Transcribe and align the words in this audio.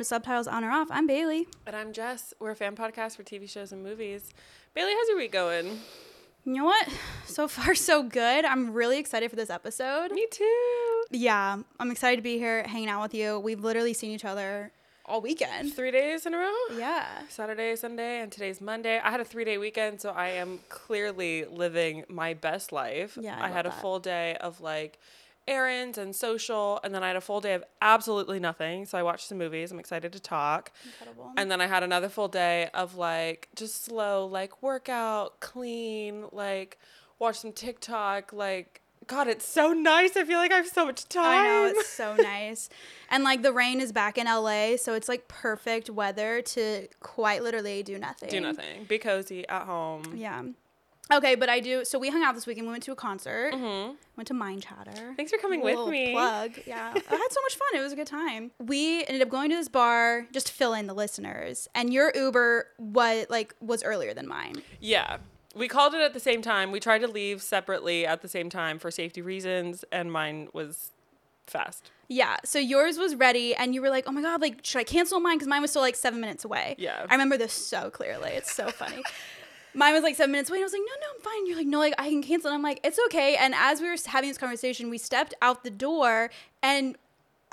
to 0.00 0.04
Subtitles 0.04 0.46
On 0.48 0.64
or 0.64 0.70
Off. 0.70 0.88
I'm 0.90 1.06
Bailey. 1.06 1.46
And 1.66 1.76
I'm 1.76 1.92
Jess. 1.92 2.32
We're 2.40 2.52
a 2.52 2.56
fan 2.56 2.74
podcast 2.74 3.16
for 3.16 3.22
TV 3.22 3.48
shows 3.48 3.70
and 3.70 3.82
movies. 3.82 4.30
Bailey, 4.72 4.92
how's 4.98 5.08
your 5.08 5.18
week 5.18 5.30
going? 5.30 5.78
You 6.46 6.54
know 6.54 6.64
what? 6.64 6.88
So 7.26 7.46
far, 7.46 7.74
so 7.74 8.02
good. 8.02 8.46
I'm 8.46 8.72
really 8.72 8.98
excited 8.98 9.28
for 9.28 9.36
this 9.36 9.50
episode. 9.50 10.10
Me 10.12 10.26
too. 10.30 11.02
Yeah, 11.10 11.58
I'm 11.78 11.90
excited 11.90 12.16
to 12.16 12.22
be 12.22 12.38
here 12.38 12.62
hanging 12.62 12.88
out 12.88 13.02
with 13.02 13.12
you. 13.12 13.38
We've 13.38 13.62
literally 13.62 13.92
seen 13.92 14.12
each 14.12 14.24
other 14.24 14.72
all 15.04 15.20
weekend. 15.20 15.74
Three 15.74 15.90
days 15.90 16.24
in 16.24 16.32
a 16.32 16.38
row? 16.38 16.54
Yeah. 16.78 17.06
Saturday, 17.28 17.76
Sunday, 17.76 18.20
and 18.20 18.32
today's 18.32 18.62
Monday. 18.62 18.98
I 19.04 19.10
had 19.10 19.20
a 19.20 19.24
three 19.24 19.44
day 19.44 19.58
weekend, 19.58 20.00
so 20.00 20.10
I 20.10 20.28
am 20.28 20.60
clearly 20.70 21.44
living 21.44 22.04
my 22.08 22.32
best 22.32 22.72
life. 22.72 23.18
Yeah, 23.20 23.36
I 23.38 23.46
I, 23.46 23.48
had 23.50 23.66
a 23.66 23.68
that. 23.68 23.80
full 23.82 23.98
day 23.98 24.36
of 24.40 24.62
like 24.62 24.98
errands 25.50 25.98
and 25.98 26.14
social, 26.14 26.80
and 26.84 26.94
then 26.94 27.02
I 27.02 27.08
had 27.08 27.16
a 27.16 27.20
full 27.20 27.40
day 27.40 27.54
of 27.54 27.64
absolutely 27.82 28.40
nothing. 28.40 28.86
So 28.86 28.96
I 28.96 29.02
watched 29.02 29.26
some 29.28 29.36
movies. 29.36 29.72
I'm 29.72 29.78
excited 29.80 30.12
to 30.12 30.20
talk. 30.20 30.72
Incredible. 30.86 31.32
And 31.36 31.50
then 31.50 31.60
I 31.60 31.66
had 31.66 31.82
another 31.82 32.08
full 32.08 32.28
day 32.28 32.70
of 32.72 32.94
like 32.94 33.48
just 33.56 33.84
slow, 33.84 34.24
like 34.26 34.62
workout, 34.62 35.40
clean, 35.40 36.24
like 36.32 36.78
watch 37.18 37.40
some 37.40 37.52
TikTok. 37.52 38.32
Like, 38.32 38.80
God, 39.06 39.26
it's 39.26 39.46
so 39.46 39.72
nice. 39.72 40.16
I 40.16 40.24
feel 40.24 40.38
like 40.38 40.52
I 40.52 40.56
have 40.56 40.68
so 40.68 40.86
much 40.86 41.08
time. 41.08 41.26
I 41.26 41.46
know 41.46 41.72
it's 41.76 41.88
so 41.88 42.14
nice. 42.18 42.68
And 43.10 43.24
like 43.24 43.42
the 43.42 43.52
rain 43.52 43.80
is 43.80 43.90
back 43.92 44.18
in 44.18 44.26
LA, 44.26 44.76
so 44.76 44.94
it's 44.94 45.08
like 45.08 45.26
perfect 45.28 45.90
weather 45.90 46.42
to 46.42 46.86
quite 47.00 47.42
literally 47.42 47.82
do 47.82 47.98
nothing. 47.98 48.30
Do 48.30 48.40
nothing. 48.40 48.84
Be 48.84 48.98
cozy 48.98 49.46
at 49.48 49.64
home. 49.64 50.14
Yeah. 50.16 50.42
Okay, 51.12 51.34
but 51.34 51.48
I 51.48 51.60
do. 51.60 51.84
So 51.84 51.98
we 51.98 52.08
hung 52.10 52.22
out 52.22 52.34
this 52.34 52.46
weekend. 52.46 52.66
We 52.66 52.72
went 52.72 52.82
to 52.84 52.92
a 52.92 52.96
concert. 52.96 53.54
hmm 53.54 53.92
Went 54.16 54.26
to 54.28 54.34
Mind 54.34 54.62
Chatter. 54.62 55.14
Thanks 55.16 55.32
for 55.32 55.38
coming 55.38 55.60
with 55.62 55.88
me. 55.88 56.12
Plug. 56.12 56.52
Yeah. 56.66 56.92
I 56.94 56.98
had 57.16 57.28
so 57.30 57.40
much 57.42 57.56
fun. 57.56 57.68
It 57.74 57.80
was 57.82 57.92
a 57.92 57.96
good 57.96 58.06
time. 58.06 58.50
We 58.58 58.98
ended 59.06 59.22
up 59.22 59.28
going 59.30 59.50
to 59.50 59.56
this 59.56 59.68
bar 59.68 60.26
just 60.32 60.48
to 60.48 60.52
fill 60.52 60.74
in 60.74 60.86
the 60.86 60.94
listeners. 60.94 61.68
And 61.74 61.92
your 61.92 62.12
Uber 62.14 62.66
was 62.78 63.26
like 63.30 63.54
was 63.60 63.82
earlier 63.82 64.12
than 64.14 64.28
mine. 64.28 64.62
Yeah. 64.80 65.18
We 65.56 65.66
called 65.68 65.94
it 65.94 66.00
at 66.00 66.12
the 66.14 66.20
same 66.20 66.42
time. 66.42 66.70
We 66.70 66.78
tried 66.80 66.98
to 67.00 67.08
leave 67.08 67.42
separately 67.42 68.06
at 68.06 68.20
the 68.22 68.28
same 68.28 68.50
time 68.50 68.78
for 68.78 68.90
safety 68.92 69.20
reasons, 69.20 69.84
and 69.90 70.12
mine 70.12 70.48
was 70.52 70.92
fast. 71.48 71.90
Yeah. 72.06 72.36
So 72.44 72.58
yours 72.60 72.98
was 72.98 73.16
ready 73.16 73.54
and 73.56 73.74
you 73.74 73.80
were 73.82 73.90
like, 73.90 74.04
"Oh 74.06 74.12
my 74.12 74.22
god, 74.22 74.40
like 74.40 74.60
should 74.62 74.78
I 74.78 74.84
cancel 74.84 75.18
mine 75.18 75.38
cuz 75.40 75.48
mine 75.48 75.62
was 75.62 75.70
still 75.70 75.82
like 75.82 75.96
7 75.96 76.20
minutes 76.20 76.44
away." 76.44 76.76
Yeah. 76.78 77.04
I 77.08 77.14
remember 77.14 77.36
this 77.36 77.52
so 77.52 77.90
clearly. 77.90 78.30
It's 78.30 78.52
so 78.52 78.68
funny. 78.68 79.02
Mine 79.74 79.92
was 79.94 80.02
like 80.02 80.16
seven 80.16 80.32
minutes 80.32 80.50
away. 80.50 80.58
And 80.58 80.64
I 80.64 80.66
was 80.66 80.72
like, 80.72 80.82
no, 80.82 80.94
no, 81.00 81.06
I'm 81.14 81.20
fine. 81.22 81.46
You're 81.46 81.56
like, 81.56 81.66
no, 81.66 81.78
like 81.78 81.94
I 81.98 82.08
can 82.08 82.22
cancel. 82.22 82.50
And 82.50 82.56
I'm 82.56 82.62
like, 82.62 82.80
it's 82.84 82.98
okay. 83.06 83.36
And 83.36 83.54
as 83.54 83.80
we 83.80 83.88
were 83.88 83.96
having 84.06 84.30
this 84.30 84.38
conversation, 84.38 84.90
we 84.90 84.98
stepped 84.98 85.34
out 85.42 85.64
the 85.64 85.70
door, 85.70 86.30
and 86.62 86.96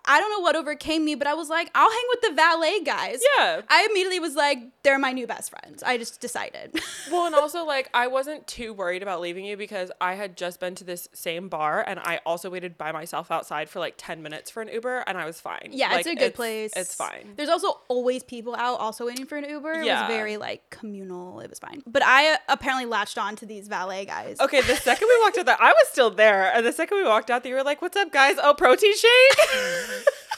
I 0.07 0.19
don't 0.19 0.31
know 0.31 0.39
what 0.39 0.55
overcame 0.55 1.03
me, 1.05 1.15
but 1.15 1.27
I 1.27 1.33
was 1.33 1.49
like, 1.49 1.69
I'll 1.75 1.89
hang 1.91 2.03
with 2.09 2.21
the 2.21 2.31
valet 2.33 2.79
guys. 2.83 3.19
Yeah. 3.37 3.61
I 3.69 3.87
immediately 3.89 4.19
was 4.19 4.35
like, 4.35 4.59
they're 4.83 4.97
my 4.99 5.11
new 5.11 5.27
best 5.27 5.49
friends. 5.49 5.83
I 5.83 5.97
just 5.97 6.19
decided. 6.21 6.79
Well, 7.09 7.25
and 7.25 7.35
also 7.35 7.63
like 7.63 7.89
I 7.93 8.07
wasn't 8.07 8.47
too 8.47 8.73
worried 8.73 9.01
about 9.01 9.21
leaving 9.21 9.45
you 9.45 9.55
because 9.55 9.91
I 10.01 10.15
had 10.15 10.35
just 10.35 10.59
been 10.59 10.75
to 10.75 10.83
this 10.83 11.07
same 11.13 11.47
bar 11.47 11.81
and 11.87 11.99
I 12.01 12.19
also 12.25 12.49
waited 12.49 12.77
by 12.77 12.91
myself 12.91 13.31
outside 13.31 13.69
for 13.69 13.79
like 13.79 13.93
10 13.97 14.21
minutes 14.21 14.51
for 14.51 14.61
an 14.61 14.67
Uber 14.67 15.05
and 15.07 15.17
I 15.17 15.23
was 15.25 15.39
fine. 15.39 15.69
yeah, 15.71 15.91
Like, 15.91 15.99
it's 16.05 16.09
a 16.09 16.15
good 16.15 16.33
place. 16.35 16.73
It's 16.75 16.93
fine. 16.93 17.33
There's 17.37 17.47
also 17.47 17.79
always 17.87 18.23
people 18.23 18.55
out 18.57 18.81
also 18.81 19.05
waiting 19.05 19.25
for 19.25 19.37
an 19.37 19.45
Uber. 19.49 19.71
It 19.71 19.85
Yeah. 19.85 20.01
was 20.05 20.13
very 20.13 20.35
like 20.35 20.69
communal. 20.69 21.39
It 21.39 21.49
was 21.49 21.59
fine. 21.59 21.81
But 21.87 22.03
I 22.05 22.37
apparently 22.49 22.85
latched 22.85 23.17
on 23.17 23.37
to 23.37 23.45
these 23.45 23.69
valet 23.69 24.03
guys. 24.05 24.37
Okay, 24.41 24.59
the 24.61 24.75
second 24.75 25.07
we 25.07 25.17
walked 25.21 25.37
out 25.39 25.45
there, 25.45 25.61
I 25.61 25.69
was 25.71 25.87
still 25.89 26.09
there. 26.09 26.51
And 26.53 26.65
the 26.65 26.73
second 26.73 26.97
we 26.97 27.05
walked 27.05 27.31
out 27.31 27.43
there, 27.43 27.51
you 27.51 27.55
were 27.57 27.63
like, 27.63 27.81
what's 27.81 27.95
up, 27.95 28.11
guys? 28.11 28.35
Oh, 28.43 28.53
protein 28.53 28.95
shake? 28.97 29.37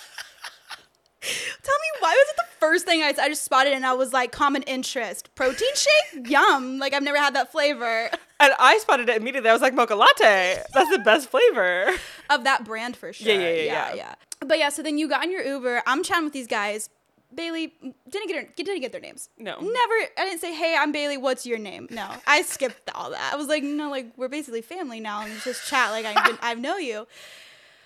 Tell 1.21 1.75
me 1.75 1.99
why 1.99 2.11
was 2.11 2.29
it 2.29 2.35
the 2.37 2.45
first 2.59 2.85
thing 2.85 3.01
I, 3.01 3.13
I 3.21 3.27
just 3.29 3.43
spotted 3.43 3.73
and 3.73 3.85
I 3.85 3.93
was 3.93 4.13
like 4.13 4.31
common 4.31 4.63
interest 4.63 5.33
protein 5.35 5.69
shake? 5.75 6.29
Yum. 6.29 6.79
Like 6.79 6.93
I've 6.93 7.03
never 7.03 7.17
had 7.17 7.35
that 7.35 7.51
flavor. 7.51 8.09
And 8.39 8.53
I 8.57 8.77
spotted 8.77 9.09
it 9.09 9.17
immediately. 9.17 9.49
I 9.49 9.53
was 9.53 9.61
like, 9.61 9.73
mocha 9.73 9.95
latte. 9.95 10.63
That's 10.73 10.89
the 10.89 10.99
best 10.99 11.29
flavor. 11.29 11.91
of 12.29 12.45
that 12.45 12.63
brand 12.63 12.95
for 12.95 13.11
sure. 13.11 13.33
Yeah, 13.33 13.39
yeah, 13.39 13.63
yeah, 13.63 13.93
yeah. 13.95 14.15
but 14.39 14.57
yeah 14.57 14.69
so 14.69 14.81
then 14.81 14.97
you 14.97 15.09
got 15.09 15.25
in 15.25 15.31
your 15.31 15.43
Uber. 15.43 15.83
I'm 15.85 16.03
chatting 16.03 16.23
with 16.23 16.33
these 16.33 16.47
guys. 16.47 16.89
Bailey 17.35 17.73
didn't 18.09 18.27
get 18.27 18.43
her, 18.43 18.49
didn't 18.55 18.79
get 18.79 18.91
their 18.91 19.01
names. 19.01 19.29
No. 19.37 19.59
never 19.59 19.93
I 20.17 20.25
didn't 20.25 20.39
say 20.39 20.53
hey 20.53 20.75
I'm 20.79 20.91
Bailey. 20.91 21.17
What's 21.17 21.45
your 21.45 21.59
name? 21.59 21.87
No 21.91 22.09
I 22.25 22.41
skipped 22.41 22.89
all 22.95 23.11
that. 23.11 23.33
I 23.33 23.35
was 23.35 23.47
like 23.47 23.61
no 23.61 23.89
like 23.89 24.13
we're 24.17 24.29
basically 24.29 24.61
family 24.61 24.99
now. 24.99 25.21
And 25.21 25.39
just 25.41 25.67
chat. 25.67 25.91
Like 25.91 26.05
I've 26.05 26.39
I 26.41 26.53
know 26.55 26.77
you 26.77 27.07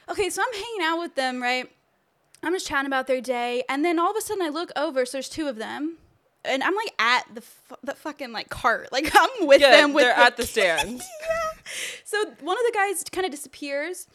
okay 0.09 0.29
so 0.29 0.41
I'm 0.41 0.53
hanging 0.53 0.81
out 0.81 0.99
with 0.99 1.15
them 1.15 1.41
right 1.41 1.69
I'm 2.45 2.51
just 2.53 2.67
chatting 2.67 2.87
about 2.87 3.07
their 3.07 3.21
day, 3.21 3.63
and 3.69 3.85
then 3.85 3.97
all 3.97 4.11
of 4.11 4.17
a 4.17 4.21
sudden 4.21 4.43
I 4.43 4.49
look 4.49 4.69
over, 4.75 5.05
so 5.05 5.13
there's 5.13 5.29
two 5.29 5.47
of 5.47 5.55
them, 5.55 5.95
and 6.43 6.61
I'm 6.61 6.75
like 6.75 6.93
at 6.99 7.23
the 7.33 7.39
fu- 7.39 7.75
the 7.83 7.93
fucking 7.95 8.33
like 8.33 8.49
cart, 8.49 8.89
like 8.91 9.09
I'm 9.15 9.47
with 9.47 9.61
Yeah, 9.61 9.71
them. 9.71 9.93
With 9.93 10.03
they're 10.03 10.13
at 10.13 10.35
the 10.35 10.45
stand. 10.45 10.97
yeah. 10.99 11.61
So 12.03 12.17
one 12.41 12.57
of 12.57 12.63
the 12.65 12.71
guys 12.73 13.01
kind 13.13 13.23
of 13.25 13.31
disappears, 13.31 14.07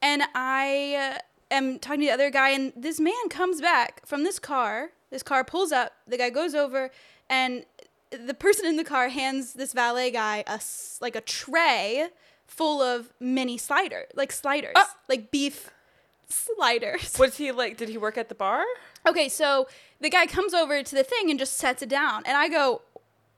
and 0.00 0.22
I 0.34 1.14
uh, 1.50 1.54
am 1.54 1.78
talking 1.78 2.00
to 2.00 2.06
the 2.06 2.12
other 2.12 2.30
guy, 2.30 2.48
and 2.50 2.72
this 2.74 2.98
man 2.98 3.28
comes 3.28 3.60
back 3.60 4.00
from 4.06 4.24
this 4.24 4.38
car. 4.38 4.92
This 5.10 5.22
car 5.22 5.44
pulls 5.44 5.70
up. 5.70 5.92
The 6.06 6.16
guy 6.16 6.30
goes 6.30 6.54
over, 6.54 6.90
and 7.28 7.66
the 8.10 8.32
person 8.32 8.64
in 8.64 8.76
the 8.76 8.84
car 8.84 9.10
hands 9.10 9.52
this 9.52 9.74
valet 9.74 10.10
guy 10.10 10.42
a 10.46 10.58
like 11.02 11.16
a 11.16 11.20
tray 11.20 12.08
full 12.56 12.80
of 12.82 13.12
mini 13.20 13.58
slider, 13.58 14.04
like 14.14 14.32
sliders, 14.32 14.72
Ah. 14.76 14.94
like 15.08 15.30
beef 15.30 15.70
sliders. 16.28 17.16
Was 17.18 17.36
he 17.36 17.52
like, 17.52 17.76
did 17.76 17.88
he 17.88 17.98
work 17.98 18.16
at 18.18 18.28
the 18.28 18.34
bar? 18.34 18.62
Okay, 19.06 19.28
so 19.28 19.68
the 20.00 20.10
guy 20.10 20.26
comes 20.26 20.54
over 20.54 20.82
to 20.82 20.94
the 20.94 21.04
thing 21.04 21.30
and 21.30 21.38
just 21.38 21.56
sets 21.56 21.82
it 21.82 21.88
down, 21.88 22.22
and 22.26 22.36
I 22.36 22.48
go, 22.48 22.82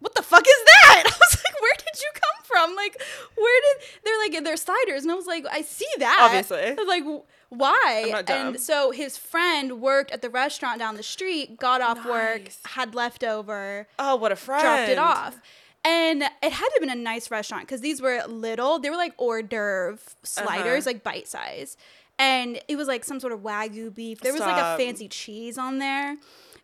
"What 0.01 0.15
the 0.15 0.23
fuck 0.23 0.43
is 0.47 0.65
that?" 0.65 1.03
I 1.07 1.11
was 1.11 1.37
like, 1.45 1.61
"Where 1.61 1.75
did 1.79 2.01
you 2.01 2.11
come 2.15 2.45
from? 2.45 2.77
Like, 2.77 3.01
where 3.37 3.61
did 3.63 3.77
they're 4.05 4.19
like 4.19 4.45
they're 4.45 4.57
sliders?" 4.57 5.03
And 5.03 5.11
I 5.11 5.15
was 5.15 5.27
like, 5.27 5.45
"I 5.51 5.63
see 5.63 5.89
that." 5.99 6.19
Obviously. 6.21 6.59
I 6.71 6.75
was 6.75 6.87
like, 6.89 7.05
"Why?" 7.49 8.03
I'm 8.07 8.11
not 8.13 8.27
dumb. 8.27 8.47
And 8.49 8.61
so 8.61 8.91
his 8.93 9.17
friend 9.17 9.81
worked 9.81 10.11
at 10.13 10.23
the 10.23 10.31
restaurant 10.31 10.79
down 10.79 10.97
the 10.97 11.03
street, 11.03 11.57
got 11.59 11.81
off 11.81 12.05
work, 12.07 12.43
Nice. 12.45 12.59
had 12.67 12.95
leftover, 12.95 13.89
Oh, 13.99 14.17
what 14.17 14.31
a 14.33 14.37
friend. 14.37 14.63
dropped 14.63 14.89
it 14.91 14.99
off. 14.99 15.41
And 15.87 16.23
it 16.23 16.53
had 16.53 16.67
to 16.67 16.73
have 16.75 16.81
been 16.81 16.91
a 16.91 16.95
nice 17.01 17.31
restaurant 17.31 17.63
because 17.65 17.81
these 17.81 18.03
were 18.03 18.21
little. 18.27 18.79
They 18.81 18.91
were 18.91 18.97
like 18.97 19.15
hors 19.19 19.43
d'oeuvre 19.43 19.99
sliders, 20.25 20.87
Uh-huh. 20.87 20.95
like 20.95 21.05
bite 21.05 21.29
size. 21.29 21.77
And 22.19 22.59
it 22.67 22.77
was 22.77 22.89
like 22.89 23.05
some 23.05 23.21
sort 23.21 23.33
of 23.33 23.41
wagyu 23.41 23.95
beef. 23.95 24.21
There 24.21 24.33
was 24.33 24.41
like 24.41 24.61
a 24.61 24.77
fancy 24.77 25.07
cheese 25.07 25.57
on 25.59 25.79
there. 25.79 26.17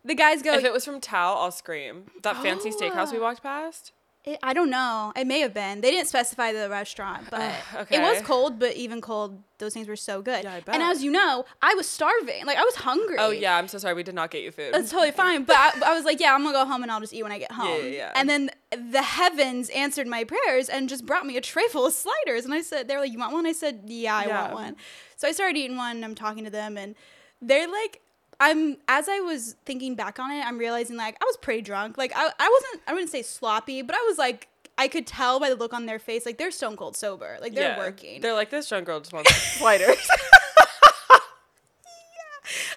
The 0.03 0.15
guys 0.15 0.41
go, 0.41 0.53
If 0.55 0.65
it 0.65 0.73
was 0.73 0.83
from 0.83 0.99
Tao, 0.99 1.35
I'll 1.35 1.51
scream. 1.51 2.07
That 2.23 2.35
fancy 2.41 2.69
Oh. 2.73 2.77
steakhouse 2.77 3.13
we 3.13 3.19
walked 3.19 3.41
past. 3.41 3.93
It- 4.25 4.39
I 4.41 4.53
don't 4.53 4.69
know. 4.69 5.11
It 5.17 5.27
may 5.27 5.39
have 5.41 5.53
been. 5.53 5.81
They 5.81 5.91
didn't 5.91 6.07
specify 6.07 6.53
the 6.53 6.69
restaurant, 6.69 7.27
but 7.31 7.53
Ugh, 7.77 7.87
it 7.91 7.99
was 7.99 8.21
cold. 8.21 8.57
But 8.57 8.75
even 8.75 9.01
cold, 9.01 9.43
those 9.57 9.73
things 9.73 9.87
were 9.87 9.95
so 9.97 10.21
good. 10.21 10.43
Yeah, 10.45 10.59
I 10.65 10.71
And 10.71 10.81
as 10.81 11.03
you 11.03 11.11
know, 11.11 11.43
I 11.61 11.73
was 11.73 11.87
starving. 11.89 12.45
Like 12.45 12.57
I 12.57 12.63
was 12.63 12.75
hungry. 12.75 13.17
Oh, 13.19 13.31
yeah, 13.31 13.57
I'm 13.57 13.67
so 13.67 13.77
sorry. 13.77 13.93
We 13.95 14.03
did 14.03 14.15
not 14.15 14.31
get 14.31 14.41
you 14.43 14.51
food. 14.51 14.73
That's 14.73 14.89
totally 14.91 15.11
fine. 15.11 15.43
But 15.43 15.57
I, 15.57 15.71
I 15.87 15.93
was 15.95 16.05
like, 16.05 16.19
yeah, 16.21 16.33
I'm 16.33 16.41
gonna 16.43 16.53
go 16.57 16.65
home 16.65 16.83
and 16.83 16.91
I'll 16.91 17.01
just 17.01 17.13
eat 17.13 17.23
when 17.23 17.31
I 17.33 17.39
get 17.39 17.51
home. 17.51 17.67
yeah, 17.83 17.89
yeah. 17.89 18.11
And 18.15 18.29
then 18.29 18.49
the 18.71 19.01
heavens 19.01 19.69
answered 19.71 20.07
my 20.07 20.23
prayers 20.23 20.69
and 20.69 20.87
just 20.87 21.05
brought 21.05 21.25
me 21.25 21.35
a 21.37 21.41
tray 21.41 21.67
full 21.69 21.85
of 21.85 21.93
sliders. 21.93 22.45
And 22.45 22.53
I 22.53 22.61
said, 22.61 22.87
they 22.87 22.95
were 22.95 23.01
like, 23.01 23.11
you 23.11 23.19
want 23.19 23.33
one? 23.33 23.45
I 23.45 23.51
said, 23.51 23.81
yeah, 23.87 24.15
I 24.15 24.25
Yeah. 24.27 24.41
want 24.41 24.53
one. 24.53 24.75
So 25.17 25.27
I 25.27 25.31
started 25.33 25.57
eating 25.57 25.75
one 25.77 25.97
and 25.97 26.05
I'm 26.05 26.15
talking 26.15 26.45
to 26.45 26.49
them 26.49 26.77
and 26.77 26.95
they're 27.41 27.67
like, 27.67 27.99
I'm 28.39 28.77
as 28.87 29.07
I 29.09 29.19
was 29.19 29.55
thinking 29.65 29.95
back 29.95 30.19
on 30.19 30.31
it, 30.31 30.45
I'm 30.45 30.57
realizing 30.57 30.97
like 30.97 31.15
I 31.21 31.25
was 31.25 31.37
pretty 31.37 31.61
drunk. 31.61 31.97
Like 31.97 32.11
I, 32.15 32.29
I 32.39 32.49
wasn't 32.49 32.83
I 32.87 32.93
wouldn't 32.93 33.11
say 33.11 33.21
sloppy, 33.21 33.81
but 33.81 33.95
I 33.95 34.03
was 34.07 34.17
like 34.17 34.47
I 34.77 34.87
could 34.87 35.05
tell 35.05 35.39
by 35.39 35.49
the 35.49 35.55
look 35.55 35.73
on 35.73 35.85
their 35.85 35.99
face, 35.99 36.25
like 36.25 36.37
they're 36.39 36.49
stone 36.51 36.75
cold 36.75 36.95
sober. 36.97 37.37
Like 37.41 37.53
they're 37.53 37.71
Yeah. 37.73 37.77
working. 37.77 38.21
They're 38.21 38.33
like, 38.33 38.49
this 38.49 38.67
drunk 38.69 38.85
girl 38.87 38.99
just 38.99 39.13
wants 39.13 39.31
sliders. 39.57 40.07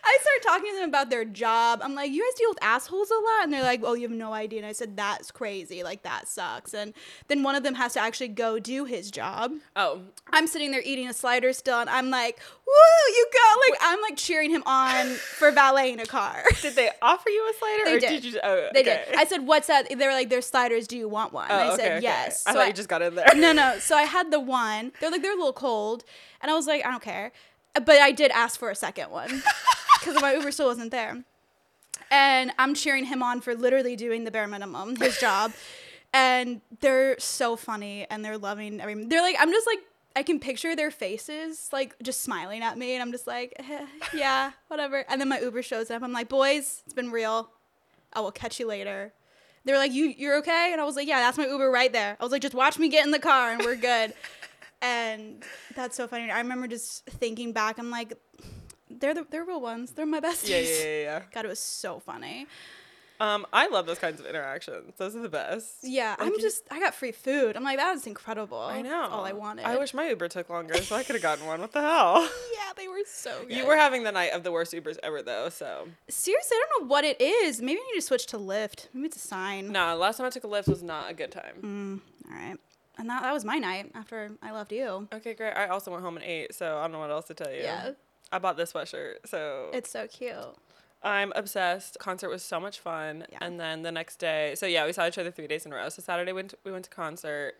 I 0.04 0.18
started 0.20 0.42
talking 0.42 0.72
to 0.74 0.80
them 0.80 0.88
about 0.88 1.10
their 1.10 1.24
job. 1.24 1.80
I'm 1.82 1.94
like, 1.94 2.10
you 2.10 2.22
guys 2.22 2.38
deal 2.38 2.48
with 2.50 2.58
assholes 2.62 3.10
a 3.10 3.14
lot? 3.14 3.44
And 3.44 3.52
they're 3.52 3.62
like, 3.62 3.80
oh, 3.84 3.94
you 3.94 4.02
have 4.02 4.10
no 4.16 4.32
idea. 4.32 4.60
And 4.60 4.66
I 4.66 4.72
said, 4.72 4.96
that's 4.96 5.30
crazy. 5.30 5.82
Like, 5.82 6.02
that 6.02 6.28
sucks. 6.28 6.72
And 6.74 6.94
then 7.28 7.42
one 7.42 7.54
of 7.54 7.62
them 7.62 7.74
has 7.74 7.92
to 7.94 8.00
actually 8.00 8.28
go 8.28 8.58
do 8.58 8.84
his 8.84 9.10
job. 9.10 9.52
oh, 9.74 10.00
I'm 10.32 10.46
sitting 10.46 10.70
there 10.70 10.82
eating 10.84 11.08
a 11.08 11.12
slider 11.12 11.52
still, 11.52 11.78
and 11.80 11.88
I'm 11.90 12.10
like, 12.10 12.38
woo, 12.66 13.12
you 13.14 13.26
go. 13.32 13.60
Like, 13.70 13.78
I'm 13.82 14.00
like 14.02 14.16
cheering 14.16 14.50
him 14.50 14.62
on 14.66 15.06
for 15.14 15.50
valeting 15.52 16.00
a 16.00 16.06
car. 16.06 16.42
did 16.62 16.74
they 16.74 16.90
offer 17.02 17.28
you 17.28 17.50
a 17.54 17.58
slider? 17.58 17.84
They 17.84 17.96
or 17.96 18.00
did. 18.00 18.22
did 18.22 18.32
you? 18.34 18.40
Oh, 18.42 18.68
They 18.74 18.80
okay. 18.80 19.04
did. 19.08 19.16
I 19.16 19.24
said, 19.24 19.46
what's 19.46 19.66
that? 19.68 19.88
They 19.88 20.06
were 20.06 20.12
like, 20.12 20.28
they're 20.30 20.42
sliders. 20.42 20.86
Do 20.86 20.96
you 20.96 21.08
want 21.08 21.32
one? 21.32 21.46
Oh, 21.50 21.56
I 21.72 21.76
said, 21.76 21.92
okay. 21.98 22.02
yes. 22.02 22.44
I 22.46 22.52
So 22.52 22.58
thought 22.58 22.66
you 22.68 22.72
just 22.72 22.88
got 22.88 23.02
in 23.02 23.14
there. 23.14 23.26
no, 23.36 23.52
no. 23.52 23.78
So 23.78 23.96
I 23.96 24.02
had 24.02 24.30
the 24.30 24.40
one. 24.40 24.92
They're 25.00 25.10
like, 25.10 25.22
they're 25.22 25.32
a 25.34 25.36
little 25.36 25.52
cold. 25.52 26.04
And 26.40 26.50
I 26.50 26.54
was 26.54 26.66
like, 26.66 26.84
I 26.84 26.90
don't 26.90 27.02
care. 27.02 27.32
But 27.84 28.00
I 28.00 28.12
did 28.12 28.30
ask 28.30 28.58
for 28.58 28.70
a 28.70 28.74
second 28.74 29.10
one 29.10 29.28
because 30.00 30.20
my 30.20 30.34
Uber 30.34 30.50
still 30.50 30.66
wasn't 30.66 30.90
there. 30.90 31.24
And 32.10 32.52
I'm 32.58 32.74
cheering 32.74 33.04
him 33.04 33.22
on 33.22 33.40
for 33.40 33.54
literally 33.54 33.96
doing 33.96 34.24
the 34.24 34.30
bare 34.30 34.46
minimum, 34.46 34.96
his 34.96 35.18
job. 35.20 35.52
And 36.12 36.60
they're 36.80 37.18
so 37.18 37.56
funny 37.56 38.06
and 38.08 38.24
they're 38.24 38.38
loving 38.38 38.80
every. 38.80 39.04
They're 39.04 39.22
like, 39.22 39.36
I'm 39.38 39.50
just 39.50 39.66
like, 39.66 39.80
I 40.14 40.22
can 40.22 40.40
picture 40.40 40.74
their 40.74 40.90
faces 40.90 41.68
like 41.74 41.94
just 42.02 42.22
smiling 42.22 42.62
at 42.62 42.78
me, 42.78 42.94
and 42.94 43.02
I'm 43.02 43.12
just 43.12 43.26
like, 43.26 43.52
eh, 43.58 43.86
yeah, 44.14 44.52
whatever. 44.68 45.04
And 45.10 45.20
then 45.20 45.28
my 45.28 45.38
Uber 45.40 45.62
shows 45.62 45.90
up. 45.90 46.02
I'm 46.02 46.12
like, 46.12 46.30
boys, 46.30 46.82
it's 46.86 46.94
been 46.94 47.10
real. 47.10 47.50
I 48.14 48.20
will 48.20 48.32
catch 48.32 48.58
you 48.58 48.66
later. 48.66 49.12
They 49.66 49.72
were 49.72 49.78
like, 49.78 49.92
you 49.92 50.06
you're 50.06 50.38
okay, 50.38 50.70
and 50.72 50.80
I 50.80 50.84
was 50.84 50.96
like, 50.96 51.06
yeah, 51.06 51.18
that's 51.18 51.36
my 51.36 51.46
Uber 51.46 51.70
right 51.70 51.92
there. 51.92 52.16
I 52.18 52.22
was 52.24 52.32
like, 52.32 52.40
just 52.40 52.54
watch 52.54 52.78
me 52.78 52.88
get 52.88 53.04
in 53.04 53.10
the 53.10 53.18
car, 53.18 53.50
and 53.52 53.62
we're 53.62 53.76
good. 53.76 54.14
and 54.86 55.42
that's 55.74 55.96
so 55.96 56.06
funny. 56.06 56.30
I 56.30 56.38
remember 56.38 56.66
just 56.68 57.04
thinking 57.06 57.52
back. 57.52 57.78
I'm 57.78 57.90
like, 57.90 58.14
they're 58.90 59.14
the 59.14 59.26
they're 59.30 59.44
real 59.44 59.60
ones. 59.60 59.92
They're 59.92 60.06
my 60.06 60.20
besties. 60.20 60.48
Yeah, 60.48 60.58
yeah, 60.60 60.84
yeah, 60.84 61.02
yeah. 61.02 61.22
God, 61.34 61.44
it 61.44 61.48
was 61.48 61.58
so 61.60 61.98
funny. 62.00 62.46
Um, 63.18 63.46
I 63.50 63.68
love 63.68 63.86
those 63.86 63.98
kinds 63.98 64.20
of 64.20 64.26
interactions. 64.26 64.92
Those 64.98 65.16
are 65.16 65.20
the 65.20 65.30
best. 65.30 65.76
Yeah, 65.82 66.16
Like 66.18 66.28
I'm 66.28 66.38
just 66.38 66.64
I 66.70 66.78
got 66.78 66.92
free 66.94 67.12
food. 67.12 67.56
I'm 67.56 67.64
like 67.64 67.78
that 67.78 67.96
is 67.96 68.06
incredible. 68.06 68.58
I 68.60 68.82
know. 68.82 68.90
That's 68.90 69.12
all 69.12 69.24
I 69.24 69.32
wanted. 69.32 69.64
I 69.64 69.78
wish 69.78 69.94
my 69.94 70.06
Uber 70.10 70.28
took 70.28 70.50
longer, 70.50 70.74
so 70.82 70.94
I 70.94 71.02
could 71.02 71.14
have 71.14 71.22
gotten 71.22 71.46
one. 71.46 71.60
What 71.60 71.72
the 71.72 71.80
hell? 71.80 72.28
Yeah, 72.56 72.72
they 72.76 72.88
were 72.88 72.98
so 73.06 73.30
good. 73.46 73.56
You 73.56 73.66
were 73.66 73.76
having 73.76 74.02
the 74.02 74.12
night 74.12 74.32
of 74.32 74.42
the 74.42 74.50
worst 74.52 74.72
Ubers 74.74 74.98
ever, 75.02 75.22
though. 75.22 75.48
So 75.48 75.88
seriously. 76.08 76.56
I 76.56 76.66
don't 76.68 76.82
know 76.82 76.88
what 76.88 77.04
it 77.04 77.18
is. 77.20 77.62
Maybe 77.62 77.80
I 77.80 77.84
need 77.92 78.00
to 78.00 78.06
switch 78.06 78.26
to 78.26 78.38
Lyft. 78.38 78.88
Maybe 78.92 79.06
it's 79.06 79.16
a 79.16 79.20
sign. 79.20 79.72
no, 79.72 79.96
last 79.96 80.18
time 80.18 80.26
I 80.26 80.30
took 80.30 80.44
a 80.44 80.48
Lyft 80.48 80.68
was 80.68 80.82
not 80.82 81.10
a 81.10 81.14
good 81.14 81.30
time. 81.32 81.54
Mm, 82.26 82.28
all 82.30 82.36
right. 82.36 82.56
And 82.98 83.08
that, 83.10 83.22
that 83.22 83.32
was 83.32 83.44
my 83.44 83.56
night 83.58 83.90
after 83.94 84.30
I 84.42 84.52
left 84.52 84.72
you. 84.72 85.06
Okay, 85.12 85.34
great. 85.34 85.52
I 85.52 85.68
also 85.68 85.90
went 85.90 86.02
home 86.02 86.16
and 86.16 86.24
ate, 86.24 86.54
so 86.54 86.78
I 86.78 86.82
don't 86.82 86.92
know 86.92 86.98
what 87.00 87.10
else 87.10 87.26
to 87.26 87.34
tell 87.34 87.52
you. 87.52 87.60
Yeah. 87.62 87.90
I 88.32 88.38
bought 88.38 88.56
this 88.56 88.72
sweatshirt, 88.72 89.16
so 89.26 89.70
It's 89.72 89.90
so 89.90 90.06
cute. 90.08 90.34
I'm 91.02 91.32
obsessed. 91.36 91.98
Concert 92.00 92.30
was 92.30 92.42
so 92.42 92.58
much 92.58 92.80
fun, 92.80 93.26
Yeah. 93.30 93.38
and 93.42 93.60
then 93.60 93.82
the 93.82 93.92
next 93.92 94.16
day, 94.16 94.54
so 94.56 94.66
yeah, 94.66 94.86
we 94.86 94.92
saw 94.92 95.06
each 95.06 95.18
other 95.18 95.30
three 95.30 95.46
days 95.46 95.66
in 95.66 95.72
a 95.72 95.76
row. 95.76 95.88
So 95.90 96.02
Saturday 96.02 96.32
went 96.32 96.50
to, 96.50 96.58
we 96.64 96.72
went 96.72 96.84
to 96.84 96.90
concert. 96.90 97.54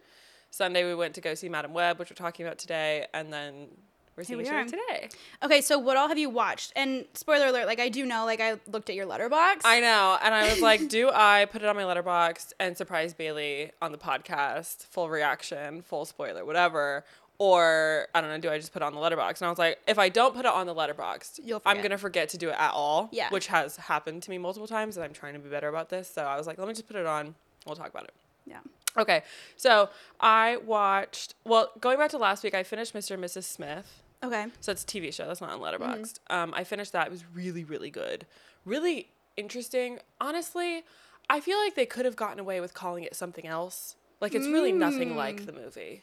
Sunday 0.50 0.84
we 0.86 0.94
went 0.94 1.14
to 1.16 1.20
go 1.20 1.34
see 1.34 1.48
Madame 1.48 1.74
Web, 1.74 1.98
which 1.98 2.08
we're 2.10 2.14
talking 2.16 2.46
about 2.46 2.58
today, 2.58 3.06
and 3.12 3.32
then 3.32 3.68
we're 4.16 4.24
seeing 4.24 4.38
we 4.38 4.44
each 4.44 4.50
other 4.50 4.64
today. 4.64 5.08
Okay, 5.42 5.60
so 5.60 5.78
what 5.78 5.96
all 5.96 6.08
have 6.08 6.18
you 6.18 6.30
watched? 6.30 6.72
And 6.74 7.04
spoiler 7.14 7.48
alert, 7.48 7.66
like 7.66 7.80
I 7.80 7.88
do 7.88 8.06
know, 8.06 8.24
like 8.24 8.40
I 8.40 8.56
looked 8.66 8.88
at 8.88 8.96
your 8.96 9.06
Letterboxd. 9.06 9.60
I 9.64 9.80
know, 9.80 10.18
and 10.22 10.34
I 10.34 10.48
was 10.50 10.60
like, 10.60 10.88
do 10.88 11.10
I 11.14 11.46
put 11.50 11.62
it 11.62 11.68
on 11.68 11.76
my 11.76 11.82
Letterboxd 11.82 12.52
and 12.58 12.76
surprise 12.76 13.12
Bailey 13.14 13.72
on 13.82 13.92
the 13.92 13.98
podcast, 13.98 14.86
full 14.86 15.08
reaction, 15.10 15.82
full 15.82 16.04
spoiler, 16.06 16.44
whatever, 16.44 17.04
or 17.38 18.08
I 18.14 18.20
don't 18.22 18.30
know, 18.30 18.38
do 18.38 18.48
I 18.50 18.58
just 18.58 18.72
put 18.72 18.80
it 18.80 18.86
on 18.86 18.94
the 18.94 19.00
Letterboxd? 19.00 19.40
And 19.42 19.46
I 19.46 19.50
was 19.50 19.58
like, 19.58 19.78
if 19.86 19.98
I 19.98 20.08
don't 20.08 20.34
put 20.34 20.46
it 20.46 20.52
on 20.52 20.66
the 20.66 20.74
Letterboxd, 20.74 21.40
You'll 21.44 21.60
I'm 21.66 21.82
gonna 21.82 21.98
forget 21.98 22.30
to 22.30 22.38
do 22.38 22.48
it 22.48 22.56
at 22.58 22.72
all. 22.72 23.10
Yeah. 23.12 23.28
which 23.30 23.48
has 23.48 23.76
happened 23.76 24.22
to 24.22 24.30
me 24.30 24.38
multiple 24.38 24.66
times, 24.66 24.96
and 24.96 25.04
I'm 25.04 25.12
trying 25.12 25.34
to 25.34 25.38
be 25.38 25.50
better 25.50 25.68
about 25.68 25.90
this. 25.90 26.08
So 26.08 26.22
I 26.22 26.36
was 26.38 26.46
like, 26.46 26.56
let 26.58 26.66
me 26.66 26.72
just 26.72 26.86
put 26.86 26.96
it 26.96 27.04
on. 27.06 27.34
We'll 27.66 27.76
talk 27.76 27.90
about 27.90 28.04
it. 28.04 28.14
yeah. 28.46 28.60
Okay, 28.98 29.22
so 29.58 29.90
I 30.20 30.56
watched. 30.56 31.34
Well, 31.44 31.70
going 31.80 31.98
back 31.98 32.10
to 32.12 32.18
last 32.18 32.42
week, 32.42 32.54
I 32.54 32.62
finished 32.62 32.94
Mr. 32.94 33.10
and 33.10 33.22
Mrs. 33.22 33.44
Smith. 33.44 34.02
Okay. 34.22 34.46
So 34.60 34.72
it's 34.72 34.82
a 34.82 34.86
TV 34.86 35.12
show. 35.12 35.26
That's 35.26 35.40
not 35.40 35.50
on 35.50 35.60
Mm-hmm. 35.60 36.34
Um, 36.34 36.54
I 36.54 36.64
finished 36.64 36.92
that. 36.92 37.06
It 37.06 37.10
was 37.10 37.24
really, 37.34 37.64
really 37.64 37.90
good. 37.90 38.26
Really 38.64 39.08
interesting. 39.36 39.98
Honestly, 40.20 40.82
I 41.28 41.40
feel 41.40 41.58
like 41.58 41.74
they 41.74 41.86
could 41.86 42.04
have 42.04 42.16
gotten 42.16 42.38
away 42.38 42.60
with 42.60 42.74
calling 42.74 43.04
it 43.04 43.14
something 43.14 43.46
else. 43.46 43.96
Like 44.20 44.34
it's 44.34 44.46
really 44.46 44.72
nothing 44.72 45.16
like 45.16 45.46
the 45.46 45.52
movie. 45.52 46.02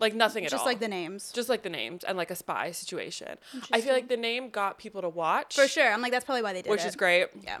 Like 0.00 0.14
nothing 0.14 0.44
at 0.44 0.48
Mm. 0.48 0.52
Just 0.52 0.62
all. 0.62 0.66
like 0.66 0.80
the 0.80 0.88
names. 0.88 1.30
Just 1.30 1.48
like 1.48 1.62
the 1.62 1.70
names 1.70 2.02
and 2.02 2.18
like 2.18 2.30
a 2.30 2.34
spy 2.34 2.72
situation. 2.72 3.38
I 3.70 3.80
feel 3.80 3.92
like 3.94 4.08
the 4.08 4.16
name 4.16 4.50
got 4.50 4.78
people 4.78 5.00
to 5.02 5.08
watch. 5.08 5.54
For 5.54 5.68
sure. 5.68 5.92
I'm 5.92 6.02
like 6.02 6.10
that's 6.12 6.24
probably 6.24 6.42
why 6.42 6.52
they 6.52 6.62
did 6.62 6.68
it. 6.68 6.72
Which 6.72 6.84
is 6.84 6.96
great. 6.96 7.28
Yeah. 7.42 7.58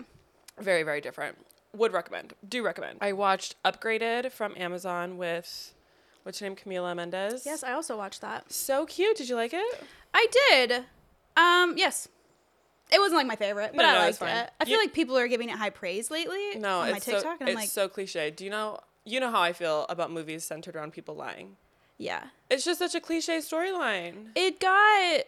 Very, 0.60 0.82
very 0.82 1.00
different. 1.00 1.38
Would 1.76 1.92
recommend. 1.92 2.34
Do 2.46 2.62
recommend. 2.64 2.98
I 3.00 3.12
watched 3.12 3.54
Upgraded 3.64 4.32
from 4.32 4.54
Amazon 4.58 5.16
with 5.16 5.72
what's 6.22 6.38
her 6.40 6.46
name? 6.48 6.56
Camila 6.56 6.94
Mendes. 6.96 7.44
Yes, 7.46 7.62
I 7.62 7.72
also 7.72 7.96
watched 7.96 8.20
that. 8.20 8.52
So 8.52 8.86
cute. 8.86 9.16
Did 9.16 9.28
you 9.28 9.36
like 9.36 9.52
it? 9.54 9.84
I 10.14 10.26
did. 10.50 10.84
Um, 11.36 11.74
yes. 11.76 12.08
It 12.92 12.98
wasn't 13.00 13.16
like 13.16 13.26
my 13.26 13.36
favorite, 13.36 13.72
but 13.74 13.82
No, 13.82 13.88
I 13.88 13.92
no, 13.92 13.98
liked 14.00 14.08
it's 14.10 14.18
fine. 14.18 14.36
it. 14.36 14.50
I 14.60 14.64
feel 14.64 14.74
You- 14.74 14.80
like 14.80 14.92
people 14.92 15.16
are 15.16 15.28
giving 15.28 15.48
it 15.48 15.56
high 15.56 15.70
praise 15.70 16.10
lately 16.10 16.56
No, 16.56 16.80
on 16.80 16.90
my 16.90 16.96
it's 16.98 17.06
TikTok, 17.06 17.22
so 17.22 17.30
and 17.30 17.42
I'm 17.42 17.48
it's 17.48 17.56
like, 17.56 17.68
so 17.70 17.88
cliche. 17.88 18.30
Do 18.30 18.44
you 18.44 18.50
know 18.50 18.80
you 19.04 19.18
know 19.18 19.30
how 19.32 19.40
I 19.40 19.52
feel 19.52 19.84
about 19.88 20.12
movies 20.12 20.44
centered 20.44 20.76
around 20.76 20.92
people 20.92 21.14
lying? 21.14 21.56
yeah. 21.98 22.24
It's 22.50 22.64
just 22.64 22.78
such 22.78 22.94
a 22.94 23.00
cliche 23.00 23.38
storyline. 23.38 24.28
It 24.34 24.60
got 24.60 25.22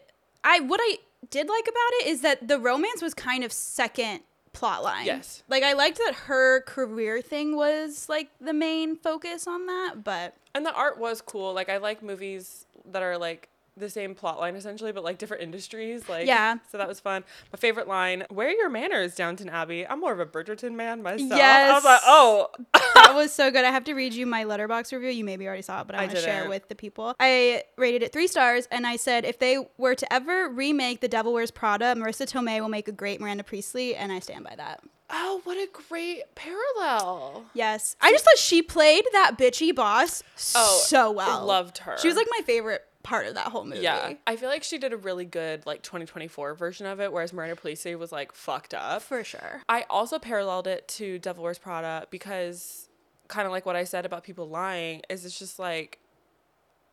I 0.44 0.60
what 0.60 0.78
I 0.82 0.98
did 1.30 1.48
like 1.48 1.64
about 1.64 1.90
it 2.02 2.06
is 2.08 2.20
that 2.20 2.46
the 2.48 2.58
romance 2.58 3.00
was 3.00 3.14
kind 3.14 3.42
of 3.44 3.52
second 3.52 4.20
plot 4.54 4.82
line. 4.82 5.06
Yes. 5.06 5.42
Like 5.48 5.62
I 5.62 5.74
liked 5.74 5.98
that 5.98 6.14
her 6.26 6.62
career 6.62 7.20
thing 7.20 7.56
was 7.56 8.08
like 8.08 8.30
the 8.40 8.54
main 8.54 8.96
focus 8.96 9.46
on 9.46 9.66
that, 9.66 10.02
but 10.02 10.34
And 10.54 10.64
the 10.64 10.72
art 10.72 10.98
was 10.98 11.20
cool. 11.20 11.52
Like 11.52 11.68
I 11.68 11.76
like 11.76 12.02
movies 12.02 12.66
that 12.86 13.02
are 13.02 13.18
like 13.18 13.50
the 13.76 13.90
same 13.90 14.14
plot 14.14 14.38
line 14.38 14.54
essentially, 14.56 14.92
but 14.92 15.02
like 15.02 15.18
different 15.18 15.42
industries. 15.42 16.08
Like 16.08 16.26
Yeah. 16.26 16.58
So 16.70 16.78
that 16.78 16.88
was 16.88 17.00
fun. 17.00 17.24
My 17.52 17.56
favorite 17.58 17.88
line: 17.88 18.24
"Where 18.30 18.50
your 18.50 18.68
manners, 18.68 19.14
Downton 19.14 19.48
Abbey?" 19.48 19.86
I'm 19.86 20.00
more 20.00 20.12
of 20.12 20.20
a 20.20 20.26
Bridgerton 20.26 20.72
man 20.72 21.02
myself. 21.02 21.32
I 21.32 21.72
was 21.72 21.84
like, 21.84 22.00
oh, 22.04 22.48
that 22.94 23.12
was 23.14 23.32
so 23.32 23.50
good. 23.50 23.64
I 23.64 23.70
have 23.70 23.84
to 23.84 23.94
read 23.94 24.14
you 24.14 24.26
my 24.26 24.44
Letterboxd 24.44 24.92
review. 24.92 25.10
You 25.10 25.24
maybe 25.24 25.46
already 25.46 25.62
saw 25.62 25.80
it, 25.80 25.86
but 25.86 25.96
I, 25.96 25.98
I 25.98 26.02
want 26.02 26.16
to 26.16 26.22
share 26.22 26.38
didn't. 26.40 26.50
with 26.50 26.68
the 26.68 26.74
people. 26.74 27.14
I 27.18 27.64
rated 27.76 28.02
it 28.02 28.12
three 28.12 28.26
stars, 28.28 28.68
and 28.70 28.86
I 28.86 28.96
said 28.96 29.24
if 29.24 29.38
they 29.38 29.58
were 29.78 29.94
to 29.94 30.12
ever 30.12 30.48
remake 30.48 31.00
The 31.00 31.08
Devil 31.08 31.32
Wears 31.32 31.50
Prada, 31.50 31.94
Marisa 31.96 32.26
Tomei 32.30 32.60
will 32.60 32.68
make 32.68 32.88
a 32.88 32.92
great 32.92 33.20
Miranda 33.20 33.44
Priestley, 33.44 33.96
and 33.96 34.12
I 34.12 34.20
stand 34.20 34.44
by 34.44 34.54
that. 34.56 34.80
oh, 35.10 35.40
what 35.44 35.56
a 35.56 35.68
great 35.88 36.22
parallel. 36.34 37.44
Yes, 37.54 37.96
I 38.00 38.10
just 38.12 38.24
thought 38.24 38.38
she 38.38 38.62
played 38.62 39.04
that 39.12 39.36
bitchy 39.38 39.74
boss 39.74 40.22
Oh, 40.54 40.82
so 40.86 41.10
well. 41.10 41.40
I 41.40 41.42
loved 41.42 41.78
her. 41.78 41.96
She 41.98 42.08
was 42.08 42.16
like 42.16 42.26
my 42.30 42.42
favorite 42.44 42.84
part 43.04 43.26
of 43.26 43.34
that 43.34 43.48
whole 43.48 43.64
movie. 43.64 43.80
Yeah, 43.82 44.14
I 44.26 44.34
feel 44.34 44.48
like 44.48 44.64
she 44.64 44.78
did 44.78 44.92
a 44.92 44.96
really 44.96 45.24
good 45.24 45.64
like 45.66 45.82
2024 45.82 46.54
version 46.54 46.86
of 46.86 47.00
it, 47.00 47.12
whereas 47.12 47.32
Miranda 47.32 47.54
Priestley 47.54 47.94
was 47.94 48.10
like 48.10 48.32
fucked 48.32 48.74
up. 48.74 49.02
for 49.02 49.22
sure. 49.22 49.62
I 49.68 49.84
also 49.88 50.18
paralleled 50.18 50.66
it 50.66 50.88
to 50.88 51.20
Devil 51.20 51.44
Wears 51.44 51.58
Prada 51.58 52.06
because 52.10 52.88
kind 53.28 53.46
of 53.46 53.52
like 53.52 53.64
what 53.64 53.76
I 53.76 53.84
said 53.84 54.04
about 54.04 54.24
people 54.24 54.48
lying 54.48 55.02
is 55.08 55.24
it's 55.24 55.38
just 55.38 55.58
like 55.58 56.00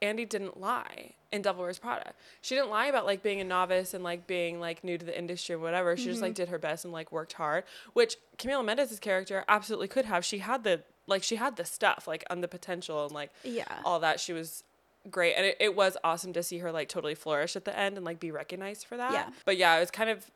Andy 0.02 0.26
didn't 0.26 0.60
lie 0.60 1.14
in 1.32 1.42
Devil 1.42 1.64
Wears 1.64 1.80
Prada. 1.80 2.14
She 2.42 2.56
didn't 2.56 2.70
lie 2.70 2.88
about 2.88 3.06
like 3.06 3.24
being 3.24 3.40
a 3.40 3.44
novice 3.44 3.94
and 3.94 4.04
like 4.04 4.28
being 4.28 4.60
like 4.60 4.84
new 4.84 4.98
to 4.98 5.06
the 5.06 5.18
industry 5.18 5.56
or 5.56 5.60
whatever. 5.60 5.96
She 5.96 6.06
just 6.06 6.22
like 6.22 6.32
mm-hmm. 6.32 6.44
did 6.44 6.50
her 6.50 6.60
best 6.60 6.84
and 6.84 6.94
like 6.94 7.12
worked 7.12 7.34
hard, 7.34 7.64
which 7.94 8.18
Camila 8.38 8.66
Mendes's 8.66 9.00
character 9.00 9.46
absolutely 9.48 9.88
could 9.88 10.06
have. 10.06 10.26
She 10.26 10.40
had 10.40 10.64
the 10.64 10.84
like 11.08 11.24
she 11.24 11.36
had 11.38 11.56
the 11.56 11.66
stuff 11.66 12.06
like 12.08 12.24
and 12.30 12.44
the 12.44 12.48
potential 12.48 13.06
and 13.06 13.14
like 13.14 13.32
Yeah. 13.44 13.82
all 13.86 14.00
that. 14.02 14.20
She 14.20 14.34
was 14.34 14.64
great 15.10 15.34
and 15.36 15.46
it, 15.46 15.58
it 15.60 15.76
was 15.76 15.98
awesome 16.04 16.32
to 16.34 16.44
see 16.44 16.60
her 16.60 16.72
like 16.72 16.88
totally 16.88 17.16
flourish 17.16 17.56
at 17.56 17.66
the 17.66 17.78
end 17.78 17.98
and 17.98 18.06
like 18.06 18.20
be 18.20 18.32
recognized 18.32 18.86
for 18.86 18.98
that. 18.98 19.12
Yeah. 19.14 19.30
But 19.46 19.58
yeah, 19.58 19.76
it 19.78 19.80
was 19.80 19.92
kind 19.92 20.10
of 20.10 20.30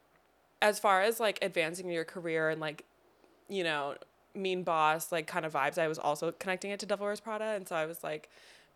as 0.62 0.80
far 0.80 1.02
as 1.02 1.20
like 1.20 1.38
advancing 1.42 1.90
your 1.90 2.06
career 2.06 2.50
and 2.50 2.60
like 2.62 2.84
you 3.50 3.64
know 3.64 3.96
mean 4.34 4.64
boss 4.64 5.12
like 5.12 5.28
kind 5.28 5.46
of 5.46 5.54
vibes 5.54 5.78
i 5.78 5.88
was 5.88 6.00
also 6.00 6.32
connecting 6.40 6.72
it 6.72 6.80
to 6.80 6.86
devil 6.86 7.06
wears 7.06 7.20
prada 7.20 7.44
and 7.56 7.68
so 7.68 7.76
i 7.76 7.86
was 7.86 8.04
like 8.04 8.30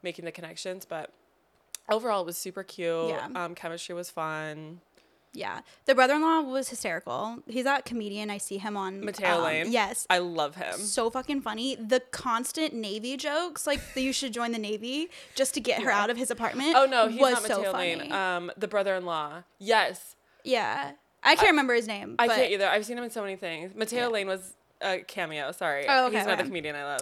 making 0.03 0.23
the 0.25 0.31
connections 0.31 0.85
but 0.85 1.11
overall 1.89 2.21
it 2.21 2.25
was 2.25 2.37
super 2.37 2.63
cute 2.63 3.09
Yeah. 3.09 3.27
um 3.35 3.55
chemistry 3.55 3.95
was 3.95 4.09
fun 4.09 4.79
Yeah. 5.33 5.61
The 5.85 5.93
brother-in-law 5.93 6.41
was 6.41 6.69
hysterical. 6.69 7.39
He's 7.47 7.63
that 7.65 7.85
comedian. 7.85 8.29
I 8.31 8.39
see 8.39 8.57
him 8.57 8.75
on 8.75 9.05
matteo 9.05 9.37
um, 9.37 9.43
lane 9.43 9.71
Yes. 9.71 10.07
i 10.09 10.17
love 10.17 10.55
him 10.55 10.73
so 10.73 11.09
fucking 11.09 11.41
funny. 11.41 11.75
The 11.75 11.99
constant 12.11 12.73
Navy 12.73 13.15
jokes, 13.15 13.67
like 13.67 13.79
that 13.93 14.01
you 14.01 14.11
should 14.11 14.33
join 14.33 14.51
the 14.51 14.57
Navy 14.59 15.09
just 15.35 15.53
to 15.53 15.59
get 15.61 15.81
her 15.83 15.91
out 15.91 16.09
of 16.09 16.17
his 16.17 16.31
apartment. 16.31 16.73
oh 16.75 16.85
no 16.85 17.07
he's 17.07 17.21
was 17.21 17.33
not 17.33 17.41
matteo 17.43 17.63
so 17.71 17.77
lane 17.77 17.99
funny. 17.99 18.11
um 18.11 18.51
the 18.57 18.67
brother-in-law 18.67 19.43
yes 19.59 20.15
yeah, 20.43 20.91
I 21.23 21.35
can't 21.35 21.49
remember 21.51 21.73
his 21.75 21.85
name. 21.87 22.15
i 22.17 22.27
can't 22.27 22.49
either 22.51 22.67
i've 22.67 22.85
seen 22.85 22.97
him 22.97 23.03
in 23.03 23.09
so 23.11 23.21
many 23.21 23.35
things 23.35 23.75
matteo 23.75 23.99
Yeah. 24.03 24.07
lane 24.07 24.27
was 24.27 24.53
a 24.81 24.99
cameo 24.99 25.51
sorry 25.51 25.85
Oh, 25.87 26.07
okay, 26.07 26.15
he's 26.17 26.25
another 26.25 26.41
okay. 26.41 26.49
comedian 26.49 26.75
i 26.75 26.83
love 26.85 27.01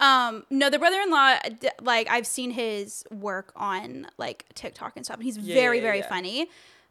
Um, 0.00 0.44
no, 0.48 0.70
the 0.70 0.78
brother-in-law, 0.78 1.38
like 1.82 2.06
I've 2.08 2.26
seen 2.26 2.52
his 2.52 3.04
work 3.10 3.52
on 3.56 4.06
like 4.16 4.44
TikTok 4.54 4.92
and 4.96 5.04
stuff. 5.04 5.16
And 5.16 5.24
he's 5.24 5.36
Yeah, 5.36 5.54
very, 5.56 5.80
very 5.80 6.02
funny. 6.02 6.48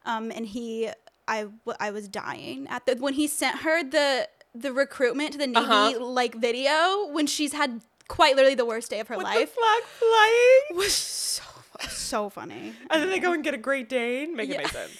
Um, 0.07 0.31
and 0.31 0.45
he, 0.45 0.89
I, 1.27 1.41
w- 1.43 1.77
I 1.79 1.91
was 1.91 2.07
dying 2.07 2.67
at 2.69 2.85
the 2.87 2.95
when 2.95 3.13
he 3.13 3.27
sent 3.27 3.59
her 3.59 3.83
the 3.83 4.27
the 4.55 4.71
recruitment 4.73 5.33
to 5.33 5.37
the 5.37 5.45
Navy 5.47 5.65
Uh-huh. 5.65 5.99
like 6.03 6.33
video 6.35 7.07
when 7.11 7.27
she's 7.27 7.53
had 7.53 7.81
quite 8.07 8.35
literally 8.35 8.55
the 8.55 8.65
worst 8.65 8.89
day 8.89 8.99
of 9.01 9.07
her 9.09 9.17
with 9.17 9.25
life. 9.25 9.53
the 9.53 9.61
flag 9.61 9.83
flying 9.83 10.61
was 10.77 10.93
so 10.95 11.43
so 11.89 12.29
funny. 12.29 12.73
and 12.89 13.03
then 13.03 13.09
they 13.09 13.19
go 13.19 13.33
and 13.33 13.43
get 13.43 13.53
a 13.53 13.57
great 13.57 13.87
dane 13.89 14.35
make 14.35 14.49
it 14.49 14.57
make 14.57 14.69
sense 14.69 14.97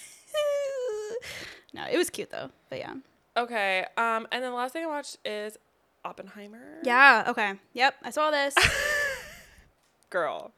no, 1.74 1.84
it 1.90 1.96
was 1.96 2.10
cute 2.10 2.30
though. 2.30 2.50
But 2.70 2.78
yeah. 2.78 2.94
okay 3.36 3.86
um 3.96 4.28
and 4.30 4.44
then 4.44 4.50
the 4.52 4.56
last 4.56 4.72
thing 4.74 4.84
i 4.84 4.86
watched 4.86 5.16
is 5.24 5.56
oppenheimer 6.04 6.78
Yeah. 6.84 7.24
Okay. 7.28 7.54
Yep. 7.72 7.94
I 8.04 8.10
saw 8.10 8.30
this. 8.30 8.54
girl. 10.10 10.52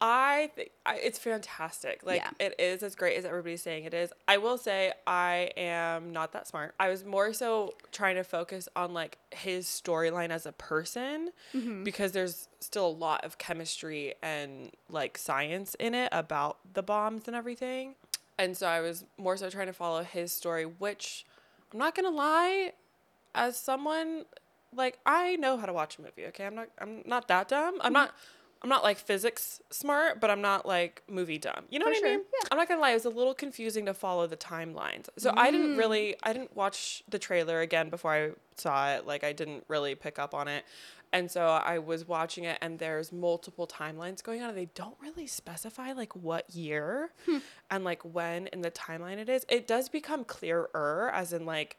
I 0.00 0.50
think 0.54 0.70
it's 0.88 1.18
fantastic. 1.18 2.02
Like 2.04 2.20
Yeah. 2.20 2.30
it 2.46 2.54
is 2.58 2.82
as 2.82 2.94
great 2.94 3.16
as 3.16 3.24
everybody's 3.24 3.62
saying 3.62 3.84
it 3.84 3.94
is. 3.94 4.12
I 4.28 4.36
will 4.36 4.58
say 4.58 4.92
I 5.06 5.50
am 5.56 6.12
not 6.12 6.32
that 6.32 6.46
smart. 6.46 6.74
I 6.78 6.88
was 6.90 7.04
more 7.04 7.32
so 7.32 7.74
trying 7.92 8.16
to 8.16 8.24
focus 8.24 8.68
on 8.76 8.92
like 8.92 9.16
his 9.30 9.66
storyline 9.66 10.28
as 10.30 10.44
a 10.44 10.52
person 10.52 11.30
Mm-hmm. 11.54 11.84
because 11.84 12.12
there's 12.12 12.48
still 12.60 12.86
a 12.86 12.96
lot 12.96 13.24
of 13.24 13.38
chemistry 13.38 14.14
and 14.22 14.70
like 14.90 15.16
science 15.16 15.74
in 15.76 15.94
it 15.94 16.10
about 16.12 16.58
the 16.74 16.82
bombs 16.82 17.22
and 17.26 17.34
everything. 17.34 17.94
And 18.38 18.54
so 18.54 18.66
I 18.66 18.80
was 18.82 19.04
more 19.16 19.38
so 19.38 19.48
trying 19.48 19.68
to 19.68 19.72
follow 19.72 20.02
his 20.02 20.30
story, 20.30 20.64
which 20.64 21.24
I'm 21.72 21.78
not 21.78 21.94
gonna 21.94 22.10
lie, 22.10 22.72
as 23.34 23.56
someone 23.56 24.26
like 24.74 24.98
I 25.06 25.36
know 25.36 25.56
how 25.56 25.64
to 25.64 25.72
watch 25.72 25.98
a 25.98 26.02
movie. 26.02 26.26
Okay, 26.26 26.44
I'm 26.44 26.54
not 26.54 26.68
I'm 26.78 27.02
not 27.06 27.28
that 27.28 27.48
dumb. 27.48 27.74
Mm-hmm. 27.78 27.86
I'm 27.86 27.92
not 27.94 28.14
I'm 28.66 28.70
not 28.70 28.82
like 28.82 28.98
physics 28.98 29.60
smart, 29.70 30.20
but 30.20 30.28
I'm 30.28 30.40
not 30.40 30.66
like 30.66 31.00
movie 31.08 31.38
dumb. 31.38 31.66
You 31.70 31.78
know 31.78 31.84
For 31.84 31.90
what 31.92 31.98
sure, 32.00 32.08
I 32.08 32.16
mean? 32.16 32.24
yeah. 32.42 32.48
I'm 32.50 32.58
not 32.58 32.66
gonna 32.66 32.80
lie, 32.80 32.90
it 32.90 32.94
was 32.94 33.04
a 33.04 33.10
little 33.10 33.32
confusing 33.32 33.86
to 33.86 33.94
follow 33.94 34.26
the 34.26 34.36
timelines. 34.36 35.08
So 35.16 35.32
I 35.36 35.50
Mm. 35.50 35.52
didn't 35.52 35.76
really 35.76 36.16
I 36.24 36.32
didn't 36.32 36.56
watch 36.56 37.04
the 37.08 37.20
trailer 37.20 37.60
again 37.60 37.90
before 37.90 38.12
I 38.12 38.30
saw 38.56 38.90
it. 38.94 39.06
Like 39.06 39.22
I 39.22 39.32
didn't 39.32 39.62
really 39.68 39.94
pick 39.94 40.18
up 40.18 40.34
on 40.34 40.48
it. 40.48 40.64
And 41.12 41.30
so 41.30 41.46
I 41.46 41.78
was 41.78 42.08
watching 42.08 42.42
it 42.42 42.58
and 42.60 42.80
there's 42.80 43.12
multiple 43.12 43.68
timelines 43.68 44.20
going 44.20 44.42
on 44.42 44.48
and 44.48 44.58
they 44.58 44.68
don't 44.74 44.96
really 45.00 45.28
specify 45.28 45.92
like 45.92 46.16
what 46.16 46.50
year 46.50 47.10
Hmm. 47.26 47.38
and 47.70 47.84
like 47.84 48.02
when 48.02 48.48
in 48.48 48.62
the 48.62 48.72
timeline 48.72 49.18
it 49.18 49.28
is. 49.28 49.46
It 49.48 49.68
does 49.68 49.88
become 49.88 50.24
clearer 50.24 51.12
as 51.14 51.32
in 51.32 51.46
like 51.46 51.78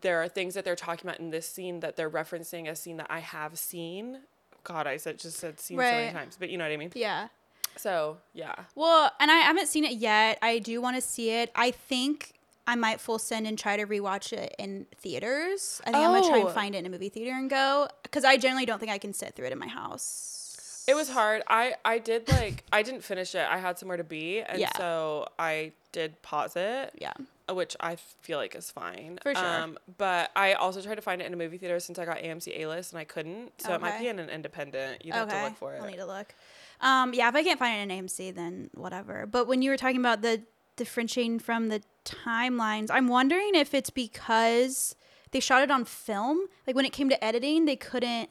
there 0.00 0.20
are 0.22 0.28
things 0.28 0.54
that 0.54 0.64
they're 0.64 0.74
talking 0.74 1.06
about 1.08 1.20
in 1.20 1.30
this 1.30 1.46
scene 1.46 1.78
that 1.80 1.94
they're 1.94 2.10
referencing 2.10 2.68
a 2.68 2.74
scene 2.74 2.96
that 2.96 3.06
I 3.10 3.20
have 3.20 3.56
seen. 3.58 4.22
God, 4.64 4.86
I 4.86 4.96
said 4.96 5.18
just 5.18 5.38
said 5.38 5.58
seen 5.60 5.76
so 5.78 5.82
many 5.82 6.12
times, 6.12 6.36
but 6.38 6.50
you 6.50 6.58
know 6.58 6.64
what 6.64 6.72
I 6.72 6.76
mean. 6.76 6.92
Yeah. 6.94 7.28
So 7.76 8.18
yeah, 8.34 8.54
Well, 8.74 9.12
and 9.20 9.30
I 9.30 9.36
haven't 9.38 9.68
seen 9.68 9.84
it 9.84 9.92
yet. 9.92 10.38
I 10.42 10.58
do 10.58 10.80
want 10.82 10.96
to 10.96 11.00
see 11.02 11.30
it. 11.30 11.50
I 11.54 11.70
think 11.70 12.34
I 12.66 12.74
might 12.74 13.00
full 13.00 13.18
send 13.18 13.46
and 13.46 13.58
try 13.58 13.76
to 13.76 13.86
rewatch 13.86 14.32
it 14.32 14.54
in 14.58 14.86
theaters. 14.96 15.80
I 15.86 15.92
think 15.92 15.96
I'm 16.04 16.12
gonna 16.12 16.28
try 16.28 16.38
and 16.38 16.48
Oh. 16.48 16.52
find 16.52 16.74
it 16.74 16.78
in 16.78 16.86
a 16.86 16.90
movie 16.90 17.08
theater 17.08 17.36
and 17.36 17.48
go 17.48 17.88
because 18.02 18.24
I 18.24 18.36
generally 18.36 18.66
don't 18.66 18.78
think 18.80 18.90
I 18.92 18.98
can 18.98 19.12
sit 19.12 19.34
through 19.34 19.46
it 19.46 19.52
in 19.52 19.58
my 19.58 19.68
house. 19.68 20.84
it 20.88 20.94
was 20.94 21.08
hard. 21.10 21.42
I 21.46 21.74
I 21.84 21.98
did 21.98 22.28
like 22.28 22.64
I 22.72 22.82
didn't 22.82 23.02
finish 23.04 23.34
it. 23.36 23.46
I 23.48 23.58
had 23.58 23.78
somewhere 23.78 23.96
to 23.98 24.04
be, 24.04 24.40
and 24.40 24.58
Yeah. 24.58 24.70
so 24.76 25.28
I 25.38 25.72
did 25.92 26.20
pause 26.22 26.56
it. 26.56 26.92
Yeah. 26.98 27.12
Which 27.54 27.76
I 27.80 27.96
feel 27.96 28.38
like 28.38 28.54
is 28.54 28.70
fine. 28.70 29.18
For 29.22 29.34
sure. 29.34 29.60
Um, 29.62 29.78
but 29.98 30.30
I 30.36 30.54
also 30.54 30.80
tried 30.82 30.96
to 30.96 31.02
find 31.02 31.20
it 31.20 31.26
in 31.26 31.32
a 31.32 31.36
movie 31.36 31.58
theater 31.58 31.78
since 31.80 31.98
I 31.98 32.04
got 32.04 32.18
AMC 32.18 32.58
A 32.60 32.66
list 32.66 32.92
and 32.92 32.98
I 32.98 33.04
couldn't. 33.04 33.60
So 33.60 33.74
it 33.74 33.80
might 33.80 33.94
Okay. 33.94 34.02
be 34.04 34.08
in 34.08 34.18
an 34.18 34.30
independent. 34.30 35.04
You'd 35.04 35.14
have 35.14 35.28
to 35.28 35.42
look 35.44 35.56
for 35.56 35.74
it. 35.74 35.80
I'll 35.80 35.86
need 35.88 35.96
to 35.96 36.06
look. 36.06 36.34
Um, 36.80 37.12
yeah, 37.14 37.28
if 37.28 37.34
I 37.34 37.42
can't 37.42 37.58
find 37.58 37.90
it 37.90 37.94
in 37.94 38.04
AMC, 38.06 38.34
then 38.34 38.70
whatever. 38.74 39.26
But 39.26 39.46
when 39.46 39.62
you 39.62 39.70
were 39.70 39.76
talking 39.76 40.00
about 40.00 40.22
the 40.22 40.42
differentiating 40.76 41.40
from 41.40 41.68
the 41.68 41.82
timelines, 42.04 42.88
I'm 42.90 43.08
wondering 43.08 43.54
if 43.54 43.74
it's 43.74 43.90
because 43.90 44.94
they 45.32 45.40
shot 45.40 45.62
it 45.62 45.70
on 45.70 45.84
film. 45.84 46.38
Like 46.66 46.74
when 46.76 46.84
it 46.84 46.92
came 46.92 47.08
to 47.10 47.22
editing, 47.22 47.66
they 47.66 47.76
couldn't 47.76 48.30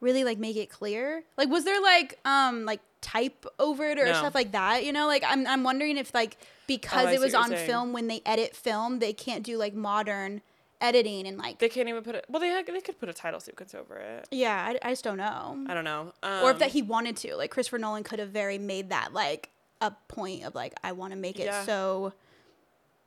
really 0.00 0.24
like 0.24 0.38
make 0.38 0.56
it 0.56 0.68
clear. 0.70 1.22
Like 1.36 1.48
was 1.48 1.64
there 1.64 1.80
like 1.80 2.18
um 2.24 2.64
like 2.64 2.80
type 3.02 3.44
over 3.58 3.84
it 3.90 3.98
or 3.98 4.06
No. 4.06 4.12
stuff 4.14 4.34
like 4.34 4.52
that? 4.52 4.84
You 4.84 4.92
know, 4.92 5.06
like 5.06 5.22
I'm 5.26 5.46
I'm 5.46 5.62
wondering 5.64 5.98
if 5.98 6.14
like 6.14 6.38
because 6.66 7.08
Oh, 7.08 7.12
it 7.12 7.20
was 7.20 7.34
on 7.34 7.50
film 7.54 7.92
when 7.92 8.06
they 8.08 8.22
edit 8.24 8.56
film, 8.56 8.98
they 9.00 9.12
can't 9.12 9.42
do 9.44 9.58
like 9.58 9.74
modern 9.74 10.40
editing 10.80 11.26
and 11.26 11.36
like 11.38 11.58
They 11.58 11.68
can't 11.68 11.88
even 11.88 12.02
put 12.02 12.14
it. 12.14 12.24
Well, 12.28 12.40
they 12.40 12.62
they 12.62 12.80
could 12.80 12.98
put 12.98 13.08
a 13.08 13.12
title 13.12 13.38
sequence 13.40 13.74
over 13.74 13.96
it. 13.98 14.26
yeah, 14.30 14.64
I, 14.82 14.88
I 14.88 14.92
just 14.92 15.04
don't 15.04 15.18
know. 15.18 15.64
I 15.68 15.74
don't 15.74 15.84
know. 15.84 16.12
Um, 16.22 16.44
or 16.44 16.50
if 16.52 16.58
that 16.60 16.70
he 16.70 16.80
wanted 16.82 17.16
to 17.18 17.36
like 17.36 17.50
christopher 17.50 17.78
nolan 17.78 18.02
could 18.04 18.18
have 18.18 18.30
very 18.30 18.58
made 18.58 18.88
that 18.90 19.12
like 19.12 19.50
a 19.80 19.90
point 20.08 20.44
of 20.44 20.54
like 20.54 20.72
i 20.84 20.92
want 20.92 21.12
to 21.12 21.18
make 21.18 21.38
it 21.40 21.46
Yeah. 21.46 21.64
so 21.64 22.12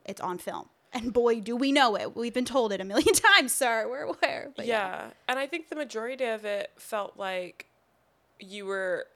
it's 0.06 0.20
on 0.22 0.38
film 0.38 0.68
and 0.94 1.12
boy 1.14 1.40
do 1.40 1.56
we 1.56 1.72
know 1.72 1.96
it 1.96 2.16
we've 2.18 2.34
been 2.34 2.46
told 2.46 2.72
it 2.74 2.82
a 2.82 2.84
million 2.84 3.14
times 3.36 3.54
sir 3.54 3.88
we're 3.90 4.02
aware 4.04 4.52
but 4.58 4.66
yeah. 4.66 5.12
and 5.30 5.40
I 5.40 5.48
think 5.48 5.70
the 5.70 5.76
majority 5.78 6.26
of 6.26 6.44
it 6.46 6.72
felt 6.78 7.18
like 7.18 7.68
you 8.40 8.66
were 8.66 9.08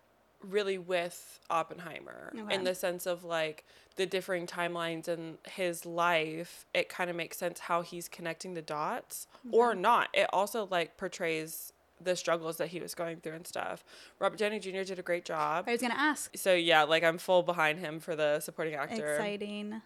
really 0.42 0.78
with 0.78 1.40
Oppenheimer 1.50 2.32
Okay. 2.38 2.54
in 2.56 2.64
the 2.64 2.74
sense 2.76 3.06
of 3.06 3.24
like 3.24 3.66
the 3.98 4.06
differing 4.06 4.48
timelines 4.48 5.08
in 5.08 5.38
his 5.52 5.86
life. 5.86 6.66
It 6.74 6.88
kind 6.90 7.10
of 7.10 7.16
makes 7.16 7.38
sense 7.38 7.60
how 7.62 7.82
he's 7.82 8.08
connecting 8.08 8.54
the 8.54 8.62
dots 8.62 9.28
or 9.52 9.76
not. 9.76 10.08
It 10.14 10.28
also 10.32 10.68
like 10.72 10.96
portrays 10.98 11.74
the 12.02 12.16
struggles 12.16 12.56
that 12.58 12.70
he 12.70 12.80
was 12.80 12.96
going 12.96 13.18
through 13.18 13.34
and 13.34 13.46
stuff. 13.46 13.84
Robert 14.20 14.40
Downey 14.40 14.60
Jr. 14.60 14.84
did 14.84 15.00
a 15.00 15.02
great 15.02 15.26
job. 15.26 15.66
i 15.68 15.72
was 15.72 15.82
gonna 15.82 15.94
ask 15.98 16.32
So 16.38 16.54
yeah, 16.54 16.84
like 16.84 17.04
I'm 17.04 17.18
full 17.18 17.44
behind 17.44 17.80
him 17.80 18.00
for 18.00 18.16
the 18.16 18.40
supporting 18.40 18.76
actor. 18.76 19.16
exciting 19.16 19.82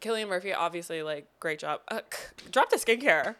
Cillian 0.00 0.28
Murphy, 0.28 0.52
obviously, 0.52 1.02
like 1.02 1.26
great 1.40 1.58
job. 1.58 1.80
Uh, 1.88 2.00
drop 2.50 2.68
the 2.68 2.76
skincare. 2.76 3.36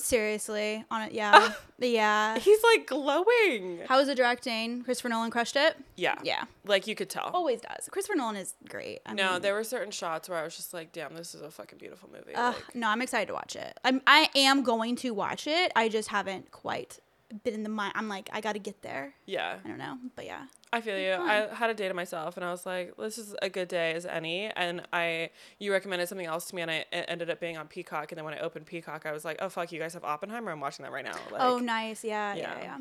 Seriously 0.00 0.84
on 0.90 1.02
it 1.02 1.12
yeah 1.12 1.52
yeah 1.78 2.38
He's 2.38 2.58
like 2.62 2.86
glowing. 2.86 3.80
how 3.88 3.98
was 3.98 4.06
the 4.08 4.14
directing 4.14 4.82
christopher 4.84 5.08
nolan 5.08 5.30
crushed 5.30 5.56
it 5.56 5.76
Yeah. 5.96 6.16
yeah 6.22 6.44
Like 6.64 6.86
you 6.86 6.94
could 6.94 7.10
tell. 7.10 7.30
always 7.34 7.60
does 7.60 7.88
christopher 7.90 8.16
nolan 8.16 8.36
is 8.36 8.54
great 8.68 9.00
I 9.06 9.14
no, 9.14 9.32
mean, 9.32 9.42
there 9.42 9.54
were 9.54 9.64
certain 9.64 9.90
shots 9.90 10.28
where 10.28 10.38
I 10.38 10.42
was 10.44 10.56
just 10.56 10.72
like, 10.74 10.92
damn, 10.92 11.14
this 11.14 11.34
is 11.34 11.42
a 11.42 11.50
fucking 11.50 11.78
beautiful 11.78 12.08
movie. 12.12 12.34
Ugh, 12.34 12.54
like, 12.54 12.74
no 12.74 12.88
i'm 12.88 13.02
excited 13.02 13.26
to 13.28 13.34
watch 13.34 13.56
it 13.56 13.78
i'm 13.84 14.00
i 14.06 14.28
am 14.34 14.62
going 14.62 14.96
to 14.96 15.10
watch 15.10 15.46
it 15.46 15.72
i 15.76 15.88
just 15.88 16.08
haven't 16.08 16.50
quite 16.50 16.98
been 17.42 17.54
in 17.54 17.62
the 17.62 17.68
mind 17.68 17.92
i'm 17.96 18.08
like 18.08 18.28
i 18.32 18.40
gotta 18.40 18.58
get 18.58 18.80
there 18.82 19.14
yeah, 19.26 19.56
i 19.64 19.68
don't 19.68 19.78
know 19.78 19.98
but 20.14 20.24
yeah 20.24 20.44
I 20.74 20.80
feel 20.80 20.98
you. 20.98 21.12
I 21.12 21.54
had 21.54 21.70
a 21.70 21.74
day 21.74 21.86
to 21.86 21.94
myself, 21.94 22.36
and 22.36 22.44
I 22.44 22.50
was 22.50 22.66
like, 22.66 22.96
"This 22.96 23.16
is 23.16 23.32
a 23.40 23.48
good 23.48 23.68
day 23.68 23.92
as 23.92 24.04
any." 24.04 24.46
And 24.46 24.82
I, 24.92 25.30
you 25.60 25.70
recommended 25.70 26.08
something 26.08 26.26
else 26.26 26.46
to 26.46 26.56
me, 26.56 26.62
and 26.62 26.70
I 26.70 26.84
it 26.90 27.04
ended 27.06 27.30
up 27.30 27.38
being 27.38 27.56
on 27.56 27.68
Peacock. 27.68 28.10
And 28.10 28.18
then 28.18 28.24
when 28.24 28.34
I 28.34 28.40
opened 28.40 28.66
Peacock, 28.66 29.06
I 29.06 29.12
was 29.12 29.24
like, 29.24 29.36
"Oh 29.40 29.48
fuck, 29.48 29.70
you 29.70 29.78
guys 29.78 29.94
have 29.94 30.02
Oppenheimer. 30.02 30.50
I'm 30.50 30.58
watching 30.58 30.82
that 30.82 30.90
right 30.90 31.04
now." 31.04 31.14
Like, 31.30 31.40
oh, 31.40 31.58
nice. 31.58 32.02
Yeah, 32.02 32.34
yeah, 32.34 32.40
yeah. 32.58 32.62
yeah. 32.64 32.78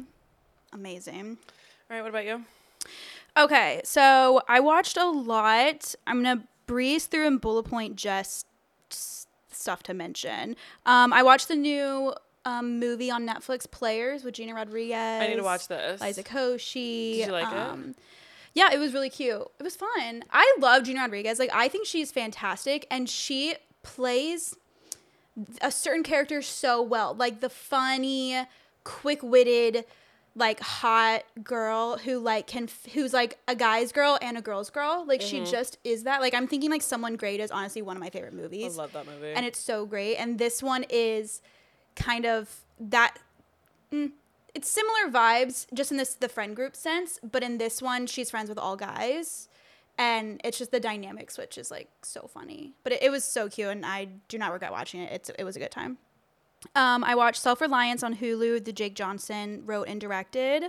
Amazing. 0.74 1.38
all 1.91 1.95
right. 1.95 2.01
What 2.01 2.10
about 2.10 2.25
you? 2.25 2.43
Okay, 3.38 3.81
so 3.83 4.41
I 4.48 4.60
watched 4.60 4.98
a 4.98 5.07
lot. 5.07 5.93
I'm 6.07 6.24
gonna 6.24 6.48
breeze 6.65 7.05
through 7.05 7.27
and 7.27 7.39
bullet 7.39 7.65
point 7.65 7.95
just 7.95 8.48
stuff 9.51 9.83
to 9.83 9.93
mention. 9.93 10.55
Um, 10.88 11.13
I 11.13 11.22
watched 11.22 11.48
the 11.48 11.55
new 11.55 12.15
um, 12.45 12.79
movie 12.79 13.09
on 13.12 13.25
Netflix, 13.27 13.69
Players, 13.69 14.23
with 14.23 14.33
Gina 14.35 14.53
Rodriguez. 14.53 14.95
I 14.95 15.27
need 15.27 15.35
to 15.38 15.43
watch 15.43 15.67
this. 15.67 16.01
Liza 16.01 16.23
Koshy. 16.23 17.17
Did 17.17 17.27
you 17.27 17.31
like 17.31 17.51
it? 17.51 17.57
um, 17.57 17.95
Yeah, 18.53 18.69
it 18.73 18.77
was 18.79 18.93
really 18.93 19.09
cute. 19.09 19.47
It 19.59 19.63
was 19.63 19.75
fun. 19.75 20.23
I 20.31 20.55
love 20.59 20.83
Gina 20.83 21.01
Rodriguez. 21.01 21.39
Like, 21.39 21.51
I 21.53 21.67
think 21.67 21.85
she's 21.88 22.12
fantastic, 22.12 22.85
and 22.91 23.09
she 23.09 23.55
plays 23.83 24.55
a 25.62 25.71
certain 25.71 26.03
character 26.03 26.41
so 26.41 26.81
well. 26.81 27.13
Like 27.13 27.39
the 27.39 27.50
funny, 27.50 28.38
quick-witted, 28.83 29.85
like 30.35 30.59
hot 30.62 31.23
girl 31.43 31.97
who 31.97 32.17
like 32.19 32.47
can 32.47 32.63
f- 32.63 32.88
who's 32.93 33.13
like 33.13 33.38
a 33.47 33.55
guy's 33.55 33.91
girl 33.91 34.17
and 34.21 34.38
a 34.38 34.41
girl's 34.41 34.69
girl. 34.71 35.05
Like 35.07 35.21
she 35.21 35.43
just 35.43 35.77
is 35.83 36.03
that. 36.03 36.21
Like 36.21 36.33
I'm 36.33 36.47
thinking 36.47 36.71
like 36.71 36.81
Someone 36.81 37.15
Great 37.15 37.39
is 37.39 37.51
honestly 37.51 37.81
one 37.83 37.95
of 37.97 38.01
my 38.01 38.09
favorite 38.09 38.33
movies. 38.33 38.77
I 38.77 38.81
love 38.81 38.93
that 38.93 39.05
movie. 39.05 39.33
and 39.33 39.45
it's 39.45 39.59
so 39.59 39.85
great. 39.85 40.15
And 40.15 40.39
this 40.39 40.63
one 40.63 40.85
is 40.89 41.41
kind 41.95 42.25
of 42.25 42.50
that. 42.79 43.17
Mm, 43.91 44.12
it's 44.53 44.69
similar 44.69 45.09
vibes, 45.12 45.65
just 45.73 45.91
in 45.91 45.97
this 45.97 46.13
the 46.13 46.29
friend 46.29 46.55
group 46.55 46.75
sense. 46.75 47.19
But 47.23 47.43
in 47.43 47.57
this 47.57 47.81
one, 47.81 48.07
she's 48.07 48.29
friends 48.29 48.50
with 48.50 48.57
all 48.57 48.75
guys, 48.75 49.50
and 49.97 50.39
it's 50.43 50.57
just 50.57 50.71
the 50.71 50.79
dynamic 50.79 51.31
switch 51.31 51.57
is 51.57 51.71
like 51.71 51.89
so 52.01 52.27
funny. 52.27 52.73
But 52.83 52.93
it, 52.93 53.03
it 53.03 53.09
was 53.12 53.23
so 53.23 53.50
cute, 53.50 53.69
and 53.69 53.85
I 53.85 54.09
do 54.27 54.38
not 54.38 54.51
regret 54.51 54.71
watching 54.71 55.01
it. 55.01 55.12
It's 55.12 55.29
it 55.29 55.43
was 55.43 55.55
a 55.55 55.59
good 55.59 55.71
time. 55.71 55.97
Um, 56.75 57.03
I 57.03 57.15
watched 57.15 57.41
Self 57.41 57.62
Reliance 57.62 58.03
on 58.03 58.15
Hulu. 58.15 58.63
The 58.63 58.73
Jake 58.73 58.95
Johnson 58.95 59.63
wrote 59.65 59.88
and 59.88 60.00
directed. 60.00 60.65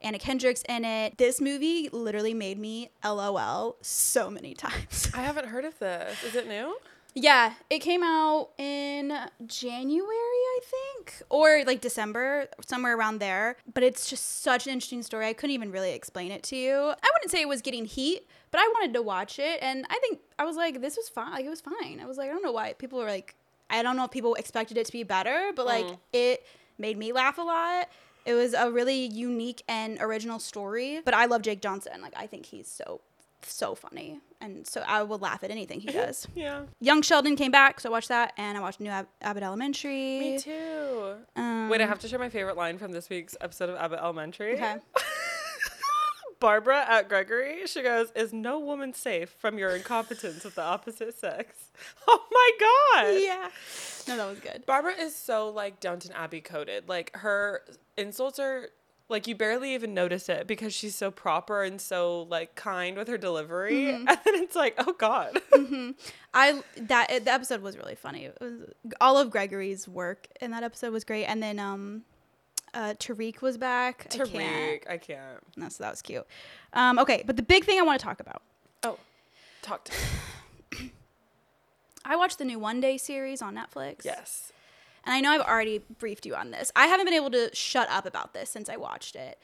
Anna 0.00 0.18
Kendrick's 0.18 0.62
in 0.68 0.84
it. 0.84 1.18
This 1.18 1.40
movie 1.40 1.88
literally 1.90 2.34
made 2.34 2.58
me 2.58 2.90
LOL 3.04 3.76
so 3.80 4.30
many 4.30 4.54
times. 4.54 5.10
I 5.14 5.22
haven't 5.22 5.46
heard 5.46 5.64
of 5.64 5.78
this. 5.78 6.22
Is 6.24 6.34
it 6.34 6.46
new? 6.46 6.76
Yeah, 7.14 7.54
it 7.68 7.80
came 7.80 8.02
out 8.02 8.50
in 8.58 9.12
January, 9.46 10.06
I 10.08 10.60
think, 10.62 11.22
or 11.30 11.64
like 11.66 11.80
December, 11.80 12.46
somewhere 12.64 12.96
around 12.96 13.18
there. 13.18 13.56
But 13.72 13.82
it's 13.82 14.08
just 14.08 14.42
such 14.42 14.66
an 14.66 14.72
interesting 14.72 15.02
story. 15.02 15.26
I 15.26 15.32
couldn't 15.32 15.54
even 15.54 15.72
really 15.72 15.92
explain 15.92 16.30
it 16.30 16.42
to 16.44 16.56
you. 16.56 16.74
I 16.74 17.08
wouldn't 17.16 17.30
say 17.30 17.40
it 17.40 17.48
was 17.48 17.60
getting 17.60 17.86
heat, 17.86 18.26
but 18.50 18.60
I 18.60 18.68
wanted 18.74 18.94
to 18.94 19.02
watch 19.02 19.38
it, 19.38 19.58
and 19.62 19.84
I 19.90 19.98
think 19.98 20.20
I 20.38 20.44
was 20.44 20.56
like, 20.56 20.80
this 20.80 20.96
was 20.96 21.08
fine. 21.08 21.32
Like 21.32 21.44
it 21.44 21.50
was 21.50 21.60
fine. 21.60 21.98
I 22.00 22.06
was 22.06 22.18
like, 22.18 22.28
I 22.28 22.32
don't 22.32 22.42
know 22.42 22.52
why 22.52 22.74
people 22.74 22.98
were 22.98 23.06
like, 23.06 23.34
I 23.70 23.82
don't 23.82 23.96
know 23.96 24.04
if 24.04 24.10
people 24.10 24.34
expected 24.34 24.78
it 24.78 24.86
to 24.86 24.92
be 24.92 25.02
better, 25.02 25.50
but 25.54 25.66
like 25.66 25.86
mm. 25.86 25.98
it 26.12 26.46
made 26.78 26.96
me 26.96 27.12
laugh 27.12 27.38
a 27.38 27.42
lot. 27.42 27.88
It 28.24 28.34
was 28.34 28.54
a 28.54 28.70
really 28.70 29.06
unique 29.06 29.62
and 29.68 29.98
original 30.00 30.38
story. 30.38 31.00
But 31.04 31.14
I 31.14 31.24
love 31.24 31.42
Jake 31.42 31.62
Johnson. 31.62 32.00
Like 32.00 32.14
I 32.16 32.26
think 32.26 32.46
he's 32.46 32.68
so 32.68 33.00
so 33.42 33.74
funny, 33.74 34.20
and 34.40 34.66
so 34.66 34.82
I 34.86 35.02
will 35.02 35.18
laugh 35.18 35.42
at 35.44 35.50
anything 35.50 35.80
he 35.80 35.88
does. 35.92 36.26
Yeah. 36.34 36.62
Young 36.80 37.02
Sheldon 37.02 37.36
came 37.36 37.50
back, 37.50 37.80
so 37.80 37.88
I 37.88 37.92
watched 37.92 38.08
that, 38.08 38.32
and 38.36 38.56
I 38.56 38.60
watched 38.60 38.80
New 38.80 38.90
Ab- 38.90 39.08
Abbott 39.22 39.42
Elementary. 39.42 40.20
Me 40.20 40.38
too. 40.38 41.14
Um, 41.36 41.68
Wait, 41.68 41.80
I 41.80 41.86
have 41.86 41.98
to 42.00 42.08
share 42.08 42.18
my 42.18 42.28
favorite 42.28 42.56
line 42.56 42.78
from 42.78 42.92
this 42.92 43.08
week's 43.10 43.36
episode 43.40 43.70
of 43.70 43.76
Abbott 43.76 44.00
Elementary. 44.00 44.54
Okay. 44.54 44.76
Barbara 46.40 46.84
at 46.88 47.08
Gregory. 47.08 47.66
She 47.66 47.82
goes, 47.82 48.12
"Is 48.14 48.32
no 48.32 48.60
woman 48.60 48.94
safe 48.94 49.28
from 49.40 49.58
your 49.58 49.70
incompetence 49.74 50.44
with 50.44 50.54
the 50.54 50.62
opposite 50.62 51.18
sex?" 51.18 51.56
Oh 52.08 52.24
my 52.30 52.50
god. 52.60 53.20
yeah. 53.20 53.48
No, 54.08 54.16
that 54.16 54.26
was 54.28 54.40
good. 54.40 54.64
Barbara 54.66 54.94
is 54.98 55.14
so 55.14 55.48
like 55.50 55.78
Downton 55.80 56.12
Abbey 56.12 56.40
coded. 56.40 56.88
Like 56.88 57.16
her 57.16 57.62
insults 57.96 58.38
are 58.40 58.68
like 59.08 59.26
you 59.26 59.34
barely 59.34 59.74
even 59.74 59.94
notice 59.94 60.28
it 60.28 60.46
because 60.46 60.74
she's 60.74 60.94
so 60.94 61.10
proper 61.10 61.62
and 61.62 61.80
so 61.80 62.22
like 62.22 62.54
kind 62.54 62.96
with 62.96 63.08
her 63.08 63.18
delivery, 63.18 63.90
and 63.94 64.06
then 64.06 64.18
it's 64.26 64.56
like, 64.56 64.74
oh 64.78 64.92
god. 64.92 65.40
I 66.34 66.62
that 66.76 67.24
the 67.24 67.32
episode 67.32 67.62
was 67.62 67.76
really 67.76 67.94
funny. 67.94 68.26
It 68.26 68.38
was, 68.40 68.52
all 69.00 69.18
of 69.18 69.30
Gregory's 69.30 69.88
work 69.88 70.28
in 70.40 70.50
that 70.50 70.62
episode 70.62 70.92
was 70.92 71.04
great, 71.04 71.24
and 71.24 71.42
then 71.42 71.58
um, 71.58 72.02
uh, 72.74 72.94
Tariq 72.98 73.40
was 73.40 73.56
back. 73.56 74.06
I 74.12 74.16
can't. 74.18 74.30
Tariq, 74.30 74.90
I 74.90 74.96
can't. 74.98 75.38
No, 75.56 75.68
so 75.68 75.84
that 75.84 75.90
was 75.90 76.02
cute. 76.02 76.26
Um, 76.72 76.98
okay, 76.98 77.22
but 77.26 77.36
the 77.36 77.42
big 77.42 77.64
thing 77.64 77.78
I 77.78 77.82
want 77.82 77.98
to 77.98 78.04
talk 78.04 78.20
about. 78.20 78.42
Oh, 78.82 78.98
talk 79.62 79.84
to 79.84 79.92
me. 79.92 80.92
I 82.04 82.16
watched 82.16 82.38
the 82.38 82.44
new 82.44 82.58
One 82.58 82.80
Day 82.80 82.96
series 82.96 83.42
on 83.42 83.54
Netflix. 83.54 84.04
Yes. 84.04 84.52
And 85.08 85.14
I 85.14 85.20
know 85.20 85.30
I've 85.30 85.48
already 85.48 85.80
briefed 85.98 86.26
you 86.26 86.34
on 86.34 86.50
this. 86.50 86.70
I 86.76 86.86
haven't 86.86 87.06
been 87.06 87.14
able 87.14 87.30
to 87.30 87.48
shut 87.54 87.88
up 87.88 88.04
about 88.04 88.34
this 88.34 88.50
since 88.50 88.68
I 88.68 88.76
watched 88.76 89.16
it. 89.16 89.38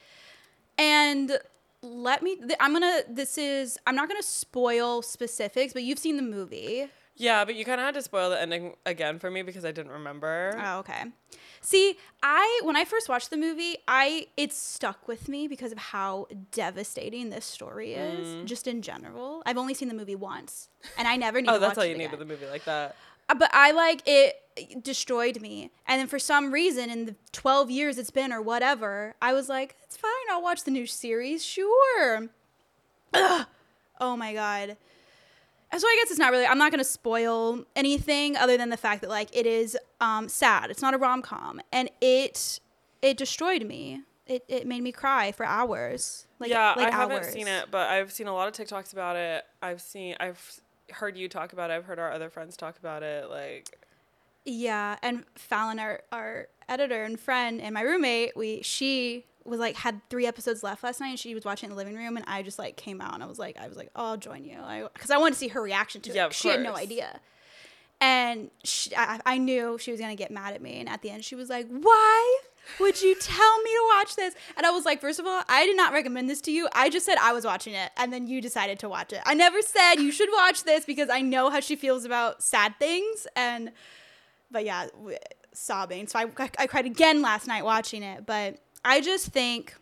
And 0.77 1.39
let 1.81 2.21
me 2.21 2.35
th- 2.35 2.53
I'm 2.59 2.71
going 2.71 2.83
to 2.83 3.03
this 3.09 3.35
is 3.39 3.79
I'm 3.87 3.95
not 3.95 4.07
going 4.07 4.21
to 4.21 4.27
spoil 4.27 5.01
specifics, 5.01 5.73
but 5.73 5.81
you've 5.81 5.97
seen 5.97 6.17
the 6.17 6.21
movie. 6.21 6.87
Yeah, 7.17 7.45
but 7.45 7.55
you 7.55 7.65
kind 7.65 7.81
of 7.81 7.85
had 7.85 7.95
to 7.95 8.03
spoil 8.03 8.29
the 8.29 8.39
ending 8.39 8.75
again 8.85 9.17
for 9.17 9.31
me 9.31 9.41
because 9.41 9.65
I 9.65 9.71
didn't 9.71 9.91
remember. 9.91 10.55
Oh, 10.63 10.79
okay. 10.79 11.05
See, 11.61 11.97
I 12.21 12.61
when 12.63 12.75
I 12.75 12.85
first 12.85 13.09
watched 13.09 13.31
the 13.31 13.37
movie, 13.37 13.77
I 13.87 14.27
it 14.37 14.53
stuck 14.53 15.07
with 15.07 15.27
me 15.27 15.47
because 15.47 15.71
of 15.71 15.79
how 15.79 16.27
devastating 16.51 17.31
this 17.31 17.43
story 17.43 17.93
is, 17.93 18.27
mm. 18.27 18.45
just 18.45 18.67
in 18.67 18.83
general. 18.83 19.41
I've 19.47 19.57
only 19.57 19.73
seen 19.73 19.87
the 19.87 19.95
movie 19.95 20.15
once, 20.15 20.69
and 20.95 21.07
I 21.07 21.15
never 21.15 21.37
oh, 21.39 21.41
need 21.41 21.49
oh, 21.49 21.53
to 21.53 21.59
that's 21.59 21.69
watch 21.71 21.77
all 21.79 21.85
you 21.85 21.95
it 21.95 21.97
need 21.97 22.05
again. 22.05 22.19
with 22.19 22.29
a 22.29 22.31
movie 22.31 22.45
like 22.45 22.65
that. 22.65 22.95
Uh, 23.29 23.35
but 23.35 23.49
I 23.53 23.71
like 23.71 24.01
it 24.05 24.35
destroyed 24.81 25.41
me. 25.41 25.71
And 25.87 25.99
then 25.99 26.07
for 26.07 26.19
some 26.19 26.51
reason 26.51 26.89
in 26.89 27.05
the 27.05 27.15
12 27.31 27.69
years 27.71 27.97
it's 27.97 28.11
been 28.11 28.31
or 28.31 28.41
whatever, 28.41 29.15
I 29.21 29.33
was 29.33 29.49
like, 29.49 29.75
it's 29.83 29.97
fine, 29.97 30.11
I'll 30.31 30.41
watch 30.41 30.63
the 30.63 30.71
new 30.71 30.85
series, 30.85 31.43
sure. 31.43 32.29
Ugh. 33.13 33.47
Oh 33.99 34.15
my 34.15 34.33
god. 34.33 34.77
So 35.77 35.85
I 35.85 35.99
guess 36.01 36.09
it's 36.09 36.19
not 36.19 36.31
really 36.31 36.45
I'm 36.45 36.57
not 36.57 36.71
going 36.71 36.79
to 36.79 36.85
spoil 36.89 37.65
anything 37.75 38.37
other 38.37 38.57
than 38.57 38.69
the 38.69 38.77
fact 38.77 39.01
that 39.01 39.09
like 39.09 39.35
it 39.35 39.45
is 39.45 39.77
um 39.99 40.29
sad. 40.29 40.69
It's 40.69 40.81
not 40.81 40.93
a 40.93 40.97
rom-com 40.97 41.61
and 41.71 41.89
it 41.99 42.59
it 43.01 43.17
destroyed 43.17 43.65
me. 43.65 44.01
It 44.25 44.43
it 44.47 44.67
made 44.67 44.83
me 44.83 44.91
cry 44.91 45.31
for 45.31 45.45
hours. 45.45 46.27
Like 46.39 46.49
yeah, 46.49 46.73
like 46.75 46.93
I 46.93 46.95
haven't 46.95 47.25
seen 47.25 47.47
it, 47.47 47.65
but 47.71 47.89
I've 47.89 48.11
seen 48.11 48.27
a 48.27 48.33
lot 48.33 48.47
of 48.47 48.53
TikToks 48.53 48.93
about 48.93 49.15
it. 49.15 49.45
I've 49.61 49.81
seen, 49.81 50.15
I've 50.19 50.59
heard 50.91 51.17
you 51.17 51.27
talk 51.27 51.53
about 51.53 51.69
it. 51.69 51.73
I've 51.73 51.85
heard 51.85 51.99
our 51.99 52.11
other 52.11 52.29
friends 52.29 52.57
talk 52.57 52.77
about 52.77 53.03
it. 53.03 53.29
Like, 53.29 53.79
Yeah, 54.45 54.97
and 55.01 55.23
Fallon, 55.35 55.79
our 55.79 56.01
our 56.11 56.47
editor 56.67 57.03
and 57.03 57.19
friend, 57.19 57.61
and 57.61 57.73
my 57.73 57.81
roommate, 57.81 58.35
we 58.35 58.61
she 58.61 59.25
was 59.43 59.59
like 59.59 59.75
had 59.75 60.01
three 60.09 60.25
episodes 60.25 60.63
left 60.63 60.83
last 60.83 60.99
night, 60.99 61.09
and 61.09 61.19
she 61.19 61.35
was 61.35 61.45
watching 61.45 61.67
in 61.69 61.75
the 61.75 61.77
living 61.77 61.95
room, 61.95 62.17
and 62.17 62.25
I 62.27 62.41
just 62.41 62.57
like 62.57 62.75
came 62.77 63.01
out, 63.01 63.13
and 63.13 63.23
I 63.23 63.27
was 63.27 63.39
like, 63.39 63.57
I 63.59 63.67
was 63.67 63.77
like, 63.77 63.89
oh, 63.95 64.05
I'll 64.11 64.17
join 64.17 64.43
you, 64.43 64.57
because 64.93 65.11
I, 65.11 65.17
wanted 65.17 65.33
to 65.33 65.39
see 65.39 65.47
her 65.49 65.61
reaction 65.61 66.01
to 66.01 66.09
it. 66.09 66.15
Yeah, 66.15 66.29
She 66.29 66.47
had 66.49 66.61
no 66.61 66.75
idea, 66.75 67.19
and 68.01 68.49
she, 68.63 68.95
I, 68.95 69.19
I 69.25 69.37
knew 69.37 69.77
she 69.79 69.91
was 69.91 69.99
gonna 69.99 70.15
get 70.15 70.31
mad 70.31 70.53
at 70.53 70.61
me, 70.61 70.79
and 70.79 70.89
at 70.89 71.01
the 71.01 71.11
end, 71.11 71.23
she 71.23 71.35
was 71.35 71.49
like, 71.49 71.67
why? 71.69 72.39
Would 72.79 73.01
you 73.01 73.15
tell 73.15 73.61
me 73.61 73.69
to 73.71 73.83
watch 73.95 74.15
this? 74.15 74.35
And 74.57 74.65
I 74.65 74.71
was 74.71 74.85
like, 74.85 75.01
first 75.01 75.19
of 75.19 75.25
all, 75.25 75.43
I 75.47 75.65
did 75.65 75.77
not 75.77 75.93
recommend 75.93 76.29
this 76.29 76.41
to 76.41 76.51
you. 76.51 76.67
I 76.73 76.89
just 76.89 77.05
said 77.05 77.17
I 77.21 77.33
was 77.33 77.45
watching 77.45 77.73
it, 77.73 77.91
and 77.97 78.11
then 78.11 78.27
you 78.27 78.41
decided 78.41 78.79
to 78.79 78.89
watch 78.89 79.13
it. 79.13 79.21
I 79.25 79.33
never 79.33 79.61
said 79.61 79.95
you 79.95 80.11
should 80.11 80.29
watch 80.31 80.63
this 80.63 80.85
because 80.85 81.09
I 81.09 81.21
know 81.21 81.49
how 81.49 81.59
she 81.59 81.75
feels 81.75 82.05
about 82.05 82.43
sad 82.43 82.75
things, 82.79 83.27
and 83.35 83.71
but 84.51 84.65
yeah, 84.65 84.87
sobbing. 85.53 86.07
So 86.07 86.19
I, 86.19 86.49
I 86.59 86.67
cried 86.67 86.85
again 86.85 87.21
last 87.21 87.47
night 87.47 87.63
watching 87.65 88.03
it. 88.03 88.25
But 88.25 88.59
I 88.83 89.01
just 89.01 89.27
think 89.27 89.75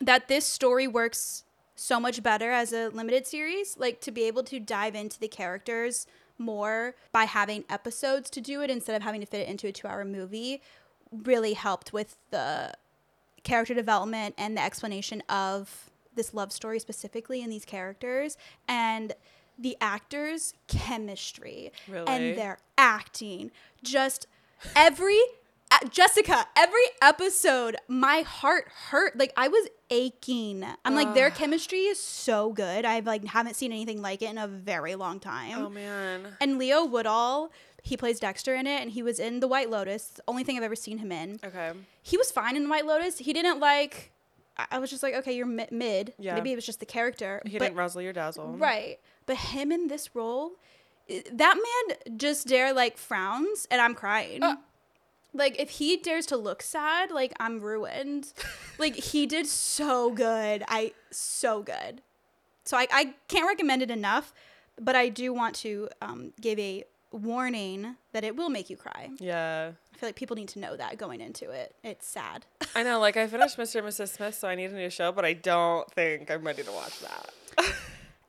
that 0.00 0.28
this 0.28 0.46
story 0.46 0.86
works 0.86 1.44
so 1.76 2.00
much 2.00 2.22
better 2.22 2.50
as 2.50 2.72
a 2.72 2.88
limited 2.88 3.26
series. 3.26 3.76
Like 3.78 4.00
to 4.02 4.10
be 4.10 4.24
able 4.24 4.42
to 4.44 4.58
dive 4.60 4.94
into 4.94 5.18
the 5.18 5.28
characters 5.28 6.06
more 6.38 6.94
by 7.12 7.24
having 7.24 7.64
episodes 7.68 8.30
to 8.30 8.40
do 8.40 8.62
it 8.62 8.70
instead 8.70 8.96
of 8.96 9.02
having 9.02 9.20
to 9.20 9.26
fit 9.26 9.40
it 9.40 9.48
into 9.48 9.66
a 9.66 9.72
two 9.72 9.86
hour 9.86 10.04
movie 10.04 10.62
really 11.12 11.54
helped 11.54 11.92
with 11.92 12.16
the 12.30 12.72
character 13.42 13.74
development 13.74 14.34
and 14.38 14.56
the 14.56 14.62
explanation 14.62 15.22
of 15.28 15.90
this 16.14 16.34
love 16.34 16.52
story 16.52 16.78
specifically 16.78 17.40
in 17.42 17.50
these 17.50 17.64
characters. 17.64 18.36
And 18.68 19.14
the 19.58 19.76
actors 19.80 20.54
chemistry 20.68 21.72
Really? 21.88 22.06
and 22.08 22.38
their 22.38 22.58
acting. 22.78 23.50
Just 23.82 24.26
every 24.74 25.18
uh, 25.72 25.78
Jessica 25.88 26.46
every 26.56 26.82
episode 27.00 27.76
my 27.86 28.22
heart 28.22 28.68
hurt. 28.90 29.16
Like 29.18 29.32
I 29.36 29.48
was 29.48 29.68
aching. 29.90 30.64
I'm 30.84 30.94
like 30.94 31.14
their 31.14 31.30
chemistry 31.30 31.80
is 31.80 31.98
so 32.02 32.52
good. 32.52 32.84
I've 32.84 33.06
like 33.06 33.24
haven't 33.24 33.54
seen 33.54 33.70
anything 33.72 34.02
like 34.02 34.22
it 34.22 34.30
in 34.30 34.38
a 34.38 34.48
very 34.48 34.94
long 34.96 35.20
time. 35.20 35.58
Oh 35.58 35.68
man. 35.68 36.26
and 36.40 36.58
Leo 36.58 36.84
Woodall 36.84 37.52
he 37.82 37.96
plays 37.96 38.20
Dexter 38.20 38.54
in 38.54 38.66
it 38.66 38.80
and 38.82 38.90
he 38.90 39.02
was 39.02 39.18
in 39.18 39.40
The 39.40 39.48
White 39.48 39.70
Lotus 39.70 40.20
only 40.28 40.44
thing 40.44 40.56
I've 40.56 40.62
ever 40.62 40.76
seen 40.76 40.98
him 40.98 41.10
in 41.12 41.40
Okay. 41.44 41.72
he 42.02 42.16
was 42.16 42.30
fine 42.30 42.56
in 42.56 42.68
White 42.68 42.86
Lotus. 42.86 43.18
He 43.18 43.32
didn't 43.32 43.60
like. 43.60 44.12
I- 44.70 44.78
was 44.78 44.90
just 44.90 45.02
like, 45.02 45.14
okay, 45.14 45.32
you're 45.32 45.46
mi- 45.46 45.68
mid. 45.70 46.12
Yeah. 46.18 46.34
Maybe 46.34 46.52
it 46.52 46.56
was 46.56 46.66
just 46.66 46.80
the 46.80 46.86
character. 46.86 47.40
He 47.46 47.58
but, 47.58 47.66
didn't 47.66 47.78
razzle 47.78 48.02
your 48.02 48.12
dazzle. 48.12 48.56
Right. 48.58 48.98
But 49.24 49.36
him 49.36 49.72
in 49.72 49.88
this 49.88 50.14
role, 50.14 50.52
that 51.32 51.54
man 51.56 52.18
just 52.18 52.46
dare 52.46 52.72
like 52.74 52.98
frowns, 52.98 53.66
and 53.70 53.80
I'm 53.80 53.94
crying. 53.94 54.42
Uh. 54.42 54.56
like 55.32 55.58
if 55.58 55.70
he 55.70 55.96
dares 55.96 56.26
to 56.26 56.36
look 56.36 56.60
sad, 56.62 57.10
like 57.10 57.32
I'm 57.40 57.60
ruined. 57.60 58.32
like 58.78 58.94
he 58.96 59.26
did 59.26 59.46
so 59.46 60.10
good. 60.10 60.62
I 60.68 60.92
so 61.10 61.62
good. 61.62 62.02
So 62.64 62.76
I, 62.76 62.86
I 62.92 63.14
can't 63.28 63.46
recommend 63.46 63.80
it 63.82 63.90
enough, 63.90 64.34
but 64.78 64.94
I 64.94 65.08
do 65.08 65.32
want 65.32 65.54
to 65.56 65.88
um, 66.02 66.32
give 66.40 66.58
a 66.58 66.84
warning 67.12 67.96
that 68.12 68.24
it 68.24 68.36
will 68.36 68.48
make 68.48 68.70
you 68.70 68.76
cry. 68.76 69.10
Yeah. 69.18 69.72
I 69.94 69.96
feel 69.98 70.08
like 70.08 70.16
people 70.16 70.36
need 70.36 70.48
to 70.48 70.58
know 70.58 70.76
that 70.76 70.96
going 70.96 71.20
into 71.20 71.50
it. 71.50 71.74
It's 71.84 72.06
sad. 72.06 72.46
I 72.74 72.82
know. 72.82 72.98
Like 73.00 73.16
I 73.16 73.26
finished 73.26 73.58
Mr. 73.58 73.76
and 73.76 73.88
Mrs. 73.88 74.08
Smith, 74.16 74.34
so 74.34 74.48
I 74.48 74.54
need 74.54 74.70
a 74.70 74.74
new 74.74 74.90
show, 74.90 75.12
but 75.12 75.24
I 75.24 75.34
don't 75.34 75.90
think 75.90 76.30
I'm 76.30 76.44
ready 76.44 76.62
to 76.62 76.72
watch 76.72 77.00
that. 77.00 77.30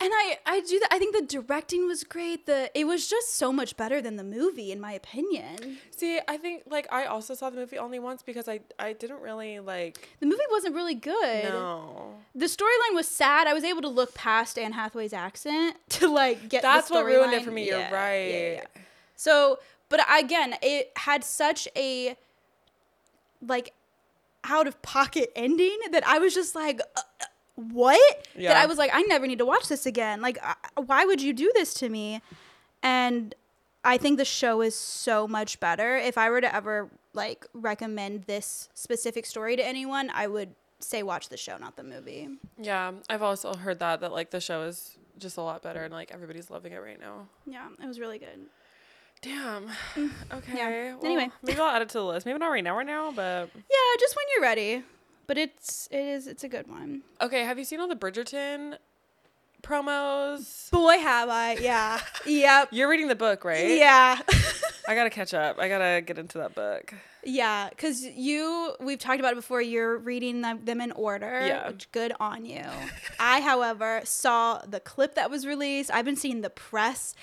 And 0.04 0.10
I, 0.12 0.40
I 0.48 0.62
do 0.62 0.80
that. 0.80 0.88
I 0.92 0.98
think 0.98 1.16
the 1.16 1.22
directing 1.22 1.86
was 1.86 2.04
great. 2.04 2.48
The 2.48 2.72
it 2.74 2.86
was 2.86 3.08
just 3.08 3.36
so 3.36 3.54
much 3.54 3.78
better 3.78 4.02
than 4.02 4.16
the 4.16 4.24
movie, 4.24 4.72
in 4.72 4.82
my 4.82 4.94
opinion. 4.94 5.78
See, 5.96 6.20
I 6.28 6.38
think 6.38 6.64
like 6.68 6.92
I 6.92 7.06
also 7.06 7.36
saw 7.36 7.52
the 7.52 7.58
movie 7.58 7.78
only 7.78 8.00
once 8.00 8.24
because 8.24 8.50
I 8.50 8.62
I 8.80 8.94
didn't 8.94 9.22
really 9.22 9.60
like. 9.60 10.10
The 10.20 10.26
movie 10.26 10.42
wasn't 10.50 10.74
really 10.74 10.96
good. 10.96 11.44
No. 11.44 12.16
The 12.34 12.48
storyline 12.48 12.96
was 12.96 13.08
sad. 13.08 13.46
I 13.46 13.54
was 13.54 13.64
able 13.64 13.84
to 13.84 13.90
look 13.90 14.16
past 14.16 14.58
Anne 14.58 14.72
Hathaway's 14.72 15.14
accent 15.14 15.78
to 15.90 16.08
like 16.08 16.50
get. 16.50 16.64
the 16.64 16.68
That's 16.68 16.90
what 16.90 17.06
ruined 17.06 17.34
it 17.34 17.44
for 17.44 17.52
me. 17.52 17.68
Yeah, 17.68 17.82
You're 17.82 17.92
right. 18.00 18.26
yeah, 18.26 18.52
yeah. 18.54 18.64
So, 19.22 19.60
but 19.90 20.00
again, 20.12 20.56
it 20.64 20.92
had 20.96 21.24
such 21.24 21.68
a 21.76 22.18
like 23.46 23.72
out 24.44 24.66
of 24.66 24.82
pocket 24.82 25.32
ending 25.36 25.78
that 25.92 26.04
I 26.08 26.18
was 26.18 26.34
just 26.34 26.56
like, 26.56 26.80
uh, 26.80 27.02
uh, 27.22 27.26
what? 27.56 28.28
That 28.36 28.58
I 28.58 28.66
was 28.66 28.80
like, 28.80 28.90
I 28.92 29.04
never 29.04 29.28
need 29.28 29.38
to 29.38 29.46
watch 29.46 29.68
this 29.68 29.86
again. 29.86 30.22
Like, 30.22 30.40
uh, 30.42 30.56
why 30.88 31.06
would 31.06 31.22
you 31.22 31.34
do 31.34 31.52
this 31.54 31.76
to 31.76 31.90
me? 31.90 32.24
And 32.82 33.36
I 33.84 34.00
think 34.00 34.18
the 34.18 34.26
show 34.26 34.62
is 34.62 34.74
so 34.74 35.28
much 35.28 35.60
better. 35.60 35.98
If 35.98 36.18
I 36.18 36.32
were 36.32 36.42
to 36.42 36.56
ever 36.56 36.90
like 37.14 37.46
recommend 37.54 38.24
this 38.24 38.70
specific 38.74 39.28
story 39.28 39.56
to 39.56 39.64
anyone, 39.64 40.10
I 40.16 40.26
would 40.26 40.56
say 40.80 41.04
watch 41.04 41.30
the 41.30 41.38
show, 41.38 41.58
not 41.58 41.76
the 41.76 41.84
movie. 41.84 42.28
Yeah, 42.58 42.94
I've 43.08 43.22
also 43.22 43.54
heard 43.54 43.78
that 43.80 44.02
that 44.02 44.12
like 44.12 44.32
the 44.32 44.42
show 44.42 44.64
is 44.64 44.98
just 45.20 45.38
a 45.38 45.42
lot 45.42 45.62
better 45.62 45.84
and 45.84 45.94
like 45.94 46.10
everybody's 46.12 46.50
loving 46.50 46.74
it 46.74 46.82
right 46.82 47.00
now. 47.00 47.28
Yeah, 47.46 47.68
it 47.80 47.86
was 47.86 48.00
really 48.00 48.18
good. 48.18 48.48
Damn. 49.22 49.68
Okay. 50.34 50.52
Mm. 50.54 50.56
Yeah. 50.58 50.96
Well, 50.96 51.06
Anyway. 51.06 51.30
maybe 51.44 51.60
I'll 51.60 51.70
add 51.76 51.82
it 51.82 51.90
to 51.90 51.98
the 52.00 52.06
list. 52.06 52.26
Maybe 52.26 52.40
not 52.40 52.48
right 52.48 52.64
now, 52.64 52.76
right 52.78 52.86
now, 52.86 53.12
but 53.12 53.50
Yeah, 53.56 54.00
just 54.00 54.16
when 54.16 54.26
you're 54.34 54.44
ready. 54.44 54.84
But 55.28 55.38
it's 55.38 55.88
it 55.92 56.00
is 56.00 56.28
it's 56.28 56.44
a 56.44 56.50
good 56.50 56.68
one. 56.68 57.04
okay. 57.22 57.44
Have 57.44 57.58
you 57.60 57.66
seen 57.66 57.80
all 57.80 57.88
the 57.88 57.96
Bridgerton 57.96 58.78
promos? 59.62 60.70
Boy, 60.72 60.98
have 60.98 61.30
I. 61.30 61.54
Yeah. 61.56 62.00
yep. 62.26 62.70
You're 62.72 62.90
reading 62.90 63.08
the 63.08 63.16
book, 63.16 63.44
right? 63.46 63.78
Yeah. 63.78 64.20
I 64.88 64.96
gotta 64.96 65.10
catch 65.10 65.34
up. 65.34 65.60
I 65.60 65.70
gotta 65.70 66.02
get 66.02 66.18
into 66.18 66.40
that 66.40 66.56
book. 66.56 66.94
yeah, 67.24 67.70
because 67.70 68.04
you, 68.04 68.74
we've 68.82 68.98
talked 68.98 69.20
about 69.20 69.34
it 69.34 69.36
before, 69.36 69.62
you're 69.62 69.96
reading 69.98 70.42
them, 70.42 70.66
them 70.66 70.82
in 70.82 70.92
order, 70.94 71.46
Yeah. 71.46 71.68
which 71.70 71.90
good 71.92 72.14
on 72.20 72.46
you. 72.46 72.64
I, 73.20 73.42
however, 73.42 74.02
saw 74.04 74.58
the 74.68 74.80
clip 74.80 75.14
that 75.16 75.30
was 75.30 75.46
released. 75.46 75.92
I've 75.94 76.04
been 76.04 76.16
seeing 76.16 76.42
the 76.42 76.50
press. 76.50 77.14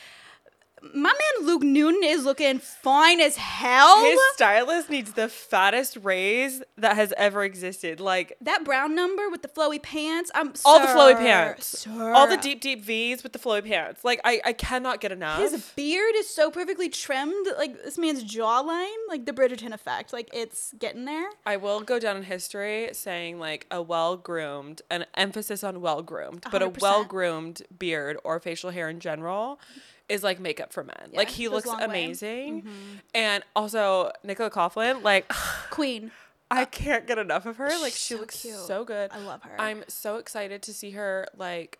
My 0.83 1.13
man 1.13 1.47
Luke 1.47 1.63
Newton 1.63 2.03
is 2.05 2.25
looking 2.25 2.59
fine 2.59 3.21
as 3.21 3.37
hell. 3.37 4.05
His 4.05 4.19
stylist 4.35 4.91
needs 4.91 5.13
the 5.13 5.29
fattest 5.29 5.99
raise 6.03 6.63
that 6.77 6.97
has 6.97 7.13
ever 7.17 7.45
existed. 7.45 8.01
Like 8.01 8.37
that 8.41 8.65
brown 8.65 8.95
number 8.95 9.29
with 9.29 9.43
the 9.43 9.49
flowy 9.49 9.83
pants. 9.83 10.31
I'm 10.35 10.53
all 10.65 10.81
the 10.81 10.87
flowy 10.87 11.17
pants, 11.17 11.81
sir. 11.81 12.13
all 12.13 12.29
the 12.29 12.37
deep, 12.37 12.61
deep 12.61 12.85
V's 12.85 13.23
with 13.23 13.33
the 13.33 13.39
flowy 13.39 13.65
pants. 13.65 14.05
Like 14.05 14.21
I, 14.25 14.41
I 14.45 14.53
cannot 14.53 15.01
get 15.01 15.13
enough. 15.13 15.41
His 15.41 15.73
beard 15.77 16.15
is 16.17 16.29
so 16.29 16.51
perfectly 16.51 16.89
trimmed. 16.89 17.49
Like 17.57 17.83
this 17.83 17.99
man's 17.99 18.25
jawline, 18.25 18.97
like 19.09 19.27
the 19.27 19.33
Bridgerton 19.33 19.73
effect. 19.73 20.13
Like 20.13 20.29
it's 20.33 20.75
getting 20.79 21.05
there. 21.05 21.29
I 21.47 21.57
will 21.57 21.81
go 21.81 21.99
down 21.99 22.17
in 22.17 22.23
history 22.25 22.91
saying 22.93 23.39
like 23.39 23.67
a 23.71 23.83
well 23.83 24.17
groomed, 24.17 24.83
an 24.91 25.07
emphasis 25.15 25.65
on 25.65 25.81
well 25.81 26.03
groomed, 26.03 26.45
but 26.51 26.63
a 26.63 26.71
100%. 26.71 26.81
well 26.81 27.05
groomed 27.05 27.63
beard 27.79 28.19
or 28.25 28.39
facial 28.41 28.71
hair 28.71 28.89
in 28.89 29.01
general 29.01 29.61
is 30.09 30.23
like 30.23 30.41
makeup 30.41 30.73
for 30.73 30.83
men. 30.85 31.11
like 31.13 31.29
he 31.29 31.49
looks 31.49 31.67
a 31.67 31.69
long 31.69 31.79
way. 31.81 31.85
Mm-hmm. 31.85 31.91
amazing. 31.91 32.69
And 33.15 33.45
also 33.55 34.11
Nicola 34.25 34.51
Coughlan, 34.51 35.03
like 35.03 35.29
Queen. 35.71 36.11
I 36.51 36.65
can't 36.65 37.07
get 37.07 37.19
enough 37.19 37.45
of 37.45 37.59
her. 37.59 37.69
Like 37.69 37.93
She's 37.93 37.99
she 37.99 38.15
so 38.15 38.21
looks 38.21 38.41
cute. 38.41 38.57
so 38.57 38.85
good. 38.85 39.11
I 39.13 39.19
love 39.19 39.43
her. 39.43 39.55
I'm 39.61 39.85
so 39.89 40.17
excited 40.17 40.63
to 40.63 40.73
see 40.73 40.93
her 40.93 41.27
like 41.37 41.79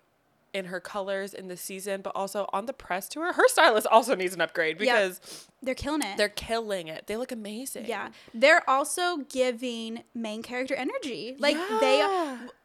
in 0.55 0.67
her 0.67 0.81
colors 0.81 1.33
in 1.35 1.49
the 1.49 1.57
season, 1.57 2.01
but 2.03 2.11
also 2.15 2.49
on 2.55 2.67
the 2.67 2.73
press 2.75 3.09
tour. 3.09 3.33
Her 3.33 3.49
stylist 3.49 3.87
also 3.87 4.15
needs 4.15 4.35
an 4.35 4.41
upgrade 4.43 4.79
Yeah. 4.81 4.95
because 5.07 5.47
They're 5.63 5.75
killing 5.75 6.03
it. 6.03 6.17
they're 6.17 6.29
killing 6.31 6.89
it. 6.89 7.07
They 7.07 7.17
look 7.19 7.33
amazing. 7.33 7.85
Yeah, 7.87 8.09
they're 8.35 8.69
also 8.69 9.19
giving 9.31 10.05
main 10.15 10.43
character 10.43 10.75
energy. 10.75 11.37
Like 11.39 11.57
they, 11.81 12.01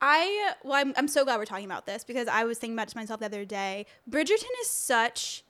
I, 0.02 0.54
well, 0.64 0.76
I'm, 0.76 0.94
I'm 0.98 1.08
so 1.08 1.24
glad 1.26 1.38
we're 1.38 1.46
talking 1.46 1.66
about 1.66 1.86
this 1.86 2.04
because 2.04 2.28
I 2.28 2.44
was 2.46 2.58
thinking 2.58 2.76
about 2.76 2.88
it 2.88 2.92
to 2.92 2.98
myself 2.98 3.20
the 3.20 3.26
other 3.28 3.46
day. 3.46 3.86
Bridgerton 4.10 4.44
is 4.62 4.70
such 4.70 5.44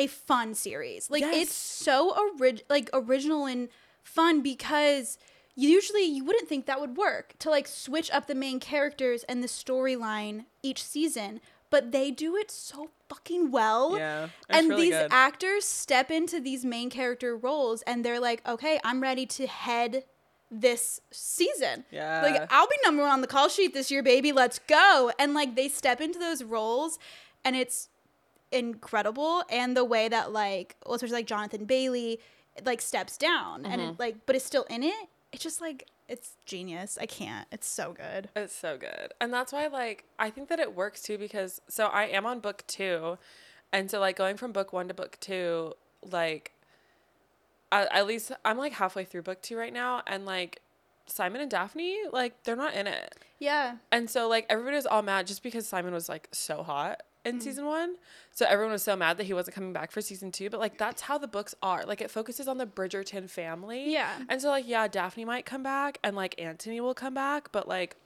a 0.00 0.06
fun 0.08 0.54
series. 0.54 1.10
Like 1.10 1.22
Yes. 1.22 1.36
it's 1.42 1.54
so 1.54 1.96
orig- 2.16 2.64
like 2.68 2.88
original 2.92 3.46
and 3.46 3.68
fun 4.02 4.40
because 4.40 5.18
usually 5.54 6.04
you 6.04 6.24
wouldn't 6.24 6.48
think 6.48 6.66
that 6.66 6.80
would 6.80 6.96
work 6.96 7.34
to 7.40 7.50
like 7.50 7.66
switch 7.68 8.10
up 8.10 8.26
the 8.26 8.34
main 8.34 8.58
characters 8.60 9.24
and 9.28 9.42
the 9.42 9.48
storyline 9.48 10.44
each 10.62 10.82
season, 10.82 11.40
but 11.68 11.92
they 11.92 12.10
do 12.10 12.34
it 12.36 12.50
so 12.50 12.90
fucking 13.08 13.50
well 13.50 13.96
Yeah. 13.98 14.28
And 14.48 14.68
really 14.70 14.82
these 14.90 14.94
good. 14.94 15.08
actors 15.12 15.64
step 15.66 16.10
into 16.10 16.40
these 16.40 16.64
main 16.64 16.88
character 16.90 17.36
roles 17.36 17.82
and 17.82 18.04
they're 18.04 18.20
like 18.20 18.40
okay 18.46 18.78
i'm 18.84 19.00
ready 19.02 19.26
to 19.26 19.46
head 19.48 20.04
this 20.50 21.00
season 21.10 21.84
Yeah. 21.90 22.22
like 22.22 22.46
i'll 22.52 22.68
be 22.68 22.76
number 22.84 23.02
one 23.02 23.10
on 23.10 23.20
the 23.20 23.26
call 23.26 23.48
sheet 23.48 23.74
this 23.74 23.90
year 23.90 24.02
baby 24.02 24.30
let's 24.32 24.58
go 24.60 25.10
and 25.18 25.34
like 25.34 25.56
they 25.56 25.68
step 25.68 26.00
into 26.00 26.18
those 26.20 26.42
roles 26.44 26.98
and 27.44 27.56
it's 27.56 27.88
incredible 28.52 29.42
and 29.50 29.76
the 29.76 29.84
way 29.84 30.08
that 30.08 30.32
like 30.32 30.76
well, 30.84 30.94
especially 30.94 31.14
like 31.16 31.26
jonathan 31.26 31.64
bailey 31.64 32.18
like 32.64 32.80
steps 32.80 33.16
down 33.16 33.64
and 33.64 33.80
Mm-hmm. 33.80 33.90
it 33.92 33.98
like 34.00 34.16
but 34.26 34.34
it's 34.36 34.44
still 34.44 34.64
in 34.64 34.82
it 34.82 35.08
it's 35.32 35.42
just 35.42 35.60
like 35.60 35.86
it's 36.08 36.32
genius 36.44 36.98
i 37.00 37.06
can't 37.06 37.46
it's 37.52 37.66
so 37.68 37.92
good 37.92 38.28
It's 38.34 38.54
so 38.54 38.76
good. 38.76 39.12
And 39.20 39.32
that's 39.32 39.52
why 39.52 39.68
like 39.68 40.04
I 40.18 40.28
think 40.30 40.48
that 40.48 40.58
it 40.58 40.74
works 40.74 41.02
too 41.02 41.16
because 41.18 41.60
so 41.68 41.86
I 41.86 42.04
am 42.04 42.26
on 42.26 42.40
book 42.40 42.64
2 42.66 43.16
and 43.72 43.88
so 43.88 44.00
like 44.00 44.16
going 44.16 44.36
from 44.36 44.50
book 44.50 44.72
1 44.72 44.88
to 44.88 44.94
book 44.94 45.16
2 45.20 45.72
like 46.10 46.52
at, 47.70 47.88
at 47.94 48.06
least 48.08 48.32
I'm 48.44 48.58
like 48.58 48.72
halfway 48.72 49.04
through 49.04 49.22
book 49.22 49.40
2 49.42 49.56
right 49.56 49.72
now 49.72 50.02
and 50.06 50.26
like 50.26 50.60
Simon 51.06 51.40
and 51.40 51.50
Daphne 51.50 51.96
like 52.12 52.42
they're 52.42 52.56
not 52.56 52.74
in 52.74 52.88
it. 52.88 53.14
yeah 53.38 53.76
And 53.92 54.10
so 54.10 54.28
like 54.28 54.46
everybody 54.50 54.74
was 54.76 54.86
all 54.86 55.02
mad 55.02 55.28
just 55.28 55.44
because 55.44 55.66
Simon 55.68 55.94
was 55.94 56.08
like 56.08 56.28
so 56.32 56.64
hot 56.64 57.02
in 57.24 57.38
Mm. 57.38 57.42
season 57.42 57.66
1. 57.66 57.96
So 58.32 58.46
everyone 58.46 58.72
was 58.72 58.82
so 58.82 58.96
mad 58.96 59.18
that 59.18 59.24
he 59.24 59.34
wasn't 59.34 59.54
coming 59.54 59.72
back 59.72 59.90
for 59.90 60.00
season 60.00 60.32
2, 60.32 60.48
but 60.50 60.58
like 60.60 60.78
that's 60.78 61.02
how 61.02 61.18
the 61.18 61.28
books 61.28 61.54
are. 61.62 61.84
Like 61.84 62.00
it 62.00 62.10
focuses 62.10 62.48
on 62.48 62.58
the 62.58 62.66
Bridgerton 62.66 63.28
family. 63.28 63.92
Yeah. 63.92 64.10
And 64.28 64.40
so 64.40 64.48
like 64.48 64.66
yeah, 64.66 64.88
Daphne 64.88 65.24
might 65.24 65.44
come 65.44 65.62
back 65.62 65.98
and 66.02 66.16
like 66.16 66.34
Anthony 66.40 66.80
will 66.80 66.94
come 66.94 67.14
back, 67.14 67.52
but 67.52 67.68
like 67.68 67.96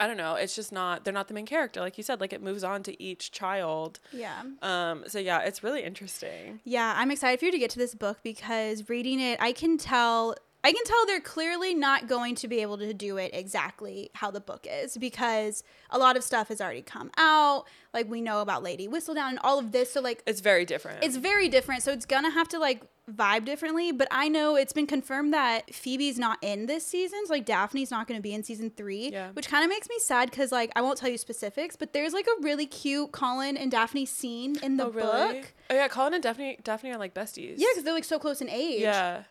I 0.00 0.08
don't 0.08 0.16
know, 0.16 0.34
it's 0.34 0.56
just 0.56 0.72
not 0.72 1.04
they're 1.04 1.14
not 1.14 1.28
the 1.28 1.34
main 1.34 1.46
character 1.46 1.80
like 1.80 1.96
you 1.96 2.02
said, 2.04 2.20
like 2.20 2.32
it 2.32 2.42
moves 2.42 2.64
on 2.64 2.82
to 2.82 3.00
each 3.02 3.30
child. 3.30 4.00
yeah 4.12 4.42
Um 4.60 5.04
so 5.06 5.18
yeah, 5.20 5.38
it's 5.40 5.62
really 5.62 5.82
interesting. 5.84 6.60
Yeah, 6.64 6.94
I'm 6.96 7.10
excited 7.12 7.38
for 7.38 7.46
you 7.46 7.52
to 7.52 7.58
get 7.58 7.70
to 7.70 7.78
this 7.78 7.94
book 7.94 8.18
because 8.24 8.88
reading 8.88 9.20
it, 9.20 9.40
I 9.40 9.52
can 9.52 9.78
tell 9.78 10.34
I 10.64 10.72
can 10.72 10.82
tell 10.84 11.06
they're 11.06 11.20
clearly 11.20 11.74
not 11.74 12.08
going 12.08 12.34
to 12.36 12.48
be 12.48 12.62
able 12.62 12.78
to 12.78 12.94
do 12.94 13.18
it 13.18 13.32
exactly 13.34 14.10
how 14.14 14.30
the 14.30 14.40
book 14.40 14.66
is 14.68 14.96
because 14.96 15.62
a 15.90 15.98
lot 15.98 16.16
of 16.16 16.24
stuff 16.24 16.48
has 16.48 16.58
already 16.58 16.80
come 16.80 17.10
out. 17.18 17.64
Like 17.92 18.08
we 18.08 18.22
know 18.22 18.40
about 18.40 18.62
Lady 18.62 18.88
Whistledown 18.88 19.28
and 19.28 19.38
all 19.44 19.58
of 19.58 19.72
this. 19.72 19.92
So 19.92 20.00
like 20.00 20.22
It's 20.26 20.40
very 20.40 20.64
different. 20.64 21.04
it's 21.04 21.16
very 21.16 21.50
different. 21.50 21.82
So 21.82 21.92
it's 21.92 22.06
gonna 22.06 22.30
have 22.30 22.48
to 22.48 22.58
like 22.58 22.82
vibe 23.12 23.44
differently. 23.44 23.92
But 23.92 24.08
I 24.10 24.28
know 24.28 24.56
it's 24.56 24.72
been 24.72 24.86
confirmed 24.86 25.34
that 25.34 25.74
Phoebe's 25.74 26.18
not 26.18 26.38
in 26.40 26.64
this 26.64 26.86
season. 26.86 27.26
So 27.26 27.34
like 27.34 27.44
Daphne's 27.44 27.90
not 27.90 28.08
gonna 28.08 28.22
be 28.22 28.32
in 28.32 28.42
season 28.42 28.70
three. 28.74 29.10
Yeah. 29.12 29.32
Which 29.32 29.48
kind 29.48 29.64
of 29.64 29.68
makes 29.68 29.90
me 29.90 29.96
sad 29.98 30.30
because 30.30 30.50
like 30.50 30.72
I 30.74 30.80
won't 30.80 30.96
tell 30.96 31.10
you 31.10 31.18
specifics, 31.18 31.76
but 31.76 31.92
there's 31.92 32.14
like 32.14 32.26
a 32.26 32.42
really 32.42 32.64
cute 32.64 33.12
Colin 33.12 33.58
and 33.58 33.70
Daphne 33.70 34.06
scene 34.06 34.56
in 34.62 34.78
the 34.78 34.86
oh, 34.86 34.90
really? 34.90 35.40
book. 35.40 35.52
Oh 35.68 35.74
yeah, 35.74 35.88
Colin 35.88 36.14
and 36.14 36.22
Daphne 36.22 36.58
Daphne 36.64 36.90
are 36.90 36.98
like 36.98 37.12
besties. 37.12 37.56
Yeah, 37.58 37.68
because 37.72 37.84
they're 37.84 37.92
like 37.92 38.04
so 38.04 38.18
close 38.18 38.40
in 38.40 38.48
age. 38.48 38.80
Yeah. 38.80 39.24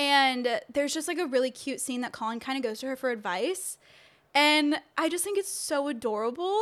And 0.00 0.60
there's 0.72 0.94
just 0.94 1.08
like 1.08 1.18
a 1.18 1.26
really 1.26 1.50
cute 1.50 1.80
scene 1.80 2.00
that 2.00 2.12
Colin 2.12 2.40
kind 2.40 2.56
of 2.56 2.62
goes 2.62 2.80
to 2.80 2.86
her 2.86 2.96
for 2.96 3.10
advice. 3.10 3.76
And 4.34 4.80
I 4.96 5.08
just 5.10 5.24
think 5.24 5.36
it's 5.38 5.52
so 5.52 5.88
adorable. 5.88 6.58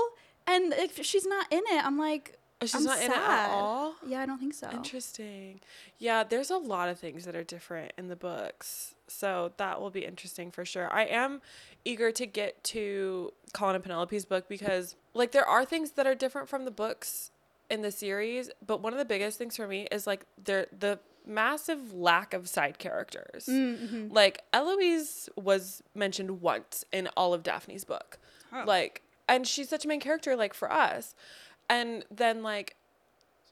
And 0.46 0.72
if 0.72 1.04
she's 1.04 1.26
not 1.26 1.46
in 1.52 1.62
it, 1.70 1.84
I'm 1.84 1.98
like, 1.98 2.38
Oh, 2.60 2.66
she's 2.66 2.74
I'm 2.74 2.84
not 2.84 2.98
in 2.98 3.12
it 3.12 3.16
at 3.16 3.50
all? 3.50 3.94
Yeah, 4.04 4.20
I 4.20 4.26
don't 4.26 4.40
think 4.40 4.52
so. 4.52 4.68
Interesting. 4.72 5.60
Yeah, 5.98 6.24
there's 6.24 6.50
a 6.50 6.56
lot 6.56 6.88
of 6.88 6.98
things 6.98 7.24
that 7.24 7.36
are 7.36 7.44
different 7.44 7.92
in 7.96 8.08
the 8.08 8.16
books. 8.16 8.96
So 9.06 9.52
that 9.58 9.80
will 9.80 9.90
be 9.90 10.04
interesting 10.04 10.50
for 10.50 10.64
sure. 10.64 10.92
I 10.92 11.04
am 11.04 11.40
eager 11.84 12.10
to 12.10 12.26
get 12.26 12.64
to 12.64 13.32
Colin 13.52 13.76
and 13.76 13.84
Penelope's 13.84 14.24
book 14.24 14.48
because 14.48 14.96
like 15.14 15.30
there 15.30 15.46
are 15.46 15.64
things 15.64 15.92
that 15.92 16.06
are 16.08 16.16
different 16.16 16.48
from 16.48 16.64
the 16.64 16.72
books 16.72 17.30
in 17.70 17.82
the 17.82 17.92
series, 17.92 18.50
but 18.66 18.80
one 18.80 18.92
of 18.92 18.98
the 18.98 19.04
biggest 19.04 19.38
things 19.38 19.54
for 19.56 19.68
me 19.68 19.86
is 19.92 20.04
like 20.06 20.24
there 20.42 20.66
the 20.76 20.98
massive 21.28 21.92
lack 21.92 22.32
of 22.34 22.48
side 22.48 22.78
characters. 22.78 23.46
Mm-hmm. 23.46 24.08
Like 24.12 24.42
Eloise 24.52 25.28
was 25.36 25.82
mentioned 25.94 26.40
once 26.40 26.84
in 26.92 27.08
all 27.16 27.34
of 27.34 27.42
Daphne's 27.42 27.84
book. 27.84 28.18
Oh. 28.52 28.64
Like 28.66 29.02
and 29.28 29.46
she's 29.46 29.68
such 29.68 29.84
a 29.84 29.88
main 29.88 30.00
character 30.00 30.34
like 30.36 30.54
for 30.54 30.72
us. 30.72 31.14
And 31.68 32.04
then 32.10 32.42
like 32.42 32.76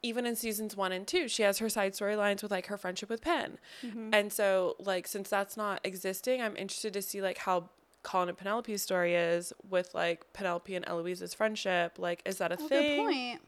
even 0.02 0.24
in 0.26 0.36
seasons 0.36 0.76
one 0.76 0.92
and 0.92 1.06
two, 1.06 1.26
she 1.28 1.42
has 1.42 1.58
her 1.58 1.68
side 1.68 1.92
storylines 1.94 2.42
with 2.42 2.50
like 2.50 2.66
her 2.66 2.76
friendship 2.76 3.08
with 3.10 3.20
Penn. 3.22 3.58
Mm-hmm. 3.84 4.10
And 4.12 4.32
so 4.32 4.76
like 4.78 5.06
since 5.06 5.28
that's 5.28 5.56
not 5.56 5.80
existing, 5.84 6.40
I'm 6.40 6.56
interested 6.56 6.92
to 6.94 7.02
see 7.02 7.20
like 7.20 7.38
how 7.38 7.70
Colin 8.02 8.28
and 8.28 8.38
Penelope's 8.38 8.82
story 8.82 9.14
is 9.16 9.52
with 9.68 9.92
like 9.94 10.32
Penelope 10.32 10.72
and 10.74 10.86
Eloise's 10.86 11.34
friendship. 11.34 11.98
Like, 11.98 12.22
is 12.24 12.38
that 12.38 12.52
a 12.52 12.54
Oh, 12.54 12.58
good 12.58 12.68
thing? 12.68 13.04
point. 13.04 13.40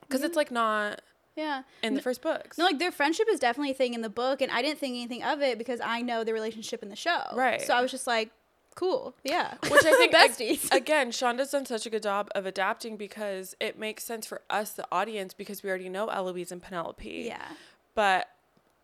Because 0.00 0.24
it's 0.24 0.36
like 0.36 0.50
not 0.50 1.00
Yeah. 1.36 1.62
in 1.82 1.94
the 1.94 2.02
first 2.02 2.20
books. 2.22 2.58
No, 2.58 2.64
like 2.64 2.78
their 2.78 2.92
friendship 2.92 3.26
is 3.30 3.40
definitely 3.40 3.70
a 3.70 3.74
thing 3.74 3.94
in 3.94 4.02
the 4.02 4.10
book, 4.10 4.42
and 4.42 4.50
I 4.52 4.60
didn't 4.62 4.78
think 4.78 4.94
anything 4.96 5.22
of 5.22 5.40
it 5.40 5.58
because 5.58 5.80
I 5.82 6.02
know 6.02 6.24
the 6.24 6.32
relationship 6.32 6.82
in 6.82 6.88
the 6.88 6.96
show. 6.96 7.22
Right. 7.34 7.62
So 7.62 7.74
I 7.74 7.80
was 7.80 7.90
just 7.90 8.06
like, 8.06 8.30
cool, 8.74 9.14
yeah. 9.24 9.54
Which 9.62 9.84
I 9.84 9.92
think 9.96 10.14
ag- 10.14 10.30
besties. 10.32 10.70
again, 10.74 11.10
Shonda's 11.10 11.50
done 11.50 11.66
such 11.66 11.86
a 11.86 11.90
good 11.90 12.02
job 12.02 12.28
of 12.34 12.44
adapting 12.46 12.96
because 12.96 13.56
it 13.60 13.78
makes 13.78 14.04
sense 14.04 14.26
for 14.26 14.42
us, 14.50 14.72
the 14.72 14.86
audience, 14.92 15.32
because 15.34 15.62
we 15.62 15.68
already 15.70 15.88
know 15.88 16.08
Eloise 16.08 16.52
and 16.52 16.62
Penelope. 16.62 17.24
yeah. 17.26 17.48
But 17.94 18.28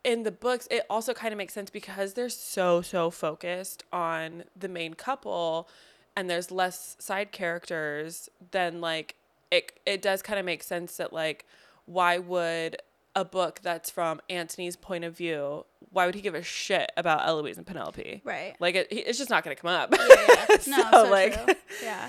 in 0.04 0.22
the 0.22 0.30
books, 0.30 0.68
it 0.70 0.84
also 0.88 1.12
kind 1.14 1.32
of 1.32 1.38
makes 1.38 1.52
sense 1.54 1.70
because 1.70 2.14
they're 2.14 2.28
so, 2.28 2.82
so 2.82 3.10
focused 3.10 3.84
on 3.92 4.44
the 4.56 4.68
main 4.68 4.94
couple 4.94 5.68
and 6.16 6.28
there's 6.28 6.50
less 6.50 6.96
side 6.98 7.30
characters, 7.32 8.28
then 8.50 8.80
like 8.80 9.14
it 9.50 9.72
it 9.86 10.02
does 10.02 10.20
kind 10.20 10.38
of 10.38 10.44
make 10.44 10.62
sense 10.62 10.96
that 10.96 11.12
like 11.12 11.46
why 11.88 12.18
would 12.18 12.76
a 13.16 13.24
book 13.24 13.60
that's 13.62 13.90
from 13.90 14.20
Anthony's 14.28 14.76
point 14.76 15.04
of 15.04 15.16
view, 15.16 15.64
why 15.90 16.06
would 16.06 16.14
he 16.14 16.20
give 16.20 16.34
a 16.34 16.42
shit 16.42 16.92
about 16.96 17.26
Eloise 17.26 17.56
and 17.56 17.66
Penelope? 17.66 18.20
Right. 18.24 18.54
Like 18.60 18.74
it, 18.74 18.88
it's 18.90 19.18
just 19.18 19.30
not 19.30 19.42
gonna 19.42 19.56
come 19.56 19.70
up. 19.70 19.92
Yeah. 19.92 20.46
No, 20.68 20.82
So, 20.82 20.90
so, 21.04 21.10
like- 21.10 21.44
true. 21.44 21.54
Yeah. 21.82 22.08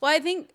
Well, 0.00 0.14
I 0.14 0.20
think 0.20 0.50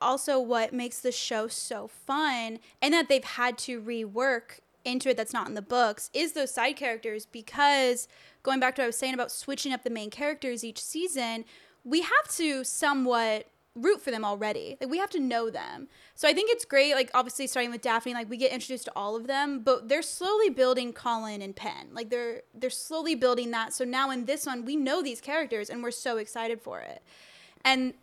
also 0.00 0.38
what 0.40 0.72
makes 0.72 1.00
the 1.00 1.12
show 1.12 1.46
so 1.46 1.86
fun 1.88 2.58
and 2.82 2.92
that 2.92 3.08
they've 3.08 3.24
had 3.24 3.56
to 3.58 3.80
rework 3.80 4.58
into 4.84 5.08
it 5.10 5.16
that's 5.16 5.32
not 5.32 5.46
in 5.48 5.54
the 5.54 5.62
books 5.62 6.10
is 6.12 6.32
those 6.32 6.50
side 6.50 6.76
characters 6.76 7.24
because 7.26 8.06
going 8.42 8.60
back 8.60 8.74
to 8.74 8.82
what 8.82 8.84
I 8.84 8.88
was 8.88 8.98
saying 8.98 9.14
about 9.14 9.30
switching 9.30 9.72
up 9.72 9.82
the 9.84 9.90
main 9.90 10.10
characters 10.10 10.62
each 10.64 10.82
season, 10.82 11.44
we 11.84 12.02
have 12.02 12.28
to 12.36 12.64
somewhat 12.64 13.46
root 13.74 14.00
for 14.00 14.10
them 14.10 14.24
already. 14.24 14.76
Like 14.80 14.90
we 14.90 14.98
have 14.98 15.10
to 15.10 15.20
know 15.20 15.50
them. 15.50 15.88
So 16.14 16.28
I 16.28 16.32
think 16.32 16.50
it's 16.50 16.64
great 16.64 16.94
like 16.94 17.10
obviously 17.12 17.46
starting 17.46 17.72
with 17.72 17.82
Daphne 17.82 18.14
like 18.14 18.30
we 18.30 18.36
get 18.36 18.52
introduced 18.52 18.84
to 18.84 18.92
all 18.94 19.16
of 19.16 19.26
them, 19.26 19.60
but 19.60 19.88
they're 19.88 20.02
slowly 20.02 20.48
building 20.48 20.92
Colin 20.92 21.42
and 21.42 21.56
Penn. 21.56 21.88
Like 21.92 22.10
they're 22.10 22.42
they're 22.54 22.70
slowly 22.70 23.14
building 23.14 23.50
that. 23.50 23.72
So 23.72 23.84
now 23.84 24.10
in 24.10 24.26
this 24.26 24.46
one 24.46 24.64
we 24.64 24.76
know 24.76 25.02
these 25.02 25.20
characters 25.20 25.70
and 25.70 25.82
we're 25.82 25.90
so 25.90 26.18
excited 26.18 26.60
for 26.60 26.80
it. 26.80 27.02
And 27.64 27.94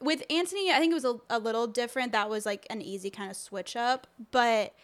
with 0.00 0.22
Anthony, 0.30 0.70
I 0.70 0.78
think 0.78 0.92
it 0.92 0.94
was 0.94 1.04
a, 1.04 1.16
a 1.28 1.38
little 1.38 1.66
different. 1.66 2.12
That 2.12 2.30
was 2.30 2.46
like 2.46 2.66
an 2.70 2.80
easy 2.80 3.10
kind 3.10 3.30
of 3.30 3.36
switch 3.36 3.76
up, 3.76 4.06
but 4.30 4.74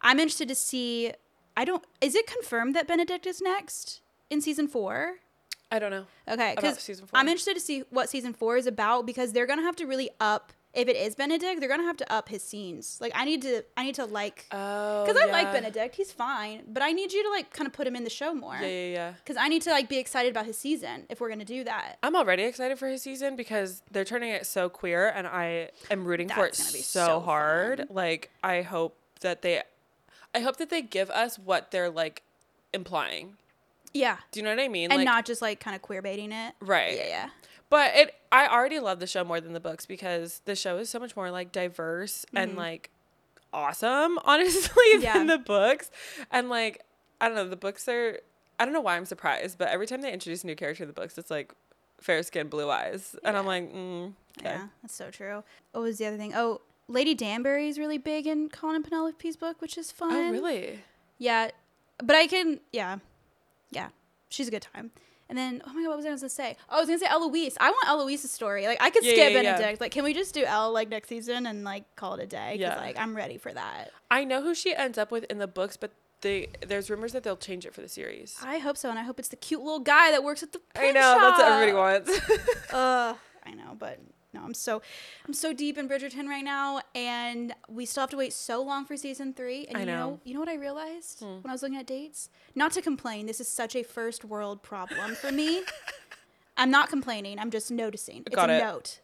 I'm 0.00 0.18
interested 0.18 0.48
to 0.48 0.54
see. 0.54 1.12
I 1.56 1.64
don't. 1.64 1.84
Is 2.00 2.14
it 2.14 2.26
confirmed 2.26 2.74
that 2.74 2.88
Benedict 2.88 3.26
is 3.26 3.40
next 3.40 4.00
in 4.30 4.40
season 4.40 4.66
four? 4.66 5.18
I 5.74 5.80
don't 5.80 5.90
know. 5.90 6.06
Okay, 6.28 6.54
because. 6.54 7.02
I'm 7.12 7.26
interested 7.26 7.54
to 7.54 7.60
see 7.60 7.82
what 7.90 8.08
season 8.08 8.32
four 8.32 8.56
is 8.56 8.68
about 8.68 9.06
because 9.06 9.32
they're 9.32 9.46
gonna 9.46 9.62
have 9.62 9.74
to 9.76 9.86
really 9.86 10.08
up. 10.20 10.52
If 10.72 10.88
it 10.88 10.96
is 10.96 11.16
Benedict, 11.16 11.58
they're 11.58 11.68
gonna 11.68 11.82
have 11.82 11.96
to 11.96 12.12
up 12.12 12.28
his 12.28 12.44
scenes. 12.44 12.98
Like 13.00 13.10
I 13.14 13.24
need 13.24 13.42
to, 13.42 13.64
I 13.76 13.84
need 13.84 13.96
to 13.96 14.04
like, 14.04 14.46
Oh, 14.52 15.04
because 15.04 15.20
I 15.20 15.26
like. 15.30 15.52
Benedict, 15.52 15.96
he's 15.96 16.12
fine, 16.12 16.62
but 16.68 16.80
I 16.80 16.92
need 16.92 17.12
you 17.12 17.24
to 17.24 17.30
like 17.30 17.52
kind 17.52 17.66
of 17.66 17.72
put 17.72 17.88
him 17.88 17.96
in 17.96 18.04
the 18.04 18.10
show 18.10 18.34
more. 18.34 18.54
Yeah, 18.54 18.66
yeah, 18.68 18.92
yeah. 18.92 19.12
Because 19.18 19.36
I 19.36 19.48
need 19.48 19.62
to 19.62 19.70
like 19.70 19.88
be 19.88 19.98
excited 19.98 20.30
about 20.30 20.46
his 20.46 20.56
season 20.56 21.06
if 21.08 21.20
we're 21.20 21.28
gonna 21.28 21.44
do 21.44 21.64
that. 21.64 21.98
I'm 22.04 22.14
already 22.14 22.44
excited 22.44 22.78
for 22.78 22.86
his 22.86 23.02
season 23.02 23.34
because 23.34 23.82
they're 23.90 24.04
turning 24.04 24.30
it 24.30 24.46
so 24.46 24.68
queer, 24.68 25.08
and 25.08 25.26
I 25.26 25.70
am 25.90 26.04
rooting 26.04 26.28
for 26.28 26.46
it 26.46 26.54
so, 26.54 27.06
so 27.06 27.20
hard. 27.20 27.86
Like, 27.90 28.30
I 28.44 28.62
hope 28.62 28.96
that 29.22 29.42
they, 29.42 29.62
I 30.34 30.40
hope 30.40 30.56
that 30.58 30.70
they 30.70 30.82
give 30.82 31.10
us 31.10 31.36
what 31.36 31.72
they're 31.72 31.90
like 31.90 32.22
implying. 32.72 33.36
Yeah, 33.94 34.16
Do 34.32 34.40
you 34.40 34.44
know 34.44 34.50
what 34.50 34.60
I 34.60 34.68
mean? 34.68 34.90
and 34.90 34.98
like, 34.98 35.04
not 35.06 35.24
just 35.24 35.40
like 35.40 35.60
kind 35.60 35.74
of 35.76 35.80
queer 35.82 36.02
baiting 36.02 36.32
it. 36.32 36.54
right. 36.60 36.96
Yeah, 36.96 37.06
yeah. 37.06 37.28
But 37.70 37.94
it, 37.96 38.14
I 38.30 38.46
already 38.48 38.78
love 38.80 39.00
the 39.00 39.06
show 39.06 39.24
more 39.24 39.40
than 39.40 39.52
the 39.52 39.60
books 39.60 39.86
because 39.86 40.42
the 40.44 40.54
show 40.54 40.76
is 40.78 40.90
so 40.90 40.98
much 40.98 41.16
more 41.16 41.30
like 41.30 41.50
diverse 41.52 42.26
and 42.34 42.56
like 42.56 42.90
awesome, 43.52 44.18
honestly, 44.24 44.82
Yeah. 44.98 45.14
than 45.14 45.26
the 45.28 45.38
books. 45.38 45.90
And 46.30 46.48
like, 46.50 46.82
I 47.20 47.28
don't 47.28 47.36
know, 47.36 47.48
the 47.48 47.56
books 47.56 47.88
are. 47.88 48.18
I 48.60 48.64
don't 48.64 48.74
know 48.74 48.80
why 48.80 48.96
I'm 48.96 49.04
surprised, 49.06 49.58
but 49.58 49.68
every 49.68 49.86
time 49.86 50.00
they 50.02 50.12
introduce 50.12 50.44
a 50.44 50.46
new 50.46 50.54
character 50.54 50.84
in 50.84 50.88
the 50.88 50.92
books, 50.92 51.18
it's 51.18 51.30
like 51.30 51.52
fair 52.00 52.22
skin, 52.22 52.48
blue 52.48 52.70
eyes, 52.70 53.16
and 53.24 53.36
I'm 53.36 53.46
like, 53.46 53.72
mm, 53.74 54.12
okay. 54.38 54.50
Yeah, 54.56 54.66
that's 54.82 54.94
so 54.94 55.10
true. 55.10 55.42
What 55.72 55.80
was 55.80 55.98
the 55.98 56.06
other 56.06 56.16
thing? 56.16 56.32
Oh, 56.36 56.60
Lady 56.86 57.14
Danbury 57.14 57.68
is 57.68 57.78
really 57.78 57.98
big 57.98 58.26
in 58.28 58.48
Colin 58.50 58.76
and 58.76 58.84
Penelope's 58.84 59.36
book, 59.36 59.60
which 59.60 59.76
is 59.78 59.90
fun. 59.90 60.12
Oh, 60.12 60.30
really? 60.30 60.80
Yeah, 61.18 61.50
but 61.98 62.14
I 62.14 62.26
can. 62.28 62.60
Yeah, 62.72 62.98
yeah, 63.70 63.88
she's 64.28 64.48
a 64.48 64.50
good 64.50 64.62
time. 64.74 64.90
And 65.28 65.38
then, 65.38 65.62
oh 65.66 65.72
my 65.72 65.82
god, 65.82 65.88
what 65.88 65.96
was 65.96 66.04
I 66.06 66.10
gonna 66.10 66.28
say? 66.28 66.56
Oh, 66.68 66.76
I 66.76 66.80
was 66.80 66.86
gonna 66.86 66.98
say 66.98 67.06
Eloise. 67.08 67.56
I 67.58 67.70
want 67.70 67.88
Eloise's 67.88 68.30
story. 68.30 68.66
Like, 68.66 68.82
I 68.82 68.90
could 68.90 69.04
Yeah, 69.04 69.12
skip 69.12 69.32
yeah, 69.32 69.40
yeah. 69.40 69.56
Benedict. 69.56 69.80
Like, 69.80 69.90
can 69.92 70.04
we 70.04 70.12
just 70.12 70.34
do 70.34 70.44
Elle 70.44 70.70
like 70.72 70.90
next 70.90 71.08
season 71.08 71.46
and 71.46 71.64
like 71.64 71.96
call 71.96 72.14
it 72.14 72.22
a 72.22 72.26
day? 72.26 72.50
'Cause, 72.52 72.60
Yeah. 72.60 72.76
like 72.76 72.98
I'm 72.98 73.16
ready 73.16 73.38
for 73.38 73.52
that. 73.52 73.90
I 74.10 74.24
know 74.24 74.42
who 74.42 74.54
she 74.54 74.74
ends 74.74 74.98
up 74.98 75.10
with 75.10 75.24
in 75.24 75.38
the 75.38 75.46
books, 75.46 75.76
but 75.78 75.92
they 76.20 76.48
there's 76.66 76.90
rumors 76.90 77.12
that 77.12 77.22
they'll 77.22 77.36
change 77.38 77.64
it 77.64 77.74
for 77.74 77.80
the 77.80 77.88
series. 77.88 78.36
I 78.42 78.58
hope 78.58 78.76
so, 78.76 78.90
and 78.90 78.98
I 78.98 79.02
hope 79.02 79.18
it's 79.18 79.28
the 79.28 79.36
cute 79.36 79.62
little 79.62 79.80
guy 79.80 80.10
that 80.10 80.22
works 80.22 80.42
at 80.42 80.52
the. 80.52 80.60
I 80.76 80.90
know 80.92 81.18
that's 81.18 81.38
what 81.38 81.48
everybody 81.52 81.72
wants. 81.72 82.10
Uh, 82.72 83.14
I 83.46 83.52
know, 83.52 83.74
but 83.78 83.98
no, 84.34 84.42
I'm 84.44 84.54
so, 84.54 84.82
I'm 85.26 85.32
so 85.32 85.52
deep 85.52 85.78
in 85.78 85.88
Bridgerton 85.88 86.26
right 86.28 86.44
now, 86.44 86.80
and 86.94 87.54
we 87.68 87.86
still 87.86 88.02
have 88.02 88.10
to 88.10 88.16
wait 88.16 88.32
so 88.32 88.62
long 88.62 88.84
for 88.84 88.96
season 88.96 89.32
three. 89.32 89.66
And 89.66 89.76
I 89.76 89.80
you 89.80 89.86
know, 89.86 89.92
know. 89.98 90.10
Hmm. 90.16 90.28
you 90.28 90.34
know 90.34 90.40
what 90.40 90.48
I 90.48 90.56
realized 90.56 91.22
when 91.22 91.42
I 91.46 91.52
was 91.52 91.62
looking 91.62 91.78
at 91.78 91.86
dates? 91.86 92.28
Not 92.54 92.72
to 92.72 92.82
complain, 92.82 93.26
this 93.26 93.40
is 93.40 93.48
such 93.48 93.74
a 93.74 93.82
first 93.82 94.24
world 94.24 94.62
problem 94.62 95.14
for 95.14 95.32
me. 95.32 95.62
I'm 96.56 96.70
not 96.70 96.88
complaining. 96.88 97.38
I'm 97.38 97.50
just 97.50 97.70
noticing. 97.70 98.22
It's 98.26 98.34
Got 98.36 98.50
a 98.50 98.58
it. 98.58 98.60
note. 98.60 99.00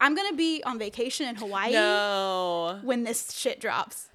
I'm 0.00 0.14
gonna 0.14 0.34
be 0.34 0.62
on 0.64 0.78
vacation 0.78 1.26
in 1.28 1.36
Hawaii 1.36 1.72
no. 1.72 2.80
when 2.82 3.04
this 3.04 3.32
shit 3.32 3.60
drops. 3.60 4.08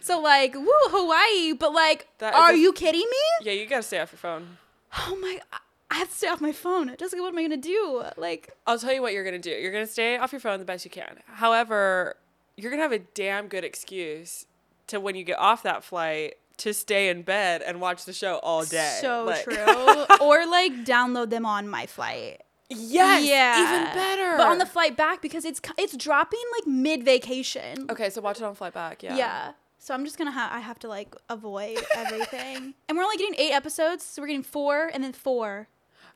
So 0.00 0.20
like, 0.20 0.54
woo, 0.54 0.66
Hawaii, 0.90 1.52
but 1.54 1.72
like, 1.72 2.08
That 2.18 2.34
are 2.34 2.50
a- 2.52 2.56
you 2.56 2.72
kidding 2.72 3.00
me? 3.08 3.46
Yeah, 3.46 3.52
you 3.52 3.66
gotta 3.66 3.82
stay 3.82 3.98
off 4.00 4.12
your 4.12 4.18
phone. 4.18 4.58
Oh 4.96 5.16
my, 5.20 5.40
I 5.90 5.94
have 5.96 6.08
to 6.10 6.14
stay 6.14 6.28
off 6.28 6.40
my 6.40 6.52
phone. 6.52 6.94
Jessica, 6.98 7.22
what 7.22 7.32
am 7.32 7.38
I 7.38 7.42
gonna 7.42 7.56
do? 7.56 8.04
Like, 8.16 8.50
I'll 8.66 8.78
tell 8.78 8.92
you 8.92 9.00
what 9.02 9.12
you're 9.14 9.24
gonna 9.24 9.38
do. 9.38 9.50
You're 9.50 9.72
gonna 9.72 9.86
stay 9.86 10.18
off 10.18 10.32
your 10.32 10.40
phone 10.40 10.58
the 10.58 10.64
best 10.64 10.84
you 10.84 10.90
can. 10.90 11.18
However, 11.26 12.16
you're 12.56 12.70
gonna 12.70 12.82
have 12.82 12.92
a 12.92 12.98
damn 12.98 13.48
good 13.48 13.64
excuse 13.64 14.46
to 14.88 15.00
when 15.00 15.14
you 15.14 15.24
get 15.24 15.38
off 15.38 15.62
that 15.62 15.82
flight 15.84 16.34
to 16.58 16.74
stay 16.74 17.08
in 17.08 17.22
bed 17.22 17.62
and 17.62 17.80
watch 17.80 18.04
the 18.04 18.12
show 18.12 18.36
all 18.42 18.64
day. 18.64 18.98
So 19.00 19.24
Like- 19.24 19.44
true. 19.44 19.56
or 20.20 20.46
like 20.46 20.72
download 20.84 21.30
them 21.30 21.46
on 21.46 21.68
my 21.68 21.86
flight. 21.86 22.42
yes. 22.68 23.24
yeah. 23.24 23.62
Even 23.62 23.94
better. 23.94 24.36
But 24.36 24.48
on 24.48 24.58
the 24.58 24.66
flight 24.66 24.94
back 24.96 25.22
because 25.22 25.44
it's 25.46 25.60
it's 25.78 25.96
dropping 25.96 26.40
like 26.58 26.66
mid 26.66 27.02
vacation. 27.04 27.86
Okay, 27.90 28.10
so 28.10 28.20
watch 28.20 28.38
it 28.38 28.42
on 28.44 28.54
flight 28.54 28.74
back. 28.74 29.02
Yeah. 29.02 29.16
Yeah. 29.16 29.52
So 29.78 29.94
I'm 29.94 30.04
just 30.04 30.18
gonna 30.18 30.32
have 30.32 30.52
I 30.52 30.58
have 30.60 30.78
to 30.80 30.88
like 30.88 31.14
avoid 31.30 31.78
everything. 31.94 32.74
and 32.88 32.98
we're 32.98 33.04
only 33.04 33.16
getting 33.16 33.36
eight 33.38 33.52
episodes, 33.52 34.04
so 34.04 34.20
we're 34.20 34.28
getting 34.28 34.42
four 34.42 34.90
and 34.92 35.02
then 35.02 35.12
four. 35.14 35.68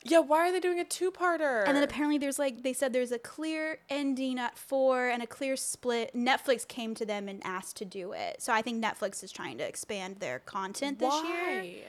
Yeah. 0.03 0.19
Why 0.19 0.47
are 0.49 0.51
they 0.51 0.59
doing 0.59 0.79
a 0.79 0.83
two-parter? 0.83 1.65
And 1.67 1.75
then 1.75 1.83
apparently 1.83 2.17
there's 2.17 2.37
like 2.39 2.63
they 2.63 2.73
said 2.73 2.93
there's 2.93 3.11
a 3.11 3.19
clear 3.19 3.79
ending 3.89 4.37
at 4.39 4.57
four 4.57 5.07
and 5.09 5.23
a 5.23 5.27
clear 5.27 5.55
split. 5.55 6.13
Netflix 6.15 6.67
came 6.67 6.93
to 6.95 7.05
them 7.05 7.27
and 7.27 7.41
asked 7.45 7.77
to 7.77 7.85
do 7.85 8.11
it. 8.13 8.41
So 8.41 8.51
I 8.53 8.61
think 8.61 8.83
Netflix 8.83 9.23
is 9.23 9.31
trying 9.31 9.57
to 9.59 9.63
expand 9.67 10.17
their 10.19 10.39
content 10.39 10.99
this 10.99 11.13
year. 11.23 11.61
Why? 11.61 11.79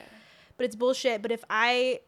but 0.57 0.65
it's 0.65 0.75
bullshit. 0.75 1.21
But 1.21 1.31
if 1.31 1.43
I, 1.49 1.99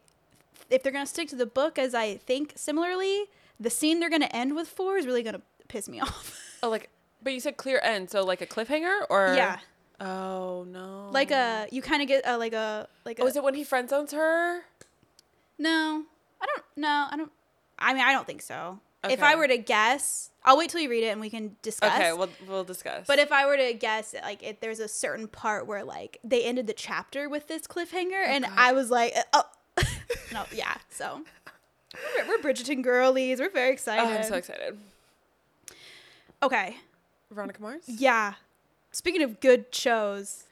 if 0.69 0.81
they're 0.83 0.93
gonna 0.93 1.05
stick 1.05 1.27
to 1.29 1.35
the 1.35 1.45
book 1.45 1.77
as 1.77 1.93
I 1.93 2.15
think 2.15 2.53
similarly, 2.55 3.25
the 3.59 3.69
scene 3.69 3.99
they're 3.99 4.09
gonna 4.09 4.29
end 4.31 4.55
with 4.55 4.67
four 4.69 4.97
is 4.97 5.05
really 5.05 5.23
gonna 5.23 5.41
piss 5.67 5.89
me 5.89 5.99
off. 6.01 6.39
Oh, 6.63 6.69
like, 6.69 6.89
but 7.21 7.33
you 7.33 7.39
said 7.41 7.57
clear 7.57 7.79
end, 7.83 8.09
so 8.09 8.23
like 8.23 8.39
a 8.41 8.47
cliffhanger, 8.47 9.01
or 9.09 9.33
yeah, 9.35 9.59
Oh 9.99 10.65
no. 10.71 11.09
like 11.11 11.31
a 11.31 11.67
you 11.71 11.81
kind 11.81 12.01
of 12.01 12.07
get 12.07 12.21
a 12.25 12.37
like 12.37 12.53
a 12.53 12.87
like 13.05 13.19
a. 13.19 13.23
Oh, 13.23 13.27
is 13.27 13.35
it 13.35 13.43
when 13.43 13.53
he 13.55 13.63
friend 13.65 13.89
zones 13.89 14.13
her? 14.13 14.61
No, 15.59 16.03
I 16.41 16.45
don't. 16.45 16.63
No, 16.75 17.07
I 17.09 17.17
don't. 17.17 17.31
I 17.79 17.93
mean, 17.93 18.03
I 18.03 18.11
don't 18.11 18.25
think 18.25 18.41
so. 18.41 18.79
If 19.09 19.23
I 19.23 19.35
were 19.35 19.47
to 19.47 19.57
guess, 19.57 20.31
I'll 20.43 20.57
wait 20.57 20.69
till 20.69 20.81
you 20.81 20.89
read 20.89 21.03
it 21.03 21.09
and 21.09 21.21
we 21.21 21.29
can 21.29 21.55
discuss. 21.61 21.93
Okay, 21.93 22.11
we'll 22.13 22.29
we'll 22.47 22.63
discuss. 22.63 23.05
But 23.07 23.19
if 23.19 23.31
I 23.31 23.45
were 23.45 23.55
to 23.57 23.73
guess, 23.73 24.13
like, 24.21 24.43
if 24.43 24.59
there's 24.59 24.79
a 24.79 24.87
certain 24.87 25.27
part 25.27 25.67
where 25.67 25.83
like 25.83 26.17
they 26.23 26.43
ended 26.43 26.67
the 26.67 26.73
chapter 26.73 27.29
with 27.29 27.47
this 27.47 27.67
cliffhanger, 27.67 28.23
oh, 28.25 28.29
and 28.29 28.43
God. 28.43 28.53
I 28.57 28.73
was 28.73 28.89
like, 28.89 29.13
uh, 29.33 29.43
oh, 29.77 29.83
no, 30.33 30.43
yeah. 30.53 30.75
So 30.89 31.21
we're, 31.93 32.27
we're 32.27 32.37
Bridgerton 32.39 32.81
girlies. 32.83 33.39
We're 33.39 33.49
very 33.49 33.71
excited. 33.71 34.03
oh, 34.03 34.17
I'm 34.17 34.23
so 34.23 34.35
excited. 34.35 34.77
okay, 36.43 36.77
Veronica 37.31 37.61
Mars. 37.61 37.83
yeah. 37.87 38.33
Speaking 38.91 39.21
of 39.21 39.39
good 39.39 39.65
shows, 39.71 40.45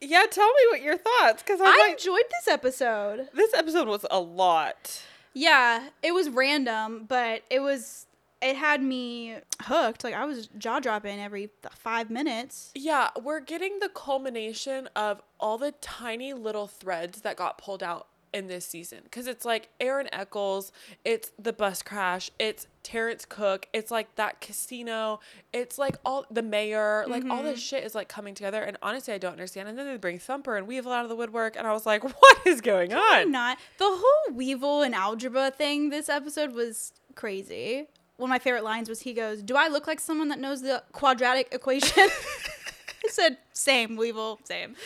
Yeah, 0.00 0.24
tell 0.30 0.48
me 0.48 0.60
what 0.70 0.82
your 0.82 0.96
thoughts, 0.96 1.42
because 1.42 1.60
I'm 1.60 1.66
like, 1.78 1.92
enjoyed 1.92 2.24
this 2.30 2.52
episode. 2.52 3.28
this 3.34 3.54
episode 3.54 3.88
was 3.88 4.04
a 4.10 4.20
lot. 4.20 5.02
Yeah, 5.32 5.88
it 6.02 6.12
was 6.12 6.28
random, 6.28 7.04
but 7.08 7.42
it 7.50 7.60
was 7.60 8.06
it 8.42 8.56
had 8.56 8.82
me 8.82 9.36
hooked. 9.62 10.04
Like 10.04 10.14
I 10.14 10.24
was 10.24 10.48
jaw 10.58 10.80
dropping 10.80 11.20
every 11.20 11.50
five 11.70 12.10
minutes. 12.10 12.72
Yeah, 12.74 13.08
we're 13.22 13.40
getting 13.40 13.78
the 13.78 13.88
culmination 13.88 14.88
of 14.94 15.22
all 15.40 15.58
the 15.58 15.72
tiny 15.72 16.32
little 16.32 16.66
threads 16.66 17.22
that 17.22 17.36
got 17.36 17.58
pulled 17.58 17.82
out 17.82 18.08
in 18.36 18.48
this 18.48 18.66
season. 18.66 19.00
Because 19.04 19.26
it's 19.26 19.44
like 19.44 19.70
Aaron 19.80 20.08
Echolls, 20.12 20.70
it's 21.04 21.32
the 21.38 21.52
bus 21.52 21.82
crash, 21.82 22.30
it's 22.38 22.66
Terrence 22.82 23.24
Cook, 23.24 23.66
it's 23.72 23.90
like 23.90 24.14
that 24.16 24.40
casino, 24.40 25.20
it's 25.52 25.78
like 25.78 25.96
all 26.04 26.26
the 26.30 26.42
mayor, 26.42 27.04
like 27.08 27.24
all 27.24 27.42
this 27.42 27.58
mm-hmm. 27.58 27.76
shit 27.76 27.84
is 27.84 27.94
like 27.94 28.08
coming 28.08 28.34
together. 28.34 28.62
And 28.62 28.76
honestly, 28.82 29.14
I 29.14 29.18
don't 29.18 29.32
understand. 29.32 29.68
And 29.68 29.78
then 29.78 29.86
they 29.86 29.96
bring 29.96 30.18
Thumper 30.18 30.56
and 30.56 30.66
Weevil 30.68 30.92
out 30.92 31.04
of 31.04 31.08
the 31.08 31.16
woodwork, 31.16 31.56
and 31.56 31.66
I 31.66 31.72
was 31.72 31.86
like, 31.86 32.04
what 32.20 32.46
is 32.46 32.60
going 32.60 32.92
on? 32.92 33.32
Not 33.32 33.58
the 33.78 33.88
whole 33.88 34.34
Weevil 34.34 34.82
and 34.82 34.94
algebra 34.94 35.50
thing. 35.50 35.88
This 35.88 36.08
episode 36.08 36.52
was 36.52 36.92
crazy. 37.14 37.86
One 38.18 38.28
of 38.28 38.30
my 38.30 38.38
favorite 38.38 38.64
lines 38.64 38.88
was 38.88 39.00
he 39.00 39.12
goes, 39.12 39.42
"Do 39.42 39.56
I 39.56 39.68
look 39.68 39.86
like 39.86 40.00
someone 40.00 40.28
that 40.28 40.38
knows 40.38 40.62
the 40.62 40.82
quadratic 40.92 41.48
equation?" 41.52 42.08
I 43.04 43.08
said, 43.08 43.38
"Same, 43.52 43.96
Weevil, 43.96 44.40
same." 44.44 44.76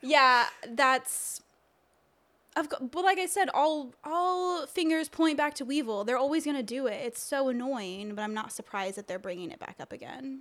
Yeah, 0.00 0.46
that's. 0.68 1.40
I've 2.56 2.68
but 2.70 3.04
like 3.04 3.18
I 3.18 3.26
said, 3.26 3.50
all 3.52 3.94
all 4.02 4.66
fingers 4.66 5.08
point 5.08 5.36
back 5.36 5.54
to 5.54 5.64
Weevil. 5.64 6.04
They're 6.04 6.16
always 6.16 6.44
gonna 6.44 6.62
do 6.62 6.86
it. 6.86 7.00
It's 7.04 7.22
so 7.22 7.48
annoying, 7.48 8.14
but 8.14 8.22
I'm 8.22 8.34
not 8.34 8.50
surprised 8.52 8.96
that 8.96 9.06
they're 9.06 9.18
bringing 9.18 9.50
it 9.50 9.60
back 9.60 9.76
up 9.78 9.92
again. 9.92 10.40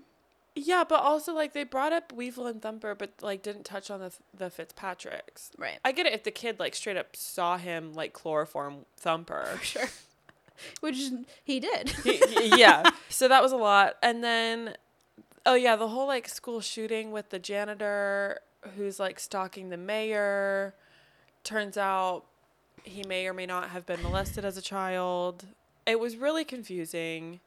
Yeah, 0.58 0.86
but 0.88 1.02
also 1.02 1.34
like 1.34 1.52
they 1.52 1.66
brought 1.66 1.92
up 1.92 2.14
Weevil 2.14 2.48
and 2.48 2.62
Thumper, 2.62 2.96
but 2.96 3.12
like 3.22 3.44
didn't 3.44 3.66
touch 3.66 3.92
on 3.92 4.00
the 4.00 4.14
the 4.36 4.50
Fitzpatricks. 4.50 5.52
Right. 5.58 5.80
I 5.84 5.92
get 5.92 6.06
it 6.06 6.14
if 6.14 6.24
the 6.24 6.32
kid 6.32 6.60
like 6.60 6.74
straight 6.74 6.96
up 6.96 7.16
saw 7.16 7.58
him 7.58 7.94
like 7.94 8.14
chloroform 8.14 8.86
Thumper. 8.98 9.60
Sure. 9.62 9.90
Which 10.80 11.10
he 11.44 11.60
did. 11.60 11.94
Yeah. 12.06 12.90
So 13.10 13.28
that 13.30 13.42
was 13.42 13.54
a 13.54 13.58
lot. 13.58 13.96
And 14.04 14.22
then, 14.24 14.76
oh 15.46 15.54
yeah, 15.54 15.76
the 15.78 15.88
whole 15.88 16.08
like 16.08 16.28
school 16.28 16.60
shooting 16.60 17.12
with 17.12 17.30
the 17.30 17.40
janitor 17.40 18.40
who's 18.76 19.00
like 19.00 19.20
stalking 19.20 19.70
the 19.70 19.78
mayor. 19.78 20.76
Turns 21.46 21.78
out 21.78 22.26
he 22.84 23.04
may 23.04 23.28
or 23.28 23.34
may 23.34 23.46
not 23.46 23.70
have 23.70 23.86
been 23.86 24.02
molested 24.04 24.44
as 24.44 24.58
a 24.58 24.62
child. 24.62 25.46
It 25.86 26.00
was 26.00 26.18
really 26.18 26.44
confusing. 26.44 27.40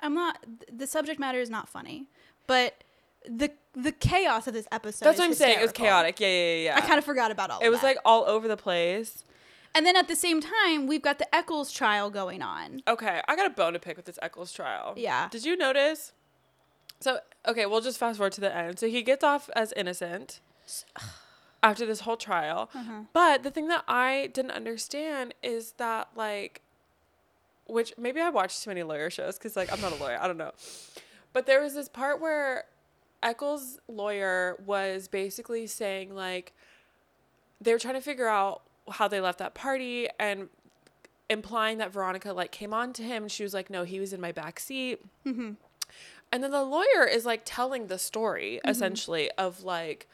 I'm 0.00 0.14
not. 0.14 0.44
The 0.72 0.86
subject 0.86 1.20
matter 1.20 1.40
is 1.40 1.50
not 1.50 1.68
funny, 1.68 2.06
but 2.46 2.82
the 3.28 3.50
the 3.74 3.92
chaos 3.92 4.46
of 4.46 4.54
this 4.54 4.66
episode. 4.70 5.04
That's 5.04 5.18
what 5.18 5.24
I'm 5.24 5.34
saying. 5.34 5.58
It 5.58 5.62
was 5.62 5.72
chaotic. 5.72 6.20
Yeah, 6.20 6.28
yeah, 6.28 6.56
yeah. 6.64 6.76
I 6.76 6.80
kind 6.80 6.98
of 6.98 7.04
forgot 7.04 7.30
about 7.30 7.50
all. 7.50 7.60
It 7.60 7.68
was 7.68 7.80
that. 7.80 7.86
like 7.86 7.98
all 8.04 8.24
over 8.24 8.48
the 8.48 8.56
place. 8.56 9.24
and 9.74 9.84
then 9.84 9.96
at 9.96 10.08
the 10.08 10.16
same 10.16 10.40
time, 10.40 10.86
we've 10.86 11.02
got 11.02 11.18
the 11.18 11.26
Echolls 11.34 11.72
trial 11.72 12.10
going 12.10 12.42
on. 12.42 12.82
Okay, 12.86 13.20
I 13.26 13.36
got 13.36 13.46
a 13.46 13.50
bone 13.50 13.72
to 13.72 13.78
pick 13.78 13.96
with 13.96 14.06
this 14.06 14.18
Echolls 14.22 14.52
trial. 14.52 14.94
Yeah. 14.96 15.28
Did 15.28 15.44
you 15.44 15.56
notice? 15.56 16.12
So 17.00 17.18
okay, 17.48 17.66
we'll 17.66 17.80
just 17.80 17.98
fast 17.98 18.18
forward 18.18 18.32
to 18.34 18.40
the 18.40 18.54
end. 18.54 18.78
So 18.78 18.88
he 18.88 19.02
gets 19.02 19.24
off 19.24 19.50
as 19.56 19.72
innocent 19.72 20.40
after 21.64 21.86
this 21.86 22.00
whole 22.00 22.16
trial. 22.16 22.70
Uh-huh. 22.74 23.00
But 23.12 23.42
the 23.42 23.50
thing 23.50 23.66
that 23.68 23.84
I 23.88 24.30
didn't 24.32 24.52
understand 24.52 25.34
is 25.42 25.72
that 25.78 26.10
like, 26.14 26.60
which 27.66 27.94
maybe 27.98 28.20
I 28.20 28.28
watched 28.28 28.62
too 28.62 28.70
many 28.70 28.82
lawyer 28.82 29.10
shows 29.10 29.36
because 29.38 29.56
like 29.56 29.72
I'm 29.72 29.80
not 29.80 29.92
a 29.92 29.96
lawyer. 29.96 30.18
I 30.20 30.28
don't 30.28 30.36
know. 30.36 30.52
But 31.32 31.46
there 31.46 31.60
was 31.62 31.74
this 31.74 31.88
part 31.88 32.20
where 32.20 32.64
Echolls' 33.22 33.78
lawyer 33.88 34.58
was 34.64 35.08
basically 35.08 35.66
saying 35.66 36.14
like 36.14 36.52
they 37.60 37.72
were 37.72 37.78
trying 37.78 37.94
to 37.94 38.02
figure 38.02 38.28
out 38.28 38.62
how 38.90 39.08
they 39.08 39.20
left 39.20 39.38
that 39.38 39.54
party 39.54 40.06
and 40.20 40.48
implying 41.30 41.78
that 41.78 41.90
Veronica 41.90 42.34
like 42.34 42.52
came 42.52 42.74
on 42.74 42.92
to 42.92 43.02
him 43.02 43.22
and 43.24 43.32
she 43.32 43.42
was 43.42 43.54
like 43.54 43.70
no 43.70 43.84
he 43.84 43.98
was 43.98 44.12
in 44.12 44.20
my 44.20 44.30
back 44.30 44.60
seat 44.60 45.00
and 46.30 46.42
then 46.42 46.50
the 46.50 46.62
lawyer 46.62 47.06
is 47.10 47.24
like 47.24 47.40
telling 47.46 47.86
the 47.86 47.98
story 47.98 48.60
essentially 48.66 49.30
of 49.38 49.62
like 49.64 50.06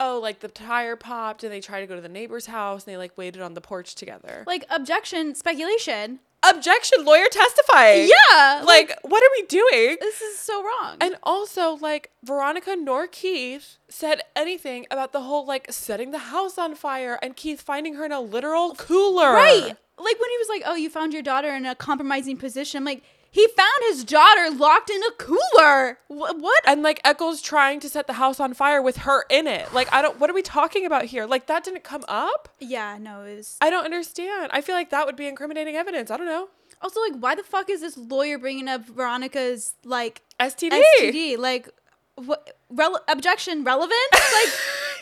oh 0.00 0.18
like 0.22 0.40
the 0.40 0.48
tire 0.48 0.96
popped 0.96 1.44
and 1.44 1.52
they 1.52 1.60
tried 1.60 1.80
to 1.80 1.86
go 1.86 1.94
to 1.94 2.00
the 2.00 2.08
neighbor's 2.08 2.46
house 2.46 2.84
and 2.84 2.92
they 2.92 2.96
like 2.96 3.16
waited 3.16 3.40
on 3.40 3.54
the 3.54 3.60
porch 3.60 3.94
together 3.94 4.44
Like 4.46 4.64
objection, 4.70 5.34
speculation. 5.34 6.20
objection 6.48 7.04
lawyer 7.04 7.26
testifying 7.30 8.08
Yeah. 8.08 8.62
like 8.66 8.98
what 9.02 9.22
are 9.22 9.30
we 9.40 9.46
doing 9.46 9.96
this 10.00 10.20
is 10.20 10.38
so 10.38 10.62
wrong. 10.62 10.96
and 11.00 11.16
also, 11.22 11.76
like, 11.76 12.10
Veronica 12.24 12.76
nor 12.76 13.06
Keith 13.06 13.76
said 13.88 14.22
anything 14.36 14.86
about 14.90 15.12
the 15.12 15.22
whole, 15.22 15.46
like, 15.46 15.66
setting 15.72 16.10
the 16.10 16.18
house 16.18 16.58
on 16.58 16.74
fire 16.74 17.18
and 17.22 17.36
Keith 17.36 17.60
finding 17.62 17.94
her 17.94 18.04
in 18.04 18.12
a 18.12 18.20
literal 18.20 18.74
cooler. 18.74 19.32
right. 19.32 19.76
Like 19.96 20.18
when 20.20 20.30
he 20.30 20.38
was 20.38 20.48
like, 20.48 20.62
"Oh, 20.66 20.74
you 20.74 20.90
found 20.90 21.12
your 21.12 21.22
daughter 21.22 21.54
in 21.54 21.64
a 21.64 21.74
compromising 21.76 22.36
position." 22.36 22.78
I'm 22.78 22.84
like, 22.84 23.04
he 23.34 23.48
found 23.48 23.82
his 23.88 24.04
daughter 24.04 24.48
locked 24.48 24.90
in 24.90 25.02
a 25.02 25.10
cooler. 25.18 25.98
Wh- 26.06 26.38
what? 26.40 26.62
And, 26.68 26.84
like, 26.84 27.00
Echolls 27.04 27.42
trying 27.42 27.80
to 27.80 27.88
set 27.88 28.06
the 28.06 28.12
house 28.12 28.38
on 28.38 28.54
fire 28.54 28.80
with 28.80 28.98
her 28.98 29.24
in 29.28 29.48
it. 29.48 29.74
Like, 29.74 29.92
I 29.92 30.02
don't, 30.02 30.20
what 30.20 30.30
are 30.30 30.34
we 30.34 30.40
talking 30.42 30.86
about 30.86 31.06
here? 31.06 31.26
Like, 31.26 31.46
that 31.48 31.64
didn't 31.64 31.82
come 31.82 32.04
up? 32.06 32.48
Yeah, 32.60 32.96
no, 33.00 33.22
it 33.22 33.34
was 33.36 33.58
I 33.60 33.70
don't 33.70 33.84
understand. 33.84 34.50
I 34.52 34.60
feel 34.60 34.76
like 34.76 34.90
that 34.90 35.04
would 35.06 35.16
be 35.16 35.26
incriminating 35.26 35.74
evidence. 35.74 36.12
I 36.12 36.16
don't 36.16 36.26
know. 36.26 36.46
also 36.80 37.00
like, 37.00 37.14
why 37.18 37.34
the 37.34 37.42
fuck 37.42 37.68
is 37.68 37.80
this 37.80 37.96
lawyer 37.98 38.38
bringing 38.38 38.68
up 38.68 38.86
Veronica's 38.86 39.74
like 39.84 40.22
STD. 40.38 40.80
STD? 41.00 41.36
Like, 41.36 41.68
what? 42.14 42.56
Rele- 42.72 43.00
objection 43.08 43.64
relevant? 43.64 43.98
Like, 44.12 44.52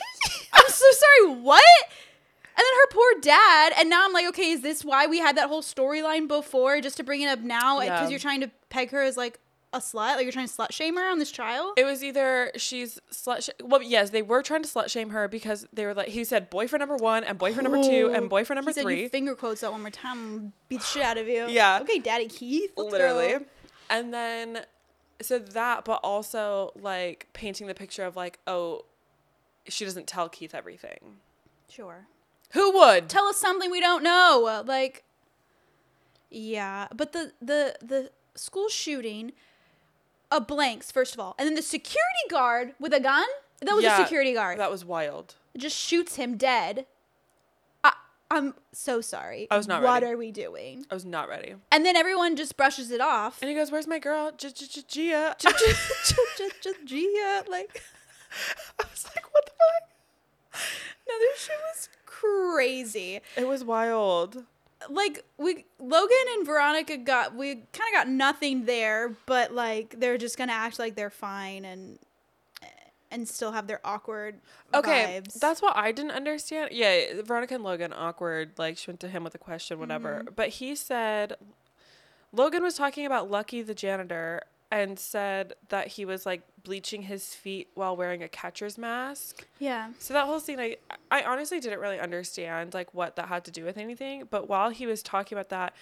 I'm 0.54 0.68
so 0.68 0.86
sorry. 0.90 1.34
What? 1.42 1.62
And 2.54 2.58
then 2.64 2.74
her 2.82 2.88
poor 2.90 3.20
dad, 3.20 3.72
and 3.78 3.88
now 3.90 4.04
I'm 4.04 4.12
like, 4.12 4.26
okay, 4.28 4.50
is 4.50 4.60
this 4.60 4.84
why 4.84 5.06
we 5.06 5.18
had 5.18 5.36
that 5.36 5.48
whole 5.48 5.62
storyline 5.62 6.28
before, 6.28 6.80
just 6.80 6.96
to 6.98 7.02
bring 7.04 7.22
it 7.22 7.26
up 7.28 7.40
now 7.40 7.80
because 7.80 8.02
Yeah. 8.02 8.08
you're 8.08 8.18
trying 8.18 8.40
to 8.42 8.50
peg 8.68 8.90
her 8.90 9.02
as 9.02 9.16
like 9.16 9.38
a 9.74 9.78
slut, 9.78 10.16
like 10.16 10.24
you're 10.24 10.32
trying 10.32 10.46
to 10.46 10.52
slut 10.52 10.70
shame 10.70 10.96
her 10.96 11.10
on 11.10 11.18
this 11.18 11.30
trial? 11.30 11.72
It 11.78 11.84
was 11.84 12.04
either 12.04 12.52
she's 12.56 13.00
slut. 13.10 13.44
Sh- 13.44 13.62
well, 13.64 13.82
yes, 13.82 14.10
they 14.10 14.20
were 14.20 14.42
trying 14.42 14.62
to 14.62 14.68
slut 14.68 14.90
shame 14.90 15.08
her 15.10 15.28
because 15.28 15.66
they 15.72 15.86
were 15.86 15.94
like 15.94 16.08
he 16.08 16.24
said 16.24 16.50
boyfriend 16.50 16.80
number 16.80 16.96
one 16.96 17.24
and 17.24 17.38
boyfriend 17.38 17.70
number 17.70 17.82
two 17.88 18.10
and 18.14 18.28
boyfriend 18.28 18.58
number 18.58 18.72
said 18.74 18.82
three. 18.82 19.08
Finger 19.08 19.34
quotes 19.34 19.62
that 19.62 19.72
one 19.72 19.80
more 19.80 19.88
time, 19.90 20.52
beat 20.68 20.80
the 20.80 20.84
shit 20.86 21.02
out 21.02 21.16
of 21.16 21.26
you. 21.26 21.46
Yeah. 21.48 21.78
Okay, 21.80 21.98
Daddy 22.00 22.28
Keith. 22.28 22.72
literally 22.76 23.28
go. 23.38 23.44
and 23.88 24.12
then 24.12 24.66
so 25.22 25.38
that 25.38 25.86
but 25.86 26.00
also 26.02 26.72
like 26.78 27.28
painting 27.32 27.66
the 27.66 27.74
picture 27.74 28.04
of 28.04 28.14
like 28.14 28.40
oh 28.46 28.84
she 29.68 29.84
doesn't 29.86 30.06
tell 30.06 30.28
keith 30.28 30.54
everything 30.54 31.16
Sure. 31.70 32.06
Who 32.52 32.72
would 32.78 33.08
Tell 33.08 33.26
us 33.26 33.36
something 33.38 33.70
we 33.70 33.80
don't 33.80 34.02
know. 34.02 34.62
Like, 34.66 35.04
yeah, 36.30 36.88
but 36.94 37.12
the 37.12 37.32
the 37.40 37.76
the 37.82 38.10
school 38.34 38.68
shooting, 38.68 39.32
a 40.30 40.40
blanks 40.40 40.90
first 40.90 41.14
of 41.14 41.20
all, 41.20 41.34
and 41.38 41.46
then 41.46 41.54
the 41.54 41.62
security 41.62 42.26
guard 42.30 42.74
with 42.80 42.92
a 42.94 43.00
gun. 43.00 43.26
That 43.60 43.74
was 43.74 43.84
Yeah, 43.84 44.00
a 44.00 44.02
security 44.04 44.32
guard. 44.34 44.58
that 44.58 44.70
was 44.70 44.84
wild 44.84 45.34
just 45.56 45.76
shoots 45.76 46.16
him 46.16 46.36
dead. 46.38 46.86
I, 47.84 47.92
I'm 48.30 48.54
so 48.72 49.00
sorry. 49.02 49.46
I 49.50 49.56
was 49.58 49.68
not 49.68 49.82
What 49.82 49.92
ready. 50.02 50.06
What 50.06 50.12
are 50.14 50.16
we 50.16 50.32
doing? 50.32 50.86
i 50.90 50.94
was 50.94 51.04
not 51.04 51.28
ready 51.28 51.54
And 51.70 51.84
then 51.84 51.94
everyone 51.94 52.34
just 52.36 52.56
brushes 52.56 52.90
it 52.90 53.00
off. 53.02 53.40
and 53.42 53.48
he 53.50 53.54
goes 53.54 53.70
where's 53.70 53.86
my 53.86 53.98
girl 53.98 54.32
gia 54.36 54.50
Gia, 54.50 55.34
like. 57.48 57.82
i 58.80 58.84
was 58.90 59.04
like 59.14 59.24
what 59.32 59.44
the 59.44 59.52
fuck 59.52 59.90
No, 61.08 61.14
this 61.18 61.40
shit 61.44 61.56
was 61.74 61.88
crazy. 62.06 63.20
it 63.36 63.46
was 63.46 63.64
wild 63.64 64.44
Like 64.88 65.24
we 65.36 65.64
Logan 65.78 66.16
and 66.36 66.46
Veronica 66.46 66.96
got 66.96 67.34
we 67.34 67.54
kind 67.56 67.88
of 67.88 67.94
got 67.94 68.08
nothing 68.08 68.64
there, 68.66 69.14
but 69.26 69.52
like 69.52 69.96
they're 69.98 70.16
just 70.18 70.38
gonna 70.38 70.52
act 70.52 70.78
like 70.78 70.94
they're 70.94 71.10
fine 71.10 71.64
and 71.64 71.98
and 73.10 73.28
still 73.28 73.52
have 73.52 73.66
their 73.66 73.80
awkward 73.84 74.40
okay 74.74 75.20
vibes. 75.22 75.38
that's 75.38 75.60
what 75.60 75.76
i 75.76 75.92
didn't 75.92 76.12
understand 76.12 76.70
yeah 76.72 77.20
veronica 77.22 77.54
and 77.54 77.62
logan 77.62 77.92
awkward 77.94 78.52
like 78.56 78.78
she 78.78 78.90
went 78.90 79.00
to 79.00 79.08
him 79.08 79.22
with 79.22 79.34
a 79.34 79.38
question 79.38 79.78
whatever 79.78 80.20
Mm-hmm. 80.24 80.34
but 80.34 80.48
he 80.48 80.74
said 80.74 81.34
logan 82.32 82.62
was 82.62 82.74
talking 82.74 83.04
about 83.04 83.30
lucky 83.30 83.60
the 83.60 83.74
janitor 83.74 84.40
and 84.72 84.98
said 84.98 85.52
that 85.68 85.86
he 85.86 86.06
was 86.06 86.24
like 86.24 86.42
bleaching 86.64 87.02
his 87.02 87.34
feet 87.34 87.68
while 87.74 87.94
wearing 87.94 88.22
a 88.22 88.28
catcher's 88.28 88.78
mask. 88.78 89.46
Yeah. 89.58 89.90
so 89.98 90.14
that 90.14 90.24
whole 90.24 90.40
scene 90.40 90.58
i 90.58 90.76
i 91.10 91.22
honestly 91.22 91.60
didn't 91.60 91.78
really 91.78 92.00
understand 92.00 92.72
like 92.72 92.92
what 92.94 93.14
that 93.16 93.28
had 93.28 93.44
to 93.44 93.50
do 93.50 93.64
with 93.64 93.76
anything. 93.76 94.24
But 94.28 94.48
while 94.48 94.70
he 94.70 94.86
was 94.86 95.02
talking 95.02 95.36
about 95.36 95.50
that 95.50 95.74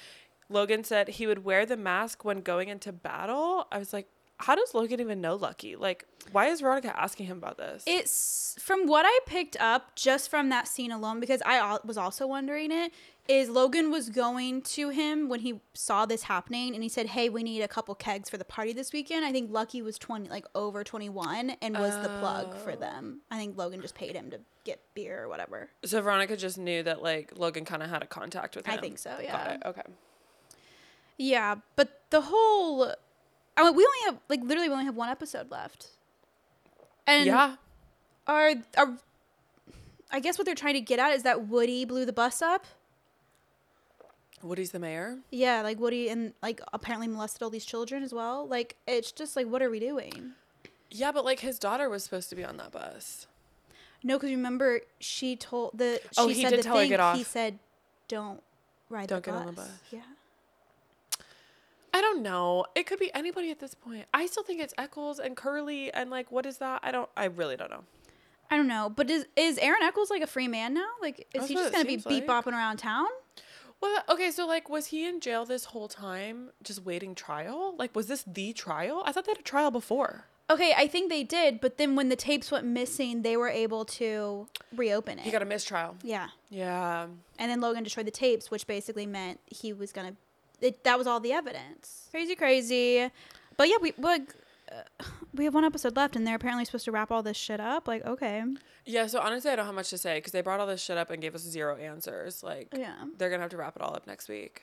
logan 0.48 0.82
said 0.82 1.08
he 1.08 1.26
would 1.28 1.44
wear 1.44 1.64
the 1.64 1.76
mask 1.76 2.24
when 2.24 2.40
going 2.40 2.68
into 2.68 2.92
battle. 2.92 3.68
I 3.70 3.78
was 3.78 3.92
like 3.92 4.08
how 4.40 4.54
does 4.54 4.74
logan 4.74 5.00
even 5.00 5.20
know 5.20 5.36
lucky 5.36 5.76
like 5.76 6.04
why 6.32 6.46
is 6.46 6.60
veronica 6.60 6.98
asking 6.98 7.26
him 7.26 7.38
about 7.38 7.56
this 7.56 7.84
It's 7.86 8.56
from 8.58 8.86
what 8.86 9.04
I 9.06 9.18
picked 9.26 9.56
up 9.60 9.94
just 9.96 10.30
from 10.30 10.48
that 10.50 10.68
scene 10.68 10.92
alone 10.92 11.20
because 11.20 11.42
I 11.44 11.78
was 11.84 11.96
also 11.96 12.26
wondering 12.26 12.70
it 12.70 12.92
is 13.28 13.48
Logan 13.48 13.90
was 13.90 14.08
going 14.10 14.62
to 14.62 14.88
him 14.88 15.28
when 15.28 15.40
he 15.40 15.60
saw 15.72 16.04
this 16.04 16.24
happening 16.24 16.74
and 16.74 16.82
he 16.82 16.88
said, 16.88 17.06
"Hey, 17.06 17.28
we 17.28 17.44
need 17.44 17.62
a 17.62 17.68
couple 17.68 17.94
kegs 17.94 18.28
for 18.28 18.36
the 18.36 18.44
party 18.44 18.72
this 18.72 18.92
weekend." 18.92 19.24
I 19.24 19.30
think 19.30 19.52
Lucky 19.52 19.82
was 19.82 19.98
20 19.98 20.28
like 20.28 20.46
over 20.54 20.82
21 20.82 21.50
and 21.62 21.78
was 21.78 21.94
the 22.02 22.08
plug 22.08 22.56
for 22.56 22.72
oh. 22.72 22.76
them. 22.76 23.20
I 23.30 23.38
think 23.38 23.56
Logan 23.56 23.80
just 23.80 23.94
paid 23.94 24.16
him 24.16 24.30
to 24.30 24.40
get 24.64 24.80
beer 24.94 25.22
or 25.22 25.28
whatever. 25.28 25.70
So 25.84 26.00
Veronica 26.02 26.36
just 26.36 26.58
knew 26.58 26.82
that 26.82 27.02
like 27.02 27.32
Logan 27.36 27.64
kind 27.64 27.82
of 27.82 27.90
had 27.90 28.02
a 28.02 28.06
contact 28.06 28.56
with 28.56 28.66
him. 28.66 28.76
I 28.76 28.80
think 28.80 28.98
so, 28.98 29.16
yeah. 29.22 29.58
Okay. 29.64 29.82
Yeah, 31.18 31.56
but 31.76 32.00
the 32.10 32.22
whole 32.22 32.94
I 33.60 33.64
mean, 33.64 33.76
we 33.76 33.84
only 33.84 33.98
have 34.06 34.18
like 34.28 34.40
literally 34.42 34.68
we 34.68 34.72
only 34.72 34.86
have 34.86 34.96
one 34.96 35.08
episode 35.08 35.50
left. 35.50 35.88
And 37.06 37.26
yeah. 37.26 37.56
are 38.26 38.54
are 38.76 38.96
I 40.10 40.20
guess 40.20 40.38
what 40.38 40.46
they're 40.46 40.54
trying 40.54 40.74
to 40.74 40.80
get 40.80 40.98
at 40.98 41.12
is 41.12 41.22
that 41.24 41.46
Woody 41.48 41.84
blew 41.84 42.04
the 42.04 42.12
bus 42.12 42.42
up. 42.42 42.64
Woody's 44.42 44.70
the 44.70 44.78
mayor. 44.78 45.18
Yeah, 45.30 45.60
like 45.62 45.78
Woody 45.78 46.08
and 46.08 46.32
like 46.42 46.60
apparently 46.72 47.06
molested 47.06 47.42
all 47.42 47.50
these 47.50 47.66
children 47.66 48.02
as 48.02 48.14
well. 48.14 48.46
Like 48.48 48.76
it's 48.86 49.12
just 49.12 49.36
like 49.36 49.46
what 49.46 49.60
are 49.62 49.70
we 49.70 49.78
doing? 49.78 50.32
Yeah, 50.90 51.12
but 51.12 51.24
like 51.24 51.40
his 51.40 51.58
daughter 51.58 51.88
was 51.88 52.02
supposed 52.02 52.30
to 52.30 52.36
be 52.36 52.44
on 52.44 52.56
that 52.56 52.72
bus. 52.72 53.26
No, 54.02 54.16
because 54.16 54.30
remember 54.30 54.80
she 54.98 55.36
told 55.36 55.76
the 55.76 56.00
oh, 56.02 56.08
she 56.12 56.20
Oh, 56.22 56.28
he 56.28 56.42
said 56.42 56.50
did 56.50 56.58
the 56.60 56.62
tell 56.62 56.76
her, 56.76 56.82
thing. 56.82 56.88
"Get 56.88 57.00
off." 57.00 57.16
He 57.18 57.22
said, 57.22 57.58
"Don't 58.08 58.42
ride 58.88 59.08
Don't 59.08 59.22
get 59.22 59.34
bus." 59.34 59.40
on 59.40 59.46
the 59.46 59.52
bus. 59.52 59.70
Yeah. 59.90 60.00
I 61.92 62.00
don't 62.00 62.22
know. 62.22 62.66
It 62.74 62.86
could 62.86 62.98
be 62.98 63.12
anybody 63.14 63.50
at 63.50 63.58
this 63.58 63.74
point. 63.74 64.06
I 64.14 64.26
still 64.26 64.42
think 64.42 64.60
it's 64.60 64.74
Echolls 64.78 65.18
and 65.18 65.36
Curly 65.36 65.92
and 65.92 66.10
like 66.10 66.30
what 66.30 66.46
is 66.46 66.58
that? 66.58 66.80
I 66.82 66.90
don't. 66.90 67.08
I 67.16 67.24
really 67.26 67.56
don't 67.56 67.70
know. 67.70 67.84
I 68.50 68.56
don't 68.56 68.66
know, 68.68 68.92
but 68.94 69.08
is 69.10 69.26
is 69.36 69.58
Aaron 69.58 69.82
Echolls 69.82 70.10
like 70.10 70.22
a 70.22 70.26
free 70.26 70.48
man 70.48 70.74
now? 70.74 70.88
Like, 71.00 71.20
is 71.20 71.26
That's 71.42 71.48
he 71.48 71.54
just 71.54 71.72
gonna 71.72 71.84
be 71.84 71.96
beat 71.96 72.26
like. 72.26 72.26
bopping 72.26 72.52
around 72.52 72.78
town? 72.78 73.06
Well, 73.80 74.02
okay, 74.10 74.30
so 74.30 74.46
like, 74.46 74.68
was 74.68 74.86
he 74.86 75.06
in 75.08 75.20
jail 75.20 75.44
this 75.46 75.66
whole 75.66 75.88
time, 75.88 76.50
just 76.62 76.84
waiting 76.84 77.14
trial? 77.14 77.74
Like, 77.78 77.94
was 77.96 78.08
this 78.08 78.24
the 78.26 78.52
trial? 78.52 79.02
I 79.06 79.12
thought 79.12 79.24
they 79.24 79.30
had 79.30 79.38
a 79.38 79.42
trial 79.42 79.70
before. 79.70 80.26
Okay, 80.50 80.74
I 80.76 80.88
think 80.88 81.10
they 81.10 81.22
did, 81.22 81.60
but 81.60 81.78
then 81.78 81.94
when 81.94 82.08
the 82.08 82.16
tapes 82.16 82.50
went 82.50 82.66
missing, 82.66 83.22
they 83.22 83.36
were 83.36 83.48
able 83.48 83.84
to 83.84 84.48
reopen 84.74 85.18
it. 85.20 85.24
He 85.24 85.30
got 85.30 85.42
a 85.42 85.46
mistrial. 85.46 85.94
yeah, 86.02 86.28
Yeah. 86.50 87.06
and 87.38 87.50
then 87.50 87.60
Logan 87.60 87.84
destroyed 87.84 88.06
the 88.06 88.10
tapes, 88.10 88.50
which 88.50 88.66
basically 88.66 89.06
meant 89.06 89.38
he 89.46 89.72
was 89.72 89.92
gonna. 89.92 90.16
It, 90.60 90.84
that 90.84 90.98
was 90.98 91.06
all 91.06 91.20
the 91.20 91.32
evidence. 91.32 92.08
Crazy, 92.10 92.34
crazy. 92.34 93.10
But 93.56 93.68
yeah, 93.68 93.76
we 93.80 93.92
like 93.98 94.34
uh, 94.70 95.04
we 95.34 95.44
have 95.44 95.54
one 95.54 95.64
episode 95.64 95.96
left, 95.96 96.16
and 96.16 96.26
they're 96.26 96.36
apparently 96.36 96.64
supposed 96.64 96.84
to 96.86 96.92
wrap 96.92 97.10
all 97.10 97.22
this 97.22 97.36
shit 97.36 97.60
up. 97.60 97.86
Like, 97.88 98.04
okay, 98.04 98.42
Yeah. 98.84 99.06
So 99.06 99.20
honestly, 99.20 99.50
I 99.50 99.56
don't 99.56 99.66
have 99.66 99.74
much 99.74 99.90
to 99.90 99.98
say 99.98 100.18
because 100.18 100.32
they 100.32 100.40
brought 100.40 100.60
all 100.60 100.66
this 100.66 100.82
shit 100.82 100.96
up 100.98 101.10
and 101.10 101.20
gave 101.20 101.34
us 101.34 101.42
zero 101.42 101.76
answers. 101.76 102.42
Like, 102.42 102.68
yeah. 102.76 102.94
they're 103.18 103.30
gonna 103.30 103.42
have 103.42 103.50
to 103.50 103.56
wrap 103.56 103.76
it 103.76 103.82
all 103.82 103.94
up 103.94 104.06
next 104.06 104.28
week. 104.28 104.62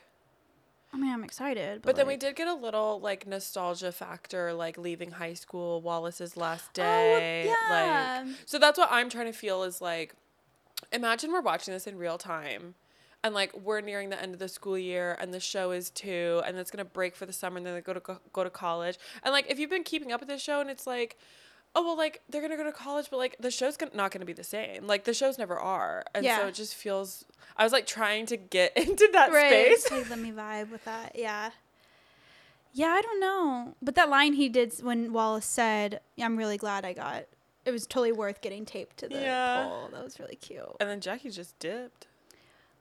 I 0.94 0.98
mean, 0.98 1.12
I'm 1.12 1.24
excited, 1.24 1.82
but, 1.82 1.90
But 1.90 1.96
then 1.98 2.08
we 2.08 2.16
did 2.16 2.36
get 2.38 2.48
a 2.48 2.54
little 2.54 3.00
like 3.02 3.28
nostalgia 3.28 3.92
factor, 3.92 4.54
like 4.54 4.78
leaving 4.78 5.12
high 5.12 5.34
school, 5.34 5.82
Wallace's 5.82 6.38
last 6.38 6.70
Oh, 6.72 6.82
day. 6.82 7.46
yeah. 7.46 8.24
Like 8.26 8.36
so 8.46 8.58
that's 8.58 8.78
what 8.78 8.90
I'm 8.92 9.10
trying 9.10 9.26
to 9.26 9.34
feel 9.34 9.64
is 9.64 9.82
like 9.82 10.16
imagine 10.94 11.32
we're 11.32 11.42
watching 11.42 11.74
this 11.74 11.88
in 11.88 11.98
real 11.98 12.18
time 12.18 12.76
and 13.24 13.34
like 13.34 13.52
we're 13.62 13.82
nearing 13.82 14.10
the 14.10 14.22
end 14.22 14.34
of 14.34 14.40
the 14.40 14.48
school 14.48 14.78
year 14.78 15.18
and 15.20 15.34
the 15.34 15.40
show 15.40 15.72
is 15.72 15.90
two 15.90 16.42
and 16.46 16.58
it's 16.58 16.72
gonna 16.72 16.86
break 16.86 17.16
for 17.16 17.26
the 17.26 17.34
summer 17.34 17.58
and 17.58 17.66
then 17.66 17.74
they 17.74 17.82
go 17.82 17.94
to 17.94 18.00
go, 18.00 18.20
go 18.34 18.44
to 18.44 18.50
college 18.50 18.98
and 19.24 19.32
like 19.34 19.46
if 19.50 19.60
you've 19.60 19.70
been 19.70 19.84
keeping 19.84 20.12
up 20.12 20.20
with 20.20 20.30
this 20.30 20.42
show 20.42 20.62
and 20.62 20.70
it's 20.70 20.86
like 20.88 21.18
oh 21.76 21.84
well 21.84 21.98
like 21.98 22.22
they're 22.30 22.42
gonna 22.42 22.56
go 22.58 22.64
to 22.64 22.72
college 22.72 23.08
but 23.10 23.18
like 23.18 23.36
the 23.40 23.52
show's 23.52 23.76
gonna, 23.78 23.92
not 23.96 24.12
gonna 24.12 24.26
be 24.26 24.34
the 24.34 24.44
same 24.44 24.88
like 24.88 25.04
the 25.04 25.14
shows 25.14 25.38
never 25.38 25.58
are 25.60 26.04
and 26.16 26.24
Yeah. 26.26 26.38
so 26.40 26.48
it 26.48 26.54
just 26.56 26.76
feels 26.76 27.26
i 27.58 27.64
was 27.64 27.74
like 27.74 27.86
trying 27.88 28.26
to 28.28 28.38
get 28.38 28.76
into 28.78 29.10
that 29.14 29.32
right. 29.32 29.78
space 29.78 29.92
like, 29.92 30.10
let 30.10 30.20
me 30.20 30.32
vibe 30.32 30.72
with 30.72 30.86
that. 30.86 31.14
Yeah. 31.16 31.52
Yeah, 32.74 32.90
I 32.90 33.02
don't 33.02 33.20
know. 33.20 33.76
But 33.82 33.96
that 33.96 34.08
line 34.10 34.34
he 34.34 34.50
did 34.50 34.72
when 34.84 35.12
Wallace 35.12 35.46
said, 35.48 36.00
I'm 36.22 36.38
really 36.38 36.58
glad 36.58 36.86
I 36.86 36.94
got 36.94 37.26
it 37.66 37.72
was 37.72 37.86
totally 37.88 38.12
worth 38.12 38.40
getting 38.42 38.66
taped 38.66 38.98
to 38.98 39.10
the 39.10 39.16
Yeah. 39.20 39.66
pole. 39.68 39.90
That 39.92 40.04
was 40.04 40.20
really 40.20 40.36
cute. 40.36 40.64
and 40.80 40.90
then 40.90 41.02
jackie 41.02 41.30
just 41.30 41.58
dipped 41.60 42.07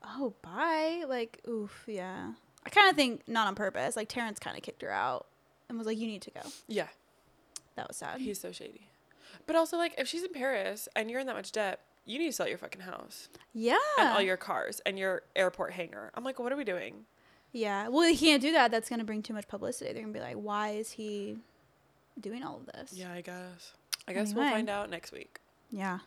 Oh, 0.05 0.34
bye. 0.42 1.05
Like, 1.09 1.40
oof, 1.49 1.84
yeah. 1.86 2.32
I 2.64 2.68
kind 2.70 2.88
of 2.90 2.97
think 2.97 3.26
not 3.28 3.47
on 3.47 3.55
purpose. 3.55 3.97
Like 3.97 4.09
Terrence 4.09 4.38
kind 4.38 4.57
of 4.57 4.62
kicked 4.62 4.82
her 4.82 4.90
out 4.90 5.26
and 5.68 5.78
was 5.78 5.86
like, 5.86 5.99
"You 5.99 6.07
need 6.07 6.22
to 6.22 6.30
go." 6.30 6.40
yeah 6.68 6.88
That 7.76 7.88
was 7.88 7.97
sad. 7.97 8.20
he's 8.20 8.40
so 8.40 8.53
shady 8.53 8.88
but 9.47 9.55
also 9.55 9.76
like 9.76 9.94
if 9.99 10.09
she's 10.09 10.22
in 10.24 10.32
paris 10.32 10.88
and 10.97 11.11
you're 11.11 11.20
in 11.20 11.26
that 11.26 11.36
much 11.36 11.53
debt 11.53 11.80
you 12.05 12.18
need 12.18 12.26
to 12.26 12.32
sell 12.32 12.49
your 12.49 12.57
fucking 12.59 12.80
house 12.80 13.28
yeah. 13.53 13.76
and 13.99 14.09
all 14.09 14.20
your 14.22 14.36
cars 14.36 14.80
and 14.86 14.99
your 14.99 15.22
airport 15.36 15.72
hangar 15.72 16.11
i'm 16.14 16.24
like 16.24 16.38
what 16.38 16.53
are 16.53 16.57
we 16.57 16.64
doing 16.64 17.05
yeah. 17.53 17.88
Well, 17.88 18.07
he 18.12 18.16
can't 18.18 18.42
do 18.42 18.53
that. 18.53 18.70
That's 18.70 18.90
gonna 18.90 19.05
bring 19.05 19.22
too 19.22 19.32
much 19.32 19.49
publicity. 19.49 19.90
They're 19.92 20.03
gonna 20.03 20.12
be 20.12 20.20
like, 20.20 20.34
"Why 20.36 20.70
is 20.70 20.90
he 20.90 21.38
doing 22.20 22.42
all 22.42 22.57
of 22.57 22.66
this?" 22.66 22.92
yeah 22.92 23.12
i 23.12 23.22
guess 23.22 23.72
i 24.07 24.12
guess 24.12 24.34
we'll 24.34 24.51
find 24.51 24.68
out 24.68 24.90
next 24.90 25.11
week 25.12 25.38
Yeah. 25.70 26.01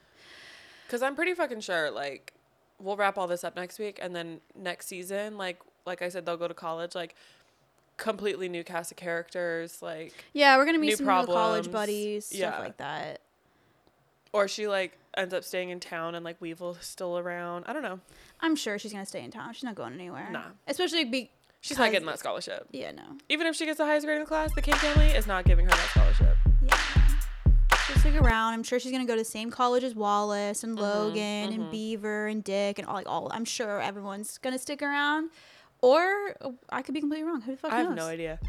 Because 0.86 1.02
I'm 1.02 1.16
pretty 1.16 1.34
fucking 1.34 1.62
sure, 1.62 1.90
like, 1.92 2.34
we'll 2.80 2.96
wrap 2.98 3.18
all 3.18 3.28
this 3.28 3.44
up 3.44 3.56
next 3.56 3.80
week, 3.80 4.00
and 4.02 4.16
then 4.16 4.40
next 4.56 4.88
season, 4.88 5.38
like, 5.38 5.60
like 5.86 6.02
I 6.02 6.10
said, 6.10 6.26
they'll 6.26 6.38
go 6.38 6.48
to 6.48 6.54
college, 6.54 6.96
like, 6.96 7.16
completely 7.98 8.48
new 8.48 8.64
cast 8.64 8.92
of 8.92 8.98
characters, 8.98 9.82
like, 9.82 10.14
Yeah, 10.34 10.58
we're 10.58 10.66
gonna 10.66 10.78
meet 10.80 10.98
some 10.98 11.06
the 11.06 11.12
college 11.12 11.28
problems. 11.32 11.68
buddies, 11.68 12.26
stuff 12.28 12.60
like 12.60 12.78
that. 12.78 13.22
or 14.32 14.48
she 14.48 14.68
like 14.68 14.96
ends 15.18 15.34
up 15.34 15.44
staying 15.44 15.70
in 15.70 15.80
town, 15.80 16.14
and 16.16 16.24
like 16.24 16.40
Weevil's 16.40 16.78
still 16.86 17.18
around. 17.18 17.66
I 17.68 17.74
don't 17.74 17.82
know. 17.82 18.00
I'm 18.42 18.56
sure 18.56 18.78
she's 18.80 18.92
gonna 18.94 19.06
stay 19.06 19.24
in 19.24 19.32
town. 19.32 19.54
She's 19.54 19.64
not 19.64 19.76
going 19.76 19.94
anywhere. 19.94 20.30
Nah. 20.32 20.44
Especially 20.68 21.04
be. 21.04 21.32
She's 21.62 21.78
not 21.78 21.92
getting 21.92 22.06
that 22.06 22.20
scholarship. 22.20 22.68
Yeah, 22.72 22.92
no. 22.92 23.04
Even 23.28 23.46
if 23.48 23.56
she 23.56 23.66
gets 23.66 23.80
the 23.80 23.86
highest 23.86 24.06
grade 24.06 24.16
in 24.18 24.24
the 24.24 24.28
class, 24.28 24.54
the 24.56 24.62
King 24.62 24.76
family 24.76 25.08
is 25.08 25.28
not 25.28 25.44
giving 25.44 25.66
her 25.66 25.72
that 25.72 25.90
scholarship. 25.90 26.38
Around. 28.30 28.54
I'm 28.54 28.64
sure 28.64 28.80
she's 28.80 28.92
gonna 28.92 29.06
go 29.06 29.16
to 29.16 29.22
the 29.22 29.26
same 29.26 29.50
college 29.52 29.84
as 29.84 29.96
Wallace 29.96 30.64
and 30.64 30.78
Mhm, 30.78 30.82
Logan 30.82 31.52
mhm. 31.52 31.56
and 31.56 31.72
Beaver 31.72 32.28
and 32.28 32.44
Dick 32.44 32.80
and 32.80 32.88
all 32.88 32.96
like 32.96 33.08
all. 33.10 33.30
I'm 33.34 33.46
sure 33.46 33.82
everyone's 33.82 34.38
gonna 34.38 34.60
stick 34.60 34.82
around. 34.82 35.30
Or 35.82 36.36
uh, 36.42 36.52
I 36.70 36.82
could 36.82 36.94
be 36.94 37.00
completely 37.00 37.26
wrong. 37.26 37.42
Who 37.42 37.52
the 37.54 37.58
fuck 37.58 37.72
I 37.72 37.80
knows? 37.84 37.88
have 37.90 37.98
no 37.98 38.06
idea. 38.08 38.40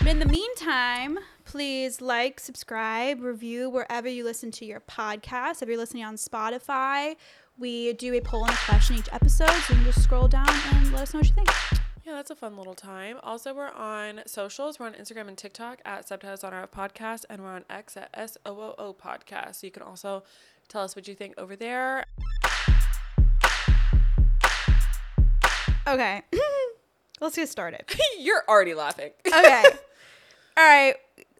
But 0.00 0.08
in 0.12 0.18
the 0.20 0.26
meantime, 0.26 1.18
please 1.44 2.00
like, 2.00 2.38
subscribe, 2.40 3.20
review 3.20 3.68
wherever 3.68 4.08
you 4.08 4.24
listen 4.24 4.50
to 4.52 4.64
your 4.64 4.80
podcast. 4.80 5.60
If 5.62 5.68
you're 5.68 5.76
listening 5.76 6.04
on 6.04 6.14
Spotify, 6.16 7.16
we 7.58 7.92
do 7.94 8.14
a 8.14 8.20
poll 8.20 8.44
and 8.44 8.54
a 8.54 8.56
question 8.56 8.96
each 8.96 9.08
episode, 9.12 9.48
so 9.50 9.72
you 9.74 9.80
can 9.80 9.84
just 9.84 10.02
scroll 10.04 10.28
down 10.28 10.48
and 10.48 10.92
let 10.92 11.02
us 11.02 11.14
know 11.14 11.20
what 11.20 11.28
you 11.28 11.34
think. 11.34 11.48
Yeah, 12.08 12.14
that's 12.14 12.30
a 12.30 12.36
fun 12.36 12.56
little 12.56 12.72
time. 12.72 13.18
Also, 13.22 13.52
we're 13.52 13.68
on 13.68 14.22
socials. 14.24 14.80
We're 14.80 14.86
on 14.86 14.94
Instagram 14.94 15.28
and 15.28 15.36
TikTok 15.36 15.80
at 15.84 16.08
Subtitles 16.08 16.42
on 16.42 16.54
Our 16.54 16.66
Podcast, 16.66 17.26
and 17.28 17.42
we're 17.42 17.50
on 17.50 17.66
X 17.68 17.98
at 17.98 18.08
S 18.14 18.38
O 18.46 18.58
O 18.58 18.74
O 18.78 18.94
Podcast. 18.94 19.56
So 19.56 19.66
you 19.66 19.70
can 19.70 19.82
also 19.82 20.22
tell 20.68 20.80
us 20.80 20.96
what 20.96 21.06
you 21.06 21.14
think 21.14 21.34
over 21.36 21.54
there. 21.54 22.06
Okay, 25.86 26.22
let's 27.20 27.36
get 27.36 27.50
started. 27.50 27.84
You're 28.18 28.42
already 28.48 28.72
laughing. 28.72 29.10
Okay, 29.26 29.64
all 30.56 30.64
right. 30.64 30.94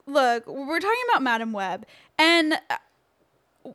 Look, 0.07 0.47
we're 0.47 0.81
talking 0.81 1.03
about 1.11 1.23
Madame 1.23 1.53
Web, 1.53 1.87
and 2.19 2.53
uh, 2.69 3.73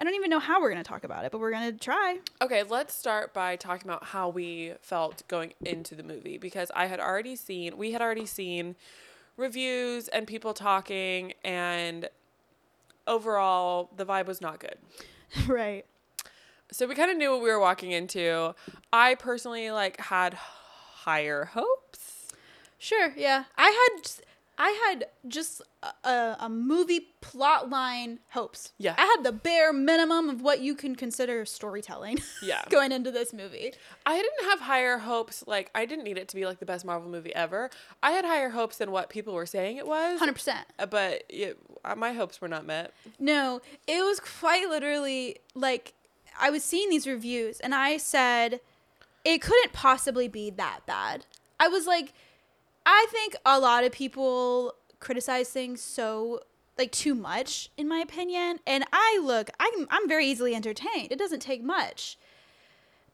I 0.00 0.04
don't 0.04 0.14
even 0.14 0.30
know 0.30 0.38
how 0.38 0.62
we're 0.62 0.70
gonna 0.70 0.82
talk 0.82 1.04
about 1.04 1.26
it, 1.26 1.30
but 1.30 1.40
we're 1.40 1.50
gonna 1.50 1.72
try. 1.72 2.20
Okay, 2.40 2.62
let's 2.62 2.94
start 2.94 3.34
by 3.34 3.56
talking 3.56 3.86
about 3.86 4.04
how 4.04 4.30
we 4.30 4.72
felt 4.80 5.22
going 5.28 5.52
into 5.62 5.94
the 5.94 6.02
movie 6.02 6.38
because 6.38 6.70
I 6.74 6.86
had 6.86 7.00
already 7.00 7.36
seen, 7.36 7.76
we 7.76 7.92
had 7.92 8.00
already 8.00 8.24
seen 8.24 8.76
reviews 9.36 10.08
and 10.08 10.26
people 10.26 10.54
talking, 10.54 11.34
and 11.44 12.08
overall, 13.06 13.90
the 13.94 14.06
vibe 14.06 14.26
was 14.26 14.40
not 14.40 14.58
good. 14.58 14.78
right. 15.46 15.84
So 16.72 16.86
we 16.86 16.94
kind 16.94 17.10
of 17.10 17.18
knew 17.18 17.32
what 17.32 17.42
we 17.42 17.50
were 17.50 17.60
walking 17.60 17.92
into. 17.92 18.54
I 18.92 19.16
personally 19.16 19.70
like 19.70 20.00
had 20.00 20.32
higher 20.34 21.46
hopes. 21.46 22.28
Sure. 22.78 23.12
Yeah. 23.16 23.44
I 23.58 23.68
had 23.98 24.10
I 24.62 24.88
had 24.88 25.06
just 25.26 25.62
a, 26.04 26.36
a, 26.38 26.48
movie 26.50 27.08
plot 27.22 27.70
line 27.70 28.18
hopes. 28.32 28.72
Yeah. 28.76 28.94
I 28.98 29.06
had 29.06 29.24
the 29.24 29.32
bare 29.32 29.72
minimum 29.72 30.28
of 30.28 30.42
what 30.42 30.60
you 30.60 30.74
can 30.74 30.94
consider 30.94 31.46
storytelling. 31.46 32.18
Yeah. 32.42 32.62
going 32.70 32.90
into 32.90 33.10
this 33.10 33.32
movie. 33.32 33.72
I 34.06 34.16
didn't 34.16 34.50
have 34.50 34.60
higher 34.60 34.98
hopes. 34.98 35.44
Like 35.46 35.70
I 35.74 35.84
didn't 35.84 36.04
need 36.04 36.16
it 36.16 36.28
to 36.28 36.36
be 36.36 36.46
like 36.46 36.58
the 36.58 36.66
best 36.66 36.84
Marvel 36.84 37.10
movie 37.10 37.34
ever. 37.34 37.70
I 38.02 38.12
had 38.12 38.24
higher 38.24 38.50
hopes 38.50 38.78
than 38.78 38.90
what 38.90 39.10
people 39.10 39.34
were 39.34 39.46
saying 39.46 39.76
it 39.76 39.86
was. 39.86 40.18
Hundred 40.18 40.34
percent. 40.34 40.66
Uh, 40.78 40.86
But 40.86 41.24
it, 41.28 41.58
uh, 41.84 41.94
my 41.96 42.12
hopes 42.12 42.40
were 42.40 42.48
not 42.48 42.66
met. 42.66 42.92
No, 43.18 43.60
it 43.86 44.02
was 44.02 44.20
quite 44.20 44.68
literally 44.68 45.36
like 45.54 45.94
I 46.38 46.50
was 46.50 46.64
seeing 46.64 46.88
these 46.88 47.06
reviews 47.06 47.60
and 47.60 47.74
I 47.74 47.96
said 47.98 48.60
it 49.24 49.42
couldn't 49.42 49.72
possibly 49.72 50.28
be 50.28 50.50
that 50.50 50.80
bad. 50.86 51.26
I 51.58 51.68
was 51.68 51.86
like, 51.86 52.12
I 52.86 53.06
think 53.10 53.36
a 53.44 53.58
lot 53.60 53.84
of 53.84 53.92
people 53.92 54.74
criticize 54.98 55.48
things 55.50 55.80
so 55.80 56.40
like 56.78 56.92
too 56.92 57.14
much 57.14 57.70
in 57.76 57.86
my 57.88 57.98
opinion 57.98 58.58
and 58.66 58.84
I 58.92 59.20
look 59.22 59.50
I'm 59.58 59.86
I'm 59.90 60.08
very 60.08 60.26
easily 60.26 60.54
entertained. 60.54 61.10
It 61.12 61.18
doesn't 61.18 61.40
take 61.40 61.62
much. 61.62 62.18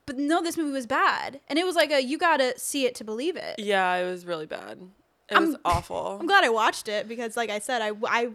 But 0.05 0.19
no, 0.19 0.41
this 0.41 0.57
movie 0.57 0.71
was 0.73 0.87
bad. 0.87 1.41
And 1.49 1.59
it 1.59 1.67
was 1.67 1.75
like 1.75 1.91
a 1.91 2.01
you 2.03 2.17
got 2.19 2.37
to 2.39 2.57
see 2.59 2.87
it 2.87 2.95
to 2.97 3.05
believe 3.05 3.37
it. 3.37 3.59
Yeah, 3.59 3.93
it 3.97 4.09
was 4.09 4.25
really 4.25 4.47
bad. 4.47 4.79
It 5.29 5.35
I'm- 5.35 5.47
was 5.47 5.57
awful. 5.65 6.17
I'm 6.21 6.27
glad 6.27 6.45
I 6.45 6.49
watched 6.49 6.89
it 6.89 7.09
because 7.09 7.37
like 7.37 7.51
I 7.51 7.59
said 7.59 7.83
I 7.83 7.91
I 8.07 8.31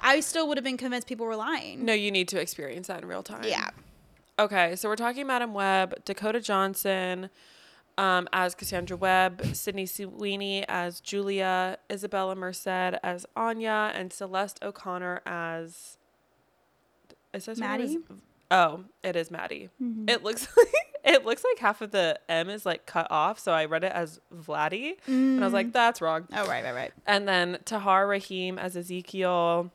I 0.00 0.20
still 0.20 0.48
would 0.48 0.56
have 0.56 0.64
been 0.64 0.78
convinced 0.78 1.06
people 1.06 1.26
were 1.26 1.36
lying. 1.36 1.84
No, 1.84 1.92
you 1.92 2.10
need 2.10 2.28
to 2.28 2.40
experience 2.40 2.86
that 2.86 3.02
in 3.02 3.08
real 3.08 3.22
time. 3.22 3.44
Yeah. 3.44 3.68
Okay, 4.38 4.74
so 4.76 4.88
we're 4.88 4.96
talking 4.96 5.26
Madame 5.26 5.52
Web, 5.52 6.02
Dakota 6.06 6.40
Johnson 6.40 7.28
um, 8.00 8.28
as 8.32 8.54
Cassandra 8.54 8.96
Webb, 8.96 9.44
Sydney 9.54 9.84
Sweeney 9.86 10.64
as 10.68 11.00
Julia, 11.00 11.76
Isabela 11.90 12.34
Merced 12.36 12.66
as 13.02 13.26
Anya, 13.36 13.92
and 13.94 14.12
Celeste 14.12 14.58
O'Connor 14.62 15.20
as. 15.26 15.98
It 17.32 17.42
says 17.42 17.58
is- 17.58 17.60
Maddie? 17.60 17.98
oh, 18.50 18.84
it 19.04 19.14
is 19.16 19.30
Maddie. 19.30 19.68
Mhm. 19.80 20.08
It 20.10 20.24
looks 20.24 20.48
like 20.56 20.74
it 21.04 21.24
looks 21.24 21.44
like 21.44 21.58
half 21.58 21.80
of 21.80 21.90
the 21.92 22.18
M 22.28 22.48
is 22.50 22.64
like 22.66 22.86
cut 22.86 23.06
off, 23.10 23.38
so 23.38 23.52
I 23.52 23.66
read 23.66 23.84
it 23.84 23.92
as 23.92 24.20
Vladdy, 24.34 24.94
and 25.06 25.40
I 25.40 25.44
was 25.44 25.52
like, 25.54 25.72
that's 25.72 26.00
wrong. 26.00 26.26
Oh 26.32 26.46
right, 26.48 26.64
right, 26.64 26.74
right. 26.74 26.92
And 27.06 27.28
then 27.28 27.58
Tahar 27.64 28.06
Rahim 28.06 28.58
as 28.58 28.76
Ezekiel, 28.76 29.70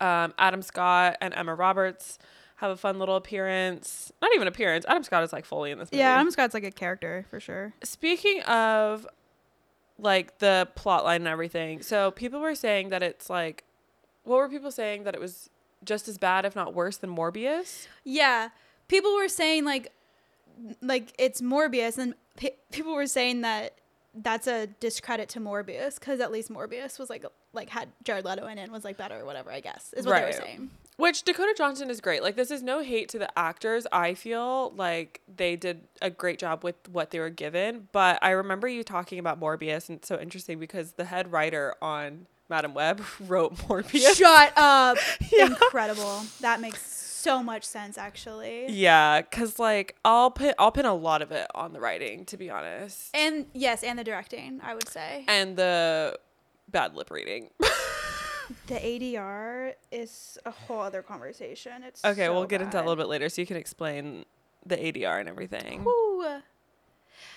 um, 0.00 0.32
Adam 0.38 0.62
Scott 0.62 1.16
and 1.20 1.34
Emma 1.34 1.54
Roberts 1.54 2.18
have 2.56 2.70
a 2.70 2.76
fun 2.76 2.98
little 2.98 3.16
appearance. 3.16 4.12
Not 4.20 4.34
even 4.34 4.48
appearance. 4.48 4.84
Adam 4.88 5.02
Scott 5.02 5.22
is 5.22 5.32
like 5.32 5.44
fully 5.44 5.70
in 5.70 5.78
this 5.78 5.90
movie. 5.92 6.00
Yeah, 6.00 6.14
Adam 6.18 6.30
Scott's 6.30 6.54
like 6.54 6.64
a 6.64 6.70
character 6.70 7.26
for 7.30 7.38
sure. 7.40 7.74
Speaking 7.82 8.42
of 8.42 9.06
like 9.98 10.38
the 10.38 10.68
plot 10.74 11.04
line 11.04 11.22
and 11.22 11.28
everything, 11.28 11.82
so 11.82 12.10
people 12.10 12.40
were 12.40 12.54
saying 12.54 12.88
that 12.90 13.02
it's 13.02 13.30
like, 13.30 13.64
what 14.24 14.36
were 14.36 14.48
people 14.48 14.70
saying 14.70 15.04
that 15.04 15.14
it 15.14 15.20
was 15.20 15.50
just 15.84 16.08
as 16.08 16.18
bad, 16.18 16.44
if 16.44 16.56
not 16.56 16.74
worse, 16.74 16.96
than 16.96 17.14
Morbius? 17.14 17.86
Yeah, 18.04 18.48
people 18.88 19.14
were 19.14 19.28
saying 19.28 19.64
like, 19.64 19.92
like 20.80 21.12
it's 21.18 21.42
Morbius, 21.42 21.98
and 21.98 22.14
pe- 22.36 22.56
people 22.72 22.94
were 22.94 23.06
saying 23.06 23.42
that 23.42 23.74
that's 24.14 24.46
a 24.46 24.66
discredit 24.80 25.28
to 25.28 25.40
Morbius 25.40 25.96
because 26.00 26.20
at 26.20 26.32
least 26.32 26.50
Morbius 26.50 26.98
was 26.98 27.10
like 27.10 27.26
like 27.52 27.68
had 27.68 27.90
Jared 28.02 28.24
Leto 28.24 28.46
in 28.46 28.56
it 28.56 28.62
and 28.62 28.72
was 28.72 28.84
like 28.84 28.96
better 28.96 29.20
or 29.20 29.26
whatever. 29.26 29.50
I 29.52 29.60
guess 29.60 29.92
is 29.94 30.06
what 30.06 30.20
they 30.20 30.26
were 30.26 30.32
saying. 30.32 30.70
Which 30.96 31.24
Dakota 31.24 31.54
Johnson 31.56 31.90
is 31.90 32.00
great. 32.00 32.22
Like 32.22 32.36
this 32.36 32.50
is 32.50 32.62
no 32.62 32.82
hate 32.82 33.08
to 33.10 33.18
the 33.18 33.38
actors. 33.38 33.86
I 33.92 34.14
feel 34.14 34.72
like 34.76 35.20
they 35.34 35.54
did 35.56 35.82
a 36.00 36.08
great 36.10 36.38
job 36.38 36.64
with 36.64 36.76
what 36.90 37.10
they 37.10 37.18
were 37.20 37.28
given. 37.30 37.88
But 37.92 38.18
I 38.22 38.30
remember 38.30 38.66
you 38.66 38.82
talking 38.82 39.18
about 39.18 39.38
Morbius, 39.38 39.88
and 39.88 39.98
it's 39.98 40.08
so 40.08 40.18
interesting 40.18 40.58
because 40.58 40.92
the 40.92 41.04
head 41.04 41.30
writer 41.32 41.74
on 41.82 42.26
Madame 42.48 42.72
Web 42.74 43.02
wrote 43.20 43.56
Morbius. 43.56 44.16
Shut 44.16 44.52
up! 44.56 44.96
Yeah. 45.32 45.46
Incredible. 45.46 46.22
That 46.40 46.60
makes 46.60 46.80
so 46.86 47.42
much 47.42 47.64
sense, 47.64 47.98
actually. 47.98 48.66
Yeah, 48.70 49.20
cause 49.22 49.58
like 49.58 49.96
I'll 50.04 50.30
pin 50.30 50.54
I'll 50.58 50.70
pin 50.72 50.86
a 50.86 50.94
lot 50.94 51.20
of 51.22 51.30
it 51.32 51.46
on 51.54 51.72
the 51.72 51.80
writing, 51.80 52.24
to 52.26 52.36
be 52.36 52.48
honest, 52.48 53.10
And 53.14 53.46
yes, 53.52 53.82
and 53.82 53.98
the 53.98 54.04
directing, 54.04 54.60
I 54.62 54.74
would 54.74 54.88
say. 54.88 55.24
and 55.28 55.56
the 55.56 56.18
bad 56.70 56.94
lip 56.94 57.10
reading. 57.10 57.50
The 58.66 58.74
ADR 58.74 59.74
is 59.90 60.38
a 60.44 60.50
whole 60.50 60.80
other 60.80 61.02
conversation. 61.02 61.82
It's 61.82 62.04
Okay, 62.04 62.26
so 62.26 62.34
we'll 62.34 62.46
get 62.46 62.60
into 62.60 62.72
that 62.76 62.84
a 62.84 62.88
little 62.88 63.02
bit 63.02 63.08
later 63.08 63.28
so 63.28 63.40
you 63.40 63.46
can 63.46 63.56
explain 63.56 64.24
the 64.64 64.76
ADR 64.76 65.20
and 65.20 65.28
everything. 65.28 65.84
Woo. 65.84 66.24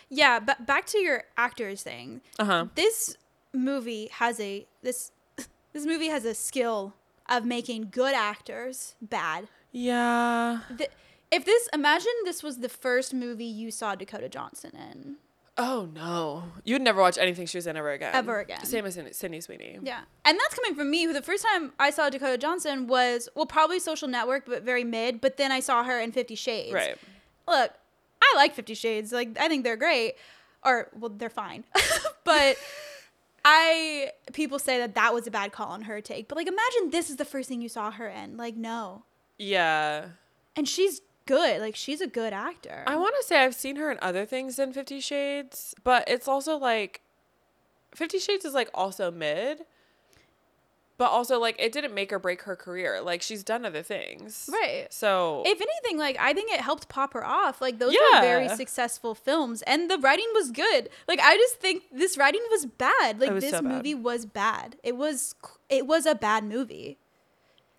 Yeah, 0.09 0.39
but 0.39 0.65
back 0.65 0.85
to 0.87 0.97
your 0.97 1.23
actors 1.37 1.83
thing. 1.83 2.21
Uh 2.37 2.45
huh. 2.45 2.65
This 2.75 3.15
movie 3.53 4.09
has 4.13 4.39
a 4.39 4.65
this 4.81 5.11
this 5.73 5.85
movie 5.85 6.07
has 6.07 6.25
a 6.25 6.33
skill 6.33 6.93
of 7.27 7.45
making 7.45 7.89
good 7.91 8.15
actors 8.15 8.95
bad. 9.01 9.47
Yeah. 9.71 10.61
Th- 10.75 10.89
if 11.31 11.45
this 11.45 11.69
imagine 11.73 12.11
this 12.25 12.41
was 12.41 12.57
the 12.57 12.69
first 12.69 13.13
movie 13.13 13.45
you 13.45 13.69
saw 13.69 13.93
Dakota 13.95 14.29
Johnson 14.29 14.71
in. 14.75 15.15
Oh 15.61 15.89
no, 15.93 16.45
you'd 16.63 16.81
never 16.81 17.01
watch 17.01 17.17
anything 17.17 17.45
she 17.45 17.57
was 17.57 17.67
in 17.67 17.75
ever 17.75 17.91
again. 17.91 18.15
Ever 18.15 18.39
again. 18.39 18.63
Same 18.63 18.85
as 18.85 18.97
Sydney- 19.11 19.41
Sweeney. 19.41 19.77
Yeah. 19.83 20.01
And 20.23 20.39
that's 20.39 20.55
coming 20.55 20.73
from 20.73 20.89
me 20.89 21.03
who 21.03 21.11
the 21.11 21.21
first 21.21 21.45
time 21.45 21.73
I 21.77 21.89
saw 21.89 22.09
Dakota 22.09 22.37
Johnson 22.37 22.87
was 22.87 23.27
well 23.35 23.45
probably 23.45 23.77
Social 23.79 24.07
Network 24.07 24.45
but 24.45 24.63
very 24.63 24.85
mid, 24.85 25.19
but 25.19 25.35
then 25.35 25.51
I 25.51 25.59
saw 25.59 25.83
her 25.83 25.99
in 25.99 26.13
50 26.13 26.35
Shades. 26.35 26.73
Right. 26.73 26.95
Look, 27.45 27.73
I 28.21 28.33
like 28.37 28.55
50 28.55 28.73
Shades. 28.73 29.11
Like 29.11 29.37
I 29.37 29.49
think 29.49 29.65
they're 29.65 29.75
great 29.75 30.15
or 30.63 30.89
well 30.97 31.09
they're 31.09 31.29
fine. 31.29 31.65
but 32.23 32.55
I 33.43 34.11
people 34.31 34.59
say 34.59 34.77
that 34.79 34.95
that 34.95 35.13
was 35.13 35.27
a 35.27 35.31
bad 35.31 35.51
call 35.51 35.71
on 35.71 35.81
her 35.83 35.99
take. 35.99 36.29
But 36.29 36.37
like 36.37 36.47
imagine 36.47 36.91
this 36.91 37.09
is 37.09 37.17
the 37.17 37.25
first 37.25 37.49
thing 37.49 37.61
you 37.61 37.69
saw 37.69 37.91
her 37.91 38.07
in. 38.07 38.37
Like 38.37 38.55
no. 38.55 39.03
Yeah. 39.37 40.05
And 40.55 40.69
she's 40.69 41.01
good. 41.29 41.61
Like 41.61 41.75
she's 41.75 42.01
a 42.01 42.07
good 42.07 42.33
actor. 42.33 42.83
I 42.87 42.95
want 42.97 43.15
to 43.19 43.25
say 43.27 43.43
I've 43.43 43.55
seen 43.55 43.75
her 43.77 43.91
in 43.91 43.97
other 44.01 44.25
things 44.25 44.55
than 44.57 44.73
Fifty 44.73 44.99
Shades, 44.99 45.75
but 45.83 46.03
it's 46.07 46.27
also 46.27 46.57
like 46.57 47.01
Fifty 47.95 48.19
Shades 48.19 48.43
is 48.45 48.53
like 48.53 48.69
also 48.73 49.09
mid, 49.11 49.61
but 50.97 51.09
also 51.11 51.39
like 51.39 51.55
it 51.59 51.71
didn't 51.71 51.93
make 51.93 52.11
or 52.11 52.19
break 52.19 52.41
her 52.43 52.55
career. 52.55 53.01
Like 53.01 53.21
she's 53.21 53.43
done 53.43 53.65
other 53.65 53.81
things. 53.83 54.49
Right. 54.51 54.87
So 54.89 55.43
if 55.45 55.61
anything, 55.61 55.97
like 55.97 56.17
I 56.19 56.33
think 56.33 56.51
it 56.51 56.59
helped 56.61 56.89
pop 56.89 57.13
her 57.13 57.25
off. 57.25 57.61
Like 57.61 57.79
those 57.79 57.93
Yeah. 57.93 58.19
were 58.19 58.21
very 58.25 58.49
successful 58.49 59.15
films, 59.15 59.61
and 59.63 59.89
the 59.89 59.97
writing 59.97 60.27
was 60.33 60.51
good. 60.51 60.89
Like 61.07 61.19
I 61.21 61.37
just 61.37 61.55
think 61.55 61.83
this 61.91 62.17
writing 62.17 62.41
was 62.51 62.65
bad. 62.65 63.19
Like 63.19 63.31
was 63.31 63.43
this 63.43 63.51
so 63.51 63.61
bad. 63.61 63.71
movie 63.75 63.95
was 63.95 64.25
bad. 64.25 64.75
It 64.83 64.97
was 64.97 65.35
it 65.69 65.87
was 65.87 66.05
a 66.05 66.15
bad 66.15 66.43
movie. 66.43 66.97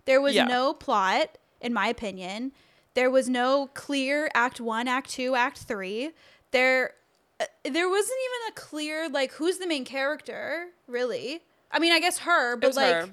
There 0.06 0.20
was 0.20 0.34
Yeah. 0.34 0.44
no 0.46 0.72
plot, 0.72 1.36
in 1.60 1.72
my 1.74 1.88
opinion. 1.88 2.52
There 2.94 3.10
was 3.10 3.28
no 3.28 3.68
clear 3.74 4.30
Act 4.34 4.60
One, 4.60 4.88
Act 4.88 5.10
Two, 5.10 5.34
Act 5.34 5.58
Three. 5.58 6.10
There, 6.50 6.94
uh, 7.38 7.44
there 7.64 7.88
wasn't 7.88 8.18
even 8.24 8.52
a 8.52 8.60
clear 8.60 9.08
like 9.08 9.32
who's 9.32 9.58
the 9.58 9.66
main 9.66 9.84
character 9.84 10.66
really. 10.88 11.40
I 11.70 11.78
mean, 11.78 11.92
I 11.92 12.00
guess 12.00 12.18
her, 12.18 12.56
but 12.56 12.74
like 12.74 12.94
her. 12.94 13.08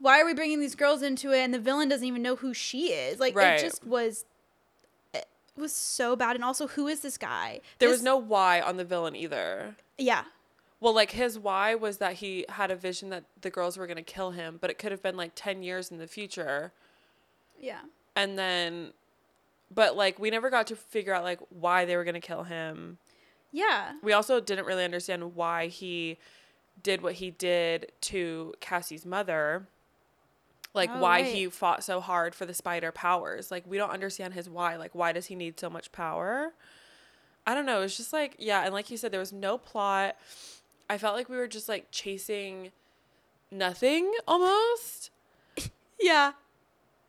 why 0.00 0.20
are 0.20 0.24
we 0.26 0.34
bringing 0.34 0.58
these 0.60 0.74
girls 0.74 1.02
into 1.02 1.32
it 1.32 1.38
and 1.40 1.54
the 1.54 1.60
villain 1.60 1.88
doesn't 1.88 2.06
even 2.06 2.20
know 2.22 2.34
who 2.36 2.52
she 2.52 2.88
is 2.92 3.20
like 3.20 3.36
Right. 3.36 3.60
it 3.60 3.62
just 3.62 3.84
was 3.84 4.24
it 5.14 5.26
was 5.56 5.72
so 5.72 6.16
bad 6.16 6.34
and 6.34 6.44
also 6.44 6.66
who 6.66 6.88
is 6.88 7.00
this 7.00 7.16
guy 7.16 7.60
There 7.78 7.88
This- 7.88 7.98
was 7.98 8.02
no 8.02 8.16
why 8.16 8.60
on 8.60 8.76
the 8.76 8.84
villain 8.84 9.14
either. 9.14 9.76
yeah 9.98 10.24
Well, 10.80 10.94
like 10.94 11.12
his 11.12 11.38
why 11.38 11.76
was 11.76 11.98
that 11.98 12.14
he 12.14 12.44
had 12.48 12.70
a 12.72 12.76
vision 12.76 13.10
that 13.10 13.22
the 13.40 13.50
girls 13.50 13.76
were 13.76 13.86
gonna 13.86 14.02
kill 14.02 14.32
him, 14.32 14.58
but 14.60 14.68
it 14.70 14.78
could 14.78 14.90
have 14.90 15.02
been 15.02 15.16
like 15.16 15.32
ten 15.36 15.62
years 15.62 15.90
in 15.92 15.98
the 15.98 16.08
future. 16.08 16.72
yeah 17.60 17.82
and 18.20 18.38
then 18.38 18.92
but 19.74 19.96
like 19.96 20.18
we 20.18 20.30
never 20.30 20.50
got 20.50 20.66
to 20.66 20.76
figure 20.76 21.14
out 21.14 21.24
like 21.24 21.40
why 21.48 21.84
they 21.84 21.96
were 21.96 22.04
going 22.04 22.14
to 22.14 22.20
kill 22.20 22.44
him. 22.44 22.98
Yeah. 23.52 23.92
We 24.02 24.12
also 24.12 24.40
didn't 24.40 24.66
really 24.66 24.84
understand 24.84 25.34
why 25.34 25.68
he 25.68 26.18
did 26.82 27.02
what 27.02 27.14
he 27.14 27.30
did 27.30 27.92
to 28.02 28.54
cassie's 28.60 29.06
mother. 29.06 29.66
Like 30.74 30.90
Oh, 30.92 31.00
why 31.00 31.22
right. 31.22 31.34
he 31.34 31.46
fought 31.48 31.82
so 31.82 32.00
hard 32.00 32.34
for 32.34 32.46
the 32.46 32.54
spider 32.54 32.92
powers. 32.92 33.50
Like 33.50 33.64
we 33.66 33.76
don't 33.78 33.90
understand 33.90 34.34
his 34.34 34.48
why. 34.50 34.76
Like 34.76 34.94
why 34.94 35.12
does 35.12 35.26
he 35.26 35.34
need 35.34 35.58
so 35.58 35.70
much 35.70 35.92
power? 35.92 36.52
I 37.46 37.54
don't 37.54 37.66
know. 37.66 37.82
It's 37.82 37.96
just 37.96 38.12
like 38.12 38.36
yeah 38.38 38.64
and 38.64 38.74
like 38.74 38.90
you 38.90 38.96
said 38.96 39.12
there 39.12 39.20
was 39.20 39.32
no 39.32 39.56
plot. 39.56 40.16
I 40.90 40.98
felt 40.98 41.16
like 41.16 41.28
we 41.28 41.36
were 41.36 41.48
just 41.48 41.68
like 41.68 41.86
chasing 41.90 42.70
nothing 43.50 44.12
almost. 44.28 45.10
Yeah 46.02 46.32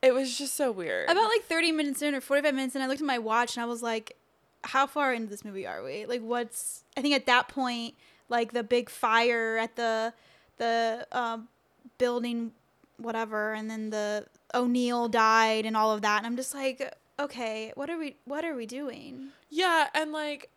it 0.02 0.14
was 0.14 0.38
just 0.38 0.56
so 0.56 0.72
weird. 0.72 1.10
About 1.10 1.28
like 1.30 1.44
30 1.44 1.72
minutes 1.72 2.02
in 2.02 2.16
or 2.16 2.22
45 2.22 2.56
minutes 2.56 2.76
in 2.76 2.82
i 2.82 2.88
looked 2.88 3.02
at 3.02 3.08
my 3.08 3.20
watch 3.20 3.56
and 3.56 3.64
i 3.64 3.68
was 3.68 3.84
like 3.84 4.18
how 4.64 4.86
far 4.86 5.14
into 5.14 5.28
this 5.28 5.44
movie 5.44 5.66
are 5.66 5.84
we? 5.84 6.06
Like 6.06 6.22
what's 6.22 6.84
i 6.98 7.02
think 7.02 7.16
at 7.16 7.26
that 7.26 7.48
point 7.48 7.96
like 8.30 8.54
the 8.54 8.64
big 8.64 8.90
fire 8.90 9.58
at 9.58 9.76
the 9.76 10.14
the 10.58 11.08
um, 11.12 11.48
building 11.98 12.52
whatever 12.98 13.54
and 13.54 13.70
then 13.70 13.90
the 13.90 14.26
o'neill 14.54 15.08
died 15.08 15.66
and 15.66 15.76
all 15.76 15.92
of 15.92 16.04
that 16.04 16.18
and 16.18 16.28
i'm 16.28 16.36
just 16.36 16.54
like 16.54 16.94
okay 17.20 17.72
what 17.76 17.90
are 17.90 17.98
we 17.98 18.16
what 18.26 18.46
are 18.46 18.56
we 18.56 18.66
doing? 18.66 19.30
Yeah, 19.50 19.88
and 19.94 20.12
like 20.12 20.50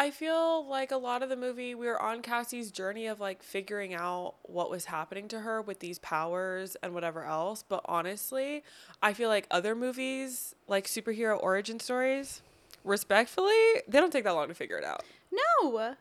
I 0.00 0.12
feel 0.12 0.64
like 0.68 0.92
a 0.92 0.96
lot 0.96 1.24
of 1.24 1.28
the 1.28 1.36
movie 1.36 1.74
we 1.74 1.86
were 1.86 2.00
on 2.00 2.22
Cassie's 2.22 2.70
journey 2.70 3.08
of 3.08 3.18
like 3.18 3.42
figuring 3.42 3.94
out 3.94 4.34
what 4.44 4.70
was 4.70 4.84
happening 4.84 5.26
to 5.28 5.40
her 5.40 5.60
with 5.60 5.80
these 5.80 5.98
powers 5.98 6.76
and 6.84 6.94
whatever 6.94 7.24
else, 7.24 7.64
but 7.68 7.80
honestly, 7.84 8.62
I 9.02 9.12
feel 9.12 9.28
like 9.28 9.48
other 9.50 9.74
movies 9.74 10.54
like 10.68 10.86
superhero 10.86 11.42
origin 11.42 11.80
stories, 11.80 12.42
respectfully, 12.84 13.52
they 13.88 13.98
don't 13.98 14.12
take 14.12 14.24
that 14.24 14.34
long 14.34 14.46
to 14.48 14.54
figure 14.54 14.78
it 14.78 14.84
out. 14.84 15.02
no 15.32 15.96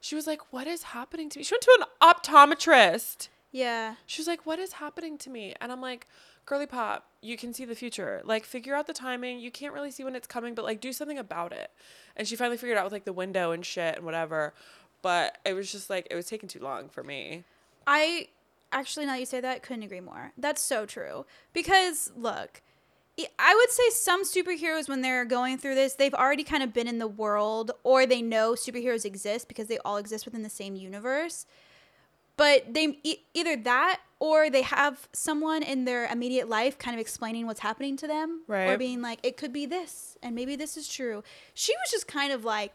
She 0.00 0.14
was 0.14 0.26
like, 0.26 0.52
"What 0.52 0.66
is 0.66 0.82
happening 0.82 1.28
to 1.30 1.38
me?" 1.38 1.44
She 1.44 1.54
went 1.54 1.62
to 1.62 1.78
an 1.80 2.14
optometrist. 2.14 3.28
yeah 3.52 3.96
She 4.06 4.20
was 4.20 4.26
like, 4.26 4.46
"What 4.46 4.58
is 4.58 4.74
happening 4.74 5.18
to 5.18 5.30
me?" 5.30 5.54
And 5.60 5.70
I'm 5.70 5.80
like, 5.82 6.06
"Girly 6.46 6.66
pop, 6.66 7.06
you 7.20 7.36
can 7.36 7.54
see 7.54 7.64
the 7.64 7.74
future. 7.74 8.20
Like, 8.24 8.44
figure 8.44 8.74
out 8.74 8.86
the 8.86 8.92
timing. 8.92 9.38
You 9.40 9.50
can't 9.50 9.72
really 9.72 9.90
see 9.90 10.04
when 10.04 10.14
it's 10.14 10.26
coming, 10.26 10.54
but 10.54 10.64
like, 10.64 10.80
do 10.80 10.92
something 10.92 11.18
about 11.18 11.52
it." 11.52 11.70
And 12.16 12.26
she 12.28 12.36
finally 12.36 12.56
figured 12.56 12.78
out 12.78 12.84
with 12.84 12.92
like 12.92 13.04
the 13.04 13.12
window 13.12 13.50
and 13.50 13.64
shit 13.64 13.96
and 13.96 14.04
whatever. 14.04 14.54
But 15.02 15.38
it 15.44 15.54
was 15.54 15.70
just 15.70 15.90
like 15.90 16.06
it 16.10 16.16
was 16.16 16.26
taking 16.26 16.48
too 16.48 16.60
long 16.60 16.88
for 16.88 17.02
me. 17.02 17.44
I 17.86 18.28
actually, 18.72 19.06
now 19.06 19.14
you 19.14 19.26
say 19.26 19.40
that, 19.40 19.62
couldn't 19.62 19.82
agree 19.82 20.00
more. 20.00 20.32
That's 20.38 20.62
so 20.62 20.86
true. 20.86 21.26
Because, 21.52 22.10
look, 22.16 22.60
I- 23.38 23.54
would 23.54 23.70
say 23.70 23.90
some 23.90 24.24
superheroes, 24.24 24.88
when 24.88 25.00
they're 25.02 25.24
going 25.24 25.58
through 25.58 25.76
this, 25.76 25.94
they've 25.94 26.14
already 26.14 26.42
kind 26.42 26.62
of 26.62 26.72
been 26.72 26.88
in 26.88 26.98
the 26.98 27.06
world 27.06 27.70
or 27.84 28.06
they 28.06 28.22
know 28.22 28.52
superheroes 28.54 29.04
exist 29.04 29.46
because 29.46 29.68
they 29.68 29.78
all 29.84 29.98
exist 29.98 30.24
within 30.24 30.42
the 30.42 30.50
same 30.50 30.74
universe. 30.74 31.46
But 32.36 32.74
they 32.74 32.98
e- 33.04 33.20
either 33.32 33.56
that 33.56 34.00
or 34.24 34.48
they 34.48 34.62
have 34.62 35.06
someone 35.12 35.62
in 35.62 35.84
their 35.84 36.06
immediate 36.06 36.48
life 36.48 36.78
kind 36.78 36.94
of 36.94 37.00
explaining 37.00 37.46
what's 37.46 37.60
happening 37.60 37.94
to 37.98 38.06
them 38.06 38.40
or 38.70 38.78
being 38.78 39.02
like, 39.02 39.18
it 39.22 39.36
could 39.36 39.52
be 39.52 39.66
this 39.66 40.16
and 40.22 40.34
maybe 40.34 40.56
this 40.56 40.78
is 40.78 40.88
true. 40.88 41.22
She 41.52 41.72
was 41.72 41.90
just 41.90 42.08
kind 42.08 42.32
of 42.32 42.42
like 42.42 42.72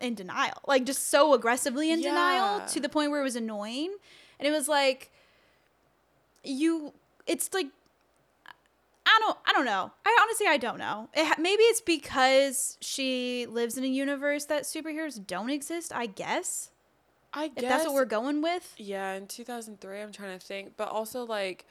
in 0.00 0.14
denial, 0.14 0.58
like 0.66 0.84
just 0.84 1.08
so 1.08 1.32
aggressively 1.32 1.90
in 1.90 2.00
denial 2.10 2.58
to 2.66 2.78
the 2.80 2.90
point 2.90 3.10
where 3.10 3.20
it 3.20 3.24
was 3.24 3.36
annoying. 3.36 3.94
And 4.38 4.46
it 4.46 4.50
was 4.50 4.68
like, 4.68 5.10
you, 6.44 6.92
it's 7.26 7.54
like, 7.54 7.68
I 9.06 9.18
don't, 9.20 9.38
I 9.46 9.52
don't 9.52 9.64
know. 9.64 9.92
I 10.04 10.18
honestly, 10.22 10.46
I 10.46 10.58
don't 10.58 10.78
know. 10.78 11.08
It, 11.14 11.24
ha- 11.26 11.36
maybe 11.38 11.62
it's 11.62 11.80
because 11.80 12.76
she 12.82 13.46
lives 13.46 13.78
in 13.78 13.84
a 13.84 13.88
universe 13.88 14.44
that 14.46 14.64
superheroes 14.64 15.26
don't 15.26 15.48
exist. 15.48 15.90
I 15.94 16.04
guess 16.06 16.70
I 17.34 17.46
if 17.46 17.54
guess 17.56 17.70
that's 17.70 17.84
what 17.86 17.94
we're 17.94 18.04
going 18.04 18.42
with. 18.42 18.74
Yeah, 18.76 19.12
in 19.14 19.26
2003, 19.26 20.00
I'm 20.00 20.12
trying 20.12 20.38
to 20.38 20.44
think, 20.44 20.76
but 20.76 20.88
also 20.88 21.24
like 21.24 21.64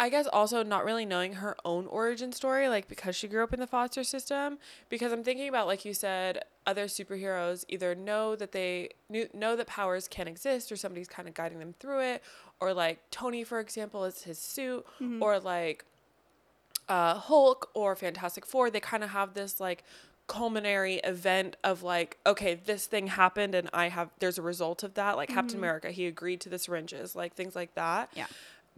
I 0.00 0.10
guess 0.10 0.28
also 0.32 0.62
not 0.62 0.84
really 0.84 1.04
knowing 1.04 1.34
her 1.34 1.56
own 1.64 1.86
origin 1.86 2.30
story 2.32 2.68
like 2.68 2.86
because 2.86 3.16
she 3.16 3.26
grew 3.26 3.42
up 3.42 3.52
in 3.52 3.58
the 3.60 3.66
foster 3.66 4.04
system. 4.04 4.58
Because 4.88 5.12
I'm 5.12 5.24
thinking 5.24 5.48
about 5.48 5.66
like 5.66 5.84
you 5.84 5.92
said 5.92 6.44
other 6.66 6.84
superheroes 6.84 7.64
either 7.68 7.94
know 7.94 8.36
that 8.36 8.52
they 8.52 8.90
knew, 9.08 9.28
know 9.34 9.56
that 9.56 9.66
powers 9.66 10.06
can 10.06 10.28
exist 10.28 10.70
or 10.70 10.76
somebody's 10.76 11.08
kind 11.08 11.26
of 11.28 11.34
guiding 11.34 11.58
them 11.58 11.74
through 11.80 12.00
it. 12.00 12.22
Or 12.60 12.72
like 12.72 13.00
Tony 13.10 13.42
for 13.44 13.58
example 13.58 14.04
is 14.04 14.22
his 14.22 14.38
suit. 14.38 14.86
Or 15.20 15.40
like 15.40 15.84
uh, 16.88 17.14
Hulk 17.14 17.68
or 17.74 17.94
Fantastic 17.96 18.46
Four, 18.46 18.70
they 18.70 18.80
kind 18.80 19.02
of 19.04 19.10
have 19.10 19.34
this 19.34 19.60
like 19.60 19.82
culminary 20.28 20.96
event 20.96 21.56
of 21.64 21.82
like, 21.82 22.18
okay, 22.24 22.54
this 22.54 22.86
thing 22.86 23.08
happened 23.08 23.54
and 23.54 23.68
I 23.72 23.88
have, 23.88 24.10
there's 24.20 24.38
a 24.38 24.42
result 24.42 24.84
of 24.84 24.94
that. 24.94 25.16
Like 25.16 25.30
Captain 25.30 25.48
mm-hmm. 25.48 25.58
America, 25.58 25.90
he 25.90 26.06
agreed 26.06 26.40
to 26.42 26.48
the 26.48 26.58
syringes, 26.58 27.16
like 27.16 27.34
things 27.34 27.56
like 27.56 27.74
that. 27.74 28.10
Yeah. 28.14 28.26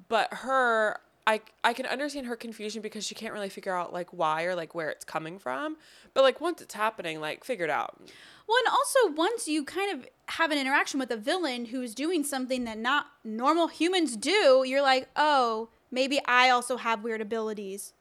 But 0.08 0.32
her, 0.32 0.98
I, 1.26 1.42
I 1.62 1.74
can 1.74 1.84
understand 1.86 2.26
her 2.26 2.36
confusion 2.36 2.80
because 2.80 3.04
she 3.04 3.14
can't 3.14 3.34
really 3.34 3.50
figure 3.50 3.74
out 3.74 3.92
like 3.92 4.10
why 4.12 4.44
or 4.44 4.54
like 4.54 4.74
where 4.74 4.88
it's 4.88 5.04
coming 5.04 5.38
from. 5.38 5.76
But 6.14 6.22
like 6.22 6.40
once 6.40 6.62
it's 6.62 6.74
happening, 6.74 7.20
like 7.20 7.44
figure 7.44 7.66
it 7.66 7.70
out. 7.70 8.00
Well, 8.48 8.58
and 8.64 8.68
also 8.68 9.16
once 9.16 9.46
you 9.46 9.64
kind 9.64 9.92
of 9.92 10.08
have 10.26 10.50
an 10.50 10.58
interaction 10.58 10.98
with 10.98 11.10
a 11.10 11.16
villain 11.16 11.66
who's 11.66 11.94
doing 11.94 12.24
something 12.24 12.64
that 12.64 12.78
not 12.78 13.06
normal 13.22 13.68
humans 13.68 14.16
do, 14.16 14.64
you're 14.66 14.82
like, 14.82 15.08
oh, 15.14 15.68
maybe 15.90 16.20
I 16.24 16.50
also 16.50 16.76
have 16.76 17.04
weird 17.04 17.20
abilities. 17.20 17.92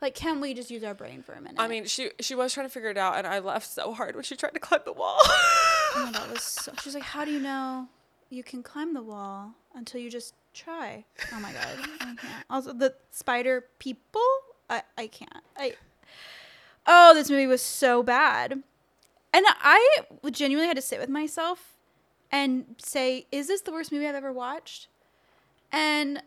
Like, 0.00 0.14
can 0.14 0.40
we 0.40 0.54
just 0.54 0.70
use 0.70 0.82
our 0.82 0.94
brain 0.94 1.22
for 1.22 1.32
a 1.32 1.40
minute? 1.40 1.56
I 1.58 1.68
mean, 1.68 1.84
she 1.84 2.10
she 2.20 2.34
was 2.34 2.54
trying 2.54 2.66
to 2.66 2.72
figure 2.72 2.90
it 2.90 2.96
out, 2.96 3.16
and 3.16 3.26
I 3.26 3.38
laughed 3.38 3.68
so 3.70 3.92
hard 3.92 4.14
when 4.14 4.24
she 4.24 4.36
tried 4.36 4.54
to 4.54 4.60
climb 4.60 4.80
the 4.84 4.92
wall. 4.92 5.18
oh, 5.20 6.10
that 6.12 6.30
was 6.30 6.42
so, 6.42 6.72
she's 6.82 6.94
like, 6.94 7.02
how 7.02 7.24
do 7.24 7.30
you 7.30 7.40
know 7.40 7.88
you 8.30 8.42
can 8.42 8.62
climb 8.62 8.94
the 8.94 9.02
wall 9.02 9.52
until 9.74 10.00
you 10.00 10.10
just 10.10 10.34
try. 10.54 11.04
Oh 11.34 11.40
my 11.40 11.52
god, 11.52 11.66
I 12.00 12.04
can't. 12.04 12.20
Also, 12.48 12.72
the 12.72 12.94
spider 13.10 13.66
people, 13.78 14.22
I 14.68 14.82
I 14.96 15.06
can't. 15.06 15.44
I 15.56 15.74
oh, 16.86 17.12
this 17.14 17.28
movie 17.28 17.46
was 17.46 17.62
so 17.62 18.02
bad, 18.02 18.52
and 18.52 18.64
I 19.46 20.04
genuinely 20.30 20.68
had 20.68 20.76
to 20.76 20.82
sit 20.82 21.00
with 21.00 21.08
myself 21.08 21.76
and 22.32 22.76
say, 22.78 23.26
is 23.32 23.48
this 23.48 23.60
the 23.60 23.72
worst 23.72 23.90
movie 23.90 24.06
I've 24.06 24.14
ever 24.14 24.32
watched? 24.32 24.86
And 25.72 26.22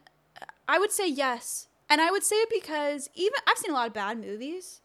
I 0.68 0.78
would 0.78 0.92
say 0.92 1.08
yes, 1.08 1.68
and 1.90 2.02
I 2.02 2.12
would 2.12 2.24
say 2.24 2.36
it 2.38 2.50
because 2.50 3.10
even 3.16 3.34
I've 3.48 3.58
seen 3.58 3.72
a 3.72 3.74
lot 3.74 3.88
of 3.88 3.94
bad 3.94 4.20
movies, 4.20 4.82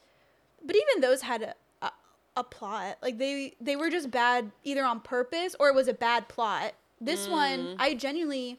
but 0.64 0.76
even 0.76 1.01
those 1.01 1.22
had 1.22 1.42
a, 1.42 1.55
a, 1.82 1.90
a 2.36 2.44
plot. 2.44 2.99
Like 3.03 3.18
they 3.18 3.55
they 3.61 3.76
were 3.76 3.90
just 3.90 4.11
bad 4.11 4.51
either 4.64 4.84
on 4.84 5.01
purpose 5.01 5.55
or 5.59 5.68
it 5.68 5.74
was 5.74 5.88
a 5.88 5.94
bad 5.94 6.28
plot. 6.28 6.72
This 7.01 7.28
one, 7.28 7.61
mm. 7.61 7.76
I 7.78 7.94
genuinely 7.94 8.59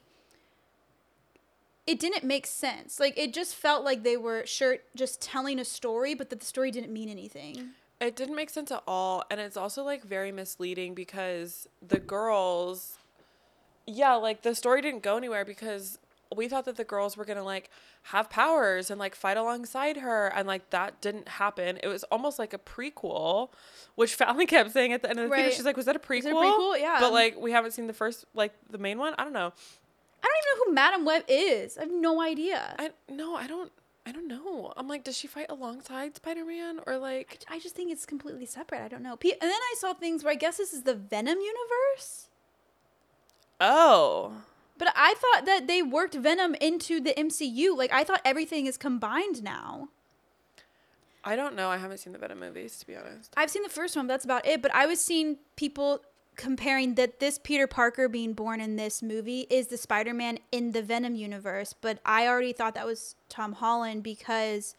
it 1.89 1.99
didn't 1.99 2.23
make 2.23 2.45
sense. 2.45 2.99
Like 2.99 3.17
it 3.17 3.33
just 3.33 3.55
felt 3.55 3.83
like 3.83 4.03
they 4.03 4.15
were 4.15 4.45
sure 4.45 4.77
just 4.95 5.21
telling 5.21 5.59
a 5.59 5.65
story, 5.65 6.13
but 6.13 6.29
that 6.29 6.39
the 6.39 6.45
story 6.45 6.69
didn't 6.69 6.93
mean 6.93 7.09
anything. 7.09 7.71
It 7.99 8.15
didn't 8.15 8.35
make 8.35 8.51
sense 8.51 8.71
at 8.71 8.83
all. 8.87 9.23
And 9.31 9.39
it's 9.39 9.57
also 9.57 9.83
like 9.83 10.03
very 10.03 10.31
misleading 10.31 10.93
because 10.93 11.67
the 11.85 11.97
girls, 11.97 12.99
yeah, 13.87 14.13
like 14.13 14.43
the 14.43 14.53
story 14.53 14.83
didn't 14.83 15.01
go 15.01 15.17
anywhere 15.17 15.43
because 15.43 15.97
we 16.35 16.47
thought 16.47 16.65
that 16.65 16.75
the 16.77 16.83
girls 16.83 17.17
were 17.17 17.25
going 17.25 17.37
to 17.37 17.43
like 17.43 17.69
have 18.03 18.29
powers 18.29 18.91
and 18.91 18.99
like 18.99 19.15
fight 19.15 19.35
alongside 19.37 19.97
her. 19.97 20.27
And 20.27 20.47
like 20.47 20.69
that 20.69 21.01
didn't 21.01 21.27
happen. 21.27 21.79
It 21.81 21.87
was 21.87 22.03
almost 22.05 22.37
like 22.37 22.53
a 22.53 22.59
prequel, 22.59 23.49
which 23.95 24.13
Fallon 24.19 24.45
kept 24.47 24.71
saying 24.71 24.93
at 24.93 25.01
the 25.01 25.09
end 25.09 25.19
of 25.19 25.25
the 25.25 25.29
Right. 25.31 25.39
theater. 25.41 25.55
She's 25.55 25.65
like, 25.65 25.75
was 25.77 25.85
that 25.87 25.95
a 25.95 25.99
prequel? 25.99 26.25
it 26.25 26.31
a 26.31 26.35
prequel? 26.35 26.79
Yeah. 26.79 26.97
But 26.99 27.13
like 27.13 27.37
we 27.39 27.51
haven't 27.51 27.71
seen 27.71 27.87
the 27.87 27.93
first, 27.93 28.25
like 28.33 28.53
the 28.69 28.77
main 28.77 28.99
one. 28.99 29.15
I 29.17 29.23
don't 29.23 29.33
know. 29.33 29.51
I 30.21 30.27
don't 30.27 30.37
even 30.37 30.59
know 30.59 30.65
who 30.65 30.73
Madame 30.73 31.05
Web 31.05 31.23
is. 31.27 31.77
I 31.77 31.81
have 31.81 31.91
no 31.91 32.21
idea. 32.21 32.75
I, 32.77 32.85
I, 32.87 32.89
no, 33.11 33.35
I 33.35 33.47
don't. 33.47 33.71
I 34.05 34.11
don't 34.11 34.27
know. 34.27 34.73
I'm 34.75 34.87
like, 34.87 35.03
does 35.03 35.15
she 35.17 35.27
fight 35.27 35.47
alongside 35.49 36.15
Spider 36.15 36.43
Man 36.43 36.79
or 36.87 36.97
like? 36.97 37.39
I 37.47 37.59
just 37.59 37.75
think 37.75 37.91
it's 37.91 38.05
completely 38.05 38.45
separate. 38.45 38.81
I 38.81 38.87
don't 38.87 39.03
know. 39.03 39.13
And 39.21 39.31
then 39.39 39.51
I 39.51 39.75
saw 39.77 39.93
things 39.93 40.23
where 40.23 40.31
I 40.31 40.35
guess 40.35 40.57
this 40.57 40.73
is 40.73 40.83
the 40.83 40.95
Venom 40.95 41.37
universe. 41.39 42.27
Oh, 43.61 44.33
But 44.79 44.91
I 44.95 45.13
thought 45.13 45.45
that 45.45 45.67
they 45.67 45.83
worked 45.83 46.15
Venom 46.15 46.55
into 46.55 46.99
the 46.99 47.13
MCU. 47.15 47.77
Like 47.77 47.91
I 47.93 48.03
thought 48.03 48.21
everything 48.25 48.65
is 48.65 48.77
combined 48.77 49.43
now. 49.43 49.89
I 51.23 51.35
don't 51.35 51.53
know. 51.55 51.69
I 51.69 51.77
haven't 51.77 51.97
seen 51.99 52.13
the 52.13 52.19
Venom 52.19 52.39
movies 52.39 52.79
to 52.79 52.87
be 52.87 52.95
honest. 52.95 53.31
I've 53.37 53.51
seen 53.51 53.61
the 53.63 53.69
first 53.69 53.95
one, 53.95 54.07
but 54.07 54.13
that's 54.13 54.25
about 54.25 54.47
it. 54.47 54.61
But 54.63 54.73
I 54.73 54.87
was 54.87 54.99
seeing 54.99 55.37
people 55.55 56.01
comparing 56.37 56.95
that 56.95 57.19
this 57.19 57.37
Peter 57.37 57.67
Parker 57.67 58.07
being 58.07 58.31
born 58.31 58.61
in 58.61 58.77
this 58.77 59.03
movie 59.03 59.45
is 59.49 59.67
the 59.67 59.77
Spider 59.77 60.13
Man 60.13 60.39
in 60.53 60.71
the 60.71 60.81
Venom 60.81 61.13
universe. 61.13 61.73
But 61.79 61.99
I 62.05 62.25
already 62.27 62.53
thought 62.53 62.73
that 62.75 62.85
was 62.85 63.15
Tom 63.27 63.51
Holland 63.53 64.01
because 64.03 64.73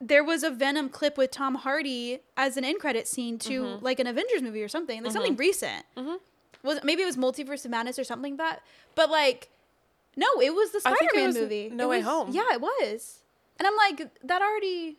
there 0.00 0.22
was 0.24 0.42
a 0.42 0.50
Venom 0.50 0.88
clip 0.88 1.16
with 1.16 1.30
Tom 1.30 1.54
Hardy 1.56 2.20
as 2.36 2.56
an 2.56 2.64
end 2.64 2.80
credit 2.80 3.06
scene 3.08 3.38
to 3.40 3.78
like 3.80 3.98
an 4.00 4.06
Avengers 4.08 4.42
movie 4.42 4.62
or 4.62 4.68
something, 4.68 5.02
like 5.02 5.12
something 5.12 5.36
recent. 5.36 5.84
Mhm. 5.96 6.18
Was 6.62 6.80
maybe 6.82 7.02
it 7.02 7.06
was 7.06 7.16
Multiverse 7.16 7.64
of 7.64 7.70
Madness 7.70 7.98
or 7.98 8.04
something 8.04 8.32
like 8.36 8.38
that. 8.38 8.62
But 8.94 9.10
like, 9.10 9.50
no, 10.16 10.26
it 10.42 10.54
was 10.54 10.72
the 10.72 10.80
I 10.84 10.90
think 10.94 11.02
it 11.02 11.10
Spider 11.14 11.32
Man 11.32 11.42
movie. 11.42 11.70
No 11.72 11.84
It 11.84 11.88
Way 11.90 11.96
was- 11.98 12.06
Home. 12.06 12.30
Yeah, 12.32 12.46
it 12.52 12.60
was. 12.60 13.20
And 13.58 13.66
I'm 13.66 13.76
like, 13.76 14.08
that 14.24 14.40
already, 14.40 14.98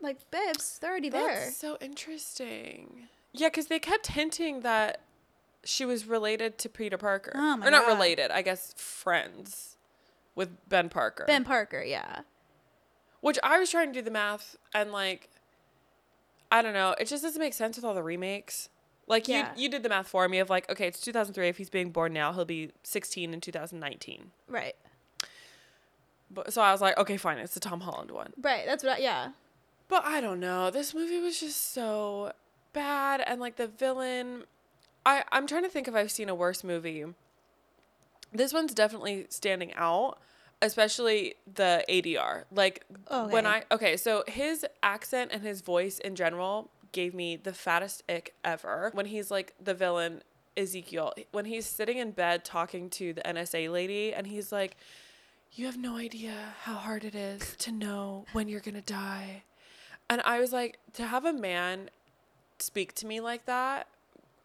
like, 0.00 0.28
bibs, 0.32 0.78
they're 0.80 0.90
already 0.90 1.10
there. 1.10 1.28
That's 1.44 1.56
so 1.56 1.78
interesting. 1.80 3.08
Yeah, 3.32 3.48
because 3.48 3.68
they 3.68 3.78
kept 3.78 4.08
hinting 4.08 4.60
that 4.60 5.00
she 5.64 5.84
was 5.84 6.06
related 6.06 6.58
to 6.58 6.68
Peter 6.68 6.98
Parker. 6.98 7.32
Oh 7.34 7.52
or 7.62 7.70
not 7.70 7.86
God. 7.86 7.94
related, 7.94 8.30
I 8.32 8.42
guess 8.42 8.74
friends 8.76 9.76
with 10.34 10.50
Ben 10.68 10.88
Parker. 10.88 11.24
Ben 11.26 11.44
Parker, 11.44 11.82
yeah. 11.82 12.20
Which 13.20 13.38
I 13.44 13.58
was 13.60 13.70
trying 13.70 13.92
to 13.92 14.00
do 14.00 14.02
the 14.02 14.10
math 14.10 14.56
and 14.74 14.90
like 14.90 15.28
I 16.50 16.60
don't 16.62 16.74
know, 16.74 16.94
it 16.98 17.06
just 17.06 17.22
doesn't 17.22 17.40
make 17.40 17.54
sense 17.54 17.76
with 17.76 17.84
all 17.84 17.94
the 17.94 18.02
remakes. 18.02 18.68
Like 19.06 19.28
Yeah. 19.28 19.50
you 19.56 19.64
you 19.64 19.68
did 19.68 19.82
the 19.82 19.88
math 19.88 20.08
for 20.08 20.28
me 20.28 20.38
of 20.38 20.48
like, 20.50 20.70
okay, 20.70 20.86
it's 20.86 21.00
2003 21.00 21.48
if 21.48 21.56
he's 21.58 21.70
being 21.70 21.90
born 21.90 22.12
now, 22.12 22.32
he'll 22.32 22.44
be 22.44 22.70
16 22.82 23.34
in 23.34 23.40
2019. 23.40 24.30
Right. 24.48 24.74
But 26.30 26.52
so 26.52 26.62
I 26.62 26.72
was 26.72 26.80
like, 26.80 26.96
okay, 26.98 27.16
fine, 27.16 27.38
it's 27.38 27.54
the 27.54 27.60
Tom 27.60 27.80
Holland 27.80 28.10
one. 28.10 28.32
Right. 28.40 28.64
That's 28.66 28.82
what 28.82 28.98
I, 28.98 29.02
yeah. 29.02 29.32
But 29.88 30.04
I 30.06 30.20
don't 30.20 30.40
know. 30.40 30.70
This 30.70 30.94
movie 30.94 31.20
was 31.20 31.38
just 31.40 31.72
so 31.72 32.32
bad 32.72 33.20
and 33.26 33.38
like 33.40 33.56
the 33.56 33.66
villain 33.66 34.44
I 35.04 35.24
I'm 35.30 35.46
trying 35.46 35.64
to 35.64 35.68
think 35.68 35.88
if 35.88 35.94
I've 35.94 36.10
seen 36.10 36.28
a 36.28 36.34
worse 36.34 36.64
movie. 36.64 37.04
This 38.32 38.52
one's 38.54 38.72
definitely 38.72 39.26
standing 39.28 39.74
out, 39.74 40.18
especially 40.62 41.34
the 41.52 41.84
ADR. 41.88 42.44
Like 42.50 42.84
when 43.28 43.46
I 43.46 43.64
okay, 43.70 43.96
so 43.98 44.24
his 44.26 44.64
accent 44.82 45.30
and 45.34 45.42
his 45.42 45.60
voice 45.60 45.98
in 45.98 46.16
general 46.16 46.70
gave 46.92 47.14
me 47.14 47.36
the 47.36 47.52
fattest 47.52 48.02
ick 48.08 48.34
ever. 48.44 48.90
When 48.92 49.06
he's 49.06 49.30
like 49.30 49.54
the 49.62 49.74
villain 49.74 50.22
Ezekiel, 50.56 51.14
when 51.32 51.46
he's 51.46 51.66
sitting 51.66 51.98
in 51.98 52.12
bed 52.12 52.44
talking 52.44 52.90
to 52.90 53.12
the 53.12 53.22
NSA 53.22 53.70
lady 53.72 54.12
and 54.12 54.26
he's 54.26 54.52
like 54.52 54.76
you 55.54 55.66
have 55.66 55.76
no 55.76 55.96
idea 55.96 56.34
how 56.62 56.74
hard 56.74 57.04
it 57.04 57.14
is 57.14 57.56
to 57.58 57.70
know 57.70 58.24
when 58.32 58.48
you're 58.48 58.60
going 58.60 58.74
to 58.74 58.80
die. 58.80 59.42
And 60.08 60.22
I 60.24 60.40
was 60.40 60.52
like, 60.52 60.78
to 60.94 61.06
have 61.06 61.24
a 61.24 61.32
man 61.32 61.90
speak 62.58 62.94
to 62.94 63.06
me 63.06 63.20
like 63.20 63.44
that 63.44 63.86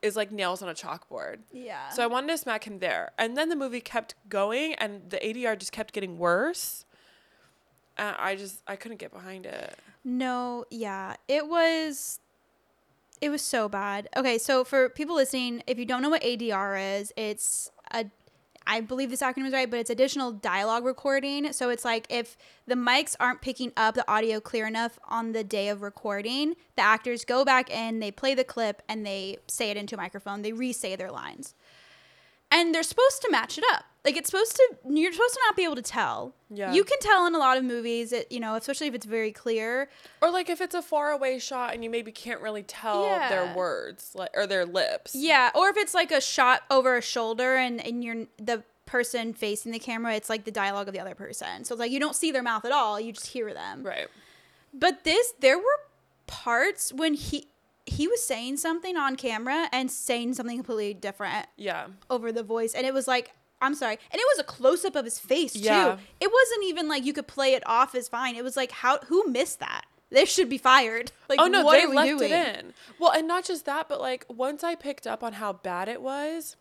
is 0.02 0.16
like 0.16 0.32
nails 0.32 0.62
on 0.62 0.70
a 0.70 0.74
chalkboard. 0.74 1.40
Yeah. 1.52 1.90
So 1.90 2.04
I 2.04 2.08
wanted 2.08 2.28
to 2.28 2.38
smack 2.38 2.66
him 2.66 2.80
there. 2.80 3.12
And 3.18 3.38
then 3.38 3.50
the 3.50 3.56
movie 3.56 3.80
kept 3.80 4.16
going 4.28 4.74
and 4.76 5.10
the 5.10 5.18
ADR 5.18 5.58
just 5.58 5.72
kept 5.72 5.94
getting 5.94 6.18
worse. 6.18 6.86
And 7.98 8.16
I 8.20 8.36
just, 8.36 8.62
I 8.68 8.76
couldn't 8.76 8.98
get 8.98 9.12
behind 9.12 9.46
it. 9.46 9.76
No, 10.04 10.66
yeah. 10.70 11.16
It 11.28 11.48
was 11.48 12.20
it 13.22 13.30
was 13.30 13.42
so 13.42 13.68
bad. 13.68 14.10
Okay, 14.16 14.38
so 14.38 14.64
for 14.64 14.90
people 14.90 15.16
listening, 15.16 15.64
if 15.68 15.78
you 15.80 15.86
don't 15.86 16.02
know 16.02 16.10
what 16.10 16.22
ADR 16.22 17.00
is, 17.00 17.12
it's 17.16 17.72
a 17.92 18.06
I 18.70 18.82
believe 18.82 19.10
this 19.10 19.22
acronym 19.22 19.48
is 19.48 19.54
right, 19.54 19.70
but 19.70 19.80
it's 19.80 19.90
additional 19.90 20.34
dialogue 20.34 20.84
recording. 20.84 21.54
So 21.54 21.70
it's 21.70 21.86
like 21.86 22.06
if 22.10 22.38
the 22.68 22.76
mics 22.76 23.16
aren't 23.18 23.40
picking 23.40 23.72
up 23.78 23.96
the 23.96 24.10
audio 24.12 24.42
clear 24.42 24.68
enough 24.68 25.00
on 25.08 25.32
the 25.32 25.44
day 25.44 25.70
of 25.70 25.82
recording, 25.82 26.56
the 26.76 26.82
actors 26.82 27.24
go 27.24 27.46
back 27.46 27.70
in, 27.70 28.02
they 28.02 28.12
play 28.12 28.36
the 28.36 28.44
clip, 28.44 28.82
and 28.90 29.06
they 29.06 29.38
say 29.48 29.72
it 29.72 29.78
into 29.78 29.96
a 29.96 29.98
microphone. 29.98 30.42
They 30.42 30.52
re-say 30.52 30.98
their 30.98 31.12
lines. 31.12 31.56
And 32.52 32.76
they're 32.76 32.84
supposed 32.84 33.22
to 33.22 33.32
match 33.32 33.58
it 33.58 33.64
up. 33.72 33.86
Like 34.08 34.16
it's 34.16 34.30
supposed 34.32 34.56
to 34.56 34.76
you're 34.90 35.12
supposed 35.12 35.34
to 35.34 35.40
not 35.48 35.58
be 35.58 35.66
able 35.66 35.76
to 35.76 35.82
tell. 35.82 36.34
Yeah. 36.50 36.72
You 36.74 36.86
can 36.86 36.98
tell 37.02 37.28
in 37.28 37.36
a 37.36 37.38
lot 37.38 37.58
of 37.58 37.66
movies, 37.66 38.14
it, 38.14 38.32
you 38.32 38.40
know, 38.40 38.56
especially 38.56 38.88
if 38.88 38.96
it's 38.96 39.06
very 39.06 39.34
clear. 39.34 39.90
Or 40.22 40.32
like 40.32 40.50
if 40.50 40.62
it's 40.62 40.74
a 40.74 40.82
far 40.82 41.12
away 41.12 41.40
shot 41.40 41.74
and 41.74 41.84
you 41.84 41.90
maybe 41.90 42.14
can't 42.14 42.40
really 42.40 42.64
tell 42.64 43.04
Yeah. 43.04 43.28
their 43.28 43.54
words 43.54 44.14
like 44.16 44.30
or 44.34 44.48
their 44.48 44.66
lips. 44.66 45.14
Yeah, 45.14 45.52
or 45.54 45.68
if 45.68 45.76
it's 45.76 45.94
like 45.94 46.12
a 46.12 46.22
shot 46.22 46.62
over 46.72 46.96
a 46.96 47.02
shoulder 47.02 47.58
and 47.58 47.86
and 47.86 48.02
you're 48.02 48.28
the 48.38 48.64
person 48.86 49.34
facing 49.34 49.74
the 49.74 49.80
camera, 49.80 50.14
it's 50.16 50.30
like 50.30 50.46
the 50.46 50.52
dialogue 50.52 50.88
of 50.88 50.94
the 50.94 51.02
other 51.02 51.14
person. 51.16 51.66
So 51.66 51.74
it's 51.76 51.80
like 51.82 51.92
you 51.92 52.00
don't 52.00 52.16
see 52.16 52.32
their 52.32 52.44
mouth 52.44 52.64
at 52.64 52.72
all, 52.72 52.98
you 53.02 53.12
just 53.12 53.28
hear 53.28 53.54
them. 53.54 53.84
Right. 53.84 54.08
But 54.74 55.04
this 55.04 55.34
there 55.42 55.58
were 55.58 55.80
parts 56.28 56.94
when 56.94 57.14
he 57.14 57.48
he 57.86 58.06
was 58.08 58.22
saying 58.22 58.58
something 58.58 58.98
on 58.98 59.16
camera 59.16 59.70
and 59.72 59.90
saying 59.90 60.34
something 60.34 60.58
completely 60.58 60.94
different 60.94 61.48
Yeah. 61.56 61.88
over 62.10 62.32
the 62.34 62.44
voice 62.44 62.74
and 62.74 62.86
it 62.86 62.94
was 62.94 63.08
like 63.08 63.32
I'm 63.62 63.76
sorry. 63.76 63.98
And 64.12 64.20
it 64.20 64.26
was 64.36 64.40
a 64.40 64.44
close 64.44 64.86
up 64.86 64.96
of 64.96 65.06
his 65.06 65.20
face 65.20 65.54
too. 65.54 65.98
It 66.20 66.32
wasn't 66.32 66.66
even 66.66 66.88
like 66.88 67.06
you 67.06 67.14
could 67.14 67.28
play 67.28 67.54
it 67.54 67.64
off 67.66 67.96
as 67.96 68.08
fine. 68.08 68.36
It 68.36 68.44
was 68.44 68.56
like 68.56 68.72
how 68.72 69.00
who 69.08 69.28
missed 69.28 69.60
that? 69.60 69.86
They 70.10 70.26
should 70.26 70.50
be 70.50 70.58
fired. 70.58 71.12
Like 71.30 71.42
oh 71.42 71.48
no, 71.48 71.66
what 71.66 71.74
they 71.74 71.84
are 71.84 71.90
we 71.90 71.96
left 71.98 72.08
doing? 72.20 72.32
it 72.32 72.60
in. 72.60 72.74
Well, 73.00 73.12
and 73.12 73.28
not 73.28 73.44
just 73.44 73.66
that, 73.66 73.90
but 73.90 74.00
like 74.00 74.26
once 74.30 74.64
I 74.64 74.76
picked 74.76 75.06
up 75.06 75.24
on 75.24 75.34
how 75.34 75.52
bad 75.52 75.90
it 75.90 76.02
was, 76.02 76.56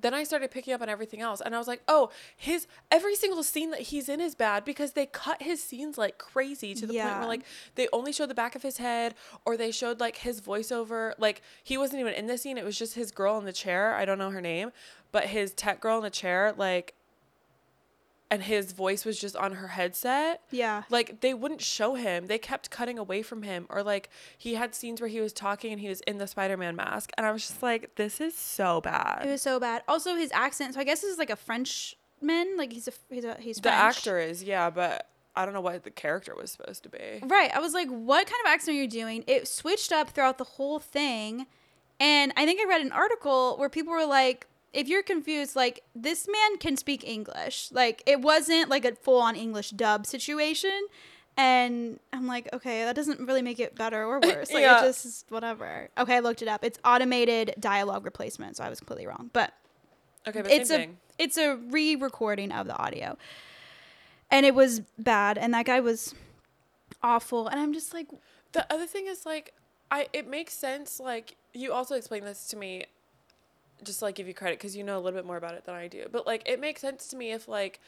then 0.00 0.14
I 0.14 0.24
started 0.24 0.50
picking 0.50 0.72
up 0.72 0.80
on 0.82 0.88
everything 0.88 1.20
else, 1.20 1.40
and 1.40 1.54
I 1.54 1.58
was 1.58 1.68
like, 1.68 1.82
oh, 1.88 2.10
his 2.36 2.66
every 2.90 3.14
single 3.14 3.42
scene 3.42 3.70
that 3.70 3.80
he's 3.80 4.08
in 4.08 4.20
is 4.20 4.34
bad 4.34 4.64
because 4.64 4.92
they 4.92 5.06
cut 5.06 5.42
his 5.42 5.62
scenes 5.62 5.98
like 5.98 6.18
crazy 6.18 6.74
to 6.74 6.86
the 6.86 6.94
point 6.94 7.18
where 7.18 7.28
like 7.28 7.42
they 7.74 7.88
only 7.92 8.12
showed 8.12 8.30
the 8.30 8.34
back 8.34 8.54
of 8.54 8.62
his 8.62 8.78
head, 8.78 9.14
or 9.44 9.56
they 9.56 9.70
showed 9.70 10.00
like 10.00 10.18
his 10.18 10.40
voiceover. 10.40 11.12
Like 11.18 11.42
he 11.62 11.76
wasn't 11.76 12.00
even 12.00 12.14
in 12.14 12.26
the 12.26 12.38
scene; 12.38 12.58
it 12.58 12.64
was 12.64 12.78
just 12.78 12.94
his 12.94 13.10
girl 13.10 13.38
in 13.38 13.44
the 13.44 13.52
chair. 13.52 13.94
I 13.94 14.04
don't 14.04 14.18
know 14.18 14.30
her 14.30 14.40
name, 14.40 14.70
but 15.12 15.24
his 15.26 15.52
tech 15.52 15.80
girl 15.80 15.98
in 15.98 16.04
the 16.04 16.10
chair, 16.10 16.54
like. 16.56 16.94
And 18.30 18.42
his 18.42 18.72
voice 18.72 19.06
was 19.06 19.18
just 19.18 19.36
on 19.36 19.52
her 19.52 19.68
headset 19.68 20.42
Yeah. 20.50 20.82
like 20.90 21.20
they 21.20 21.32
wouldn't 21.32 21.62
show 21.62 21.94
him 21.94 22.26
they 22.26 22.36
kept 22.38 22.70
cutting 22.70 22.98
away 22.98 23.22
from 23.22 23.42
him 23.42 23.66
or 23.70 23.82
like 23.82 24.10
he 24.36 24.54
had 24.54 24.74
scenes 24.74 25.00
where 25.00 25.08
he 25.08 25.20
was 25.20 25.32
talking 25.32 25.72
and 25.72 25.80
he 25.80 25.88
was 25.88 26.00
in 26.02 26.18
the 26.18 26.26
spider-man 26.26 26.76
mask 26.76 27.10
and 27.16 27.24
i 27.26 27.30
was 27.32 27.46
just 27.48 27.62
like 27.62 27.94
this 27.96 28.20
is 28.20 28.36
so 28.36 28.82
bad 28.82 29.24
It 29.24 29.30
was 29.30 29.40
so 29.42 29.58
bad. 29.58 29.82
Also, 29.88 30.14
his 30.14 30.30
accent. 30.32 30.74
So 30.74 30.80
I 30.80 30.84
guess 30.84 31.00
this 31.00 31.10
is 31.10 31.18
like 31.18 31.30
a 31.30 31.36
Frenchman. 31.36 32.56
Like 32.56 32.72
he's 32.72 32.88
a 32.88 32.92
he's 33.10 33.24
a 33.24 33.36
he's 33.40 33.56
the 33.56 33.62
French. 33.70 33.96
actor 33.96 34.18
is 34.18 34.42
yeah 34.42 34.70
but 34.70 35.08
i 35.36 35.44
don't 35.44 35.54
know 35.54 35.60
what 35.60 35.82
the 35.84 35.90
character 35.90 36.34
was 36.34 36.50
supposed 36.50 36.82
to 36.82 36.88
be 36.88 37.20
Right. 37.22 37.50
I 37.54 37.60
was 37.60 37.72
like, 37.72 37.88
what 37.88 38.26
kind 38.26 38.40
of 38.44 38.50
accent 38.52 38.76
are 38.76 38.80
you 38.82 38.88
doing? 38.88 39.24
It 39.26 39.48
switched 39.48 39.92
up 39.92 40.10
throughout 40.10 40.36
the 40.38 40.44
whole 40.44 40.78
thing, 40.80 41.46
and 42.00 42.32
I 42.36 42.44
think 42.44 42.60
I 42.60 42.64
read 42.68 42.80
an 42.82 42.92
article 42.92 43.56
where 43.56 43.68
people 43.68 43.92
were 43.92 44.06
like, 44.06 44.46
if 44.72 44.88
you're 44.88 45.02
confused, 45.02 45.56
like 45.56 45.82
this 45.94 46.26
man 46.28 46.58
can 46.58 46.76
speak 46.76 47.02
English. 47.06 47.70
Like 47.72 48.02
it 48.06 48.20
wasn't 48.20 48.68
like 48.68 48.84
a 48.84 48.94
full 48.94 49.20
on 49.20 49.34
English 49.36 49.70
dub 49.70 50.06
situation. 50.06 50.86
And 51.36 52.00
I'm 52.12 52.26
like, 52.26 52.48
okay, 52.52 52.82
that 52.84 52.96
doesn't 52.96 53.20
really 53.20 53.42
make 53.42 53.60
it 53.60 53.76
better 53.76 54.04
or 54.04 54.18
worse. 54.22 54.52
Like 54.52 54.62
Yeah. 54.62 54.80
it 54.82 54.86
just 54.88 55.04
is 55.06 55.24
whatever. 55.28 55.88
Okay, 55.96 56.16
I 56.16 56.18
looked 56.20 56.42
it 56.42 56.48
up. 56.48 56.64
It's 56.64 56.78
automated 56.84 57.54
dialogue 57.60 58.04
replacement, 58.04 58.56
so 58.56 58.64
I 58.64 58.68
was 58.68 58.80
completely 58.80 59.06
wrong. 59.06 59.30
But 59.32 59.52
Okay, 60.26 60.42
but 60.42 60.50
it's 60.50 60.68
same 60.68 60.80
a 60.80 60.82
thing. 60.84 60.96
it's 61.16 61.36
a 61.38 61.56
re-recording 61.56 62.50
of 62.52 62.66
the 62.66 62.76
audio 62.76 63.16
and 64.30 64.44
it 64.44 64.54
was 64.54 64.80
bad 64.98 65.38
and 65.38 65.54
that 65.54 65.64
guy 65.64 65.80
was 65.80 66.14
awful 67.02 67.46
and 67.48 67.58
i'm 67.60 67.72
just 67.72 67.94
like 67.94 68.08
The 68.52 68.70
other 68.72 68.86
thing 68.86 69.06
is 69.06 69.24
like 69.24 69.54
I 69.90 70.08
it 70.12 70.26
makes 70.28 70.52
sense 70.52 71.00
like 71.00 71.36
you 71.54 71.72
also 71.72 71.94
explained 71.94 72.26
this 72.26 72.46
to 72.48 72.56
me 72.56 72.84
just 73.84 74.00
to, 74.00 74.04
like 74.06 74.14
give 74.14 74.26
you 74.28 74.34
credit 74.34 74.58
cuz 74.60 74.76
you 74.76 74.84
know 74.84 74.96
a 74.98 75.00
little 75.00 75.18
bit 75.18 75.26
more 75.26 75.36
about 75.36 75.54
it 75.54 75.64
than 75.64 75.74
I 75.74 75.88
do. 75.88 76.06
But 76.10 76.26
like 76.26 76.42
it 76.48 76.60
makes 76.60 76.80
sense 76.80 77.06
to 77.08 77.16
me 77.16 77.32
if 77.32 77.48
like 77.48 77.80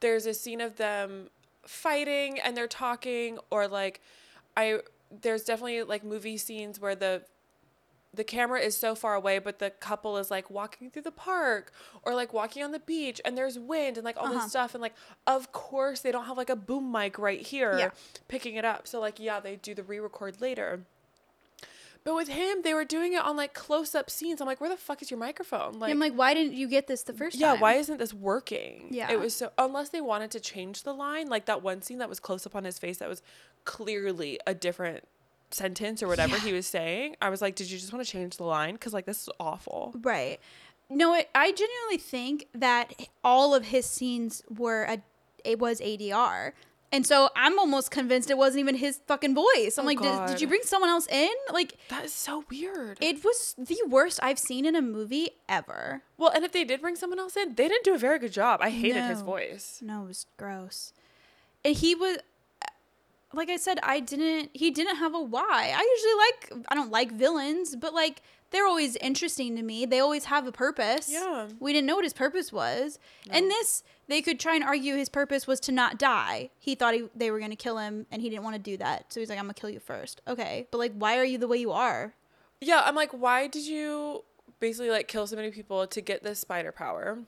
there's 0.00 0.26
a 0.26 0.34
scene 0.34 0.60
of 0.60 0.76
them 0.76 1.30
fighting 1.64 2.38
and 2.40 2.56
they're 2.56 2.66
talking 2.68 3.38
or 3.50 3.66
like 3.68 4.00
I 4.56 4.80
there's 5.10 5.44
definitely 5.44 5.82
like 5.82 6.04
movie 6.04 6.36
scenes 6.38 6.80
where 6.80 6.94
the 6.94 7.22
the 8.14 8.24
camera 8.24 8.58
is 8.58 8.74
so 8.76 8.94
far 8.94 9.14
away 9.14 9.38
but 9.38 9.58
the 9.58 9.68
couple 9.70 10.16
is 10.16 10.30
like 10.30 10.50
walking 10.50 10.90
through 10.90 11.02
the 11.02 11.10
park 11.12 11.72
or 12.04 12.14
like 12.14 12.32
walking 12.32 12.62
on 12.62 12.72
the 12.72 12.78
beach 12.78 13.20
and 13.24 13.36
there's 13.36 13.58
wind 13.58 13.98
and 13.98 14.04
like 14.04 14.16
all 14.16 14.24
Uh-huh. 14.26 14.34
this 14.40 14.50
stuff 14.50 14.74
and 14.74 14.80
like 14.80 14.94
of 15.26 15.52
course 15.52 16.00
they 16.00 16.10
don't 16.10 16.24
have 16.24 16.36
like 16.38 16.48
a 16.50 16.56
boom 16.56 16.90
mic 16.90 17.18
right 17.18 17.42
here 17.42 17.78
Yeah. 17.78 17.90
picking 18.26 18.54
it 18.56 18.64
up 18.64 18.86
so 18.88 18.98
like 18.98 19.20
yeah 19.20 19.40
they 19.40 19.56
do 19.56 19.74
the 19.74 19.82
re-record 19.82 20.40
later 20.40 20.84
but 22.04 22.14
with 22.14 22.28
him 22.28 22.62
they 22.62 22.74
were 22.74 22.84
doing 22.84 23.12
it 23.12 23.22
on 23.22 23.36
like 23.36 23.54
close-up 23.54 24.10
scenes. 24.10 24.40
I'm 24.40 24.46
like 24.46 24.60
where 24.60 24.70
the 24.70 24.76
fuck 24.76 25.02
is 25.02 25.10
your 25.10 25.18
microphone? 25.20 25.78
Like 25.78 25.90
i'm 25.90 25.98
like 25.98 26.14
why 26.14 26.34
didn't 26.34 26.54
you 26.54 26.68
get 26.68 26.86
this 26.86 27.02
the 27.02 27.12
first 27.12 27.36
yeah 27.36 27.48
time? 27.48 27.56
Yeah, 27.56 27.60
why 27.62 27.74
isn't 27.74 27.98
this 27.98 28.14
working? 28.14 28.88
Yeah. 28.90 29.10
it 29.10 29.18
was 29.18 29.34
so 29.34 29.50
unless 29.58 29.90
they 29.90 30.00
wanted 30.00 30.30
to 30.32 30.40
change 30.40 30.82
the 30.82 30.94
line 30.94 31.28
like 31.28 31.46
that 31.46 31.62
one 31.62 31.82
scene 31.82 31.98
that 31.98 32.08
was 32.08 32.20
close 32.20 32.46
up 32.46 32.54
on 32.56 32.64
his 32.64 32.78
face 32.78 32.98
that 32.98 33.08
was 33.08 33.22
clearly 33.64 34.38
a 34.46 34.54
different 34.54 35.04
sentence 35.50 36.02
or 36.02 36.08
whatever 36.08 36.38
he 36.38 36.52
was 36.52 36.66
saying 36.66 37.16
i 37.22 37.30
was 37.30 37.40
like 37.40 37.54
did 37.54 37.70
you 37.70 37.78
just 37.78 37.92
want 37.92 38.04
to 38.04 38.10
change 38.10 38.36
the 38.36 38.44
line? 38.44 38.74
Because 38.74 38.92
like 38.92 39.06
this 39.06 39.22
is 39.22 39.28
awful. 39.40 39.94
Right. 40.02 40.38
No 40.90 41.14
it, 41.14 41.28
i 41.34 41.52
genuinely 41.52 41.98
think 41.98 42.46
that 42.54 42.92
all 43.22 43.54
of 43.54 43.66
his 43.66 43.86
scenes 43.86 44.42
were 44.48 44.84
a 44.84 44.98
it 45.44 45.58
was 45.58 45.80
adr 45.80 46.52
and 46.92 47.06
so 47.06 47.28
i'm 47.36 47.58
almost 47.58 47.90
convinced 47.90 48.30
it 48.30 48.38
wasn't 48.38 48.60
even 48.60 48.74
his 48.76 49.00
fucking 49.06 49.34
voice. 49.34 49.78
I'm 49.78 49.84
Oh, 49.84 49.86
like 49.86 50.00
did, 50.00 50.26
did 50.26 50.40
you 50.40 50.46
bring 50.48 50.62
someone 50.64 50.90
else 50.90 51.06
in? 51.08 51.30
Like 51.52 51.74
that 51.88 52.04
is 52.04 52.12
so 52.12 52.44
weird. 52.50 52.98
it 53.00 53.22
was 53.24 53.54
the 53.58 53.78
worst 53.88 54.18
i've 54.22 54.38
seen 54.38 54.64
in 54.64 54.74
a 54.76 54.82
movie 54.82 55.30
ever. 55.48 56.02
Well 56.16 56.30
and 56.34 56.44
if 56.44 56.52
they 56.52 56.64
did 56.64 56.80
bring 56.80 56.96
someone 56.96 57.18
else 57.18 57.36
in 57.36 57.54
they 57.54 57.68
didn't 57.68 57.84
do 57.84 57.94
a 57.94 57.98
very 57.98 58.18
good 58.18 58.32
job. 58.32 58.60
I 58.62 58.70
hated 58.70 59.02
his 59.04 59.20
voice. 59.22 59.80
No, 59.82 60.04
it 60.04 60.08
was 60.08 60.26
gross. 60.36 60.92
And 61.64 61.76
he 61.76 61.94
was 61.94 62.18
like 63.34 63.50
I 63.50 63.56
said, 63.56 63.78
I 63.82 64.00
didn't 64.00 64.50
he 64.54 64.70
didn't 64.70 64.96
have 64.96 65.14
a 65.14 65.20
why. 65.20 65.74
I 65.76 65.96
usually 65.96 66.58
like 66.58 66.66
I 66.70 66.74
don't 66.74 66.90
like 66.90 67.12
villains, 67.12 67.76
but 67.76 67.92
like 67.92 68.22
they're 68.50 68.66
always 68.66 68.96
interesting 68.96 69.56
to 69.56 69.62
me. 69.62 69.86
They 69.86 70.00
always 70.00 70.26
have 70.26 70.46
a 70.46 70.52
purpose. 70.52 71.10
Yeah. 71.10 71.48
We 71.60 71.72
didn't 71.72 71.86
know 71.86 71.96
what 71.96 72.04
his 72.04 72.12
purpose 72.12 72.52
was. 72.52 72.98
And 73.30 73.50
this 73.50 73.82
they 74.08 74.22
could 74.22 74.40
try 74.40 74.54
and 74.54 74.64
argue 74.64 74.96
his 74.96 75.08
purpose 75.08 75.46
was 75.46 75.60
to 75.60 75.72
not 75.72 75.98
die. 75.98 76.50
He 76.58 76.74
thought 76.74 76.94
he, 76.94 77.08
they 77.14 77.30
were 77.30 77.38
going 77.38 77.50
to 77.50 77.56
kill 77.56 77.78
him 77.78 78.06
and 78.10 78.22
he 78.22 78.30
didn't 78.30 78.44
want 78.44 78.56
to 78.56 78.62
do 78.62 78.76
that. 78.78 79.12
So 79.12 79.20
he's 79.20 79.28
like 79.28 79.38
I'm 79.38 79.44
going 79.44 79.54
to 79.54 79.60
kill 79.60 79.70
you 79.70 79.80
first. 79.80 80.20
Okay. 80.26 80.66
But 80.70 80.78
like 80.78 80.92
why 80.94 81.18
are 81.18 81.24
you 81.24 81.38
the 81.38 81.48
way 81.48 81.58
you 81.58 81.72
are? 81.72 82.14
yeah 82.60 82.82
i'm 82.84 82.96
like 82.96 83.12
why 83.12 83.46
did 83.46 83.64
you 83.64 84.24
basically 84.58 84.90
like 84.90 85.06
kill 85.06 85.28
so 85.28 85.36
many 85.36 85.48
people 85.52 85.86
to 85.86 86.00
get 86.00 86.24
this 86.24 86.40
spider 86.40 86.72
power 86.72 87.20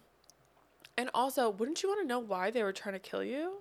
and 0.98 1.08
also 1.14 1.48
wouldn't 1.48 1.84
you 1.84 1.88
want 1.88 2.00
to 2.00 2.04
know 2.04 2.18
why 2.18 2.50
they 2.50 2.64
were 2.64 2.72
trying 2.72 2.94
to 2.94 2.98
kill 2.98 3.22
you 3.22 3.58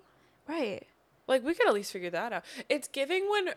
Right. 0.48 0.84
Like 1.28 1.44
we 1.44 1.54
could 1.54 1.68
at 1.68 1.74
least 1.74 1.92
figure 1.92 2.10
that 2.10 2.32
out. 2.32 2.44
It's 2.68 2.88
giving 2.88 3.30
when 3.30 3.50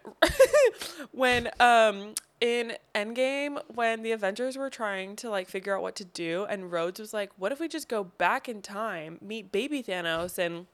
when 1.12 1.50
um 1.60 2.14
in 2.44 2.74
Endgame 2.94 3.58
when 3.74 4.04
the 4.04 4.12
Avengers 4.12 4.58
were 4.58 4.70
trying 4.70 5.16
to 5.16 5.30
like 5.30 5.48
figure 5.48 5.78
out 5.78 5.82
what 5.82 5.96
to 5.96 6.04
do 6.04 6.46
and 6.50 6.74
Rhodes 6.74 7.00
was 7.00 7.14
like, 7.14 7.32
"What 7.38 7.54
if 7.54 7.62
we 7.62 7.70
just 7.70 7.88
go 7.88 8.04
back 8.04 8.50
in 8.50 8.62
time, 8.62 9.18
meet 9.22 9.50
baby 9.52 9.82
Thanos 9.82 10.38
and 10.38 10.68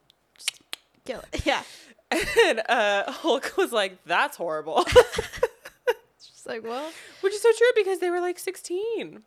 Kill 1.05 1.23
it. 1.31 1.45
Yeah. 1.45 1.61
and 2.11 2.61
uh 2.67 3.11
Hulk 3.11 3.53
was 3.55 3.71
like, 3.71 4.03
"That's 4.03 4.35
horrible." 4.35 4.83
Just 6.19 6.47
like, 6.47 6.63
well, 6.63 6.91
Which 7.21 7.33
is 7.33 7.41
so 7.41 7.51
true 7.55 7.71
because 7.75 7.99
they 7.99 8.09
were 8.09 8.19
like 8.19 8.39
16 8.39 9.21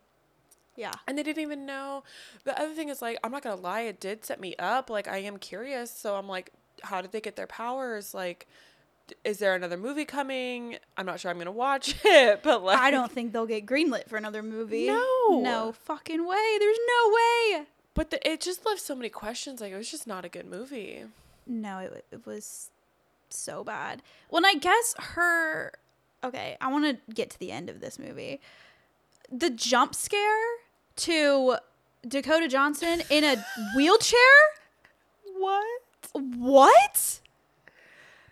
yeah. 0.75 0.91
and 1.07 1.17
they 1.17 1.23
didn't 1.23 1.41
even 1.41 1.65
know. 1.65 2.03
The 2.43 2.59
other 2.59 2.73
thing 2.73 2.89
is 2.89 3.01
like, 3.01 3.17
I'm 3.23 3.31
not 3.31 3.43
going 3.43 3.55
to 3.55 3.61
lie, 3.61 3.81
it 3.81 3.99
did 3.99 4.25
set 4.25 4.39
me 4.39 4.55
up. 4.57 4.89
Like 4.89 5.07
I 5.07 5.17
am 5.17 5.37
curious, 5.37 5.91
so 5.91 6.15
I'm 6.15 6.27
like, 6.27 6.51
how 6.81 7.01
did 7.01 7.11
they 7.11 7.21
get 7.21 7.35
their 7.35 7.47
powers? 7.47 8.13
Like 8.13 8.47
is 9.23 9.39
there 9.39 9.55
another 9.55 9.77
movie 9.77 10.05
coming? 10.05 10.77
I'm 10.97 11.05
not 11.05 11.19
sure 11.19 11.29
I'm 11.31 11.37
gonna 11.37 11.51
watch 11.51 11.95
it, 12.05 12.41
but 12.43 12.63
like 12.63 12.77
I 12.79 12.91
don't 12.91 13.11
think 13.11 13.33
they'll 13.33 13.45
get 13.45 13.65
greenlit 13.65 14.07
for 14.07 14.17
another 14.17 14.43
movie. 14.43 14.87
No. 14.87 15.41
No 15.41 15.71
fucking 15.71 16.25
way. 16.25 16.57
There's 16.59 16.77
no 16.87 17.13
way. 17.13 17.65
But 17.95 18.09
the, 18.09 18.27
it 18.27 18.41
just 18.41 18.65
left 18.65 18.81
so 18.81 18.95
many 18.95 19.09
questions. 19.09 19.61
Like 19.61 19.71
it 19.71 19.77
was 19.77 19.91
just 19.91 20.07
not 20.07 20.25
a 20.25 20.29
good 20.29 20.45
movie. 20.45 21.03
No, 21.45 21.79
it, 21.79 22.05
it 22.11 22.25
was 22.25 22.69
so 23.29 23.63
bad. 23.63 24.01
Well, 24.29 24.37
and 24.37 24.45
I 24.47 24.55
guess 24.55 24.95
her. 24.99 25.73
Okay, 26.23 26.55
I 26.61 26.71
want 26.71 26.85
to 26.85 27.13
get 27.13 27.29
to 27.31 27.39
the 27.39 27.51
end 27.51 27.69
of 27.69 27.81
this 27.81 27.99
movie. 27.99 28.39
The 29.31 29.49
jump 29.49 29.93
scare 29.93 30.39
to 30.97 31.57
Dakota 32.07 32.47
Johnson 32.47 33.01
in 33.09 33.23
a 33.23 33.43
wheelchair? 33.75 34.19
What? 35.35 35.81
What? 36.13 37.19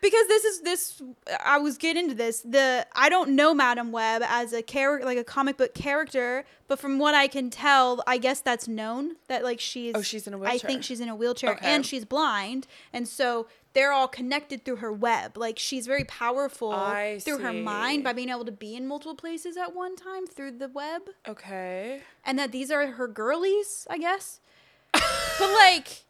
Because 0.02 0.28
this 0.28 0.44
is 0.46 0.62
this 0.62 1.02
I 1.46 1.60
was 1.60 1.78
getting 1.78 2.06
into 2.06 2.16
this. 2.16 2.42
The 2.42 2.88
I 2.96 3.08
don't 3.10 3.32
know 3.36 3.54
Madame 3.54 3.92
Web 3.92 4.24
as 4.26 4.52
a 4.52 4.62
character 4.64 5.06
like 5.06 5.18
a 5.20 5.24
comic 5.24 5.58
book 5.58 5.74
character, 5.76 6.44
but 6.68 6.80
from 6.80 6.98
what 6.98 7.14
I 7.14 7.28
can 7.28 7.50
tell, 7.52 8.04
I 8.08 8.18
guess 8.18 8.42
that's 8.42 8.68
known 8.68 9.18
that 9.28 9.44
like 9.44 9.60
she's 9.60 9.94
Oh, 9.96 10.02
she's 10.02 10.26
in 10.26 10.34
a 10.34 10.38
I 10.38 10.40
wheelchair. 10.40 10.56
I 10.56 10.58
think 10.58 10.84
she's 10.84 11.00
in 11.00 11.08
a 11.10 11.16
wheelchair 11.16 11.52
Okay. 11.52 11.68
and 11.74 11.86
she's 11.86 12.04
blind, 12.04 12.66
and 12.92 13.08
so 13.08 13.48
they're 13.74 13.92
all 13.94 14.08
connected 14.08 14.66
through 14.66 14.78
her 14.78 14.92
web. 14.92 15.38
Like 15.38 15.60
she's 15.60 15.86
very 15.86 16.04
powerful 16.06 16.72
I 16.72 17.20
through 17.20 17.38
her 17.38 17.54
mind 17.54 18.04
by 18.04 18.12
being 18.14 18.30
able 18.30 18.46
to 18.46 18.52
be 18.52 18.76
in 18.76 18.88
multiple 18.88 19.16
places 19.16 19.56
at 19.56 19.76
one 19.76 19.96
time 19.96 20.26
through 20.26 20.58
the 20.58 20.68
web 20.68 21.04
Okay. 21.28 22.02
and 22.26 22.38
that 22.40 22.52
these 22.52 22.72
are 22.72 22.86
her 22.88 23.08
girlies, 23.08 23.86
I 23.90 23.98
guess. 24.00 24.40
but 24.94 25.54
like, 25.54 26.06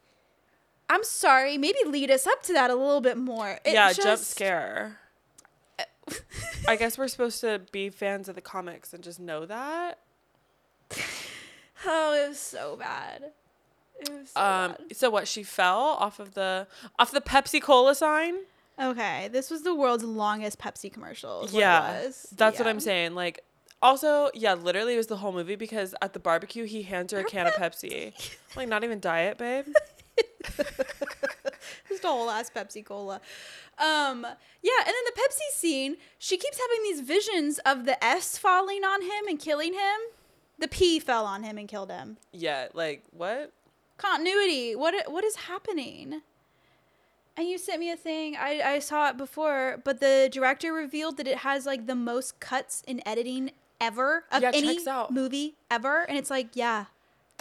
I'm 0.92 1.06
sorry, 1.06 1.58
maybe 1.58 1.78
lead 1.86 2.12
us 2.12 2.28
up 2.28 2.44
to 2.44 2.54
that 2.54 2.70
a 2.70 2.76
little 2.76 3.00
bit 3.00 3.18
more. 3.18 3.60
It 3.64 3.74
yeah, 3.74 3.94
jump 3.94 4.04
just- 4.04 4.30
scare. 4.30 5.00
I 6.68 6.76
guess 6.76 6.98
we're 6.98 7.08
supposed 7.08 7.40
to 7.42 7.62
be 7.72 7.90
fans 7.90 8.28
of 8.28 8.36
the 8.36 8.42
comics 8.42 8.94
and 8.94 9.02
just 9.02 9.18
know 9.18 9.46
that. 9.46 10.00
oh, 11.86 12.14
it 12.14 12.28
was 12.28 12.38
so 12.40 12.76
bad. 12.76 13.32
It 14.02 14.10
was 14.10 14.32
so 14.32 14.42
Um. 14.42 14.76
So 14.92 15.10
what? 15.10 15.30
She 15.30 15.44
fell 15.44 15.96
off 16.00 16.20
of 16.20 16.34
the 16.34 16.68
off 17.00 17.12
the 17.12 17.22
Pepsi 17.22 17.62
Cola 17.62 17.96
sign. 17.96 18.36
Okay, 18.78 19.30
this 19.32 19.50
was 19.50 19.62
the 19.62 19.74
world's 19.74 20.04
longest 20.04 20.60
Pepsi 20.60 20.92
commercial. 20.92 21.48
Yeah, 21.52 22.10
that's 22.36 22.60
what 22.60 22.68
I'm 22.68 22.80
saying. 22.82 23.16
Like, 23.16 23.46
also, 23.82 24.30
yeah, 24.34 24.56
literally, 24.56 24.96
it 24.96 24.98
was 24.98 25.08
the 25.08 25.18
whole 25.18 25.32
movie 25.32 25.56
because 25.56 25.96
at 26.02 26.12
the 26.12 26.20
barbecue 26.20 26.66
he 26.66 26.82
hands 26.82 27.14
her 27.14 27.20
a 27.20 27.24
can 27.24 27.48
of 27.48 27.54
Pepsi. 27.54 28.14
Like, 28.56 28.68
not 28.68 28.84
even 28.84 29.00
diet, 29.00 29.38
babe. 29.38 29.68
Just 31.90 32.04
a 32.04 32.08
whole 32.08 32.30
ass 32.30 32.52
Pepsi 32.54 32.84
Cola. 32.86 33.22
Um, 33.78 34.26
yeah, 34.62 34.80
and 34.80 34.88
then 34.88 35.06
the 35.06 35.14
Pepsi 35.16 35.54
scene, 35.54 35.98
she 36.18 36.38
keeps 36.38 36.60
having 36.60 36.84
these 36.84 37.02
visions 37.02 37.60
of 37.60 37.86
the 37.86 38.02
S 38.04 38.38
falling 38.38 38.84
on 38.84 39.02
him 39.02 39.28
and 39.28 39.40
killing 39.40 39.74
him. 39.74 40.00
The 40.60 40.68
P 40.68 41.00
fell 41.00 41.26
on 41.26 41.44
him 41.44 41.58
and 41.58 41.68
killed 41.68 41.92
him. 41.92 42.18
Yeah, 42.32 42.68
like 42.74 43.04
what? 43.12 43.52
continuity. 44.02 44.76
What 44.76 44.96
what 45.12 45.24
is 45.24 45.36
happening? 45.36 46.22
And 47.38 47.48
you 47.48 47.58
sent 47.58 47.80
me 47.80 47.90
a 47.90 47.96
thing. 47.96 48.36
I, 48.36 48.62
I 48.62 48.80
saw 48.80 49.08
it 49.10 49.16
before, 49.18 49.80
but 49.86 50.02
the 50.02 50.30
director 50.32 50.74
revealed 50.74 51.16
that 51.18 51.28
it 51.28 51.38
has 51.40 51.66
like 51.66 51.88
the 51.88 51.96
most 51.96 52.40
cuts 52.42 52.84
in 52.86 53.02
editing 53.08 53.52
ever 53.80 54.26
of 54.32 54.42
Yeah, 54.42 54.52
any 54.54 54.78
movie 55.10 55.56
ever. 55.70 56.04
And 56.10 56.18
it's 56.18 56.30
like, 56.30 56.50
yeah, 56.56 56.86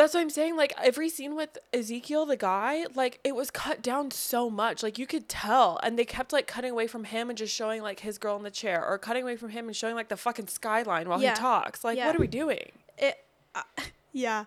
That's 0.01 0.15
what 0.15 0.21
I'm 0.21 0.31
saying. 0.31 0.57
Like 0.57 0.73
every 0.83 1.11
scene 1.11 1.35
with 1.37 1.59
Ezekiel, 1.75 2.25
the 2.25 2.37
guy, 2.37 2.87
like 2.95 3.21
it 3.23 3.35
was 3.35 3.51
cut 3.51 3.83
down 3.83 4.11
so 4.11 4.49
much. 4.49 4.83
Like 4.83 4.99
you 4.99 5.07
could 5.07 5.29
tell, 5.29 5.79
and 5.83 5.99
they 5.99 6.07
kept 6.07 6.33
like 6.33 6.47
cutting 6.47 6.71
away 6.71 6.87
from 6.87 7.05
him 7.05 7.29
and 7.29 7.37
just 7.37 7.55
showing 7.55 7.83
like 7.83 8.01
his 8.01 8.17
girl 8.17 8.37
in 8.37 8.43
the 8.43 8.51
chair, 8.51 8.83
or 8.85 8.97
cutting 8.97 9.23
away 9.25 9.37
from 9.37 9.51
him 9.51 9.67
and 9.67 9.77
showing 9.77 9.95
like 9.95 10.09
the 10.09 10.17
fucking 10.17 10.47
skyline 10.49 11.07
while 11.09 11.21
Yeah. 11.23 11.31
he 11.35 11.37
talks. 11.37 11.85
Like, 11.85 11.99
Yeah. 11.99 12.07
what 12.07 12.17
are 12.17 12.21
we 12.21 12.27
doing? 12.29 12.73
it, 12.97 13.17
uh, 13.55 13.63
yeah. 14.13 14.45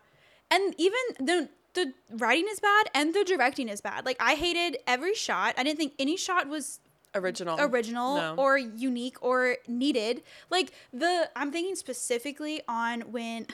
And 0.49 0.73
even 0.79 0.99
the 1.19 1.49
the 1.75 1.93
writing 2.11 2.45
is 2.49 2.59
bad 2.59 2.85
and 2.95 3.13
the 3.13 3.23
directing 3.23 3.69
is 3.69 3.79
bad. 3.81 4.05
Like 4.05 4.17
I 4.19 4.33
hated 4.35 4.77
every 4.87 5.13
shot. 5.13 5.53
I 5.57 5.63
didn't 5.63 5.77
think 5.77 5.93
any 5.99 6.17
shot 6.17 6.47
was 6.47 6.79
Original. 7.15 7.59
original 7.59 8.15
No. 8.15 8.35
or 8.37 8.57
unique 8.57 9.17
or 9.21 9.57
needed. 9.67 10.23
Like 10.49 10.71
the 10.91 11.29
I'm 11.35 11.51
thinking 11.51 11.75
specifically 11.75 12.61
on 12.67 13.01
when 13.11 13.45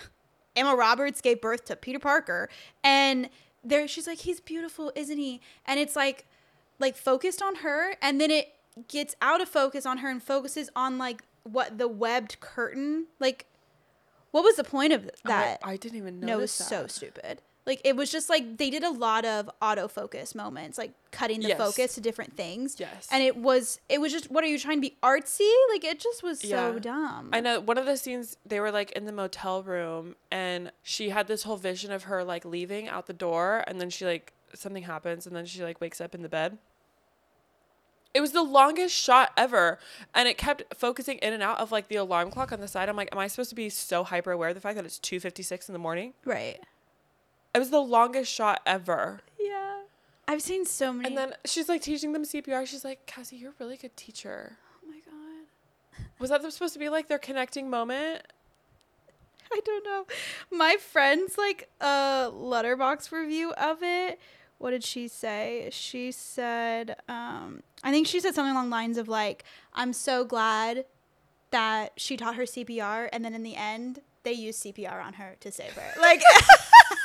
Emma 0.60 0.76
Roberts 0.76 1.22
gave 1.22 1.42
birth 1.42 1.66
to 1.66 1.76
Peter 1.76 2.00
Parker, 2.00 2.50
and 2.84 3.30
there 3.64 3.88
she's 3.88 4.08
like, 4.08 4.20
he's 4.20 4.40
beautiful, 4.40 4.92
isn't 4.96 5.18
he? 5.18 5.42
And 5.66 5.80
it's 5.80 5.96
like, 5.96 6.26
like 6.80 6.96
focused 6.96 7.42
on 7.42 7.56
her, 7.56 7.96
and 8.02 8.20
then 8.20 8.32
it 8.32 8.54
gets 8.88 9.16
out 9.22 9.42
of 9.42 9.50
focus 9.50 9.86
on 9.86 10.00
her 10.00 10.10
and 10.10 10.22
focuses 10.22 10.70
on 10.76 10.98
like 10.98 11.24
what 11.44 11.78
the 11.78 11.88
webbed 11.88 12.40
curtain. 12.40 13.08
Like, 13.20 13.46
what 14.32 14.44
was 14.44 14.56
the 14.58 14.64
point 14.64 14.94
of 14.94 15.10
that? 15.26 15.60
I, 15.64 15.72
I 15.74 15.78
didn't 15.78 15.98
even 15.98 16.20
no, 16.20 16.28
know. 16.28 16.38
it 16.38 16.42
was 16.42 16.52
so 16.52 16.88
stupid. 16.88 17.42
Like 17.70 17.82
it 17.84 17.96
was 17.96 18.12
just 18.12 18.32
like 18.32 18.58
they 18.58 18.72
did 18.72 18.84
a 18.84 18.90
lot 18.90 19.26
of 19.26 19.48
autofocus 19.62 20.34
moments, 20.34 20.80
like 20.80 20.92
cutting 21.12 21.40
the 21.42 21.50
Yes. 21.50 21.58
focus 21.60 21.94
to 21.94 22.02
different 22.02 22.36
things. 22.36 22.76
Yes. 22.80 23.08
And 23.12 23.22
it 23.22 23.38
was 23.38 23.80
it 23.88 24.02
was 24.02 24.12
just 24.12 24.32
what 24.32 24.44
are 24.44 24.48
you 24.48 24.58
trying 24.58 24.78
to 24.78 24.82
be 24.82 24.98
artsy? 25.04 25.48
Like 25.72 25.84
it 25.84 26.00
just 26.00 26.24
was 26.24 26.40
so 26.40 26.80
dumb. 26.80 27.30
I 27.32 27.42
know 27.42 27.58
uh, 27.58 27.62
one 27.62 27.78
of 27.78 27.86
the 27.86 27.96
scenes 27.96 28.38
they 28.44 28.60
were 28.60 28.72
like 28.72 28.90
in 28.94 29.06
the 29.06 29.12
motel 29.12 29.62
room 29.62 30.16
and 30.32 30.72
she 30.82 31.10
had 31.10 31.28
this 31.28 31.44
whole 31.44 31.58
vision 31.58 31.92
of 31.92 32.06
her 32.06 32.24
like 32.24 32.44
leaving 32.44 32.88
out 32.90 33.06
the 33.06 33.14
door 33.14 33.64
and 33.68 33.80
then 33.80 33.92
she 33.92 34.04
like 34.04 34.34
something 34.56 34.82
happens 34.82 35.28
and 35.28 35.36
then 35.36 35.46
she 35.46 35.64
like 35.64 35.80
wakes 35.80 36.02
up 36.02 36.16
in 36.16 36.24
the 36.24 36.30
bed. 36.30 36.58
It 38.16 38.22
was 38.22 38.32
the 38.32 38.42
longest 38.42 38.96
shot 38.96 39.30
ever 39.38 39.78
and 40.16 40.28
it 40.28 40.40
kept 40.40 40.76
focusing 40.76 41.20
in 41.20 41.34
and 41.34 41.44
out 41.44 41.60
of 41.60 41.72
like 41.72 41.88
the 41.88 41.98
alarm 41.98 42.32
clock 42.32 42.52
on 42.52 42.62
the 42.62 42.68
side. 42.68 42.90
I'm 42.90 42.96
like, 42.96 43.10
am 43.12 43.20
I 43.20 43.28
supposed 43.28 43.52
to 43.52 43.56
be 43.56 43.70
so 43.70 44.04
hyper 44.04 44.32
aware 44.32 44.50
of 44.50 44.56
the 44.56 44.62
fact 44.62 44.76
that 44.78 44.86
it's 44.86 44.98
2:56 44.98 45.70
in 45.70 45.74
the 45.74 45.78
morning? 45.78 46.14
Right. 46.26 46.60
It 47.54 47.60
was 47.60 47.70
the 47.70 47.82
longest 47.82 48.32
shot 48.32 48.62
ever. 48.66 49.22
Yeah. 49.40 49.82
I've 50.28 50.42
seen 50.42 50.66
so 50.66 50.94
many 50.94 51.08
And 51.08 51.18
then 51.18 51.34
she's 51.46 51.68
like 51.68 51.82
teaching 51.82 52.14
them 52.14 52.24
CPR. 52.24 52.68
She's 52.68 52.86
like, 52.86 53.06
Cassie, 53.08 53.38
you're 53.38 53.52
a 53.52 53.56
really 53.60 53.78
good 53.78 53.96
teacher. 53.98 54.58
Oh 54.84 54.88
my 54.88 55.00
god. 55.00 56.06
Was 56.20 56.30
that 56.30 56.42
supposed 56.54 56.74
to 56.74 56.80
be 56.80 56.90
like 56.90 57.08
their 57.08 57.18
connecting 57.18 57.70
moment? 57.70 58.22
I 59.52 59.60
don't 59.66 59.84
know. 59.84 60.06
My 60.52 60.76
friend's 60.76 61.38
like 61.38 61.70
a 61.82 62.30
Letterboxd 62.32 63.12
review 63.12 63.52
of 63.54 63.80
it. 63.82 64.20
What 64.60 64.72
did 64.72 64.84
she 64.84 65.08
say? 65.08 65.70
She 65.72 66.12
said, 66.12 66.98
um, 67.08 67.64
I 67.84 67.92
think 67.92 68.06
she 68.06 68.20
said 68.20 68.36
something 68.36 68.52
along 68.52 68.66
the 68.66 68.76
lines 68.76 68.98
of 68.98 69.08
like, 69.08 69.46
I'm 69.74 69.94
so 69.94 70.26
glad 70.26 70.86
that 71.52 71.94
she 71.96 72.18
taught 72.18 72.36
her 72.36 72.44
CPR 72.44 73.10
and 73.12 73.26
then 73.26 73.34
in 73.34 73.42
the 73.42 73.56
end 73.56 74.02
they 74.24 74.34
used 74.34 74.64
CPR 74.64 75.04
on 75.04 75.14
her 75.14 75.36
to 75.40 75.52
save 75.52 75.72
her. 75.72 76.00
Like 76.00 76.22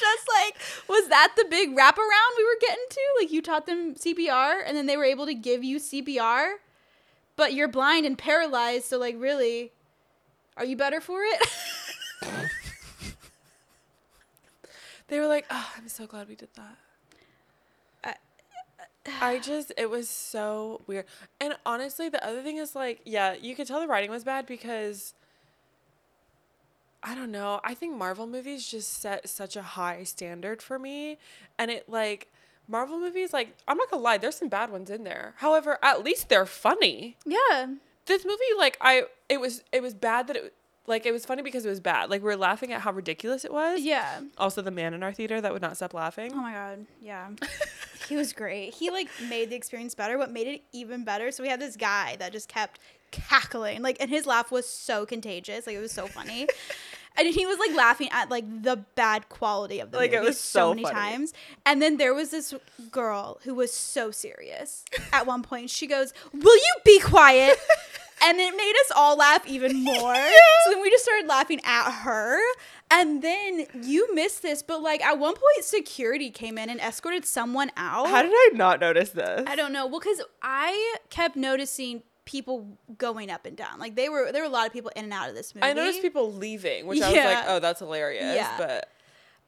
just 0.00 0.28
like, 0.28 0.56
was 0.88 1.08
that 1.08 1.34
the 1.36 1.46
big 1.48 1.70
wraparound 1.76 2.36
we 2.36 2.44
were 2.44 2.58
getting 2.60 2.84
to? 2.90 3.00
Like 3.20 3.32
you 3.32 3.42
taught 3.42 3.66
them 3.66 3.94
CPR 3.94 4.62
and 4.66 4.76
then 4.76 4.86
they 4.86 4.96
were 4.96 5.04
able 5.04 5.26
to 5.26 5.34
give 5.34 5.64
you 5.64 5.78
CPR, 5.78 6.54
but 7.36 7.52
you're 7.54 7.68
blind 7.68 8.06
and 8.06 8.16
paralyzed, 8.16 8.86
so 8.86 8.98
like 8.98 9.16
really, 9.18 9.72
are 10.56 10.64
you 10.64 10.76
better 10.76 11.00
for 11.00 11.20
it? 11.22 11.48
They 15.08 15.18
were 15.18 15.26
like, 15.26 15.46
oh, 15.50 15.72
I'm 15.76 15.88
so 15.88 16.06
glad 16.06 16.28
we 16.28 16.36
did 16.36 16.50
that. 16.54 16.76
Uh, 18.04 19.12
I 19.20 19.38
just, 19.38 19.72
it 19.78 19.88
was 19.88 20.08
so 20.08 20.82
weird. 20.86 21.06
And 21.40 21.54
honestly, 21.64 22.10
the 22.10 22.24
other 22.24 22.42
thing 22.42 22.58
is 22.58 22.74
like, 22.74 23.00
yeah, 23.04 23.34
you 23.34 23.56
could 23.56 23.66
tell 23.66 23.80
the 23.80 23.88
writing 23.88 24.10
was 24.10 24.22
bad 24.22 24.46
because 24.46 25.14
I 27.02 27.14
don't 27.14 27.30
know. 27.30 27.60
I 27.64 27.74
think 27.74 27.96
Marvel 27.96 28.26
movies 28.26 28.68
just 28.68 29.00
set 29.00 29.28
such 29.28 29.56
a 29.56 29.62
high 29.62 30.02
standard 30.04 30.60
for 30.62 30.78
me. 30.78 31.18
And 31.58 31.70
it 31.70 31.88
like, 31.88 32.32
Marvel 32.66 32.98
movies, 32.98 33.32
like, 33.32 33.56
I'm 33.66 33.76
not 33.78 33.90
gonna 33.90 34.02
lie, 34.02 34.18
there's 34.18 34.36
some 34.36 34.48
bad 34.48 34.70
ones 34.70 34.90
in 34.90 35.04
there. 35.04 35.34
However, 35.38 35.78
at 35.82 36.04
least 36.04 36.28
they're 36.28 36.46
funny. 36.46 37.16
yeah. 37.24 37.66
This 38.06 38.24
movie, 38.24 38.38
like, 38.56 38.78
I, 38.80 39.04
it 39.28 39.38
was, 39.38 39.62
it 39.70 39.82
was 39.82 39.92
bad 39.92 40.28
that 40.28 40.36
it, 40.36 40.54
like, 40.86 41.04
it 41.04 41.12
was 41.12 41.26
funny 41.26 41.42
because 41.42 41.66
it 41.66 41.68
was 41.68 41.80
bad. 41.80 42.08
Like, 42.08 42.22
we 42.22 42.30
are 42.30 42.36
laughing 42.36 42.72
at 42.72 42.80
how 42.80 42.90
ridiculous 42.92 43.44
it 43.44 43.52
was. 43.52 43.82
Yeah. 43.82 44.20
Also, 44.38 44.62
the 44.62 44.70
man 44.70 44.94
in 44.94 45.02
our 45.02 45.12
theater 45.12 45.40
that 45.42 45.52
would 45.52 45.60
not 45.60 45.76
stop 45.76 45.92
laughing. 45.92 46.32
Oh 46.32 46.40
my 46.40 46.52
god. 46.52 46.86
Yeah. 47.02 47.28
he 48.08 48.16
was 48.16 48.32
great. 48.32 48.72
He 48.72 48.90
like 48.90 49.08
made 49.28 49.50
the 49.50 49.56
experience 49.56 49.94
better. 49.94 50.16
What 50.16 50.30
made 50.30 50.46
it 50.46 50.62
even 50.72 51.04
better? 51.04 51.30
So 51.30 51.42
we 51.42 51.50
had 51.50 51.60
this 51.60 51.76
guy 51.76 52.16
that 52.18 52.32
just 52.32 52.48
kept 52.48 52.80
cackling, 53.10 53.82
like, 53.82 53.96
and 54.00 54.10
his 54.10 54.26
laugh 54.26 54.50
was 54.50 54.68
so 54.68 55.06
contagious. 55.06 55.66
Like 55.66 55.76
it 55.76 55.80
was 55.80 55.92
so 55.92 56.06
funny. 56.06 56.46
And 57.16 57.26
he 57.26 57.46
was 57.46 57.58
like 57.58 57.74
laughing 57.74 58.08
at 58.12 58.30
like 58.30 58.44
the 58.62 58.76
bad 58.94 59.28
quality 59.28 59.80
of 59.80 59.90
the 59.90 59.96
Like, 59.98 60.12
it 60.12 60.16
movie 60.16 60.26
was 60.28 60.40
so 60.40 60.70
many 60.70 60.84
funny. 60.84 60.94
times. 60.94 61.32
And 61.66 61.82
then 61.82 61.96
there 61.96 62.14
was 62.14 62.30
this 62.30 62.54
girl 62.92 63.40
who 63.42 63.54
was 63.56 63.72
so 63.74 64.12
serious. 64.12 64.84
At 65.12 65.26
one 65.26 65.42
point, 65.42 65.68
she 65.70 65.88
goes, 65.88 66.12
"Will 66.32 66.56
you 66.56 66.74
be 66.84 67.00
quiet?" 67.00 67.58
and 68.22 68.38
it 68.38 68.56
made 68.56 68.74
us 68.84 68.92
all 68.94 69.16
laugh 69.16 69.44
even 69.48 69.74
more. 69.82 70.14
So 70.14 70.70
then 70.70 70.80
we 70.80 70.90
just 70.90 71.02
started 71.04 71.26
laughing 71.26 71.60
at 71.64 71.90
her. 72.02 72.38
And 72.90 73.20
then 73.20 73.66
you 73.82 74.14
missed 74.14 74.40
this, 74.42 74.62
but 74.62 74.80
like 74.80 75.04
at 75.04 75.18
one 75.18 75.34
point, 75.34 75.62
security 75.64 76.30
came 76.30 76.56
in 76.56 76.70
and 76.70 76.80
escorted 76.80 77.26
someone 77.26 77.70
out. 77.76 78.06
How 78.08 78.22
did 78.22 78.30
I 78.32 78.50
not 78.54 78.80
notice 78.80 79.10
this? 79.10 79.42
I 79.46 79.56
don't 79.56 79.72
know. 79.72 79.86
Well, 79.86 79.98
because 80.00 80.22
I 80.40 80.96
kept 81.10 81.34
noticing 81.36 82.02
people 82.28 82.76
going 82.98 83.30
up 83.30 83.46
and 83.46 83.56
down. 83.56 83.78
Like 83.78 83.96
they 83.96 84.10
were, 84.10 84.30
there 84.32 84.42
were 84.42 84.48
a 84.48 84.52
lot 84.52 84.66
of 84.66 84.72
people 84.74 84.90
in 84.94 85.04
and 85.04 85.12
out 85.14 85.30
of 85.30 85.34
this 85.34 85.54
movie. 85.54 85.66
I 85.66 85.72
noticed 85.72 86.02
people 86.02 86.30
leaving, 86.30 86.86
which 86.86 87.00
I 87.00 87.08
was 87.08 87.16
like, 87.16 87.44
oh, 87.48 87.58
that's 87.58 87.80
hilarious. 87.80 88.34
Yeah. 88.36 88.54
But 88.58 88.90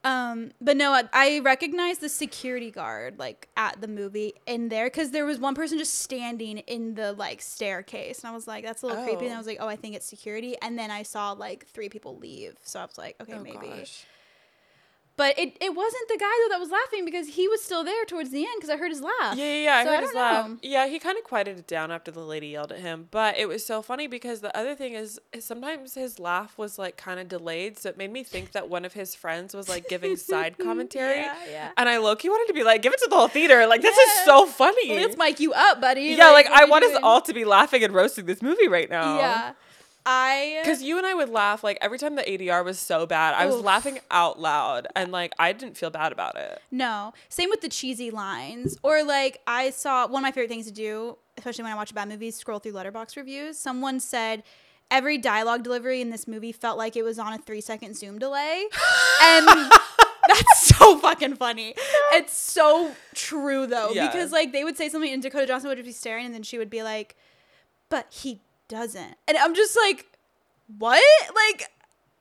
Um, 0.03 0.51
but 0.59 0.77
no, 0.77 0.91
I, 0.93 1.03
I 1.13 1.39
recognized 1.41 2.01
the 2.01 2.09
security 2.09 2.71
guard 2.71 3.19
like 3.19 3.49
at 3.55 3.79
the 3.81 3.87
movie 3.87 4.33
in 4.47 4.69
there 4.69 4.87
because 4.87 5.11
there 5.11 5.25
was 5.25 5.37
one 5.37 5.53
person 5.53 5.77
just 5.77 5.99
standing 5.99 6.57
in 6.57 6.95
the 6.95 7.13
like 7.13 7.39
staircase, 7.39 8.23
and 8.23 8.31
I 8.31 8.33
was 8.33 8.47
like, 8.47 8.63
that's 8.65 8.81
a 8.81 8.87
little 8.87 9.03
creepy. 9.03 9.25
And 9.25 9.33
I 9.33 9.35
Oh. 9.35 9.37
was 9.37 9.45
like, 9.47 9.59
oh, 9.59 9.67
I 9.67 9.75
think 9.75 9.93
it's 9.95 10.07
security. 10.07 10.55
And 10.63 10.77
then 10.79 10.89
I 10.89 11.03
saw 11.03 11.33
like 11.33 11.67
three 11.67 11.87
people 11.87 12.17
leave, 12.17 12.55
so 12.63 12.79
I 12.79 12.85
was 12.85 12.97
like, 12.97 13.15
okay, 13.21 13.33
oh 13.35 13.43
maybe. 13.43 13.57
gosh. 13.77 14.05
But 15.21 15.37
it, 15.37 15.55
it 15.61 15.75
wasn't 15.75 16.07
the 16.09 16.17
guy 16.17 16.31
though 16.43 16.49
that 16.53 16.59
was 16.59 16.71
laughing 16.71 17.05
because 17.05 17.27
he 17.27 17.47
was 17.47 17.61
still 17.61 17.83
there 17.83 18.05
towards 18.05 18.31
the 18.31 18.39
end 18.39 18.55
because 18.55 18.71
I 18.71 18.77
heard 18.77 18.89
his 18.89 19.01
laugh. 19.01 19.35
Yeah, 19.37 19.45
yeah, 19.45 19.63
yeah. 19.63 19.75
I 19.75 19.83
So 19.83 19.89
heard 19.91 19.97
I 19.97 20.01
his 20.01 20.11
don't 20.11 20.21
laugh. 20.21 20.51
Yeah, 20.63 20.87
he 20.87 20.97
kind 20.97 21.17
of 21.17 21.23
quieted 21.23 21.59
it 21.59 21.67
down 21.67 21.91
after 21.91 22.09
the 22.09 22.21
lady 22.21 22.47
yelled 22.47 22.71
at 22.71 22.79
him. 22.79 23.07
But 23.11 23.37
it 23.37 23.47
was 23.47 23.63
so 23.63 23.83
funny 23.83 24.07
because 24.07 24.41
the 24.41 24.55
other 24.57 24.73
thing 24.73 24.93
is, 24.93 25.19
is 25.31 25.45
sometimes 25.45 25.93
his 25.93 26.17
laugh 26.17 26.57
was 26.57 26.79
like 26.79 26.97
kind 26.97 27.19
of 27.19 27.27
delayed, 27.27 27.77
so 27.77 27.89
it 27.89 27.97
made 27.97 28.11
me 28.11 28.23
think 28.23 28.51
that 28.53 28.67
one 28.67 28.83
of 28.83 28.93
his 28.93 29.13
friends 29.13 29.53
was 29.53 29.69
like 29.69 29.87
giving 29.87 30.15
side 30.17 30.57
commentary. 30.67 31.17
Yeah, 31.19 31.35
yeah. 31.51 31.69
And 31.77 31.87
I 31.87 31.97
low 31.97 32.15
key 32.15 32.29
wanted 32.29 32.47
to 32.47 32.53
be 32.53 32.63
like, 32.63 32.81
give 32.81 32.91
it 32.93 32.99
to 33.01 33.07
the 33.09 33.15
whole 33.15 33.27
theater. 33.27 33.67
Like 33.67 33.81
this 33.83 33.95
Yeah. 33.95 34.21
is 34.21 34.25
so 34.25 34.47
funny. 34.47 34.95
Let's 34.95 35.17
mic 35.17 35.39
you 35.39 35.53
up, 35.53 35.79
buddy. 35.79 36.01
yeah, 36.01 36.31
like, 36.31 36.49
what 36.49 36.61
I 36.61 36.65
want 36.65 36.83
us 36.85 36.97
all 37.03 37.21
to 37.21 37.33
be 37.33 37.45
laughing 37.45 37.83
and 37.83 37.93
roasting 37.93 38.25
this 38.25 38.41
movie 38.41 38.67
right 38.67 38.89
now. 38.89 39.17
Yeah. 39.17 39.53
I 40.05 40.59
Because 40.63 40.81
you 40.81 40.97
and 40.97 41.05
I 41.05 41.13
would 41.13 41.29
laugh 41.29 41.63
like 41.63 41.77
every 41.81 41.97
time 41.99 42.15
the 42.15 42.23
ADR 42.23 42.63
was 42.65 42.79
so 42.79 43.05
bad, 43.05 43.35
I 43.35 43.45
was 43.45 43.55
Oof. 43.55 43.65
laughing 43.65 43.99
out 44.09 44.39
loud, 44.39 44.87
and 44.95 45.11
like 45.11 45.33
I 45.37 45.53
didn't 45.53 45.77
feel 45.77 45.89
bad 45.89 46.11
about 46.11 46.35
it. 46.37 46.61
no. 46.71 47.13
Same 47.29 47.49
with 47.49 47.61
the 47.61 47.69
cheesy 47.69 48.11
lines. 48.11 48.77
Or 48.83 49.03
like 49.03 49.41
I 49.45 49.69
saw 49.69 50.07
one 50.07 50.21
of 50.21 50.23
my 50.23 50.31
favorite 50.31 50.49
things 50.49 50.65
to 50.65 50.71
do, 50.71 51.17
especially 51.37 51.63
when 51.63 51.73
I 51.73 51.75
watch 51.75 51.93
bad 51.93 52.09
movies, 52.09 52.35
scroll 52.35 52.59
through 52.59 52.73
Letterboxd 52.73 53.15
reviews. 53.15 53.57
Someone 53.57 53.99
said 53.99 54.43
every 54.89 55.17
dialogue 55.17 55.63
delivery 55.63 56.01
in 56.01 56.09
this 56.09 56.27
movie 56.27 56.51
felt 56.51 56.77
like 56.77 56.95
it 56.95 57.03
was 57.03 57.17
on 57.17 57.33
a 57.33 57.37
three 57.37 57.61
second 57.61 57.95
zoom 57.95 58.17
delay. 58.19 58.65
and 59.23 59.47
that's 60.27 60.67
so 60.77 60.97
fucking 60.97 61.35
funny. 61.35 61.73
It's 62.13 62.33
so 62.33 62.91
true 63.13 63.67
though. 63.67 63.91
Yeah. 63.91 64.07
Because 64.07 64.31
like 64.31 64.51
they 64.51 64.63
would 64.63 64.77
say 64.77 64.89
something 64.89 65.11
and 65.11 65.21
Dakota 65.21 65.45
Johnson 65.45 65.69
would 65.69 65.77
just 65.77 65.85
be 65.87 65.93
staring 65.93 66.25
and 66.25 66.33
then 66.33 66.43
she 66.43 66.57
would 66.57 66.69
be 66.69 66.83
like, 66.83 67.15
But 67.89 68.07
he 68.11 68.41
doesn't. 68.71 69.15
And 69.27 69.37
I'm 69.37 69.53
just 69.53 69.75
like, 69.77 70.07
What? 70.79 71.03
Like 71.35 71.69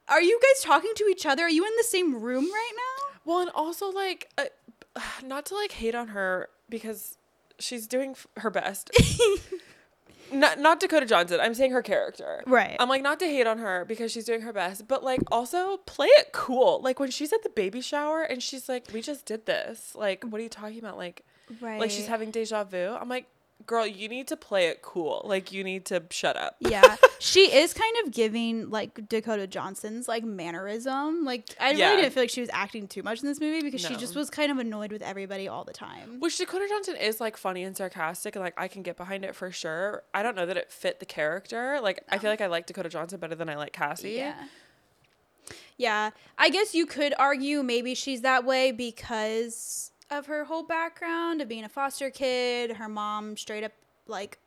are 0.09 0.21
you 0.21 0.39
guys 0.43 0.63
talking 0.65 0.93
to 0.97 1.05
each 1.05 1.25
other? 1.25 1.45
Are 1.45 1.49
you 1.49 1.65
in 1.65 1.73
the 1.79 1.85
same 1.85 2.21
room 2.21 2.45
right 2.45 2.73
now? 2.77 3.21
Well, 3.25 3.41
and 3.43 3.51
also 3.55 3.91
like, 3.91 4.29
uh, 4.37 4.45
not 5.25 5.47
to 5.47 5.55
like 5.55 5.71
hate 5.73 5.95
on 5.95 6.09
her 6.09 6.49
because 6.69 7.17
she's 7.61 7.87
doing 7.87 8.11
f- 8.13 8.27
her 8.39 8.51
best. 8.51 8.91
not 10.33 10.59
not 10.59 10.81
Dakota 10.81 11.07
Johnson. 11.07 11.39
I'm 11.41 11.55
saying 11.55 11.73
her 11.73 11.83
character. 11.83 12.43
Right. 12.47 12.77
I'm 12.81 12.89
like 12.89 13.03
not 13.03 13.19
to 13.21 13.27
hate 13.27 13.47
on 13.47 13.59
her 13.59 13.85
because 13.85 14.11
she's 14.13 14.25
doing 14.25 14.43
her 14.43 14.53
best, 14.53 14.87
but 14.89 15.03
like 15.05 15.21
also 15.31 15.77
play 15.79 16.07
it 16.09 16.33
cool. 16.33 16.81
Like 16.83 16.99
when 17.01 17.11
she's 17.11 17.33
at 17.33 17.43
the 17.43 17.49
baby 17.51 17.81
shower 17.81 18.23
and 18.23 18.43
she's 18.43 18.69
like, 18.69 18.87
"We 18.93 19.03
just 19.03 19.27
did 19.27 19.47
this." 19.47 19.95
Like, 19.95 20.25
what 20.25 20.41
are 20.41 20.43
you 20.45 20.49
talking 20.49 20.79
about? 20.79 20.97
Like, 20.97 21.25
Right. 21.61 21.81
like 21.81 21.91
she's 21.91 22.07
having 22.07 22.31
deja 22.31 22.65
vu. 22.65 22.97
I'm 23.01 23.09
like, 23.09 23.27
girl, 23.67 23.87
you 23.87 24.09
need 24.09 24.27
to 24.29 24.37
play 24.37 24.67
it 24.69 24.83
cool. 24.83 25.23
Like 25.25 25.53
you 25.53 25.63
need 25.65 25.85
to 25.87 26.03
shut 26.11 26.37
up. 26.37 26.57
yeah 26.61 26.97
she 27.19 27.53
is 27.53 27.73
kind 27.75 27.95
of 28.05 28.13
giving 28.13 28.71
like 28.71 29.09
dakota 29.09 29.47
johnson's 29.47 30.09
like 30.09 30.25
mannerism 30.25 31.25
like 31.25 31.45
i 31.61 31.71
Yeah. 31.73 31.91
really 31.91 32.03
didn't 32.03 32.15
feel 32.15 32.23
like 32.23 32.31
she 32.31 32.41
was 32.41 32.49
acting 32.53 32.89
too 32.89 33.03
much 33.03 33.21
in 33.23 33.27
this 33.29 33.39
movie 33.41 33.61
because 33.63 33.81
she 33.83 33.95
just 33.97 34.17
was 34.17 34.31
kind 34.31 34.51
of 34.51 34.59
annoyed 34.59 34.91
with 34.91 35.03
everybody 35.03 35.47
all 35.47 35.65
the 35.65 35.73
time 35.75 36.19
Which 36.21 36.39
Dakota 36.39 36.67
Johnson 36.69 36.97
is 36.97 37.21
like 37.21 37.37
funny 37.37 37.63
and 37.63 37.77
sarcastic, 37.77 38.37
and 38.37 38.43
like 38.45 38.55
I 38.57 38.69
can 38.69 38.83
get 38.83 38.97
behind 38.97 39.25
it 39.25 39.35
for 39.35 39.51
sure. 39.53 40.03
I 40.15 40.23
don't 40.23 40.35
know 40.35 40.47
that 40.47 40.57
it 40.57 40.71
fit 40.73 40.99
the 41.01 41.07
character. 41.07 41.79
Like 41.83 42.03
I 42.09 42.19
feel 42.19 42.31
like 42.31 42.41
I 42.41 42.47
like 42.47 42.67
Dakota 42.67 42.89
Johnson 42.89 43.21
better 43.21 43.35
than 43.35 43.49
I 43.51 43.57
like 43.57 43.73
Cassie. 43.73 44.13
yeah 44.13 44.35
yeah 45.77 46.11
i 46.39 46.49
guess 46.51 46.75
you 46.75 46.87
could 46.87 47.15
argue 47.19 47.63
maybe 47.63 47.95
she's 47.95 48.21
that 48.21 48.45
way 48.45 48.71
because 48.71 49.90
of 50.11 50.27
her 50.27 50.45
whole 50.45 50.63
background 50.63 51.41
of 51.41 51.49
being 51.49 51.65
a 51.65 51.69
foster 51.69 52.11
kid 52.11 52.73
her 52.73 52.89
mom 52.89 53.37
straight 53.37 53.65
up 53.65 53.73
like 54.07 54.39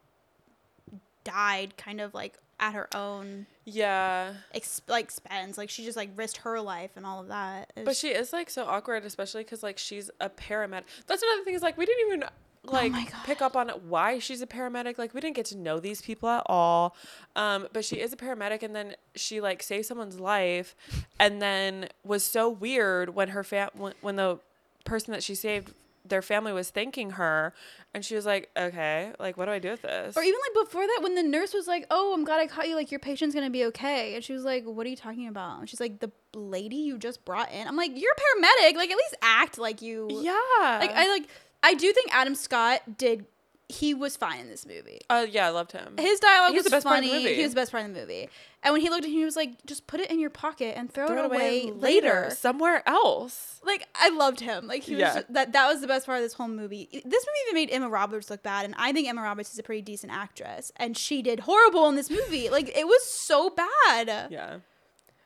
died 1.24 1.76
kind 1.78 2.02
of 2.02 2.14
like 2.14 2.38
at 2.60 2.74
her 2.74 2.88
own 2.96 3.46
Yeah. 3.66 4.34
ex- 4.54 4.82
like 4.88 5.06
expense. 5.06 5.58
Like 5.58 5.70
she 5.70 5.84
just 5.84 5.98
like 5.98 6.10
risked 6.16 6.38
her 6.38 6.60
life 6.62 6.92
and 6.96 7.06
all 7.06 7.22
of 7.22 7.28
that. 7.30 7.72
It 7.76 7.86
But 7.86 7.96
she 7.96 8.10
is 8.10 8.32
like 8.34 8.50
so 8.50 8.66
awkward, 8.66 9.06
especially 9.06 9.44
because 9.44 9.64
like 9.64 9.78
she's 9.78 10.10
a 10.20 10.30
paramedic. 10.30 10.84
That's 11.08 11.24
another 11.24 11.44
thing 11.44 11.56
is 11.56 11.62
like 11.62 11.78
we 11.78 11.86
didn't 11.86 12.08
even 12.08 12.24
like 12.66 12.94
Oh 12.96 13.22
pick 13.26 13.42
up 13.42 13.58
on 13.58 13.70
why 13.70 14.20
she's 14.20 14.42
a 14.42 14.48
paramedic. 14.48 14.98
Like 14.98 15.14
we 15.14 15.20
didn't 15.22 15.36
get 15.36 15.46
to 15.48 15.58
know 15.58 15.80
these 15.80 16.02
people 16.02 16.30
at 16.30 16.44
all. 16.46 16.96
Um, 17.36 17.68
but 17.74 17.84
she 17.84 18.00
is 18.00 18.14
a 18.14 18.18
paramedic, 18.18 18.64
and 18.64 18.74
then 18.76 18.96
she 19.16 19.42
like 19.42 19.62
saved 19.64 19.86
someone's 19.86 20.20
life, 20.20 20.76
and 21.20 21.42
then 21.42 21.90
was 22.06 22.24
so 22.24 22.48
weird 22.50 23.16
when 23.16 23.30
her 23.30 23.44
fam 23.44 23.70
when, 23.74 23.94
when 24.02 24.16
the 24.16 24.40
person 24.84 25.14
that 25.14 25.24
she 25.24 25.36
saved 25.36 25.74
their 26.06 26.22
family 26.22 26.52
was 26.52 26.70
thanking 26.70 27.12
her, 27.12 27.54
and 27.94 28.04
she 28.04 28.16
was 28.16 28.26
like, 28.26 28.50
okay, 28.58 29.14
like 29.20 29.38
what 29.38 29.46
do 29.46 29.52
I 29.52 29.60
do 29.60 29.72
with 29.72 29.84
this? 29.84 30.18
Or 30.18 30.24
even 30.24 30.40
like 30.50 30.66
before 30.66 30.86
that, 30.86 31.00
when 31.02 31.16
the 31.16 31.24
nurse 31.24 31.54
was 31.54 31.68
like, 31.68 31.86
"Oh, 31.90 32.14
I'm 32.14 32.26
glad 32.26 32.40
I 32.40 32.48
caught 32.48 32.68
you. 32.68 32.76
Like 32.76 32.92
your 32.92 33.00
patient's 33.00 33.34
gonna 33.34 33.50
be 33.50 33.66
okay," 33.66 34.16
and 34.16 34.24
she 34.24 34.34
was 34.34 34.44
like, 34.44 34.66
"What 34.66 34.86
are 34.86 34.90
you 34.90 34.96
talking 34.96 35.28
about?" 35.28 35.60
And 35.60 35.70
she's 35.70 35.80
like, 35.80 36.00
"The 36.00 36.12
lady 36.34 36.76
you 36.76 36.98
just 36.98 37.24
brought 37.24 37.52
in." 37.52 37.68
I'm 37.68 37.76
like, 37.78 37.92
"You're 37.96 38.12
a 38.12 38.16
paramedic. 38.16 38.76
Like 38.76 38.92
at 38.92 38.98
least 38.98 39.16
act 39.22 39.58
like 39.58 39.82
you." 39.82 40.08
yeah. 40.12 40.78
Like 40.80 40.92
I 40.92 41.08
like 41.10 41.28
I 41.62 41.74
do 41.74 41.92
think 41.94 42.14
Adam 42.14 42.36
Scott 42.36 42.98
did. 42.98 43.26
He 43.70 43.94
was 43.94 44.18
fine 44.18 44.42
in 44.42 44.50
this 44.50 44.68
movie. 44.68 45.00
uh, 45.10 45.26
yeah, 45.28 45.48
I 45.48 45.50
loved 45.50 45.72
him. 45.72 45.96
His 45.98 46.20
dialogue 46.20 46.54
was 46.54 46.66
the 46.66 46.70
best 46.70 46.86
part 46.86 47.00
of 47.00 47.06
funny. 47.06 47.18
the 47.18 47.24
movie. 47.24 47.36
He 47.36 47.44
was 47.44 47.54
the 47.54 47.62
best 47.62 47.72
part 47.72 47.86
of 47.86 47.94
the 47.94 48.00
movie. 48.00 48.30
And 48.64 48.72
when 48.74 48.82
he 48.82 48.90
looked 48.90 49.04
at 49.04 49.10
him, 49.12 49.18
he 49.18 49.26
was 49.26 49.36
like, 49.36 49.66
"Just 49.66 49.88
put 49.88 50.00
it 50.00 50.10
in 50.10 50.20
your 50.20 50.30
pocket 50.30 50.78
and 50.78 50.92
throw, 50.92 51.08
Throw 51.08 51.24
it 51.24 51.26
away, 51.26 51.64
later." 51.72 51.74
later 51.80 52.30
somewhere 52.36 52.82
else. 52.88 53.60
Like 53.64 53.88
I 53.94 54.10
loved 54.10 54.40
him. 54.40 54.68
Like 54.68 54.84
he 54.84 54.94
was 54.94 55.02
Yeah. 55.02 55.14
just- 55.16 55.34
that. 55.34 55.52
That 55.54 55.68
was 55.68 55.82
the 55.82 55.88
best 55.88 56.06
part 56.06 56.18
of 56.20 56.24
this 56.24 56.34
whole 56.34 56.48
movie. 56.48 56.88
This 56.92 57.04
movie 57.04 57.40
even 57.50 57.56
made 57.56 57.70
Emma 57.72 57.90
Roberts 57.90 58.30
look 58.30 58.42
bad, 58.42 58.66
and 58.66 58.74
I 58.78 58.92
think 58.94 59.08
Emma 59.08 59.22
Roberts 59.22 59.52
is 59.52 59.60
a 59.60 59.64
pretty 59.64 59.82
decent 59.82 60.12
actress, 60.14 60.72
and 60.78 60.98
she 60.98 61.22
did 61.22 61.42
horrible 61.42 61.88
in 61.90 61.96
this 61.96 62.10
movie. 62.10 62.50
Like 62.50 62.70
it 62.78 62.88
was 62.88 63.04
so 63.06 63.50
bad. 63.50 64.30
Yeah. 64.32 64.56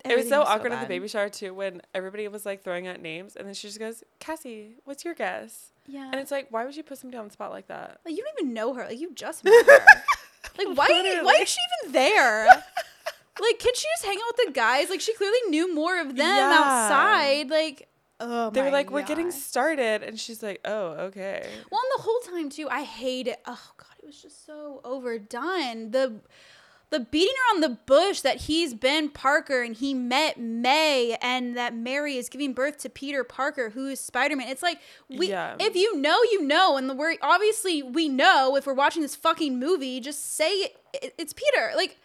it 0.06 0.12
Everything 0.12 0.18
was 0.18 0.48
so 0.48 0.52
awkward 0.52 0.72
at 0.72 0.82
the 0.82 0.88
baby 0.88 1.08
shower 1.08 1.30
too 1.30 1.54
when 1.54 1.82
everybody 1.94 2.28
was 2.28 2.46
like 2.46 2.64
throwing 2.64 2.88
out 2.88 3.02
names 3.02 3.36
and 3.36 3.46
then 3.46 3.54
she 3.54 3.68
just 3.68 3.80
goes, 3.80 4.04
Cassie, 4.20 4.76
what's 4.86 5.04
your 5.04 5.14
guess? 5.14 5.74
Yeah. 5.86 6.06
And 6.06 6.16
it's 6.16 6.32
like, 6.32 6.48
why 6.50 6.64
would 6.66 6.76
you 6.78 6.84
put 6.84 6.98
somebody 6.98 7.18
on 7.18 7.26
the 7.28 7.34
spot 7.34 7.52
like 7.52 7.68
that? 7.68 8.00
Like 8.06 8.16
you 8.16 8.24
don't 8.24 8.42
even 8.42 8.54
know 8.54 8.74
her. 8.76 8.86
Like 8.86 9.00
you 9.00 9.12
just 9.14 9.44
met 9.44 9.66
her. 9.66 9.80
like 10.58 10.78
why? 10.78 10.88
Why 11.24 11.40
is 11.42 11.50
she 11.50 11.60
even 11.84 11.94
there? 11.94 12.48
like 13.40 13.60
can 13.60 13.74
she 13.76 13.86
just 13.96 14.06
hang 14.06 14.18
out 14.18 14.34
with 14.38 14.48
the 14.48 14.52
guys? 14.54 14.90
Like 14.90 15.02
she 15.02 15.14
clearly 15.14 15.40
knew 15.50 15.74
more 15.74 16.00
of 16.00 16.10
them 16.16 16.18
Yeah. 16.36 16.54
outside. 16.60 17.50
Like 17.50 17.88
oh 18.20 18.50
They 18.50 18.62
were 18.62 18.72
like, 18.72 18.90
we're 18.92 19.04
getting 19.04 19.30
started. 19.32 20.02
And 20.04 20.20
she's 20.20 20.42
like, 20.42 20.60
oh, 20.66 20.88
okay. 21.08 21.48
Well, 21.72 21.82
and 21.82 21.92
the 22.00 22.02
whole 22.04 22.20
time 22.34 22.50
too, 22.50 22.68
I 22.70 22.84
hate 22.84 23.28
it. 23.28 23.40
Oh 23.46 23.70
god, 23.78 23.96
it 24.02 24.06
was 24.06 24.22
just 24.22 24.46
so 24.46 24.82
overdone. 24.84 25.92
The 25.92 26.22
the 26.90 27.02
beating 27.02 27.34
around 27.52 27.62
the 27.64 27.78
bush 27.86 28.22
that 28.22 28.38
he's 28.38 28.74
Ben 28.74 29.10
Parker 29.10 29.62
and 29.62 29.76
he 29.76 29.94
met 29.94 30.40
May 30.40 31.18
and 31.22 31.58
that 31.58 31.76
Mary 31.76 32.16
is 32.16 32.30
giving 32.30 32.54
birth 32.54 32.78
to 32.78 32.90
Peter 32.90 33.26
Parker, 33.26 33.72
who 33.72 33.88
is 33.90 34.00
Spider 34.00 34.38
Man. 34.38 34.48
It's 34.48 34.64
like 34.64 34.80
we 35.10 35.28
Yeah. 35.30 35.58
if 35.60 35.76
you 35.76 35.98
know, 35.98 36.18
you 36.32 36.44
know, 36.44 36.78
and 36.78 36.90
the 36.90 36.94
word 36.96 37.18
obviously 37.22 37.84
we 37.84 38.08
know 38.08 38.56
if 38.56 38.66
we're 38.66 38.74
watching 38.74 39.02
this 39.02 39.16
fucking 39.18 39.60
movie, 39.60 40.00
just 40.00 40.38
say 40.38 40.50
it, 40.50 40.78
it, 40.94 41.14
it's 41.18 41.34
Peter. 41.34 41.72
Like 41.76 41.98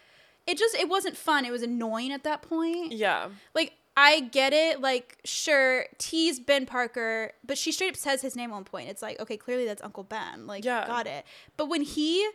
it 0.46 0.58
just 0.58 0.74
it 0.74 0.88
wasn't 0.88 1.16
fun. 1.16 1.44
It 1.44 1.50
was 1.52 1.62
annoying 1.62 2.12
at 2.12 2.24
that 2.24 2.42
point 2.42 2.92
Yeah. 2.92 3.28
like 3.54 3.74
I 3.94 4.20
get 4.20 4.54
it. 4.54 4.80
Like, 4.80 5.18
sure, 5.22 5.84
tease 5.98 6.40
Ben 6.40 6.64
Parker, 6.64 7.32
but 7.44 7.58
she 7.58 7.70
straight 7.72 7.90
up 7.90 7.96
says 7.96 8.22
his 8.22 8.34
name 8.34 8.50
at 8.50 8.54
one 8.54 8.64
point. 8.64 8.88
It's 8.88 9.02
like, 9.02 9.20
okay, 9.20 9.36
clearly 9.36 9.66
that's 9.66 9.82
Uncle 9.82 10.02
Ben. 10.02 10.46
Like, 10.46 10.64
Yeah. 10.64 10.86
got 10.86 11.06
it. 11.06 11.26
But 11.58 11.66
when 11.68 11.82
he, 11.82 12.26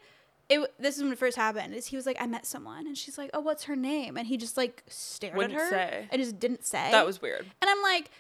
it 0.50 0.72
this 0.80 0.98
is 0.98 1.04
when 1.04 1.12
it 1.12 1.18
first 1.18 1.36
happened. 1.36 1.74
Is 1.74 1.88
he 1.88 1.96
was 1.96 2.06
like, 2.06 2.18
I 2.20 2.28
met 2.28 2.46
someone, 2.46 2.86
and 2.86 2.96
she's 2.96 3.18
like, 3.18 3.32
oh, 3.34 3.40
what's 3.40 3.64
her 3.64 3.76
name? 3.76 4.18
And 4.18 4.28
he 4.28 4.38
just 4.38 4.56
like 4.56 4.84
stared 4.88 5.36
Wouldn't 5.36 5.56
at 5.56 5.60
her 5.62 5.70
say. 5.70 6.08
and 6.12 6.22
just 6.22 6.40
didn't 6.40 6.64
say. 6.64 6.92
That 6.92 7.06
was 7.08 7.22
weird. 7.24 7.42
and 7.62 7.70
I'm 7.70 7.82
like. 7.82 8.12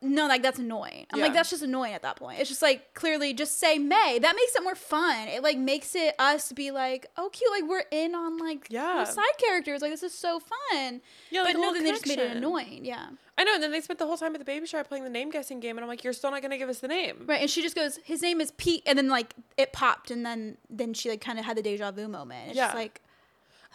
No, 0.00 0.28
like 0.28 0.42
that's 0.42 0.60
annoying. 0.60 1.06
I'm 1.12 1.18
like 1.20 1.32
that's 1.32 1.50
just 1.50 1.62
annoying 1.64 1.92
at 1.92 2.02
that 2.02 2.14
point. 2.16 2.38
It's 2.38 2.48
just 2.48 2.62
like 2.62 2.94
clearly 2.94 3.34
just 3.34 3.58
say 3.58 3.78
May. 3.78 4.18
That 4.22 4.36
makes 4.36 4.54
it 4.54 4.62
more 4.62 4.76
fun. 4.76 5.26
It 5.26 5.42
like 5.42 5.58
makes 5.58 5.96
it 5.96 6.14
us 6.20 6.52
be 6.52 6.70
like, 6.70 7.06
oh 7.16 7.28
cute, 7.30 7.50
like 7.50 7.68
we're 7.68 7.82
in 7.90 8.14
on 8.14 8.38
like 8.38 8.68
Yeah. 8.70 9.02
side 9.04 9.24
characters. 9.38 9.82
Like 9.82 9.90
this 9.90 10.04
is 10.04 10.14
so 10.14 10.38
fun. 10.40 11.00
Yeah, 11.30 11.42
like 11.42 11.54
but 11.54 11.60
no, 11.60 11.72
then 11.74 11.82
they 11.82 11.90
just 11.90 12.06
made 12.06 12.20
it 12.20 12.36
annoying. 12.36 12.84
Yeah. 12.84 13.06
I 13.36 13.42
know. 13.44 13.54
And 13.54 13.62
then 13.62 13.72
they 13.72 13.80
spent 13.80 13.98
the 13.98 14.06
whole 14.06 14.16
time 14.16 14.34
at 14.34 14.38
the 14.38 14.44
baby 14.44 14.66
shower 14.66 14.84
playing 14.84 15.02
the 15.04 15.10
name 15.10 15.30
guessing 15.30 15.58
game. 15.58 15.76
And 15.76 15.84
I'm 15.84 15.88
like, 15.88 16.04
you're 16.04 16.12
still 16.12 16.30
not 16.30 16.42
going 16.42 16.50
to 16.52 16.58
give 16.58 16.68
us 16.68 16.78
the 16.78 16.88
name. 16.88 17.24
Right, 17.26 17.40
and 17.40 17.50
she 17.50 17.62
just 17.62 17.74
goes, 17.76 17.98
"His 18.04 18.22
name 18.22 18.40
is 18.40 18.50
Pete," 18.52 18.82
and 18.86 18.96
then 18.98 19.08
like 19.08 19.34
it 19.56 19.72
popped, 19.72 20.10
and 20.12 20.24
then 20.24 20.58
then 20.70 20.94
she 20.94 21.08
like 21.10 21.20
kind 21.20 21.38
of 21.40 21.44
had 21.44 21.56
the 21.56 21.62
deja 21.62 21.90
vu 21.90 22.06
moment. 22.08 22.50
It's 22.50 22.56
just 22.56 22.72
Yeah. 22.74 22.78
like, 22.78 23.00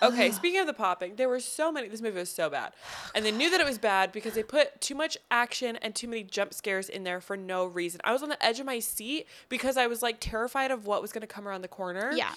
Okay, 0.02 0.32
speaking 0.32 0.60
of 0.60 0.68
the 0.68 0.74
popping, 0.74 1.16
there 1.16 1.30
were 1.30 1.40
so 1.40 1.72
many. 1.72 1.88
This 1.88 2.02
movie 2.02 2.20
was 2.20 2.32
so 2.32 2.50
bad, 2.50 2.74
and 3.14 3.24
they 3.24 3.32
knew 3.32 3.50
that 3.52 3.60
it 3.60 3.66
was 3.66 3.78
bad 3.78 4.12
because 4.12 4.34
they 4.34 4.44
put 4.44 4.82
too 4.82 4.96
much 4.96 5.18
action 5.30 5.76
and 5.78 5.94
too 5.96 6.08
many 6.08 6.24
jump 6.24 6.54
scares 6.54 6.90
in 6.90 7.04
there 7.04 7.22
for 7.22 7.38
no 7.38 7.66
reason. 7.66 8.02
I 8.04 8.12
was 8.12 8.24
on 8.24 8.30
the 8.30 8.44
edge 8.44 8.60
of 8.60 8.66
my 8.66 8.80
seat 8.80 9.28
because 9.50 9.78
I 9.78 9.88
was 9.88 10.02
like 10.02 10.18
terrified 10.20 10.72
of 10.72 10.86
what 10.86 11.02
was 11.02 11.12
going 11.12 11.22
to 11.22 11.28
come 11.28 11.48
around 11.48 11.62
the 11.62 11.68
corner. 11.68 12.12
yeah, 12.16 12.34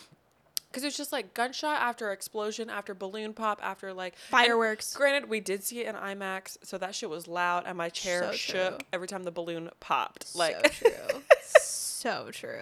because 0.70 0.82
it 0.82 0.86
was 0.88 0.96
just 0.96 1.12
like 1.12 1.32
gunshot 1.32 1.80
after 1.80 2.12
explosion 2.12 2.68
after 2.68 2.94
balloon 2.94 3.32
pop 3.32 3.59
after 3.62 3.92
like 3.94 4.16
Fireworks. 4.16 4.94
Granted, 4.94 5.30
we 5.30 5.40
did 5.40 5.64
see 5.64 5.80
it 5.80 5.86
in 5.86 5.94
IMAX, 5.94 6.59
so 6.62 6.76
that 6.78 6.94
shit 6.94 7.09
was 7.09 7.26
loud, 7.26 7.64
and 7.66 7.78
my 7.78 7.88
chair 7.88 8.24
So 8.24 8.32
shook 8.32 8.78
true. 8.78 8.86
every 8.92 9.09
time 9.09 9.22
the 9.24 9.30
balloon 9.32 9.70
popped. 9.80 10.36
Like, 10.36 10.57
so 10.74 10.88
true, 10.88 11.20
so 11.50 12.28
true. 12.32 12.61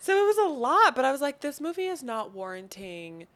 so 0.00 0.12
it 0.16 0.26
was 0.26 0.38
a 0.38 0.52
lot. 0.52 0.96
But 0.96 1.04
I 1.04 1.12
was 1.12 1.20
like, 1.20 1.40
this 1.40 1.60
movie 1.60 1.86
is 1.86 2.02
not 2.02 2.34
warranting 2.34 3.26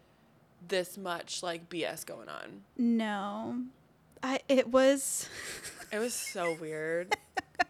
this 0.69 0.97
much 0.97 1.43
like 1.43 1.69
BS 1.69 2.05
going 2.07 2.29
on. 2.29 2.63
No, 2.77 3.63
I 4.23 4.41
it 4.49 4.69
was. 4.69 5.29
It 5.91 5.99
was 5.99 6.15
so 6.15 6.57
weird. 6.61 7.17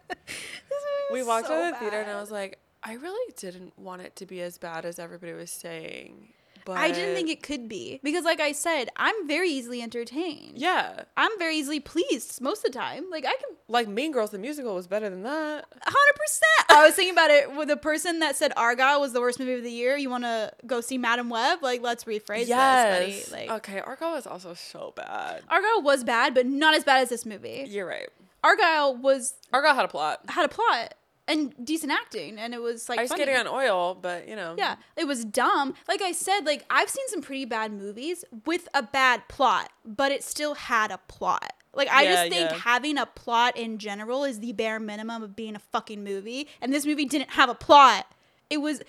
we 1.12 1.22
walked 1.22 1.48
so 1.48 1.54
out 1.54 1.64
of 1.64 1.74
the 1.74 1.78
theater 1.80 2.00
and 2.00 2.10
I 2.10 2.20
was 2.20 2.30
like, 2.30 2.58
I 2.82 2.94
really 2.94 3.34
didn't 3.36 3.78
want 3.78 4.02
it 4.02 4.16
to 4.16 4.26
be 4.26 4.40
as 4.42 4.58
bad 4.58 4.84
as 4.84 4.98
everybody 4.98 5.32
was 5.32 5.50
saying. 5.50 6.28
But 6.64 6.78
I 6.78 6.90
didn't 6.90 7.14
think 7.14 7.28
it 7.28 7.42
could 7.42 7.68
be 7.68 8.00
because, 8.02 8.24
like 8.24 8.40
I 8.40 8.52
said, 8.52 8.88
I'm 8.96 9.26
very 9.26 9.50
easily 9.50 9.82
entertained. 9.82 10.58
Yeah, 10.58 11.04
I'm 11.16 11.36
very 11.38 11.56
easily 11.56 11.80
pleased 11.80 12.40
most 12.40 12.64
of 12.64 12.72
the 12.72 12.78
time. 12.78 13.10
Like 13.10 13.24
I 13.24 13.32
can 13.32 13.56
like 13.68 13.88
Mean 13.88 14.12
Girls 14.12 14.30
the 14.30 14.38
musical 14.38 14.74
was 14.74 14.86
better 14.86 15.10
than 15.10 15.22
that. 15.22 15.64
Hundred 15.82 16.16
percent. 16.16 16.70
I 16.70 16.86
was 16.86 16.94
thinking 16.94 17.12
about 17.12 17.30
it 17.30 17.54
with 17.54 17.68
the 17.68 17.76
person 17.76 18.20
that 18.20 18.36
said 18.36 18.52
Argylle 18.56 19.00
was 19.00 19.12
the 19.12 19.20
worst 19.20 19.38
movie 19.38 19.54
of 19.54 19.62
the 19.62 19.70
year. 19.70 19.96
You 19.96 20.10
want 20.10 20.24
to 20.24 20.52
go 20.66 20.80
see 20.80 20.98
Madame 20.98 21.28
Web? 21.28 21.62
Like, 21.62 21.82
let's 21.82 22.04
rephrase 22.04 22.46
yes. 22.46 22.98
this, 22.98 23.28
buddy. 23.28 23.48
Like, 23.48 23.58
okay, 23.58 23.80
Argylle 23.80 24.14
was 24.14 24.26
also 24.26 24.54
so 24.54 24.92
bad. 24.96 25.42
Argylle 25.48 25.82
was 25.82 26.04
bad, 26.04 26.34
but 26.34 26.46
not 26.46 26.74
as 26.74 26.84
bad 26.84 27.02
as 27.02 27.08
this 27.08 27.26
movie. 27.26 27.66
You're 27.68 27.86
right. 27.86 28.08
Argylle 28.44 29.00
was 29.00 29.34
Argylle 29.52 29.74
had 29.74 29.84
a 29.84 29.88
plot. 29.88 30.20
had 30.28 30.44
a 30.44 30.48
plot 30.48 30.94
and 31.28 31.54
decent 31.64 31.92
acting, 31.92 32.38
and 32.38 32.52
it 32.54 32.60
was 32.60 32.88
like 32.88 32.98
Ice 32.98 33.08
funny. 33.08 33.22
skating 33.22 33.38
on 33.40 33.46
oil, 33.48 33.94
but 34.00 34.28
you 34.28 34.36
know. 34.36 34.54
Yeah, 34.58 34.76
it 34.96 35.06
was 35.06 35.24
dumb. 35.24 35.74
Like 35.88 36.02
I 36.02 36.12
said, 36.12 36.40
like 36.44 36.64
I've 36.70 36.90
seen 36.90 37.06
some 37.08 37.22
pretty 37.22 37.44
bad 37.44 37.72
movies 37.72 38.24
with 38.44 38.68
a 38.74 38.82
bad 38.82 39.28
plot, 39.28 39.70
but 39.84 40.10
it 40.12 40.22
still 40.24 40.54
had 40.54 40.90
a 40.90 40.98
plot. 41.08 41.52
Like 41.74 41.88
I 41.88 42.02
Yeah, 42.02 42.10
just 42.14 42.28
think 42.30 42.50
yeah. 42.50 42.58
having 42.58 42.98
a 42.98 43.06
plot 43.06 43.56
in 43.56 43.78
general 43.78 44.24
is 44.24 44.40
the 44.40 44.52
bare 44.52 44.78
minimum 44.80 45.22
of 45.22 45.34
being 45.36 45.54
a 45.56 45.60
fucking 45.60 46.02
movie, 46.04 46.48
and 46.60 46.72
this 46.72 46.84
movie 46.84 47.04
didn't 47.04 47.30
have 47.30 47.48
a 47.48 47.54
plot. 47.54 48.06
It 48.50 48.58
was 48.58 48.82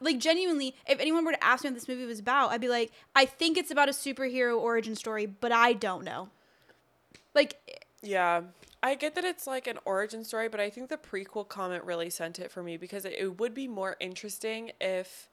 like 0.00 0.18
genuinely, 0.18 0.74
if 0.88 0.98
anyone 0.98 1.24
were 1.26 1.32
to 1.32 1.44
ask 1.44 1.62
me 1.62 1.68
what 1.68 1.74
this 1.74 1.86
movie 1.86 2.06
was 2.06 2.18
about, 2.18 2.50
I'd 2.50 2.62
be 2.62 2.68
like, 2.68 2.90
I 3.14 3.26
think 3.26 3.58
it's 3.58 3.70
about 3.70 3.90
a 3.90 3.92
superhero 3.92 4.56
origin 4.58 4.96
story, 4.96 5.26
but 5.26 5.52
I 5.52 5.74
don't 5.74 6.02
know. 6.02 6.30
Like 7.34 7.56
Yeah. 8.02 8.42
I 8.82 8.94
get 8.94 9.14
that 9.14 9.24
it's 9.24 9.46
like 9.46 9.66
an 9.66 9.78
origin 9.84 10.24
story, 10.24 10.48
but 10.48 10.60
I 10.60 10.70
think 10.70 10.88
the 10.88 10.96
prequel 10.96 11.48
comment 11.48 11.84
really 11.84 12.10
sent 12.10 12.38
it 12.38 12.50
for 12.50 12.62
me 12.62 12.76
because 12.76 13.04
it, 13.04 13.14
it 13.18 13.38
would 13.40 13.54
be 13.54 13.66
more 13.66 13.96
interesting 14.00 14.70
if 14.80 15.28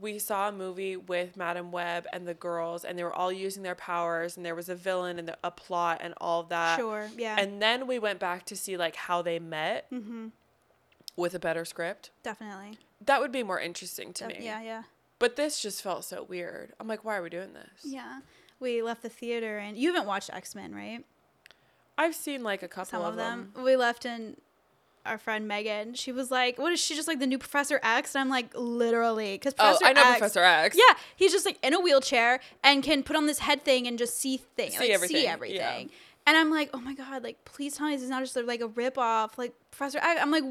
we 0.00 0.18
saw 0.18 0.48
a 0.48 0.52
movie 0.52 0.96
with 0.96 1.36
Madame 1.36 1.70
Web 1.72 2.06
and 2.12 2.26
the 2.26 2.34
girls 2.34 2.84
and 2.84 2.98
they 2.98 3.02
were 3.04 3.12
all 3.12 3.32
using 3.32 3.62
their 3.62 3.74
powers 3.74 4.36
and 4.36 4.46
there 4.46 4.54
was 4.54 4.68
a 4.68 4.74
villain 4.74 5.18
and 5.18 5.28
the, 5.28 5.38
a 5.42 5.50
plot 5.50 6.00
and 6.02 6.14
all 6.20 6.44
that. 6.44 6.78
sure, 6.78 7.08
yeah, 7.16 7.36
And 7.38 7.60
then 7.60 7.86
we 7.86 7.98
went 7.98 8.20
back 8.20 8.44
to 8.46 8.56
see 8.56 8.76
like 8.76 8.94
how 8.96 9.22
they 9.22 9.38
met 9.38 9.90
mm-hmm, 9.92 10.28
with 11.16 11.34
a 11.34 11.38
better 11.38 11.64
script. 11.64 12.10
definitely. 12.22 12.78
That 13.04 13.20
would 13.20 13.30
be 13.32 13.42
more 13.44 13.60
interesting 13.60 14.12
to 14.14 14.26
Def- 14.28 14.38
me. 14.38 14.44
yeah, 14.44 14.60
yeah. 14.62 14.82
But 15.20 15.36
this 15.36 15.60
just 15.60 15.82
felt 15.82 16.04
so 16.04 16.22
weird. 16.24 16.72
I'm 16.80 16.86
like, 16.88 17.04
why 17.04 17.16
are 17.16 17.22
we 17.22 17.30
doing 17.30 17.52
this? 17.52 17.84
Yeah. 17.84 18.20
We 18.60 18.82
left 18.82 19.02
the 19.02 19.08
theater 19.08 19.58
and 19.58 19.76
you 19.76 19.92
haven't 19.92 20.06
watched 20.08 20.30
X 20.32 20.54
Men, 20.54 20.74
right? 20.74 21.04
I've 21.98 22.14
seen 22.14 22.42
like 22.42 22.62
a 22.62 22.68
couple 22.68 22.86
Some 22.86 23.02
of 23.02 23.08
of 23.08 23.16
them. 23.16 23.50
them. 23.54 23.64
We 23.64 23.76
left 23.76 24.04
and 24.06 24.36
our 25.04 25.18
friend 25.18 25.48
Megan, 25.48 25.94
she 25.94 26.12
was 26.12 26.30
like, 26.30 26.58
"What 26.58 26.72
is 26.72 26.80
she 26.80 26.94
just 26.94 27.08
like 27.08 27.18
the 27.18 27.26
new 27.26 27.38
Professor 27.38 27.80
X?" 27.82 28.14
And 28.14 28.20
I'm 28.22 28.28
like, 28.28 28.52
"Literally, 28.54 29.34
because 29.34 29.54
Oh, 29.58 29.64
Professor 29.76 29.84
I 29.86 29.92
know 29.92 30.02
X, 30.02 30.10
Professor 30.18 30.42
X. 30.44 30.76
Yeah, 30.78 30.94
he's 31.16 31.32
just 31.32 31.44
like 31.46 31.58
in 31.62 31.74
a 31.74 31.80
wheelchair 31.80 32.40
and 32.62 32.82
can 32.82 33.02
put 33.02 33.16
on 33.16 33.26
this 33.26 33.40
head 33.40 33.62
thing 33.62 33.86
and 33.86 33.98
just 33.98 34.18
see 34.18 34.36
things, 34.56 34.74
See 34.74 34.80
like 34.80 34.90
everything, 34.90 35.16
see 35.16 35.24
yeah. 35.24 35.32
everything. 35.32 35.90
And 36.26 36.36
I'm 36.36 36.50
like, 36.50 36.70
"Oh 36.74 36.80
my 36.80 36.94
god, 36.94 37.24
like 37.24 37.42
please 37.44 37.76
tell 37.76 37.88
me 37.88 37.94
this 37.94 38.02
is 38.04 38.10
not 38.10 38.22
just 38.22 38.36
like 38.36 38.60
a 38.60 38.68
rip 38.68 38.96
off 38.98 39.36
like 39.38 39.52
Professor 39.70 39.98
X." 39.98 40.20
I'm 40.22 40.30
like. 40.30 40.44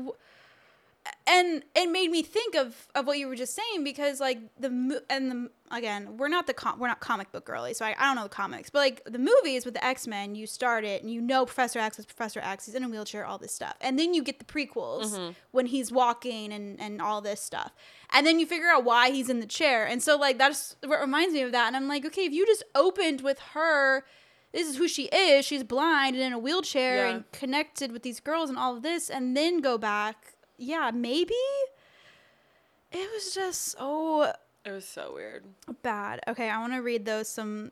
And 1.26 1.64
it 1.76 1.90
made 1.92 2.10
me 2.10 2.24
think 2.24 2.56
of 2.56 2.88
of 2.96 3.06
what 3.06 3.18
you 3.18 3.28
were 3.28 3.36
just 3.36 3.56
saying 3.56 3.84
because 3.84 4.20
like 4.20 4.40
the 4.60 5.02
and 5.10 5.32
the 5.32 5.50
again 5.72 6.18
we're 6.18 6.30
not 6.30 6.48
the 6.48 6.54
com- 6.54 6.80
we're 6.80 6.88
not 6.88 7.00
comic 7.00 7.32
book 7.32 7.46
girly 7.46 7.74
so 7.74 7.86
I, 7.86 7.96
I 7.98 8.06
don't 8.06 8.16
know 8.16 8.24
the 8.24 8.30
comics 8.30 8.70
but 8.70 8.80
like 8.80 9.02
the 9.06 9.20
movies 9.20 9.66
with 9.66 9.74
the 9.74 9.86
x-men 9.86 10.36
you 10.36 10.48
start 10.48 10.86
it 10.86 11.02
and 11.02 11.12
you 11.12 11.20
know 11.20 11.46
professor 11.46 11.80
x 11.80 12.00
is 12.00 12.06
professor 12.06 12.40
x 12.42 12.66
he's 12.66 12.76
in 12.76 12.84
a 12.84 12.90
wheelchair 12.90 13.26
all 13.26 13.38
this 13.38 13.54
stuff 13.54 13.76
and 13.82 14.00
then 14.00 14.14
you 14.14 14.24
get 14.24 14.40
the 14.40 14.46
prequels 14.46 15.14
mm-hmm. 15.14 15.32
when 15.52 15.66
he's 15.66 15.92
walking 15.92 16.54
and 16.54 16.80
and 16.80 17.02
all 17.02 17.20
this 17.22 17.42
stuff 17.42 17.74
and 18.14 18.26
then 18.26 18.40
you 18.40 18.46
figure 18.46 18.68
out 18.68 18.84
why 18.86 19.10
he's 19.12 19.30
in 19.30 19.40
the 19.40 19.46
chair 19.48 19.86
and 19.86 20.02
so 20.02 20.18
like 20.18 20.38
that's 20.38 20.78
what 20.86 21.00
reminds 21.02 21.34
me 21.34 21.42
of 21.42 21.52
that 21.52 21.68
and 21.68 21.76
i'm 21.76 21.88
like 21.88 22.06
okay 22.06 22.24
if 22.26 22.32
you 22.32 22.46
just 22.46 22.64
opened 22.74 23.22
with 23.22 23.40
her 23.54 24.06
this 24.54 24.68
is 24.68 24.78
who 24.78 24.88
she 24.88 25.06
is 25.08 25.44
she's 25.46 25.64
blind 25.64 26.16
and 26.16 26.24
in 26.24 26.32
a 26.34 26.40
wheelchair 26.40 27.08
Yeah. 27.08 27.16
and 27.16 27.32
connected 27.34 27.92
with 27.92 28.04
these 28.04 28.22
girls 28.22 28.50
and 28.50 28.58
all 28.58 28.78
of 28.78 28.84
this 28.84 29.10
and 29.10 29.36
then 29.36 29.60
go 29.60 29.78
back 29.78 30.37
yeah 30.58 30.92
maybe? 30.94 31.34
It 32.92 33.10
was 33.14 33.34
just 33.34 33.78
so 33.78 34.34
It 34.66 34.72
was 34.72 34.86
so 34.86 35.12
weird. 35.14 35.46
bad. 35.82 36.22
Okay 36.28 36.50
i 36.50 36.58
want 36.60 36.74
to 36.74 36.80
read 36.80 37.06
those 37.06 37.28
some 37.28 37.72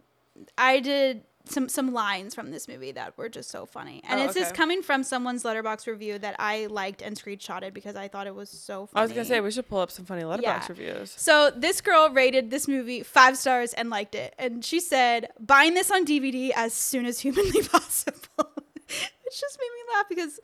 i 0.57 0.79
did 0.79 1.23
some 1.47 1.69
some 1.69 1.93
lines 1.93 2.33
from 2.33 2.49
this 2.49 2.67
movie 2.67 2.91
that 2.91 3.15
were 3.19 3.29
just 3.29 3.51
so 3.51 3.65
funny. 3.67 4.01
And 4.09 4.19
Oh, 4.19 4.25
it's 4.25 4.33
just 4.33 4.55
coming 4.55 4.81
from 4.81 5.03
someone's 5.03 5.43
Letterboxd 5.43 5.85
review 5.87 6.17
that 6.19 6.35
i 6.39 6.65
liked 6.65 7.01
and 7.03 7.15
screenshotted 7.15 7.73
because 7.73 7.95
i 7.95 8.07
thought 8.07 8.25
it 8.27 8.33
was 8.35 8.49
so 8.49 8.87
funny 8.87 8.99
I 8.99 9.03
was 9.03 9.11
gonna 9.11 9.25
say 9.25 9.39
we 9.41 9.51
should 9.51 9.69
pull 9.69 9.79
up 9.79 9.91
some 9.91 10.05
funny 10.05 10.23
Letterboxd 10.23 10.41
Yeah. 10.41 10.65
reviews. 10.69 11.13
so 11.15 11.51
this 11.55 11.81
girl 11.81 12.09
rated 12.09 12.49
this 12.49 12.67
movie 12.67 13.03
five 13.03 13.37
stars 13.37 13.73
and 13.73 13.89
liked 13.91 14.15
it, 14.15 14.33
and 14.39 14.65
she 14.65 14.79
said, 14.79 15.29
"Buying 15.39 15.75
this 15.75 15.91
on 15.91 16.03
DVD 16.05 16.51
as 16.55 16.73
soon 16.73 17.05
as 17.05 17.19
humanly 17.19 17.61
possible," 17.75 18.49
which 18.55 19.39
just 19.39 19.59
made 19.61 19.69
me 19.77 19.93
laugh 19.95 20.05
because 20.09 20.39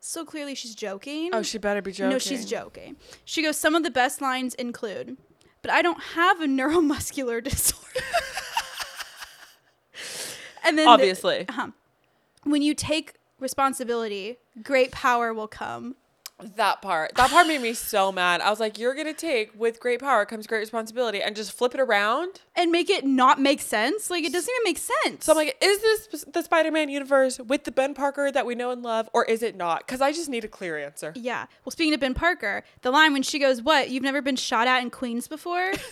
so 0.00 0.24
clearly 0.24 0.54
she's 0.54 0.74
joking. 0.74 1.30
Oh, 1.32 1.42
she 1.42 1.58
better 1.58 1.82
be 1.82 1.92
joking. 1.92 2.10
No, 2.10 2.18
she's 2.18 2.44
joking. 2.44 2.96
She 3.24 3.42
goes, 3.42 3.56
"Some 3.56 3.74
of 3.74 3.82
the 3.82 3.90
best 3.90 4.20
lines 4.20 4.54
include, 4.54 5.16
but 5.62 5.70
I 5.70 5.82
don't 5.82 6.00
have 6.14 6.40
a 6.40 6.46
neuromuscular 6.46 7.42
disorder." 7.44 8.00
and 10.64 10.78
then 10.78 10.86
the- 10.86 10.90
Obviously. 10.92 11.46
uh-huh. 11.48 11.68
when 12.44 12.62
you 12.62 12.74
take 12.74 13.14
responsibility, 13.38 14.38
great 14.62 14.92
power 14.92 15.32
will 15.32 15.48
come. 15.48 15.96
That 16.56 16.82
part. 16.82 17.14
That 17.16 17.30
part 17.30 17.46
made 17.46 17.60
me 17.60 17.74
so 17.74 18.10
mad. 18.12 18.40
I 18.40 18.50
was 18.50 18.60
like, 18.60 18.78
you're 18.78 18.94
gonna 18.94 19.12
take 19.14 19.50
with 19.58 19.80
great 19.80 20.00
power 20.00 20.24
comes 20.24 20.46
great 20.46 20.58
responsibility 20.60 21.22
and 21.22 21.34
just 21.36 21.52
flip 21.52 21.74
it 21.74 21.80
around. 21.80 22.40
and 22.56 22.70
make 22.70 22.90
it 22.90 23.04
not 23.04 23.40
make 23.40 23.60
sense. 23.60 24.10
Like 24.10 24.24
it 24.24 24.32
doesn't 24.32 24.52
even 24.52 24.64
make 24.64 24.78
sense. 24.78 25.24
So 25.24 25.32
I'm 25.32 25.36
like, 25.36 25.56
is 25.62 25.80
this 25.80 26.24
the 26.32 26.42
Spider-Man 26.42 26.88
universe 26.88 27.38
with 27.38 27.64
the 27.64 27.72
Ben 27.72 27.94
Parker 27.94 28.30
that 28.32 28.44
we 28.46 28.54
know 28.54 28.70
and 28.70 28.82
love, 28.82 29.08
or 29.12 29.24
is 29.24 29.42
it 29.42 29.56
not? 29.56 29.86
Because 29.86 30.00
I 30.00 30.12
just 30.12 30.28
need 30.28 30.44
a 30.44 30.48
clear 30.48 30.78
answer. 30.78 31.12
yeah. 31.16 31.46
Well, 31.64 31.70
speaking 31.72 31.94
of 31.94 32.00
Ben 32.00 32.14
Parker, 32.14 32.64
the 32.82 32.90
line 32.90 33.12
when 33.12 33.22
she 33.22 33.38
goes, 33.38 33.62
"What? 33.62 33.90
You've 33.90 34.02
never 34.02 34.20
been 34.22 34.36
shot 34.36 34.66
at 34.66 34.82
in 34.82 34.90
Queens 34.90 35.28
before?" 35.28 35.72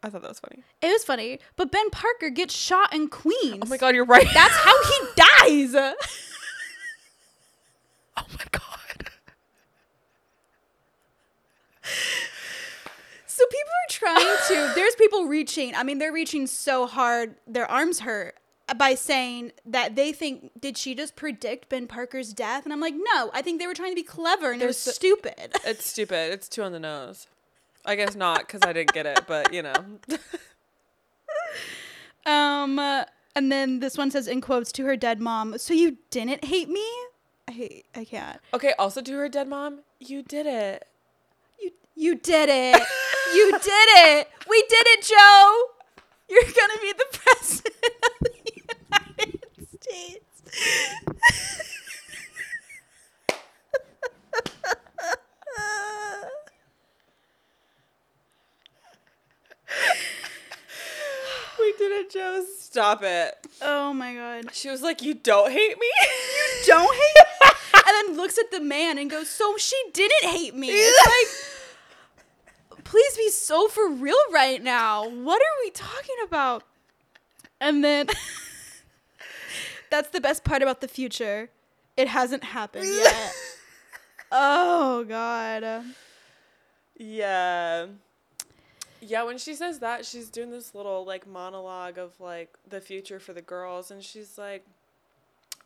I 0.00 0.10
thought 0.10 0.22
that 0.22 0.28
was 0.28 0.38
funny. 0.38 0.62
it 0.80 0.88
was 0.92 1.02
funny, 1.04 1.40
but 1.56 1.72
Ben 1.72 1.90
Parker 1.90 2.30
gets 2.30 2.54
shot 2.54 2.94
in 2.94 3.08
Queens. 3.08 3.58
Oh 3.62 3.68
my 3.68 3.76
god, 3.76 3.96
you're 3.96 4.04
right. 4.04 4.28
That's 4.32 4.54
how 4.54 4.74
he 4.84 4.98
dies. 5.16 5.74
oh 5.76 5.94
my 8.16 8.44
god. 8.52 8.62
So 13.26 13.44
people 13.46 13.70
are 13.70 13.90
trying 13.90 14.36
to. 14.48 14.74
There's 14.74 14.94
people 14.96 15.26
reaching. 15.26 15.74
I 15.74 15.82
mean, 15.84 15.98
they're 15.98 16.12
reaching 16.12 16.46
so 16.46 16.86
hard, 16.86 17.36
their 17.46 17.70
arms 17.70 18.00
hurt 18.00 18.36
by 18.76 18.94
saying 18.94 19.52
that 19.64 19.96
they 19.96 20.12
think 20.12 20.50
did 20.60 20.76
she 20.76 20.94
just 20.94 21.14
predict 21.16 21.68
Ben 21.68 21.86
Parker's 21.86 22.32
death? 22.32 22.64
And 22.64 22.72
I'm 22.72 22.80
like, 22.80 22.94
no. 22.96 23.30
I 23.32 23.40
think 23.42 23.60
they 23.60 23.66
were 23.66 23.74
trying 23.74 23.92
to 23.92 23.96
be 23.96 24.02
clever 24.02 24.52
and 24.52 24.60
it 24.60 24.66
was 24.66 24.76
so- 24.78 24.90
stupid. 24.90 25.52
It's 25.64 25.86
stupid. 25.90 26.32
It's 26.32 26.48
too 26.48 26.62
on 26.62 26.72
the 26.72 26.80
nose. 26.80 27.28
I 27.84 27.94
guess 27.94 28.14
not 28.14 28.40
because 28.40 28.60
I 28.64 28.72
didn't 28.72 28.92
get 28.92 29.06
it, 29.06 29.20
but 29.26 29.52
you 29.54 29.62
know. 29.62 29.74
Um, 32.26 32.78
uh, 32.78 33.04
and 33.34 33.50
then 33.50 33.80
this 33.80 33.96
one 33.96 34.10
says 34.10 34.28
in 34.28 34.40
quotes 34.42 34.70
to 34.72 34.84
her 34.84 34.96
dead 34.96 35.18
mom. 35.20 35.56
So 35.56 35.72
you 35.72 35.96
didn't 36.10 36.44
hate 36.44 36.68
me? 36.68 36.86
I 37.46 37.52
hate. 37.52 37.86
I 37.94 38.04
can't. 38.04 38.38
Okay. 38.52 38.74
Also, 38.78 39.00
to 39.00 39.12
her 39.14 39.28
dead 39.30 39.48
mom, 39.48 39.80
you 39.98 40.22
did 40.22 40.44
it. 40.46 40.86
You 41.98 42.14
did 42.14 42.48
it. 42.48 42.80
you 43.34 43.50
did 43.50 43.88
it. 44.06 44.28
We 44.48 44.62
did 44.68 44.86
it, 44.86 45.02
Joe. 45.02 45.64
You're 46.28 46.42
gonna 46.44 46.80
be 46.80 46.92
the 46.92 47.06
president 47.18 47.74
of 48.04 48.12
the 48.20 48.52
United 48.54 49.40
States. 49.82 50.42
We 61.58 61.72
did 61.76 61.92
it, 61.92 62.10
Joe. 62.12 62.44
Stop 62.58 63.02
it. 63.02 63.34
oh 63.60 63.92
my 63.92 64.14
god. 64.14 64.54
She 64.54 64.70
was 64.70 64.82
like, 64.82 65.02
"You 65.02 65.14
don't 65.14 65.50
hate 65.50 65.76
me." 65.78 65.86
You 66.00 66.66
don't 66.66 66.94
hate 66.94 67.26
me. 67.42 67.48
and 67.74 68.08
then 68.08 68.16
looks 68.16 68.38
at 68.38 68.50
the 68.52 68.60
man 68.60 68.98
and 68.98 69.10
goes, 69.10 69.28
"So 69.28 69.56
she 69.56 69.76
didn't 69.92 70.30
hate 70.30 70.54
me." 70.54 70.68
It's 70.72 71.06
like, 71.06 71.57
so 73.30 73.68
for 73.68 73.88
real 73.88 74.16
right 74.32 74.62
now. 74.62 75.08
What 75.08 75.40
are 75.40 75.56
we 75.64 75.70
talking 75.70 76.16
about? 76.24 76.64
And 77.60 77.82
then 77.82 78.08
that's 79.90 80.10
the 80.10 80.20
best 80.20 80.44
part 80.44 80.62
about 80.62 80.80
the 80.80 80.88
future. 80.88 81.50
It 81.96 82.08
hasn't 82.08 82.44
happened 82.44 82.86
yet. 82.86 83.34
oh 84.32 85.04
god. 85.04 85.84
Yeah. 86.96 87.86
Yeah, 89.00 89.22
when 89.22 89.38
she 89.38 89.54
says 89.54 89.78
that, 89.78 90.04
she's 90.04 90.28
doing 90.28 90.50
this 90.50 90.74
little 90.74 91.04
like 91.04 91.26
monologue 91.26 91.98
of 91.98 92.18
like 92.20 92.56
the 92.68 92.80
future 92.80 93.20
for 93.20 93.32
the 93.32 93.42
girls 93.42 93.90
and 93.90 94.02
she's 94.02 94.36
like 94.36 94.64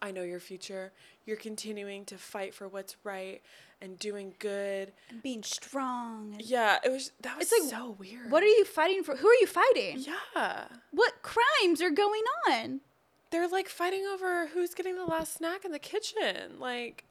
I 0.03 0.11
know 0.11 0.23
your 0.23 0.41
future. 0.41 0.93
You're 1.25 1.37
continuing 1.37 2.05
to 2.07 2.19
fight 2.19 2.53
for 2.55 2.67
what's 2.69 2.97
right 3.05 3.41
and 3.81 3.99
doing 3.99 4.35
good. 4.41 4.93
And 5.09 5.23
being 5.23 5.43
strong. 5.45 6.33
and- 6.35 6.43
Yeah, 6.43 6.79
it 6.85 6.91
was 6.91 7.13
that 7.23 7.39
was 7.39 7.51
It's 7.53 7.63
like, 7.63 7.71
so 7.71 7.97
weird. 7.99 8.31
What 8.31 8.43
are 8.43 8.47
you 8.47 8.65
fighting 8.65 9.05
for? 9.05 9.17
Who 9.17 9.29
are 9.29 9.35
you 9.41 9.47
fighting? 9.47 10.01
Yeah. 10.01 10.65
What 10.91 11.23
crimes 11.23 11.81
are 11.81 11.91
going 11.91 12.23
on? 12.51 12.81
They're 13.31 13.49
like 13.49 13.69
fighting 13.69 14.05
over 14.13 14.49
who's 14.49 14.75
getting 14.75 14.97
the 14.97 15.05
last 15.07 15.35
snack 15.35 15.65
in 15.65 15.71
the 15.73 15.79
kitchen. 15.79 16.59
Like 16.59 17.05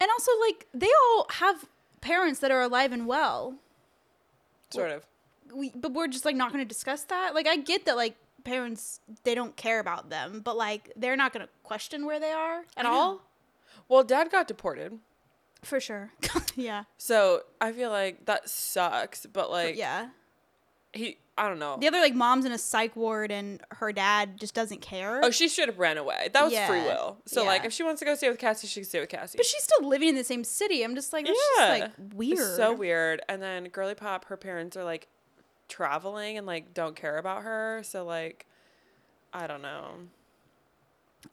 And 0.00 0.08
also 0.10 0.30
like 0.40 0.66
they 0.72 0.90
all 1.10 1.26
have 1.32 1.66
parents 2.00 2.38
that 2.40 2.50
are 2.52 2.62
alive 2.62 2.92
and 2.92 3.06
well. 3.08 3.56
sort 4.70 4.90
of. 4.92 5.04
we 5.52 5.70
but 5.74 5.92
we're 5.92 6.06
just 6.08 6.24
like 6.24 6.36
not 6.36 6.52
going 6.52 6.62
to 6.64 6.68
discuss 6.68 7.02
that 7.04 7.34
like 7.34 7.46
i 7.46 7.56
get 7.56 7.84
that 7.86 7.96
like 7.96 8.16
parents 8.46 9.00
they 9.24 9.34
don't 9.34 9.56
care 9.56 9.80
about 9.80 10.08
them 10.10 10.40
but 10.44 10.56
like 10.56 10.92
they're 10.96 11.16
not 11.16 11.32
to 11.34 11.48
question 11.62 12.06
where 12.06 12.18
they 12.20 12.30
are 12.32 12.64
at 12.76 12.86
all 12.86 13.20
Well, 13.88 14.04
dad 14.04 14.30
got 14.30 14.48
deported. 14.48 14.98
for 15.62 15.80
sure 15.80 16.12
yeah 16.56 16.84
So, 16.98 17.42
I 17.60 17.72
feel 17.72 17.90
like 17.90 18.24
that 18.26 18.48
sucks, 18.48 19.26
but 19.26 19.50
like 19.50 19.76
yeah 19.76 20.08
he 20.92 21.18
I 21.38 21.48
don't 21.48 21.58
know. 21.58 21.76
the 21.78 21.86
other 21.88 22.00
like 22.00 22.14
mom's 22.14 22.46
in 22.46 22.52
a 22.52 22.56
psych 22.58 22.96
ward 22.96 23.30
and 23.30 23.60
her 23.72 23.92
dad 23.92 24.40
just 24.40 24.54
doesn't 24.54 24.80
care 24.80 25.20
Oh, 25.22 25.30
she 25.30 25.48
should 25.48 25.68
have 25.68 25.78
ran 25.78 25.98
away. 25.98 26.30
That 26.32 26.44
was 26.44 26.54
free 26.66 26.80
will. 26.80 27.18
So 27.26 27.44
like, 27.44 27.66
if 27.66 27.74
she 27.74 27.82
wants 27.82 27.98
to 27.98 28.06
go 28.06 28.14
stay 28.14 28.30
with 28.30 28.38
Cassie, 28.38 28.66
she 28.66 28.80
can 28.80 28.88
stay 28.88 29.00
with 29.00 29.10
Cassie. 29.10 29.36
but 29.36 29.44
she's 29.44 29.62
still 29.62 29.86
living 29.86 30.08
in 30.08 30.14
the 30.14 30.24
same 30.24 30.44
city 30.44 30.82
i'm 30.82 30.94
just 30.94 31.12
like 31.12 31.26
that's 31.26 31.38
yeah, 31.58 31.78
just 31.78 31.80
like 31.82 31.92
weird 32.14 32.38
It's 32.38 32.56
so 32.56 32.72
weird. 32.72 33.20
And 33.28 33.42
then 33.42 33.64
Girly 33.68 33.94
Pop, 33.94 34.24
her 34.26 34.38
parents 34.38 34.76
are 34.78 34.84
like 34.84 35.08
traveling 35.68 36.38
and 36.38 36.46
like 36.46 36.72
don't 36.74 36.94
care 36.96 37.18
about 37.18 37.42
her. 37.42 37.80
So 37.84 38.04
like, 38.04 38.46
I 39.32 39.46
don't 39.46 39.62
know. 39.62 39.90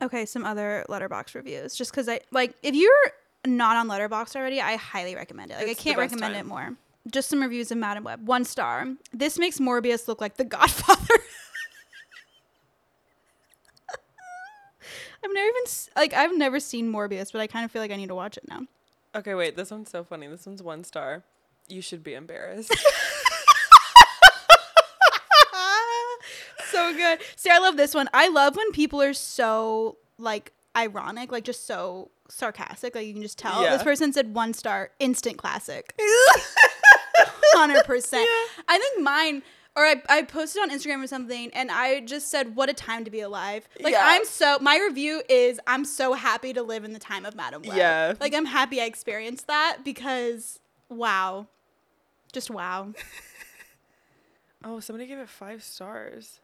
okay 0.01 0.26
some 0.26 0.43
other 0.43 0.84
Letterboxd 0.89 1.35
reviews 1.35 1.76
just 1.76 1.91
because 1.91 2.10
i 2.10 2.19
like 2.31 2.55
if 2.64 2.73
you're 2.73 3.11
not 3.45 3.77
on 3.77 3.88
Letterboxd 3.88 4.35
already 4.35 4.60
i 4.60 4.76
highly 4.76 5.14
recommend 5.15 5.51
it 5.51 5.57
like 5.57 5.68
It's 5.68 5.80
i 5.80 5.84
can't 5.84 5.97
recommend 5.99 6.34
time. 6.34 6.45
it 6.45 6.49
more 6.49 6.76
just 7.11 7.30
some 7.30 7.41
reviews 7.41 7.72
of 7.72 7.77
Madame 7.77 8.03
Web 8.03 8.26
one 8.27 8.43
star 8.43 8.88
this 9.14 9.38
makes 9.38 9.60
morbius 9.60 10.07
look 10.07 10.19
like 10.19 10.38
the 10.38 10.43
godfather 10.45 11.14
i've 15.23 15.31
never 15.31 15.47
even 15.47 15.64
like 15.95 16.14
i've 16.14 16.35
never 16.35 16.60
seen 16.60 16.91
morbius 16.91 17.31
but 17.31 17.39
i 17.39 17.47
kind 17.47 17.64
of 17.65 17.72
feel 17.72 17.81
like 17.81 17.91
i 17.91 17.95
need 17.95 18.07
to 18.10 18.15
watch 18.15 18.38
it 18.38 18.47
now 18.47 18.61
Okay, 19.15 19.35
wait. 19.35 19.55
This 19.55 19.69
one's 19.69 19.91
so 19.91 20.03
funny. 20.03 20.26
This 20.26 20.47
one's 20.47 20.64
one 20.64 20.84
star. 20.84 21.22
You 21.68 21.81
should 21.84 22.03
be 22.03 22.15
embarrassed. 22.15 22.76
so 26.74 26.94
good 26.95 27.20
see 27.36 27.50
i 27.50 27.58
love 27.60 27.78
this 27.78 27.94
one 27.95 28.10
i 28.14 28.28
love 28.28 28.56
when 28.58 28.72
people 28.72 29.02
are 29.02 29.14
so 29.14 29.98
like 30.18 30.52
ironic 30.76 31.32
like 31.32 31.44
just 31.44 31.66
so 31.68 32.10
sarcastic 32.30 32.95
like 32.95 33.06
you 33.06 33.14
can 33.14 33.22
just 33.22 33.38
tell 33.38 33.64
Yeah. 33.64 33.72
this 33.74 33.84
person 33.84 34.12
said 34.12 34.34
one 34.34 34.54
star 34.54 34.90
instant 35.00 35.38
classic 35.38 35.94
100% 37.56 38.14
i 38.68 38.78
think 38.80 39.02
mine 39.02 39.44
or 39.76 39.84
I, 39.84 40.04
I 40.08 40.22
posted 40.22 40.62
on 40.62 40.70
Instagram 40.70 41.04
or 41.04 41.08
something 41.08 41.50
and 41.52 41.72
I 41.72 42.02
just 42.02 42.28
said, 42.30 42.56
What 42.56 42.70
a 42.70 42.74
time 42.74 43.06
to 43.06 43.10
be 43.10 43.22
alive. 43.22 43.68
Like, 43.82 43.94
Yeah. 43.94 44.04
I'm 44.04 44.24
so, 44.24 44.60
my 44.62 44.78
review 44.78 45.24
is, 45.28 45.60
I'm 45.66 45.84
so 45.84 46.14
happy 46.14 46.54
to 46.54 46.62
live 46.62 46.84
in 46.84 46.94
the 46.94 47.00
time 47.00 47.26
of 47.26 47.34
Madame 47.34 47.64
Web. 47.64 47.76
Yeah. 47.76 48.14
Like, 48.20 48.36
I'm 48.36 48.45
happy 48.45 48.80
I 48.80 48.86
experienced 48.86 49.48
that 49.48 49.80
because, 49.84 50.60
wow. 50.90 51.48
Just 52.32 52.52
wow. 52.52 52.94
Oh, 54.64 54.80
somebody 54.80 55.08
gave 55.08 55.18
it 55.18 55.28
five 55.28 55.64
stars. 55.64 56.40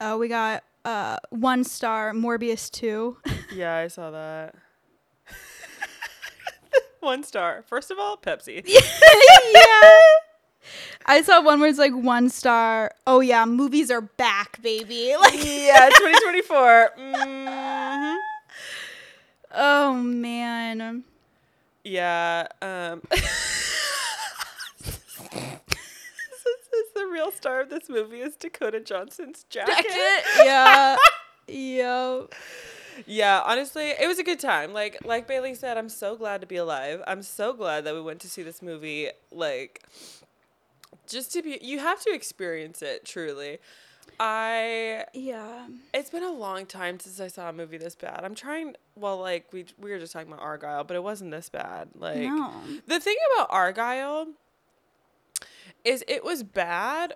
Oh, 0.00 0.18
we 0.18 0.28
got 0.28 0.64
uh 0.84 1.18
one 1.30 1.64
star, 1.64 2.12
Morbius 2.12 2.70
2. 2.70 3.16
Yeah, 3.54 3.76
I 3.76 3.88
saw 3.88 4.12
that. 4.12 4.54
One 7.00 7.24
star. 7.24 7.64
First 7.66 7.90
of 7.90 7.98
all, 7.98 8.16
Pepsi. 8.16 8.62
yeah. 8.66 9.90
I 11.06 11.20
saw 11.24 11.42
one 11.42 11.58
where 11.58 11.68
it's 11.68 11.78
like 11.78 11.94
one 11.94 12.28
star. 12.28 12.92
Oh, 13.08 13.18
yeah, 13.20 13.44
movies 13.46 13.90
are 13.90 14.02
back, 14.02 14.62
baby. 14.62 15.16
Like, 15.18 15.34
yeah, 15.44 15.88
2024. 15.88 16.90
hmm 16.96 18.16
oh, 19.52 19.94
man. 19.94 21.02
Yeah. 21.82 22.46
Um. 22.62 23.02
this 23.10 23.22
is 26.72 26.92
the 26.94 26.99
real 27.10 27.30
star 27.32 27.60
of 27.60 27.70
this 27.70 27.88
movie 27.88 28.20
is 28.20 28.36
Dakota 28.36 28.80
Johnson's 28.80 29.44
jacket. 29.50 29.74
Jacket. 29.76 30.24
Yeah. 30.44 30.96
Yo. 31.48 32.28
Yeah, 33.06 33.42
honestly, 33.44 33.90
it 33.90 34.06
was 34.06 34.18
a 34.18 34.22
good 34.22 34.40
time. 34.40 34.72
Like 34.72 34.98
like 35.04 35.26
Bailey 35.26 35.54
said, 35.54 35.78
I'm 35.78 35.88
so 35.88 36.16
glad 36.16 36.40
to 36.42 36.46
be 36.46 36.56
alive. 36.56 37.02
I'm 37.06 37.22
so 37.22 37.52
glad 37.52 37.84
that 37.84 37.94
we 37.94 38.00
went 38.00 38.20
to 38.20 38.28
see 38.28 38.42
this 38.42 38.60
movie. 38.62 39.08
Like 39.32 39.82
just 41.08 41.32
to 41.32 41.42
be 41.42 41.58
you 41.62 41.78
have 41.78 42.00
to 42.02 42.10
experience 42.12 42.82
it 42.82 43.04
truly. 43.04 43.58
I 44.18 45.06
Yeah. 45.14 45.66
it's 45.94 46.10
been 46.10 46.22
a 46.24 46.30
long 46.32 46.66
time 46.66 47.00
since 47.00 47.20
I 47.20 47.28
saw 47.28 47.48
a 47.48 47.52
movie 47.52 47.78
this 47.78 47.94
bad. 47.94 48.20
I'm 48.22 48.34
trying 48.34 48.76
well 48.96 49.18
like 49.18 49.46
we 49.52 49.64
we 49.78 49.90
were 49.90 49.98
just 49.98 50.12
talking 50.12 50.30
about 50.32 50.44
Argylle, 50.44 50.86
but 50.86 50.94
it 50.94 51.02
wasn't 51.02 51.30
this 51.30 51.48
bad. 51.48 51.88
Like 51.98 52.18
no. 52.18 52.52
the 52.86 53.00
thing 53.00 53.16
about 53.34 53.50
Argylle 53.50 54.26
is 55.84 56.04
it 56.08 56.24
was 56.24 56.42
bad, 56.42 57.14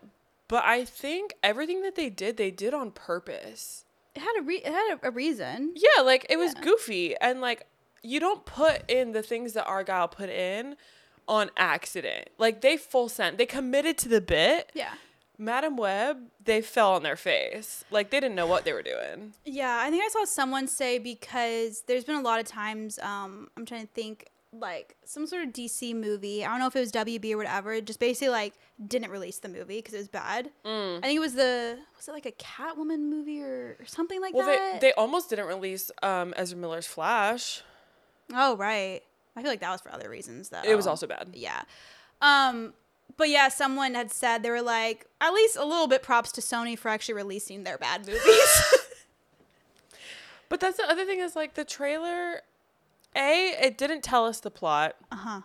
but 0.48 0.64
I 0.64 0.84
think 0.84 1.34
everything 1.42 1.82
that 1.82 1.94
they 1.96 2.10
did, 2.10 2.36
they 2.36 2.50
did 2.50 2.74
on 2.74 2.90
purpose. 2.90 3.84
It 4.14 4.20
had 4.20 4.32
a 4.38 4.42
re- 4.42 4.62
it 4.64 4.66
had 4.72 4.98
a, 5.02 5.08
a 5.08 5.10
reason. 5.10 5.74
Yeah, 5.74 6.02
like 6.02 6.26
it 6.28 6.36
was 6.38 6.52
Yeah. 6.54 6.62
goofy 6.62 7.16
and 7.20 7.40
like 7.40 7.66
you 8.02 8.20
don't 8.20 8.44
put 8.44 8.88
in 8.90 9.12
the 9.12 9.22
things 9.22 9.54
that 9.54 9.66
Argylle 9.66 10.10
put 10.10 10.28
in 10.28 10.76
on 11.26 11.50
accident. 11.56 12.28
Like 12.38 12.60
they 12.60 12.76
full 12.76 13.08
sent. 13.08 13.38
They 13.38 13.46
committed 13.46 13.96
to 13.98 14.08
the 14.08 14.20
bit. 14.20 14.70
Yeah. 14.74 14.92
Madame 15.36 15.76
Web, 15.76 16.18
they 16.44 16.60
fell 16.60 16.92
on 16.92 17.02
their 17.02 17.16
face. 17.16 17.84
Like 17.90 18.10
they 18.10 18.20
didn't 18.20 18.36
know 18.36 18.46
what 18.46 18.64
they 18.64 18.72
were 18.72 18.82
doing. 18.82 19.32
Yeah, 19.44 19.80
I 19.82 19.90
think 19.90 20.04
I 20.04 20.08
saw 20.08 20.24
someone 20.24 20.68
say 20.68 20.98
because 20.98 21.82
there's 21.88 22.04
been 22.04 22.14
a 22.16 22.20
lot 22.22 22.38
of 22.40 22.46
times 22.46 22.98
um 23.00 23.48
I'm 23.56 23.66
trying 23.66 23.80
to 23.86 23.92
think 23.92 24.26
like 24.60 24.96
some 25.04 25.26
sort 25.26 25.42
of 25.44 25.50
DC 25.52 25.94
movie. 25.94 26.44
I 26.44 26.48
don't 26.48 26.58
know 26.60 26.66
if 26.66 26.76
it 26.76 26.80
was 26.80 26.92
WB 26.92 27.32
or 27.32 27.36
whatever. 27.36 27.80
Just 27.80 28.00
basically 28.00 28.28
like 28.30 28.54
didn't 28.86 29.10
release 29.10 29.38
the 29.38 29.48
movie 29.48 29.78
because 29.78 29.94
it 29.94 29.98
was 29.98 30.08
bad. 30.08 30.50
Mm. 30.64 30.98
I 30.98 31.00
think 31.02 31.16
it 31.16 31.20
was 31.20 31.34
the 31.34 31.78
was 31.96 32.08
it 32.08 32.12
like 32.12 32.26
a 32.26 32.32
Catwoman 32.32 33.08
movie 33.10 33.42
or, 33.42 33.76
or 33.80 33.86
something 33.86 34.20
like 34.20 34.34
Well, 34.34 34.46
that. 34.46 34.80
they 34.80 34.88
they 34.88 34.92
almost 34.94 35.30
didn't 35.30 35.46
release 35.46 35.90
um 36.02 36.32
Ezra 36.36 36.58
Miller's 36.58 36.86
Flash. 36.86 37.62
oh 38.32 38.56
right. 38.56 39.02
I 39.36 39.42
feel 39.42 39.50
like 39.50 39.60
that 39.60 39.70
was 39.70 39.80
for 39.80 39.92
other 39.92 40.08
reasons 40.08 40.48
though. 40.50 40.62
It 40.64 40.74
was 40.76 40.86
also 40.86 41.06
bad. 41.06 41.30
yeah. 41.34 41.62
Um, 42.22 42.72
but 43.16 43.28
yeah, 43.28 43.48
someone 43.48 43.94
had 43.94 44.10
said 44.12 44.42
they 44.42 44.50
were 44.50 44.62
like 44.62 45.06
at 45.20 45.32
least 45.32 45.56
a 45.56 45.64
little 45.64 45.86
bit 45.88 46.02
props 46.02 46.30
to 46.32 46.40
Sony 46.40 46.78
for 46.78 46.88
actually 46.88 47.14
releasing 47.14 47.64
their 47.64 47.78
bad 47.78 48.06
movies. 48.06 48.62
But 50.50 50.60
that's 50.60 50.76
the 50.76 50.88
other 50.88 51.04
thing 51.04 51.18
is 51.20 51.34
like 51.34 51.54
the 51.54 51.64
trailer 51.64 52.42
A, 53.16 53.54
it 53.60 53.78
didn't 53.78 54.02
tell 54.02 54.26
us 54.26 54.40
the 54.40 54.50
plot. 54.50 54.96
uh 55.12 55.16
huh. 55.16 55.40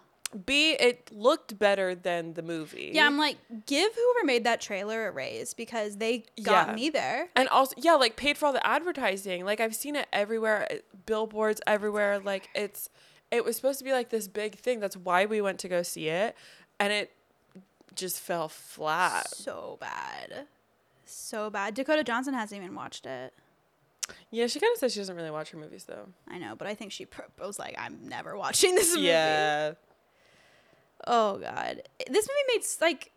B, 0.45 0.73
it 0.73 1.09
looked 1.11 1.57
better 1.57 1.95
than 1.95 2.35
the 2.35 2.43
movie. 2.43 2.91
Yeah, 2.93 3.07
I'm 3.07 3.17
like, 3.17 3.37
give 3.65 3.91
whoever 3.95 4.25
made 4.27 4.43
that 4.43 4.61
trailer 4.61 5.07
a 5.07 5.11
raise 5.11 5.55
because 5.55 5.97
they 5.97 6.25
got 6.43 6.67
Yeah. 6.69 6.75
me 6.75 6.89
there. 6.91 7.29
And 7.35 7.49
also, 7.49 7.73
yeah, 7.79 7.95
like 7.95 8.15
paid 8.15 8.37
for 8.37 8.45
all 8.45 8.53
the 8.53 8.65
advertising. 8.65 9.43
Like 9.43 9.59
I've 9.59 9.75
seen 9.75 9.95
it 9.95 10.07
everywhere, 10.13 10.67
uh, 10.69 10.75
billboards 11.07 11.61
everywhere. 11.65 12.19
Like 12.19 12.47
it's, 12.53 12.89
it 13.31 13.43
was 13.43 13.55
supposed 13.55 13.79
to 13.79 13.85
be 13.85 13.91
like 13.91 14.09
this 14.09 14.27
big 14.27 14.55
thing. 14.59 14.79
That's 14.79 14.95
why 14.95 15.25
we 15.25 15.41
went 15.41 15.57
to 15.61 15.67
go 15.67 15.81
see 15.81 16.09
it, 16.09 16.35
and 16.79 16.93
it 16.93 17.11
just 17.95 18.19
fell 18.19 18.49
flat. 18.49 19.29
So 19.29 19.77
bad. 19.81 20.45
So 21.05 21.49
bad. 21.49 21.73
Dakota 21.73 22.03
Johnson 22.03 22.35
hasn't 22.35 22.61
even 22.61 22.75
watched 22.75 23.07
it. 23.07 23.33
Yeah, 24.31 24.47
she 24.47 24.59
kind 24.59 24.71
of 24.73 24.79
says 24.79 24.93
she 24.93 24.99
doesn't 24.99 25.15
really 25.15 25.31
watch 25.31 25.49
her 25.51 25.57
movies 25.57 25.85
though. 25.85 26.07
I 26.27 26.37
know, 26.37 26.55
but 26.55 26.67
I 26.67 26.75
think 26.75 26.91
she 26.91 27.05
pr- 27.05 27.21
was 27.39 27.57
like, 27.59 27.75
I'm 27.77 27.97
never 28.07 28.37
watching 28.37 28.75
this 28.75 28.93
movie. 28.95 29.07
Yeah, 29.07 29.73
Oh 31.07 31.37
God, 31.37 31.81
this 32.09 32.27
movie 32.27 32.57
made 32.59 32.65
like, 32.81 33.11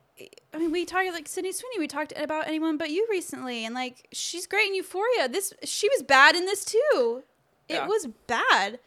I 0.55 0.59
mean, 0.59 0.71
we 0.71 0.85
talked 0.85 1.13
like 1.13 1.27
Sydney 1.27 1.53
Sweeney. 1.53 1.79
We 1.79 1.89
talked 1.89 2.13
about 2.17 2.47
anyone 2.47 2.77
but 2.77 2.91
you 2.91 3.07
recently, 3.11 3.65
and 3.65 3.75
like, 3.75 4.07
she's 4.13 4.47
great 4.47 4.69
in 4.69 4.75
Euphoria. 4.77 5.29
This 5.29 5.53
she 5.65 5.89
was 5.89 6.03
bad 6.03 6.37
in 6.37 6.45
this 6.47 6.65
too. 6.65 7.23
It 7.69 7.75
Yeah. 7.75 7.87
was 7.87 8.07
bad. 8.27 8.79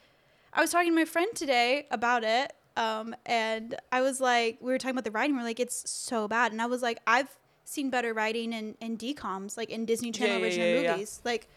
I 0.54 0.62
was 0.62 0.72
talking 0.72 0.92
to 0.92 0.96
my 0.96 1.06
friend 1.06 1.28
today 1.36 1.88
about 1.92 2.24
it, 2.24 2.54
um, 2.78 3.14
and 3.26 3.76
I 3.92 4.02
was 4.02 4.22
like, 4.22 4.58
we 4.62 4.72
were 4.72 4.78
talking 4.78 4.92
about 4.96 5.04
the 5.04 5.12
writing. 5.12 5.36
We're 5.36 5.44
like, 5.44 5.60
it's 5.60 5.90
so 5.90 6.28
bad, 6.30 6.54
and 6.54 6.62
I 6.62 6.66
was 6.68 6.82
like, 6.82 7.00
I've 7.06 7.36
seen 7.66 7.90
better 7.90 8.14
writing 8.14 8.54
in 8.54 8.76
in 8.80 8.98
DComs, 8.98 9.58
like 9.58 9.70
in 9.70 9.86
Disney 9.86 10.12
Channel 10.12 10.38
Yeah, 10.38 10.44
original 10.44 10.68
yeah. 10.82 10.92
movies. 10.94 11.20
Like, 11.26 11.50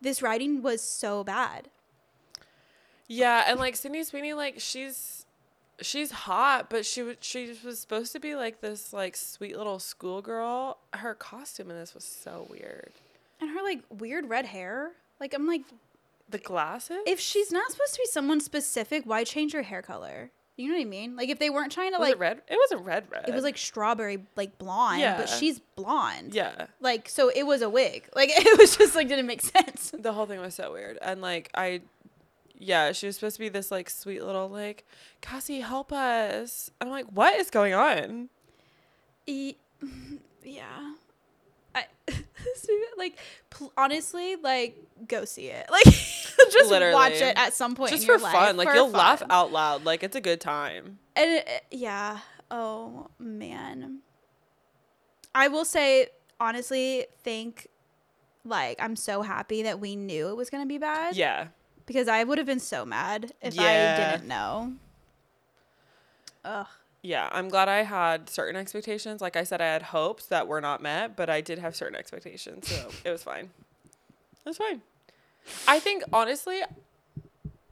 this 0.00 0.22
writing 0.22 0.62
was 0.62 0.80
so 0.82 1.22
bad. 1.24 1.68
yeah, 3.08 3.44
and 3.46 3.58
like 3.58 3.76
Sydney 3.76 4.04
Sweeney, 4.04 4.32
like 4.34 4.56
she's 4.58 5.26
she's 5.80 6.10
hot, 6.10 6.68
but 6.70 6.84
she 6.86 7.02
was 7.02 7.16
she 7.20 7.54
was 7.64 7.78
supposed 7.78 8.12
to 8.12 8.20
be 8.20 8.34
like 8.34 8.60
this 8.60 8.92
like 8.92 9.16
sweet 9.16 9.56
little 9.56 9.78
schoolgirl. 9.78 10.78
Her 10.94 11.14
costume 11.14 11.70
in 11.70 11.76
this 11.76 11.94
was 11.94 12.04
so 12.04 12.46
weird. 12.50 12.90
And 13.40 13.50
her 13.50 13.62
like 13.62 13.80
weird 13.90 14.28
red 14.28 14.46
hair. 14.46 14.92
Like 15.18 15.34
I'm 15.34 15.46
like, 15.46 15.62
The 16.30 16.38
glasses. 16.38 16.98
if 17.06 17.18
she's 17.20 17.50
not 17.50 17.70
supposed 17.70 17.94
to 17.94 18.00
be 18.00 18.06
someone 18.06 18.40
specific, 18.40 19.04
why 19.04 19.24
change 19.24 19.52
her 19.52 19.62
hair 19.62 19.82
color? 19.82 20.30
You 20.60 20.68
know 20.68 20.74
what 20.76 20.82
I 20.82 20.84
mean? 20.84 21.16
Like 21.16 21.28
if 21.28 21.38
they 21.38 21.50
weren't 21.50 21.72
trying 21.72 21.92
to 21.92 21.98
was 21.98 22.06
like 22.08 22.16
it 22.16 22.18
red? 22.20 22.42
It 22.48 22.58
wasn't 22.58 22.86
red. 22.86 23.04
Red. 23.10 23.28
it 23.28 23.34
was 23.34 23.42
like 23.44 23.56
strawberry 23.58 24.24
like 24.36 24.58
blonde, 24.58 25.00
Yeah. 25.00 25.16
but 25.16 25.28
she's 25.28 25.58
blonde. 25.76 26.34
yeah. 26.34 26.66
Like 26.80 27.08
so 27.08 27.28
it 27.34 27.44
was 27.44 27.62
a 27.62 27.70
wig. 27.70 28.08
Like 28.14 28.30
it 28.32 28.58
was 28.58 28.76
just 28.76 28.94
like 28.94 29.08
didn't 29.08 29.26
make 29.26 29.42
sense. 29.42 29.92
The 29.98 30.12
whole 30.12 30.26
thing 30.26 30.40
was 30.40 30.54
so 30.54 30.72
weird. 30.72 30.98
And 31.02 31.20
like 31.22 31.50
I 31.54 31.80
yeah, 32.58 32.92
she 32.92 33.06
was 33.06 33.14
supposed 33.16 33.36
to 33.36 33.40
be 33.40 33.48
this 33.48 33.70
like 33.70 33.88
sweet 33.88 34.22
little 34.22 34.48
like 34.48 34.84
Cassie 35.22 35.60
help 35.60 35.92
us. 35.92 36.70
And 36.80 36.88
I'm 36.88 36.92
like, 36.92 37.06
what 37.06 37.34
is 37.40 37.48
going 37.50 37.72
on? 37.74 38.28
E- 39.26 39.54
yeah. 40.44 40.92
I 41.74 41.84
like 42.98 43.18
pl- 43.50 43.72
honestly 43.76 44.36
like 44.36 44.76
go 45.06 45.24
see 45.24 45.48
it. 45.48 45.66
Like 46.40 46.52
just 46.52 46.70
Literally. 46.70 46.94
watch 46.94 47.12
it 47.12 47.36
at 47.36 47.52
some 47.52 47.74
point 47.74 47.90
Just 47.90 48.04
in 48.04 48.08
your 48.08 48.18
for 48.18 48.24
life 48.24 48.32
fun. 48.32 48.56
Like 48.56 48.68
for 48.68 48.74
you'll 48.74 48.88
laugh 48.90 49.22
out 49.28 49.52
loud. 49.52 49.84
Like 49.84 50.02
it's 50.02 50.16
a 50.16 50.20
good 50.20 50.40
time. 50.40 50.98
And 51.14 51.30
it, 51.30 51.64
yeah. 51.70 52.20
Oh 52.50 53.08
man. 53.18 53.98
I 55.34 55.48
will 55.48 55.66
say 55.66 56.08
honestly, 56.40 57.06
think 57.22 57.68
like 58.44 58.82
I'm 58.82 58.96
so 58.96 59.20
happy 59.22 59.62
that 59.64 59.80
we 59.80 59.96
knew 59.96 60.28
it 60.28 60.36
was 60.36 60.48
gonna 60.48 60.66
be 60.66 60.78
bad. 60.78 61.14
Yeah. 61.14 61.48
Because 61.84 62.08
I 62.08 62.24
would 62.24 62.38
have 62.38 62.46
been 62.46 62.60
so 62.60 62.86
mad 62.86 63.32
if 63.42 63.58
I 63.58 64.14
didn't 64.14 64.26
know. 64.26 64.72
Ugh. 66.44 66.66
Yeah. 67.02 67.28
I'm 67.32 67.48
glad 67.48 67.68
I 67.68 67.82
had 67.82 68.28
certain 68.28 68.56
expectations. 68.56 69.20
Like 69.20 69.36
I 69.36 69.44
said, 69.44 69.60
I 69.60 69.66
had 69.66 69.82
hopes 69.82 70.26
that 70.26 70.46
were 70.48 70.60
not 70.60 70.82
met, 70.82 71.16
but 71.16 71.30
I 71.30 71.40
did 71.40 71.58
have 71.58 71.74
certain 71.74 71.96
expectations. 71.96 72.68
So 72.68 72.90
it 73.04 73.10
was 73.10 73.22
fine. 73.22 73.50
It 74.44 74.48
was 74.48 74.56
fine. 74.56 74.82
I 75.66 75.80
think 75.80 76.02
honestly, 76.12 76.60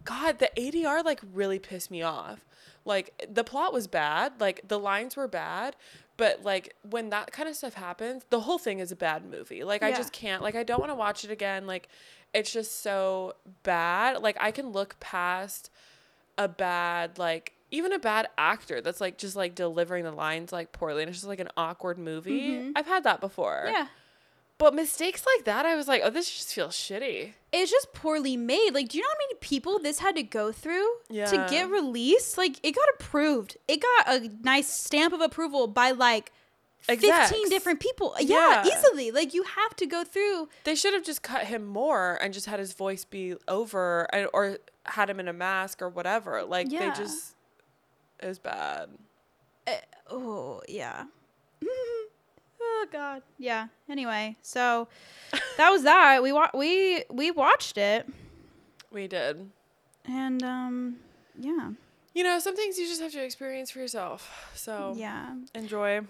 God, 0.05 0.39
the 0.39 0.51
ADR 0.57 1.05
like 1.05 1.21
really 1.35 1.59
pissed 1.59 1.91
me 1.91 2.03
off. 2.03 2.45
Like 2.85 3.29
the 3.31 3.45
plot 3.45 3.73
was 3.73 3.87
bad, 3.87 4.33
like 4.41 4.67
the 4.67 4.79
lines 4.79 5.17
were 5.17 5.29
bad, 5.29 5.77
but 6.17 6.43
like 6.43 6.75
when 6.89 7.11
that 7.11 7.31
kind 7.33 7.49
of 7.49 7.55
stuff 7.55 7.75
happens, 7.75 8.25
the 8.31 8.41
whole 8.41 8.59
thing 8.59 8.79
is 8.79 8.91
a 8.91 8.97
bad 8.97 9.25
movie. 9.25 9.65
Like 9.65 9.83
I 9.83 9.93
just 9.93 10.13
can't. 10.13 10.43
Like 10.43 10.55
I 10.55 10.63
don't 10.63 10.81
want 10.81 10.91
to 10.91 10.97
watch 10.97 11.25
it 11.25 11.31
again. 11.31 11.67
Like 11.67 11.89
it's 12.33 12.53
just 12.53 12.83
so 12.83 13.35
bad. 13.63 14.23
Like 14.23 14.37
I 14.41 14.51
can 14.51 14.71
look 14.71 14.99
past 15.01 15.71
a 16.39 16.49
bad 16.49 17.19
like 17.19 17.53
even 17.71 17.93
a 17.93 17.99
bad 17.99 18.29
actor 18.39 18.81
that's 18.81 19.01
like 19.01 19.19
just 19.19 19.37
like 19.37 19.55
delivering 19.55 20.05
the 20.05 20.13
lines 20.13 20.53
like 20.53 20.73
poorly 20.73 21.03
and 21.03 21.11
it's 21.11 21.19
just 21.19 21.29
like 21.29 21.41
an 21.41 21.49
awkward 21.57 21.99
movie. 21.99 22.41
Mhm. 22.51 22.73
I've 22.77 22.87
had 22.87 23.05
that 23.05 23.21
before. 23.21 23.65
Yeah. 23.69 23.89
But 24.57 24.75
mistakes 24.75 25.25
like 25.37 25.45
that, 25.45 25.67
I 25.67 25.77
was 25.77 25.87
like, 25.87 26.03
oh, 26.05 26.11
this 26.11 26.29
just 26.29 26.53
feels 26.53 26.75
shitty. 26.75 27.35
It's 27.53 27.71
just 27.71 27.93
poorly 27.93 28.37
made. 28.37 28.71
Like, 28.75 28.89
do 28.89 28.99
you 28.99 29.05
know 29.05 29.09
how 29.09 29.19
many 29.29 29.39
people 29.41 29.79
this 29.79 30.01
had 30.01 30.17
to 30.17 30.25
go 30.25 30.51
through 30.51 30.89
to 31.11 31.47
get 31.49 31.71
released? 31.71 32.37
Like, 32.37 32.59
it 32.65 32.75
got 32.75 32.89
approved. 32.99 33.57
It 33.69 33.81
got 33.81 34.09
a 34.17 34.29
nice 34.43 34.67
stamp 34.69 35.13
of 35.15 35.21
approval 35.21 35.69
by 35.69 35.93
like 35.93 36.33
15 36.81 37.49
different 37.51 37.81
people. 37.81 38.15
Yeah, 38.21 38.65
Yeah. 38.65 38.77
easily. 38.79 39.11
Like 39.11 39.35
you 39.35 39.43
have 39.45 39.77
to 39.77 39.87
go 39.87 40.05
through 40.05 40.49
They 40.65 40.75
should 40.75 40.95
have 40.95 41.05
just 41.05 41.23
cut 41.23 41.45
him 41.45 41.67
more 41.67 42.19
and 42.21 42.33
just 42.33 42.47
had 42.47 42.59
his 42.59 42.73
voice 42.73 43.05
be 43.05 43.35
over 43.47 44.09
and, 44.13 44.29
or 44.33 44.59
had 44.87 45.11
him 45.11 45.21
in 45.21 45.29
a 45.29 45.33
mask 45.33 45.83
or 45.83 45.89
whatever. 45.89 46.43
Like 46.45 46.71
Yeah. 46.71 46.91
they 46.91 46.97
just 47.03 47.35
was 48.27 48.39
bad. 48.39 48.91
Oh, 50.11 50.61
yeah. 50.69 51.05
oh 52.61 52.87
god. 52.91 53.23
Yeah. 53.39 53.69
Anyway, 53.89 54.37
so 54.43 54.89
that 55.57 55.71
was 55.71 55.83
that. 55.83 56.23
We 56.23 56.33
wa- 56.33 56.51
we 56.55 57.05
we 57.11 57.31
watched 57.31 57.77
it 57.77 58.07
We 58.91 59.07
did. 59.07 59.51
and 60.07 60.43
um 60.43 60.97
yeah. 61.39 61.71
You 62.15 62.25
know, 62.25 62.39
some 62.39 62.57
things 62.57 62.79
you 62.79 62.87
just 62.89 63.01
have 63.03 63.13
to 63.13 63.23
experience 63.23 63.71
for 63.71 63.79
yourself. 63.81 64.51
So 64.55 64.95
Yeah. 64.97 65.35
enjoy. 65.55 66.01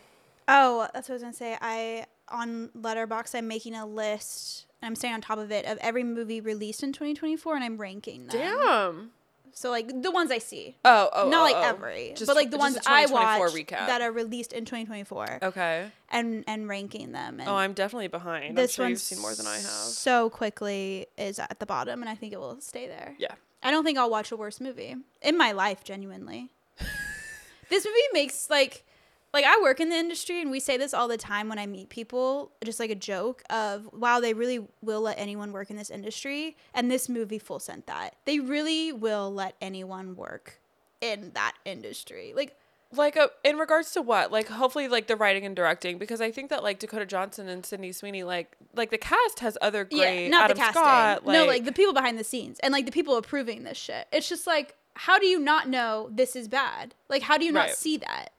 Oh, 0.46 0.88
that's 0.94 1.08
what 1.08 1.14
I 1.14 1.16
was 1.16 1.22
going 1.22 1.32
to 1.32 1.38
say. 1.38 1.58
I 1.60 2.06
on 2.28 2.68
Letterboxd 2.78 3.34
I'm 3.34 3.48
making 3.48 3.74
a 3.74 3.84
list 3.84 4.66
and 4.80 4.86
I'm 4.86 4.94
staying 4.96 5.14
on 5.14 5.20
top 5.20 5.38
of 5.38 5.50
it 5.50 5.66
of 5.66 5.76
every 5.78 6.04
movie 6.04 6.40
released 6.40 6.82
in 6.82 6.92
2024 6.92 7.56
and 7.56 7.64
I'm 7.64 7.76
ranking 7.78 8.26
them. 8.28 8.40
Damn. 8.40 9.10
So 9.58 9.70
like 9.70 9.88
the 10.02 10.12
ones 10.12 10.30
I 10.30 10.38
see. 10.38 10.76
Oh, 10.84 11.10
oh, 11.12 11.24
oh 11.24 11.28
Not 11.30 11.40
oh, 11.40 11.52
like 11.52 11.56
oh. 11.56 11.68
every, 11.68 12.12
Just 12.14 12.28
but 12.28 12.36
like 12.36 12.52
the 12.52 12.58
ones 12.58 12.78
I 12.86 13.06
2024 13.06 13.40
watch 13.40 13.52
recap. 13.52 13.86
that 13.88 14.00
are 14.00 14.12
released 14.12 14.52
in 14.52 14.64
2024 14.64 15.40
Okay. 15.42 15.90
and 16.10 16.44
and 16.46 16.68
ranking 16.68 17.10
them. 17.10 17.40
And 17.40 17.48
Oh, 17.48 17.56
I'm 17.56 17.72
definitely 17.72 18.06
behind. 18.06 18.56
this 18.56 18.74
I'm 18.74 18.74
sure 18.76 18.84
one 18.84 18.90
you've 18.90 19.00
seen 19.00 19.20
more 19.20 19.34
than 19.34 19.48
I 19.48 19.56
have. 19.56 19.62
So 19.64 20.30
quickly 20.30 21.08
is 21.16 21.40
at 21.40 21.58
the 21.58 21.66
bottom, 21.66 22.02
and 22.02 22.08
I 22.08 22.14
think 22.14 22.32
it 22.32 22.38
will 22.38 22.60
stay 22.60 22.86
there. 22.86 23.16
Yeah. 23.18 23.34
I 23.60 23.72
don't 23.72 23.82
think 23.82 23.98
I'll 23.98 24.10
watch 24.10 24.30
a 24.30 24.36
worse 24.36 24.60
movie 24.60 24.94
in 25.22 25.36
my 25.36 25.50
life. 25.50 25.82
Genuinely, 25.82 26.52
this 27.68 27.84
movie 27.84 27.98
makes 28.12 28.48
like, 28.48 28.84
like 29.34 29.44
I 29.44 29.58
work 29.62 29.80
in 29.80 29.88
the 29.90 29.96
industry, 29.96 30.40
and 30.40 30.50
we 30.50 30.60
say 30.60 30.76
this 30.76 30.94
all 30.94 31.08
the 31.08 31.16
time 31.18 31.48
when 31.48 31.58
I 31.58 31.66
meet 31.66 31.88
people, 31.90 32.52
just 32.64 32.80
like 32.80 32.90
a 32.90 32.94
joke 32.94 33.42
of, 33.50 33.88
"Wow, 33.92 34.20
they 34.20 34.32
really 34.34 34.66
will 34.80 35.00
let 35.02 35.18
anyone 35.18 35.52
work 35.52 35.70
in 35.70 35.76
this 35.76 35.90
industry," 35.90 36.56
and 36.74 36.90
this 36.90 37.08
movie 37.08 37.38
full 37.38 37.60
sent 37.60 37.86
that. 37.86 38.16
They 38.24 38.40
really 38.40 38.92
will 38.92 39.32
let 39.32 39.54
anyone 39.60 40.16
work 40.16 40.60
in 41.00 41.32
that 41.34 41.54
industry. 41.64 42.32
Like, 42.34 42.56
Like 42.90 43.16
a, 43.16 43.28
in 43.44 43.58
regards 43.58 43.92
to 43.92 44.00
what? 44.02 44.32
Like 44.32 44.48
hopefully 44.48 44.88
like 44.88 45.08
the 45.08 45.14
writing 45.16 45.44
and 45.44 45.54
directing 45.54 45.98
because 45.98 46.22
I 46.22 46.30
think 46.30 46.48
that 46.48 46.62
like 46.62 46.78
Dakota 46.78 47.04
Johnson 47.04 47.46
and 47.46 47.64
Sydney 47.66 47.92
Sweeney 47.92 48.24
like 48.24 48.56
like 48.74 48.90
the 48.90 48.96
cast 48.96 49.40
has 49.40 49.58
other 49.60 49.84
great 49.84 50.24
yeah, 50.24 50.28
not 50.30 50.44
Adam 50.44 50.56
the 50.56 50.60
casting. 50.62 50.82
Scott 50.82 51.26
no, 51.26 51.44
like 51.44 51.64
the 51.66 51.72
people 51.72 51.92
behind 51.92 52.18
the 52.18 52.24
scenes 52.24 52.58
and 52.60 52.72
like 52.72 52.86
the 52.86 52.90
people 52.92 53.16
approving 53.18 53.62
this 53.64 53.76
shit. 53.76 54.06
It's 54.10 54.26
just 54.28 54.46
like, 54.46 54.74
how 54.94 55.18
do 55.18 55.26
you 55.26 55.38
not 55.38 55.68
know 55.68 56.08
this 56.10 56.34
is 56.34 56.48
bad? 56.48 56.94
Like, 57.10 57.20
how 57.22 57.36
do 57.36 57.44
you 57.44 57.52
not 57.52 57.66
Right. 57.66 57.76
see 57.76 57.98
that? 57.98 58.30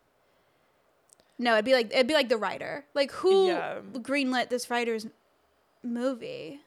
No, 1.41 1.53
it'd 1.53 1.66
be 1.66 1.74
like 1.74 1.88
it'd 1.94 2.06
be 2.07 2.14
like 2.14 2.30
the 2.30 2.38
writer. 2.38 2.86
Like, 2.94 3.11
who 3.11 3.48
Yeah. 3.48 3.80
greenlit 3.94 4.49
this 4.49 4.70
writer's 4.70 5.07
movie? 5.84 6.60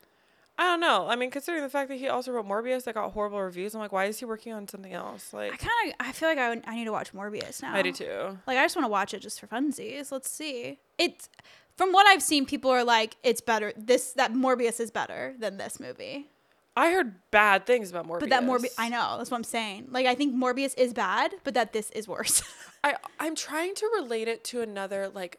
I 0.59 0.65
don't 0.65 0.81
know. 0.81 1.09
I 1.09 1.17
mean, 1.17 1.31
considering 1.31 1.63
the 1.63 1.71
fact 1.71 1.89
that 1.89 1.97
he 1.99 2.09
also 2.09 2.31
wrote 2.31 2.47
Morbius 2.47 2.85
that 2.85 2.95
got 2.95 3.11
horrible 3.13 3.41
reviews, 3.43 3.75
I'm 3.75 3.81
like, 3.81 3.91
why 3.93 4.05
is 4.05 4.19
he 4.19 4.25
working 4.27 4.53
on 4.53 4.69
something 4.69 4.93
else? 4.93 5.33
Like, 5.33 5.53
I 5.55 5.57
kind 5.57 5.71
of 5.89 5.95
I 6.01 6.13
feel 6.13 6.29
like 6.29 6.39
I, 6.39 6.49
would- 6.51 6.63
I 6.67 6.75
need 6.75 6.85
to 6.85 6.93
watch 6.93 7.13
Morbius 7.13 7.63
now. 7.63 7.75
I 7.75 7.83
do 7.83 7.93
too. 7.93 8.39
Like, 8.47 8.59
I 8.59 8.65
just 8.65 8.77
want 8.77 8.85
to 8.85 8.91
watch 8.91 9.15
it 9.15 9.21
just 9.21 9.41
for 9.41 9.47
funsies. 9.47 10.13
Let's 10.13 10.31
see. 10.31 10.79
It's 10.99 11.29
from 11.77 11.91
what 11.93 12.07
I've 12.07 12.23
seen, 12.23 12.45
people 12.45 12.71
are 12.71 12.85
like, 12.85 13.17
it's 13.23 13.41
better. 13.41 13.73
This 13.77 14.13
that 14.13 14.33
Morbius 14.35 14.79
is 14.79 14.91
better 14.91 15.35
than 15.39 15.57
this 15.57 15.81
movie. 15.81 16.29
I 16.77 16.91
heard 16.91 17.17
bad 17.31 17.67
things 17.67 17.91
about 17.91 18.07
Morbius. 18.07 18.21
But 18.21 18.31
that 18.31 18.45
Morbius, 18.45 18.75
I 18.79 18.89
know 18.89 19.17
that's 19.19 19.31
what 19.31 19.37
I'm 19.37 19.45
saying. 19.45 19.89
Like, 19.91 20.07
I 20.07 20.15
think 20.15 20.35
Morbius 20.35 20.73
is 20.79 20.95
bad, 20.95 21.35
but 21.45 21.53
that 21.55 21.73
this 21.75 21.91
is 21.91 22.09
worse. 22.09 22.43
I 22.85 22.97
I'm 23.21 23.35
trying 23.35 23.75
to 23.77 23.87
relate 23.95 24.27
it 24.29 24.43
to 24.45 24.61
another 24.63 25.09
like 25.09 25.39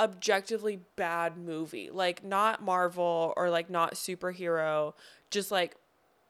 objectively 0.00 0.80
bad 0.96 1.36
movie, 1.36 1.90
like 1.90 2.24
not 2.24 2.62
Marvel 2.62 3.32
or 3.36 3.50
like 3.50 3.70
not 3.70 3.94
superhero, 3.94 4.94
just 5.30 5.50
like 5.50 5.76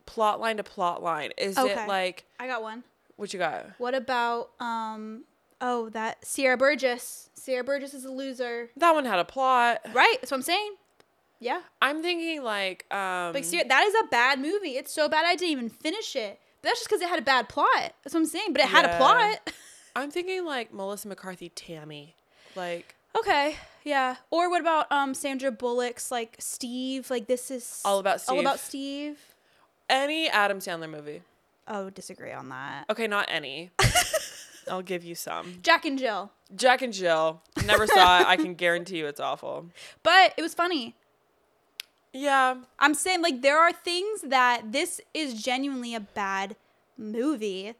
plot 0.06 0.40
line 0.40 0.56
to 0.58 0.64
plot 0.64 1.02
line. 1.02 1.30
Is 1.36 1.58
Okay. 1.58 1.72
it 1.84 1.88
like 1.88 2.24
I 2.38 2.46
got 2.46 2.62
one. 2.62 2.84
what 3.16 3.32
you 3.32 3.38
got? 3.38 3.66
What 3.78 3.94
about 3.94 4.50
um 4.60 5.24
oh 5.60 5.88
that 5.90 6.24
Sierra 6.24 6.56
Burgess. 6.56 7.30
Sierra 7.34 7.64
Burgess 7.64 7.94
is 7.94 8.04
a 8.04 8.10
loser. 8.12 8.70
That 8.76 8.92
one 8.92 9.04
had 9.04 9.18
a 9.18 9.24
plot. 9.24 9.80
Right? 9.92 10.16
That's 10.20 10.30
what 10.30 10.38
I'm 10.38 10.42
saying. 10.42 10.74
Yeah. 11.40 11.60
I'm 11.80 12.02
thinking 12.02 12.42
like 12.42 12.84
um 12.92 13.32
Like 13.32 13.44
that 13.68 13.84
is 13.86 13.94
a 14.02 14.06
bad 14.08 14.40
movie. 14.40 14.76
It's 14.76 14.92
so 14.92 15.08
bad 15.08 15.24
I 15.24 15.34
didn't 15.36 15.52
even 15.52 15.68
finish 15.68 16.16
it. 16.16 16.40
But 16.62 16.68
that's 16.70 16.80
just 16.80 16.88
because 16.88 17.00
it 17.02 17.08
had 17.08 17.18
a 17.18 17.22
bad 17.22 17.48
plot. 17.48 17.92
That's 18.02 18.14
what 18.14 18.16
I'm 18.20 18.26
saying. 18.26 18.52
But 18.52 18.62
it 18.62 18.68
had 18.68 18.84
a 18.84 18.88
Yeah. 18.88 18.98
plot. 18.98 19.52
I'm 19.96 20.10
thinking 20.10 20.44
like 20.44 20.72
Melissa 20.72 21.08
McCarthy 21.08 21.48
Tammy. 21.50 22.14
Like 22.56 22.94
okay. 23.18 23.56
Yeah. 23.84 24.16
Or 24.30 24.50
what 24.50 24.60
about 24.60 24.90
um 24.90 25.14
Sandra 25.14 25.50
Bullock's 25.52 26.10
like 26.10 26.36
Steve? 26.38 27.10
Like 27.10 27.26
this 27.26 27.50
is 27.50 27.80
All 27.84 27.98
About 27.98 28.20
Steve. 28.20 28.34
All 28.34 28.40
about 28.40 28.58
Steve. 28.58 29.16
Steve. 29.16 29.34
any 29.88 30.28
Adam 30.28 30.58
Sandler 30.58 30.90
movie. 30.90 31.22
Oh, 31.70 31.90
disagree 31.90 32.32
on 32.32 32.48
that. 32.48 32.86
Okay, 32.90 33.06
not 33.06 33.26
any. 33.28 33.70
I'll 34.70 34.82
give 34.82 35.04
you 35.04 35.14
some. 35.14 35.58
Jack 35.62 35.84
and 35.86 35.98
Jill. 35.98 36.30
Jack 36.54 36.82
and 36.82 36.92
Jill. 36.92 37.40
Never 37.66 37.86
saw 37.86 38.20
it. 38.20 38.26
I 38.26 38.36
can 38.36 38.54
guarantee 38.54 38.98
you 38.98 39.06
it's 39.06 39.20
awful. 39.20 39.66
But 40.02 40.34
it 40.36 40.42
was 40.42 40.54
funny. 40.54 40.94
Yeah. 42.12 42.56
I'm 42.78 42.94
saying 42.94 43.22
like 43.22 43.42
there 43.42 43.58
are 43.58 43.72
things 43.72 44.22
that 44.22 44.72
this 44.72 45.00
is 45.14 45.42
genuinely 45.42 45.94
a 45.94 46.00
bad 46.00 46.56
movie 46.96 47.74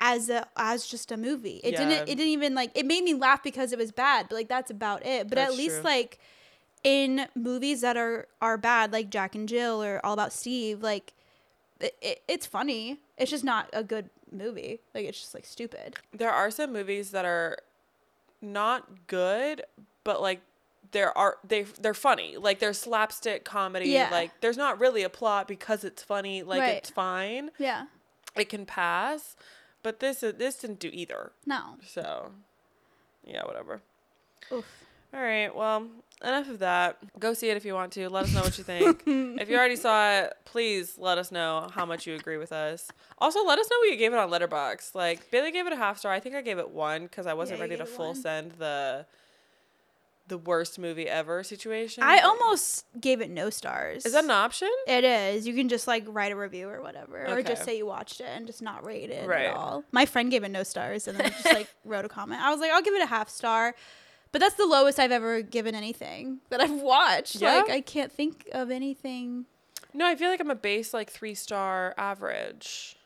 as 0.00 0.28
a 0.28 0.46
as 0.56 0.86
just 0.86 1.12
a 1.12 1.16
movie. 1.16 1.60
It 1.62 1.72
Yeah. 1.74 1.84
didn't 1.88 2.02
it 2.08 2.16
didn't 2.16 2.28
even 2.32 2.54
like 2.54 2.70
it 2.74 2.86
made 2.86 3.04
me 3.04 3.14
laugh 3.14 3.42
because 3.42 3.72
it 3.72 3.78
was 3.78 3.92
bad, 3.92 4.26
but 4.28 4.34
like 4.36 4.48
that's 4.48 4.70
about 4.70 5.04
it. 5.06 5.28
But 5.28 5.36
That's 5.36 5.52
at 5.52 5.56
least 5.58 5.76
true. 5.76 5.84
like 5.84 6.18
in 6.82 7.26
movies 7.34 7.80
that 7.82 7.96
are 7.96 8.26
are 8.42 8.56
bad 8.58 8.92
like 8.92 9.10
Jack 9.10 9.34
and 9.34 9.48
Jill 9.48 9.82
or 9.82 10.00
All 10.04 10.12
About 10.14 10.32
Steve, 10.32 10.82
like 10.82 11.12
it, 11.80 11.96
it, 12.00 12.22
it's 12.28 12.46
funny. 12.46 12.98
It's 13.18 13.30
just 13.30 13.44
not 13.44 13.68
a 13.72 13.84
good 13.84 14.10
movie. 14.32 14.80
Like 14.94 15.04
it's 15.06 15.20
just 15.20 15.34
like 15.34 15.44
stupid. 15.44 15.96
There 16.12 16.30
are 16.30 16.50
some 16.50 16.72
movies 16.72 17.10
that 17.10 17.24
are 17.24 17.58
not 18.42 19.06
good, 19.06 19.62
but 20.02 20.20
like 20.20 20.40
there 20.94 21.16
are 21.18 21.36
they 21.46 21.64
they're 21.64 21.92
funny. 21.92 22.36
Like 22.38 22.58
they're 22.60 22.72
slapstick 22.72 23.44
comedy. 23.44 23.90
Yeah. 23.90 24.08
Like 24.10 24.30
there's 24.40 24.56
not 24.56 24.80
really 24.80 25.02
a 25.02 25.10
plot 25.10 25.46
because 25.46 25.84
it's 25.84 26.02
funny. 26.02 26.42
Like 26.42 26.60
Right. 26.60 26.74
it's 26.76 26.88
fine. 26.88 27.50
Yeah. 27.58 27.84
It 28.34 28.48
can 28.48 28.64
pass. 28.64 29.36
But 29.82 30.00
this 30.00 30.22
is 30.22 30.34
this 30.38 30.56
didn't 30.56 30.78
do 30.80 30.88
either. 30.92 31.32
No. 31.44 31.76
So 31.86 32.30
yeah, 33.26 33.44
whatever. 33.44 33.82
Oof. 34.50 34.64
All 35.12 35.20
right. 35.20 35.54
Well, 35.54 35.86
enough 36.22 36.48
of 36.48 36.58
that. 36.60 36.96
Go 37.20 37.34
see 37.34 37.48
it 37.50 37.56
if 37.56 37.64
you 37.64 37.74
want 37.74 37.92
to. 37.92 38.08
Let 38.08 38.24
us 38.24 38.34
know 38.34 38.40
what 38.42 38.58
you 38.58 38.64
think. 38.64 39.02
if 39.06 39.48
you 39.48 39.56
already 39.56 39.76
saw 39.76 40.10
it, 40.12 40.32
please 40.44 40.96
let 40.98 41.18
us 41.18 41.30
know 41.30 41.68
how 41.72 41.86
much 41.86 42.06
you 42.06 42.14
agree 42.16 42.36
with 42.36 42.52
us. 42.52 42.90
Also, 43.18 43.44
let 43.44 43.58
us 43.58 43.68
know 43.70 43.78
what 43.78 43.90
you 43.90 43.96
gave 43.96 44.12
it 44.12 44.18
on 44.18 44.28
Letterboxd. 44.30 44.94
Like 44.94 45.30
Bailey 45.30 45.52
gave 45.52 45.66
it 45.66 45.72
a 45.72 45.76
half 45.76 45.98
star. 45.98 46.12
I 46.12 46.18
think 46.20 46.34
I 46.34 46.42
gave 46.42 46.58
it 46.58 46.70
one 46.70 47.04
because 47.04 47.26
I 47.26 47.34
wasn't 47.34 47.58
Yeah, 47.58 47.64
ready 47.64 47.76
to 47.76 47.86
full 47.86 48.06
one. 48.12 48.14
send 48.16 48.52
the 48.52 49.06
the 50.26 50.38
worst 50.38 50.78
movie 50.78 51.06
ever 51.08 51.42
situation. 51.42 52.02
I 52.02 52.20
almost 52.20 52.86
gave 52.98 53.20
it 53.20 53.28
no 53.30 53.50
stars. 53.50 54.06
is 54.06 54.12
that 54.12 54.24
an 54.24 54.30
option? 54.30 54.70
It 54.86 55.04
is. 55.04 55.46
You 55.46 55.54
can 55.54 55.68
just 55.68 55.86
like 55.86 56.04
write 56.06 56.32
a 56.32 56.36
review 56.36 56.68
or 56.68 56.80
whatever, 56.80 57.26
or 57.26 57.42
just 57.42 57.64
say 57.64 57.76
you 57.76 57.84
watched 57.86 58.20
it 58.20 58.28
and 58.34 58.46
just 58.46 58.62
not 58.62 58.84
rate 58.86 59.10
it 59.10 59.28
Right. 59.28 59.46
at 59.46 59.54
all. 59.54 59.84
My 59.92 60.06
friend 60.06 60.30
gave 60.30 60.42
it 60.42 60.50
no 60.50 60.62
stars 60.62 61.06
and 61.08 61.18
then 61.18 61.30
just 61.30 61.44
like 61.44 61.68
wrote 61.84 62.04
a 62.04 62.08
comment. 62.08 62.40
I 62.40 62.50
was 62.50 62.60
like, 62.60 62.70
I'll 62.70 62.82
give 62.82 62.94
it 62.94 63.02
a 63.02 63.06
half 63.06 63.28
star, 63.28 63.74
but 64.32 64.40
that's 64.40 64.54
the 64.54 64.66
lowest 64.66 64.98
I've 64.98 65.12
ever 65.12 65.42
given 65.42 65.74
anything 65.74 66.38
that 66.48 66.60
I've 66.60 66.80
watched. 66.80 67.36
Yeah? 67.36 67.56
Like 67.58 67.70
I 67.70 67.80
can't 67.82 68.10
think 68.10 68.48
of 68.52 68.70
anything. 68.70 69.44
No, 69.92 70.06
I 70.06 70.16
feel 70.16 70.30
like 70.30 70.40
I'm 70.40 70.50
a 70.50 70.54
base 70.56 70.94
like 70.94 71.10
three 71.10 71.34
star 71.34 71.94
average. 71.98 72.96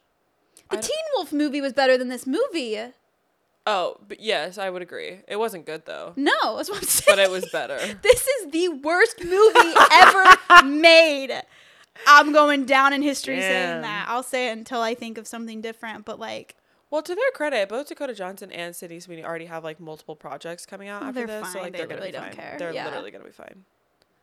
The 0.71 0.77
Teen 0.77 0.97
Wolf 1.17 1.33
movie 1.33 1.61
was 1.61 1.73
better 1.73 1.99
than 1.99 2.09
this 2.09 2.27
movie. 2.27 2.79
Oh, 3.71 3.99
but 4.09 4.21
yes, 4.21 4.57
I 4.57 4.71
would 4.71 4.81
agree. 4.81 5.21
It 5.29 5.37
wasn't 5.37 5.67
good 5.67 5.85
though, 5.85 6.15
No, 6.17 6.57
that's 6.57 6.71
what 6.71 6.79
I'm 6.79 6.85
saying. 6.85 7.17
but 7.17 7.19
it 7.19 7.31
was 7.31 7.47
better. 7.53 7.77
This 8.03 8.27
is 8.27 8.51
the 8.51 8.69
worst 8.71 9.23
movie 9.23 9.75
ever 9.93 10.25
made. 10.69 11.43
I'm 12.07 12.33
going 12.33 12.65
down 12.65 12.93
in 12.95 13.03
history 13.03 13.37
Damn. 13.37 13.43
saying 13.43 13.83
that. 13.83 14.07
I'll 14.09 14.23
say 14.23 14.49
it 14.49 14.53
until 14.53 14.81
I 14.81 14.95
think 14.95 15.19
of 15.19 15.27
something 15.27 15.61
different, 15.61 16.05
but 16.07 16.19
like 16.19 16.57
Well, 16.91 17.03
to 17.03 17.15
their 17.15 17.31
credit, 17.35 17.69
both 17.69 17.89
Dakota 17.89 18.15
Johnson 18.15 18.51
and 18.53 18.75
Sydney 18.75 19.01
Sweeney 19.01 19.23
already 19.25 19.47
have 19.47 19.65
like 19.65 19.79
multiple 19.81 20.17
projects 20.17 20.65
coming 20.65 20.89
out 20.89 21.03
Oh, 21.03 21.07
after 21.09 21.27
they're 21.27 21.41
this, 21.43 21.53
so 21.53 21.59
like 21.61 21.73
They 21.73 21.79
they're 21.79 21.87
gonna 21.89 22.01
literally 22.01 22.13
be 22.13 22.13
don't 22.13 22.37
fine. 22.43 22.51
care. 22.51 22.59
They're 22.59 22.73
Yeah. 22.73 22.85
literally 22.87 23.11
gonna 23.11 23.25
be 23.25 23.31
fine. 23.33 23.65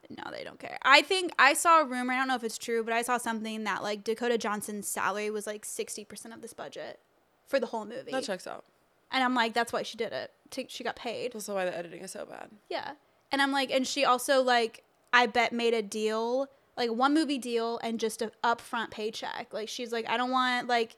No, 0.10 0.24
they 0.32 0.44
don't 0.44 0.60
care. 0.60 0.78
I 0.84 1.02
think 1.02 1.32
I 1.38 1.54
saw 1.54 1.82
a 1.82 1.86
rumor. 1.86 2.14
I 2.14 2.18
don't 2.18 2.28
know 2.28 2.36
if 2.36 2.44
it's 2.44 2.58
true, 2.58 2.84
but 2.84 2.94
I 2.94 3.02
saw 3.04 3.18
something 3.18 3.64
that 3.66 3.84
like 3.84 4.04
Dakota 4.04 4.38
Johnson's 4.38 4.88
salary 4.88 5.30
was 5.30 5.46
like 5.46 5.66
sixty 5.66 6.04
percent 6.04 6.34
of 6.34 6.42
this 6.42 6.54
budget 6.54 7.00
for 7.48 7.60
the 7.60 7.68
whole 7.68 7.86
movie. 7.86 8.12
That 8.12 8.24
checks 8.24 8.48
out. 8.48 8.66
And 9.12 9.24
I'm 9.24 9.36
like, 9.36 9.54
that's 9.54 9.72
why 9.72 9.84
she 9.84 9.98
did 9.98 10.12
it. 10.14 10.32
To, 10.52 10.66
she 10.68 10.84
got 10.84 10.96
paid. 10.96 11.34
That's 11.34 11.48
why 11.48 11.66
the 11.66 11.76
editing 11.78 12.02
is 12.02 12.12
so 12.12 12.26
bad. 12.26 12.50
Yeah. 12.70 12.92
And 13.32 13.42
I'm 13.42 13.52
like, 13.52 13.72
and 13.72 13.86
she 13.88 14.06
also 14.06 14.42
like, 14.42 14.84
I 15.14 15.26
bet 15.28 15.54
made 15.54 15.74
a 15.74 15.82
deal, 15.82 16.48
like 16.78 16.92
one 16.92 17.14
movie 17.14 17.38
deal, 17.38 17.80
and 17.84 18.00
just 18.00 18.22
a 18.22 18.32
upfront 18.44 18.92
paycheck. 18.92 19.54
Like 19.54 19.70
she's 19.70 19.92
like, 19.92 20.08
I 20.10 20.18
don't 20.18 20.32
want 20.32 20.68
like 20.68 20.98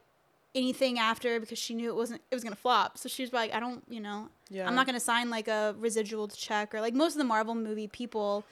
anything 0.55 0.97
after 0.97 1.39
because 1.39 1.59
she 1.59 1.73
knew 1.75 1.89
it 1.89 1.95
wasn't 1.95 2.21
it 2.31 2.35
was 2.35 2.43
gonna 2.43 2.55
flop. 2.55 2.97
So 2.97 3.07
she 3.09 3.21
was 3.23 3.31
like, 3.33 3.53
I 3.53 3.59
don't, 3.59 3.83
you 3.89 3.99
know, 3.99 4.29
Yeah. 4.49 4.67
I'm 4.67 4.75
not 4.75 4.85
gonna 4.85 4.99
sign 4.99 5.29
like 5.29 5.47
a 5.47 5.75
residual 5.77 6.27
check 6.29 6.73
or 6.73 6.81
like 6.81 6.93
most 6.95 7.13
of 7.13 7.19
the 7.19 7.25
Marvel 7.25 7.53
movie 7.55 7.87
people 7.87 8.43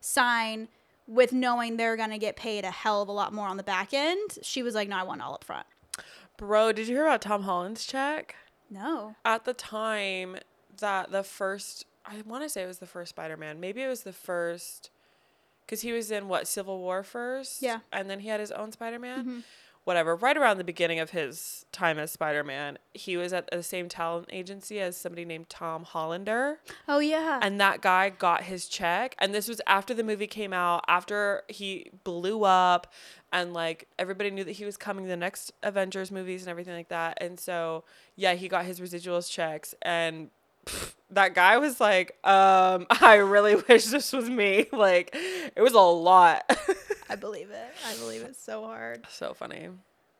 sign 0.00 0.68
with 1.06 1.32
knowing 1.32 1.76
they're 1.76 1.96
gonna 1.96 2.18
get 2.18 2.36
paid 2.36 2.64
a 2.64 2.70
hell 2.70 3.02
of 3.02 3.08
a 3.08 3.12
lot 3.12 3.32
more 3.32 3.46
on 3.46 3.56
the 3.56 3.62
back 3.62 3.92
end. 3.92 4.38
She 4.42 4.62
was 4.62 4.74
like, 4.74 4.88
no, 4.88 4.96
I 4.96 5.02
want 5.02 5.20
all 5.20 5.34
up 5.34 5.44
front. 5.44 5.66
Bro, 6.38 6.72
did 6.72 6.88
you 6.88 6.94
hear 6.96 7.04
about 7.06 7.20
Tom 7.20 7.42
Holland's 7.42 7.84
check? 7.84 8.36
No. 8.70 9.16
At 9.24 9.44
the 9.44 9.54
time 9.54 10.36
that 10.78 11.10
the 11.10 11.22
first, 11.24 11.84
I 12.06 12.22
want 12.24 12.44
to 12.44 12.48
say 12.48 12.62
it 12.62 12.66
was 12.66 12.78
the 12.78 12.86
first 12.86 13.10
Spider 13.10 13.36
Man. 13.36 13.60
Maybe 13.60 13.82
it 13.82 13.88
was 13.88 14.02
the 14.02 14.12
first, 14.12 14.90
because 15.66 15.80
he 15.82 15.92
was 15.92 16.10
in 16.10 16.28
what, 16.28 16.46
Civil 16.46 16.78
War 16.78 17.02
first? 17.02 17.62
Yeah. 17.62 17.80
And 17.92 18.08
then 18.08 18.20
he 18.20 18.28
had 18.28 18.40
his 18.40 18.52
own 18.52 18.72
Spider 18.72 18.98
Man? 18.98 19.24
Mhm. 19.24 19.42
Whatever. 19.84 20.14
Right 20.14 20.36
around 20.36 20.58
the 20.58 20.64
beginning 20.64 21.00
of 21.00 21.10
his 21.10 21.64
time 21.72 21.98
as 21.98 22.12
Spider 22.12 22.44
Man, 22.44 22.78
he 22.94 23.16
was 23.16 23.32
at 23.32 23.50
the 23.50 23.62
same 23.62 23.88
talent 23.88 24.28
agency 24.30 24.78
as 24.78 24.96
somebody 24.96 25.24
named 25.24 25.48
Tom 25.48 25.84
Hollander. 25.84 26.58
Oh 26.86 26.98
yeah. 26.98 27.40
and 27.42 27.60
that 27.60 27.80
guy 27.80 28.10
got 28.10 28.42
his 28.44 28.66
check 28.68 29.14
and 29.18 29.34
this 29.34 29.48
was 29.48 29.60
after 29.66 29.94
the 29.94 30.04
movie 30.04 30.26
came 30.26 30.52
out 30.52 30.84
after 30.86 31.42
he 31.48 31.90
blew 32.04 32.44
up 32.44 32.92
and 33.32 33.52
like 33.54 33.88
everybody 33.98 34.30
knew 34.30 34.44
that 34.44 34.52
he 34.52 34.64
was 34.64 34.76
coming 34.76 35.04
to 35.04 35.08
the 35.08 35.16
next 35.16 35.52
avengers 35.62 36.10
movies 36.10 36.42
and 36.42 36.50
everything 36.50 36.74
like 36.74 36.88
that 36.88 37.16
and 37.20 37.38
so 37.40 37.84
yeah 38.16 38.34
he 38.34 38.48
got 38.48 38.64
his 38.64 38.80
residuals 38.80 39.30
checks 39.30 39.74
and 39.82 40.30
pff, 40.66 40.94
that 41.10 41.34
guy 41.34 41.58
was 41.58 41.80
like 41.80 42.16
um 42.24 42.86
i 43.00 43.14
really 43.14 43.54
wish 43.68 43.86
this 43.86 44.12
was 44.12 44.28
me 44.28 44.66
like 44.72 45.10
it 45.14 45.60
was 45.62 45.72
a 45.72 45.80
lot 45.80 46.42
I 47.10 47.16
believe 47.16 47.50
it. 47.50 47.72
I 47.86 47.94
believe 47.96 48.22
it 48.22 48.36
so 48.36 48.64
hard. 48.64 49.06
so 49.10 49.34
funny 49.34 49.68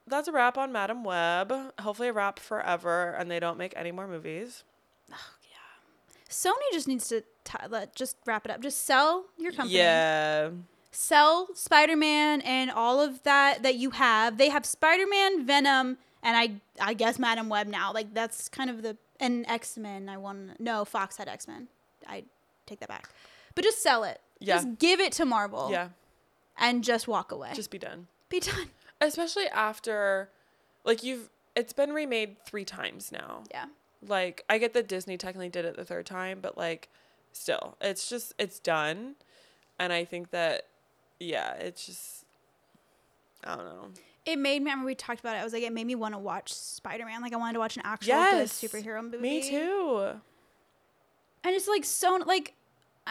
that's 0.07 0.27
a 0.27 0.33
wrap 0.33 0.59
on 0.59 0.73
Madame 0.73 1.05
Web 1.05 1.53
hopefully 1.81 2.09
a 2.09 2.13
wrap 2.13 2.39
forever 2.41 3.15
and 3.19 3.31
they 3.31 3.39
don't 3.39 3.57
make 3.59 3.73
any 3.77 3.93
more 3.93 4.09
movies 4.09 4.65
Oh 5.13 5.17
yeah. 5.51 6.01
Sony 6.29 6.73
just 6.73 6.89
needs 6.89 7.07
to 7.09 7.21
t- 7.45 7.59
let 7.69 7.95
just 7.95 8.17
wrap 8.27 8.45
it 8.45 8.51
up. 8.51 8.61
Just 8.61 8.85
sell 8.87 9.27
your 9.39 9.53
company. 9.53 9.77
yeah 9.79 10.51
Sell 10.93 11.49
Spider-Man 11.55 12.41
and 12.41 12.71
all 12.71 13.01
of 13.01 13.23
that 13.23 13.63
that 13.63 13.77
you 13.77 13.91
have. 13.91 14.39
They 14.39 14.49
have 14.49 14.67
Spider-Man, 14.67 15.47
Venom, 15.47 15.99
and 16.23 16.37
I 16.37 16.55
I 16.85 16.95
guess 16.95 17.17
Madame 17.19 17.49
Web 17.49 17.69
now. 17.69 17.93
Like 17.93 18.13
that's 18.13 18.49
kind 18.49 18.69
of 18.71 18.83
the 18.83 18.97
and 19.21 19.45
X-Men. 19.49 20.09
I 20.09 20.17
want 20.17 20.59
no 20.59 20.85
Fox 20.85 21.17
had 21.17 21.29
X-Men. 21.29 21.69
I 22.09 22.25
take 22.67 22.81
that 22.81 22.89
back. 22.89 23.09
But 23.55 23.63
just 23.63 23.81
sell 23.83 24.03
it. 24.03 24.21
Yeah. 24.41 24.57
Just 24.57 24.79
give 24.81 24.99
it 24.99 25.13
to 25.13 25.25
Marvel. 25.25 25.69
yeah 25.71 25.89
And 26.61 26.85
just 26.85 27.09
walk 27.09 27.33
away. 27.33 27.51
just 27.55 27.71
be 27.71 27.79
done 27.79 28.07
be 28.29 28.39
done. 28.41 28.69
especially 29.01 29.47
after 29.49 30.29
like 30.85 31.03
you've 31.03 31.31
it's 31.57 31.73
been 31.73 31.93
remade 31.93 32.37
three 32.47 32.65
times 32.65 33.11
now 33.11 33.43
Yeah. 33.51 33.65
like 34.07 34.45
i 34.49 34.57
get 34.59 34.73
that 34.75 34.87
disney 34.87 35.17
technically 35.17 35.49
did 35.49 35.65
it 35.65 35.77
the 35.77 35.85
third 35.85 36.07
time 36.07 36.39
but 36.41 36.57
like 36.57 36.89
still 37.33 37.77
it's 37.81 38.09
just 38.09 38.35
it's 38.39 38.59
done 38.61 39.15
and 39.79 39.93
i 39.93 40.05
think 40.05 40.31
that 40.31 40.67
yeah 41.19 41.55
it's 41.55 41.87
just 41.87 42.25
i 43.45 43.57
don't 43.57 43.65
know 43.65 43.89
It 44.27 44.37
made 44.39 44.63
me. 44.63 44.71
I 44.71 44.75
remember 44.75 44.87
we 44.87 44.95
talked 44.95 45.21
about 45.21 45.35
it. 45.35 45.39
I 45.41 45.45
was 45.45 45.53
like, 45.55 45.63
it 45.63 45.73
made 45.73 45.87
me 45.87 45.95
want 45.95 46.13
to 46.15 46.19
watch 46.19 46.53
Spider 46.53 47.07
Man. 47.07 47.23
Like, 47.23 47.33
I 47.33 47.37
wanted 47.37 47.55
to 47.55 47.59
watch 47.59 47.77
an 47.79 47.83
actual 47.87 48.09
Yes. 48.15 48.53
superhero 48.63 49.03
movie. 49.03 49.17
me 49.19 49.43
too 49.49 50.13
And 51.43 51.55
it's 51.57 51.67
like 51.67 51.85
so 51.87 52.17
like 52.27 52.55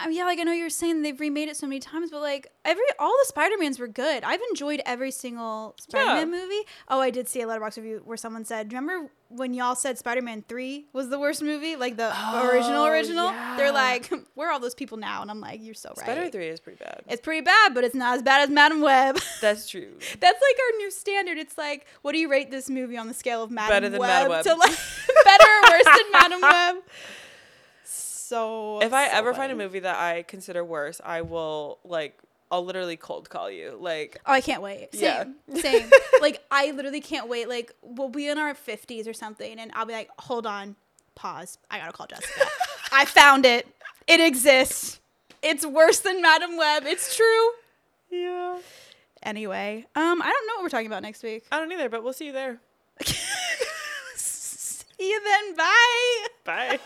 I 0.00 0.06
mean, 0.08 0.16
yeah, 0.16 0.24
like 0.24 0.38
I 0.38 0.42
know 0.44 0.52
you're 0.52 0.70
saying 0.70 1.02
they've 1.02 1.18
remade 1.20 1.48
it 1.48 1.56
so 1.56 1.66
many 1.66 1.78
times, 1.80 2.10
but 2.10 2.20
like 2.20 2.50
every 2.64 2.82
all 2.98 3.14
the 3.22 3.26
Spider 3.26 3.56
Mans 3.58 3.78
were 3.78 3.88
good. 3.88 4.24
I've 4.24 4.40
enjoyed 4.50 4.80
every 4.86 5.10
single 5.10 5.74
Spider 5.80 6.14
Man 6.14 6.30
movie. 6.30 6.62
Oh, 6.88 7.00
I 7.00 7.10
did 7.10 7.28
see 7.28 7.40
a 7.42 7.46
Letterboxd 7.46 7.76
review 7.76 8.02
where 8.04 8.16
someone 8.16 8.44
said, 8.44 8.68
"Do 8.68 8.74
you 8.76 8.80
remember 8.80 9.10
when 9.28 9.54
y'all 9.54 9.74
said 9.76 9.96
Spider 9.98 10.22
Man 10.22 10.42
three 10.48 10.86
was 10.92 11.08
the 11.10 11.18
worst 11.18 11.42
movie, 11.42 11.76
like 11.76 11.96
the 11.96 12.08
original 12.42 12.82
Oh, 12.82 12.86
original?" 12.86 13.26
yeah. 13.26 13.56
They're 13.56 13.72
like, 13.72 14.10
"Where 14.34 14.48
are 14.48 14.52
all 14.52 14.60
those 14.60 14.74
people 14.74 14.96
now?" 14.98 15.22
And 15.22 15.30
I'm 15.30 15.40
like, 15.40 15.60
"You're 15.62 15.74
so 15.74 15.90
right." 15.90 15.98
spider 16.06 16.30
3 16.30 16.48
is 16.48 16.60
pretty 16.60 16.78
bad 16.82 17.02
It's 17.08 17.20
pretty 17.20 17.42
bad, 17.42 17.74
but 17.74 17.84
it's 17.84 17.94
not 17.94 18.16
as 18.16 18.22
bad 18.22 18.42
as 18.42 18.48
Madame 18.50 18.80
Web. 18.80 19.18
that's 19.40 19.68
true 19.68 19.92
That's 20.18 20.40
like 20.40 20.58
our 20.72 20.78
new 20.78 20.90
standard. 20.90 21.38
It's 21.38 21.58
like, 21.58 21.86
what 22.02 22.12
do 22.12 22.18
you 22.18 22.30
rate 22.30 22.50
this 22.50 22.70
movie 22.70 22.96
on 22.96 23.06
the 23.08 23.14
scale 23.14 23.42
of 23.42 23.50
Madam 23.50 23.70
Better 23.76 23.88
than 23.90 24.00
Web 24.00 24.08
Madame 24.08 24.30
Web. 24.30 24.44
to 24.44 24.54
like 24.54 24.70
better 25.24 25.44
or 25.44 25.70
worse 25.70 25.84
than 25.84 26.12
Madame 26.12 26.40
Web? 26.40 26.76
So 28.30 28.80
if 28.80 28.92
i 28.92 29.08
so 29.08 29.14
ever 29.16 29.34
find 29.34 29.50
a 29.50 29.56
movie 29.56 29.80
that 29.80 29.98
i 29.98 30.22
consider 30.22 30.64
worse 30.64 31.00
i 31.04 31.20
will 31.22 31.78
like 31.84 32.16
i'll 32.52 32.64
literally 32.64 32.96
cold 32.96 33.28
call 33.28 33.50
you 33.50 33.76
like 33.80 34.20
Oh, 34.24 34.32
I 34.32 34.40
can't 34.40 34.62
wait. 34.62 34.94
Same. 34.94 35.34
Yeah. 35.48 35.60
Same. 35.60 35.90
like 36.20 36.40
I 36.50 36.70
literally 36.70 37.00
can't 37.00 37.28
wait. 37.28 37.48
Like 37.48 37.72
we'll 37.82 38.08
be 38.08 38.28
in 38.28 38.38
our 38.38 38.54
fifties 38.54 39.08
or 39.08 39.12
something, 39.12 39.58
and 39.58 39.70
I'll 39.74 39.86
be 39.86 39.92
like, 39.94 40.10
hold 40.18 40.46
on, 40.46 40.76
pause. 41.16 41.58
I 41.70 41.78
gotta 41.78 41.92
call 41.92 42.06
Jessica. 42.06 42.46
I 42.92 43.04
found 43.04 43.44
it. 43.46 43.66
It 44.06 44.20
exists. 44.20 45.00
It's 45.42 45.64
worse 45.66 45.98
than 46.00 46.20
Madame 46.22 46.56
Web. 46.56 46.84
It's 46.86 47.16
true. 47.16 47.50
yeah 48.10 48.58
Anyway, 49.22 49.86
um, 49.96 50.22
I 50.22 50.30
don't 50.30 50.46
know 50.46 50.54
what 50.54 50.62
we're 50.64 50.68
talking 50.70 50.86
about 50.86 51.02
next 51.02 51.22
week. 51.22 51.44
i 51.52 51.58
don't 51.58 51.70
either 51.72 51.88
but 51.88 52.02
we'll 52.04 52.12
see 52.14 52.26
you 52.26 52.32
there 52.32 52.60
See 54.14 55.08
you 55.10 55.20
then. 55.24 55.56
Bye. 55.56 56.26
bye 56.44 56.80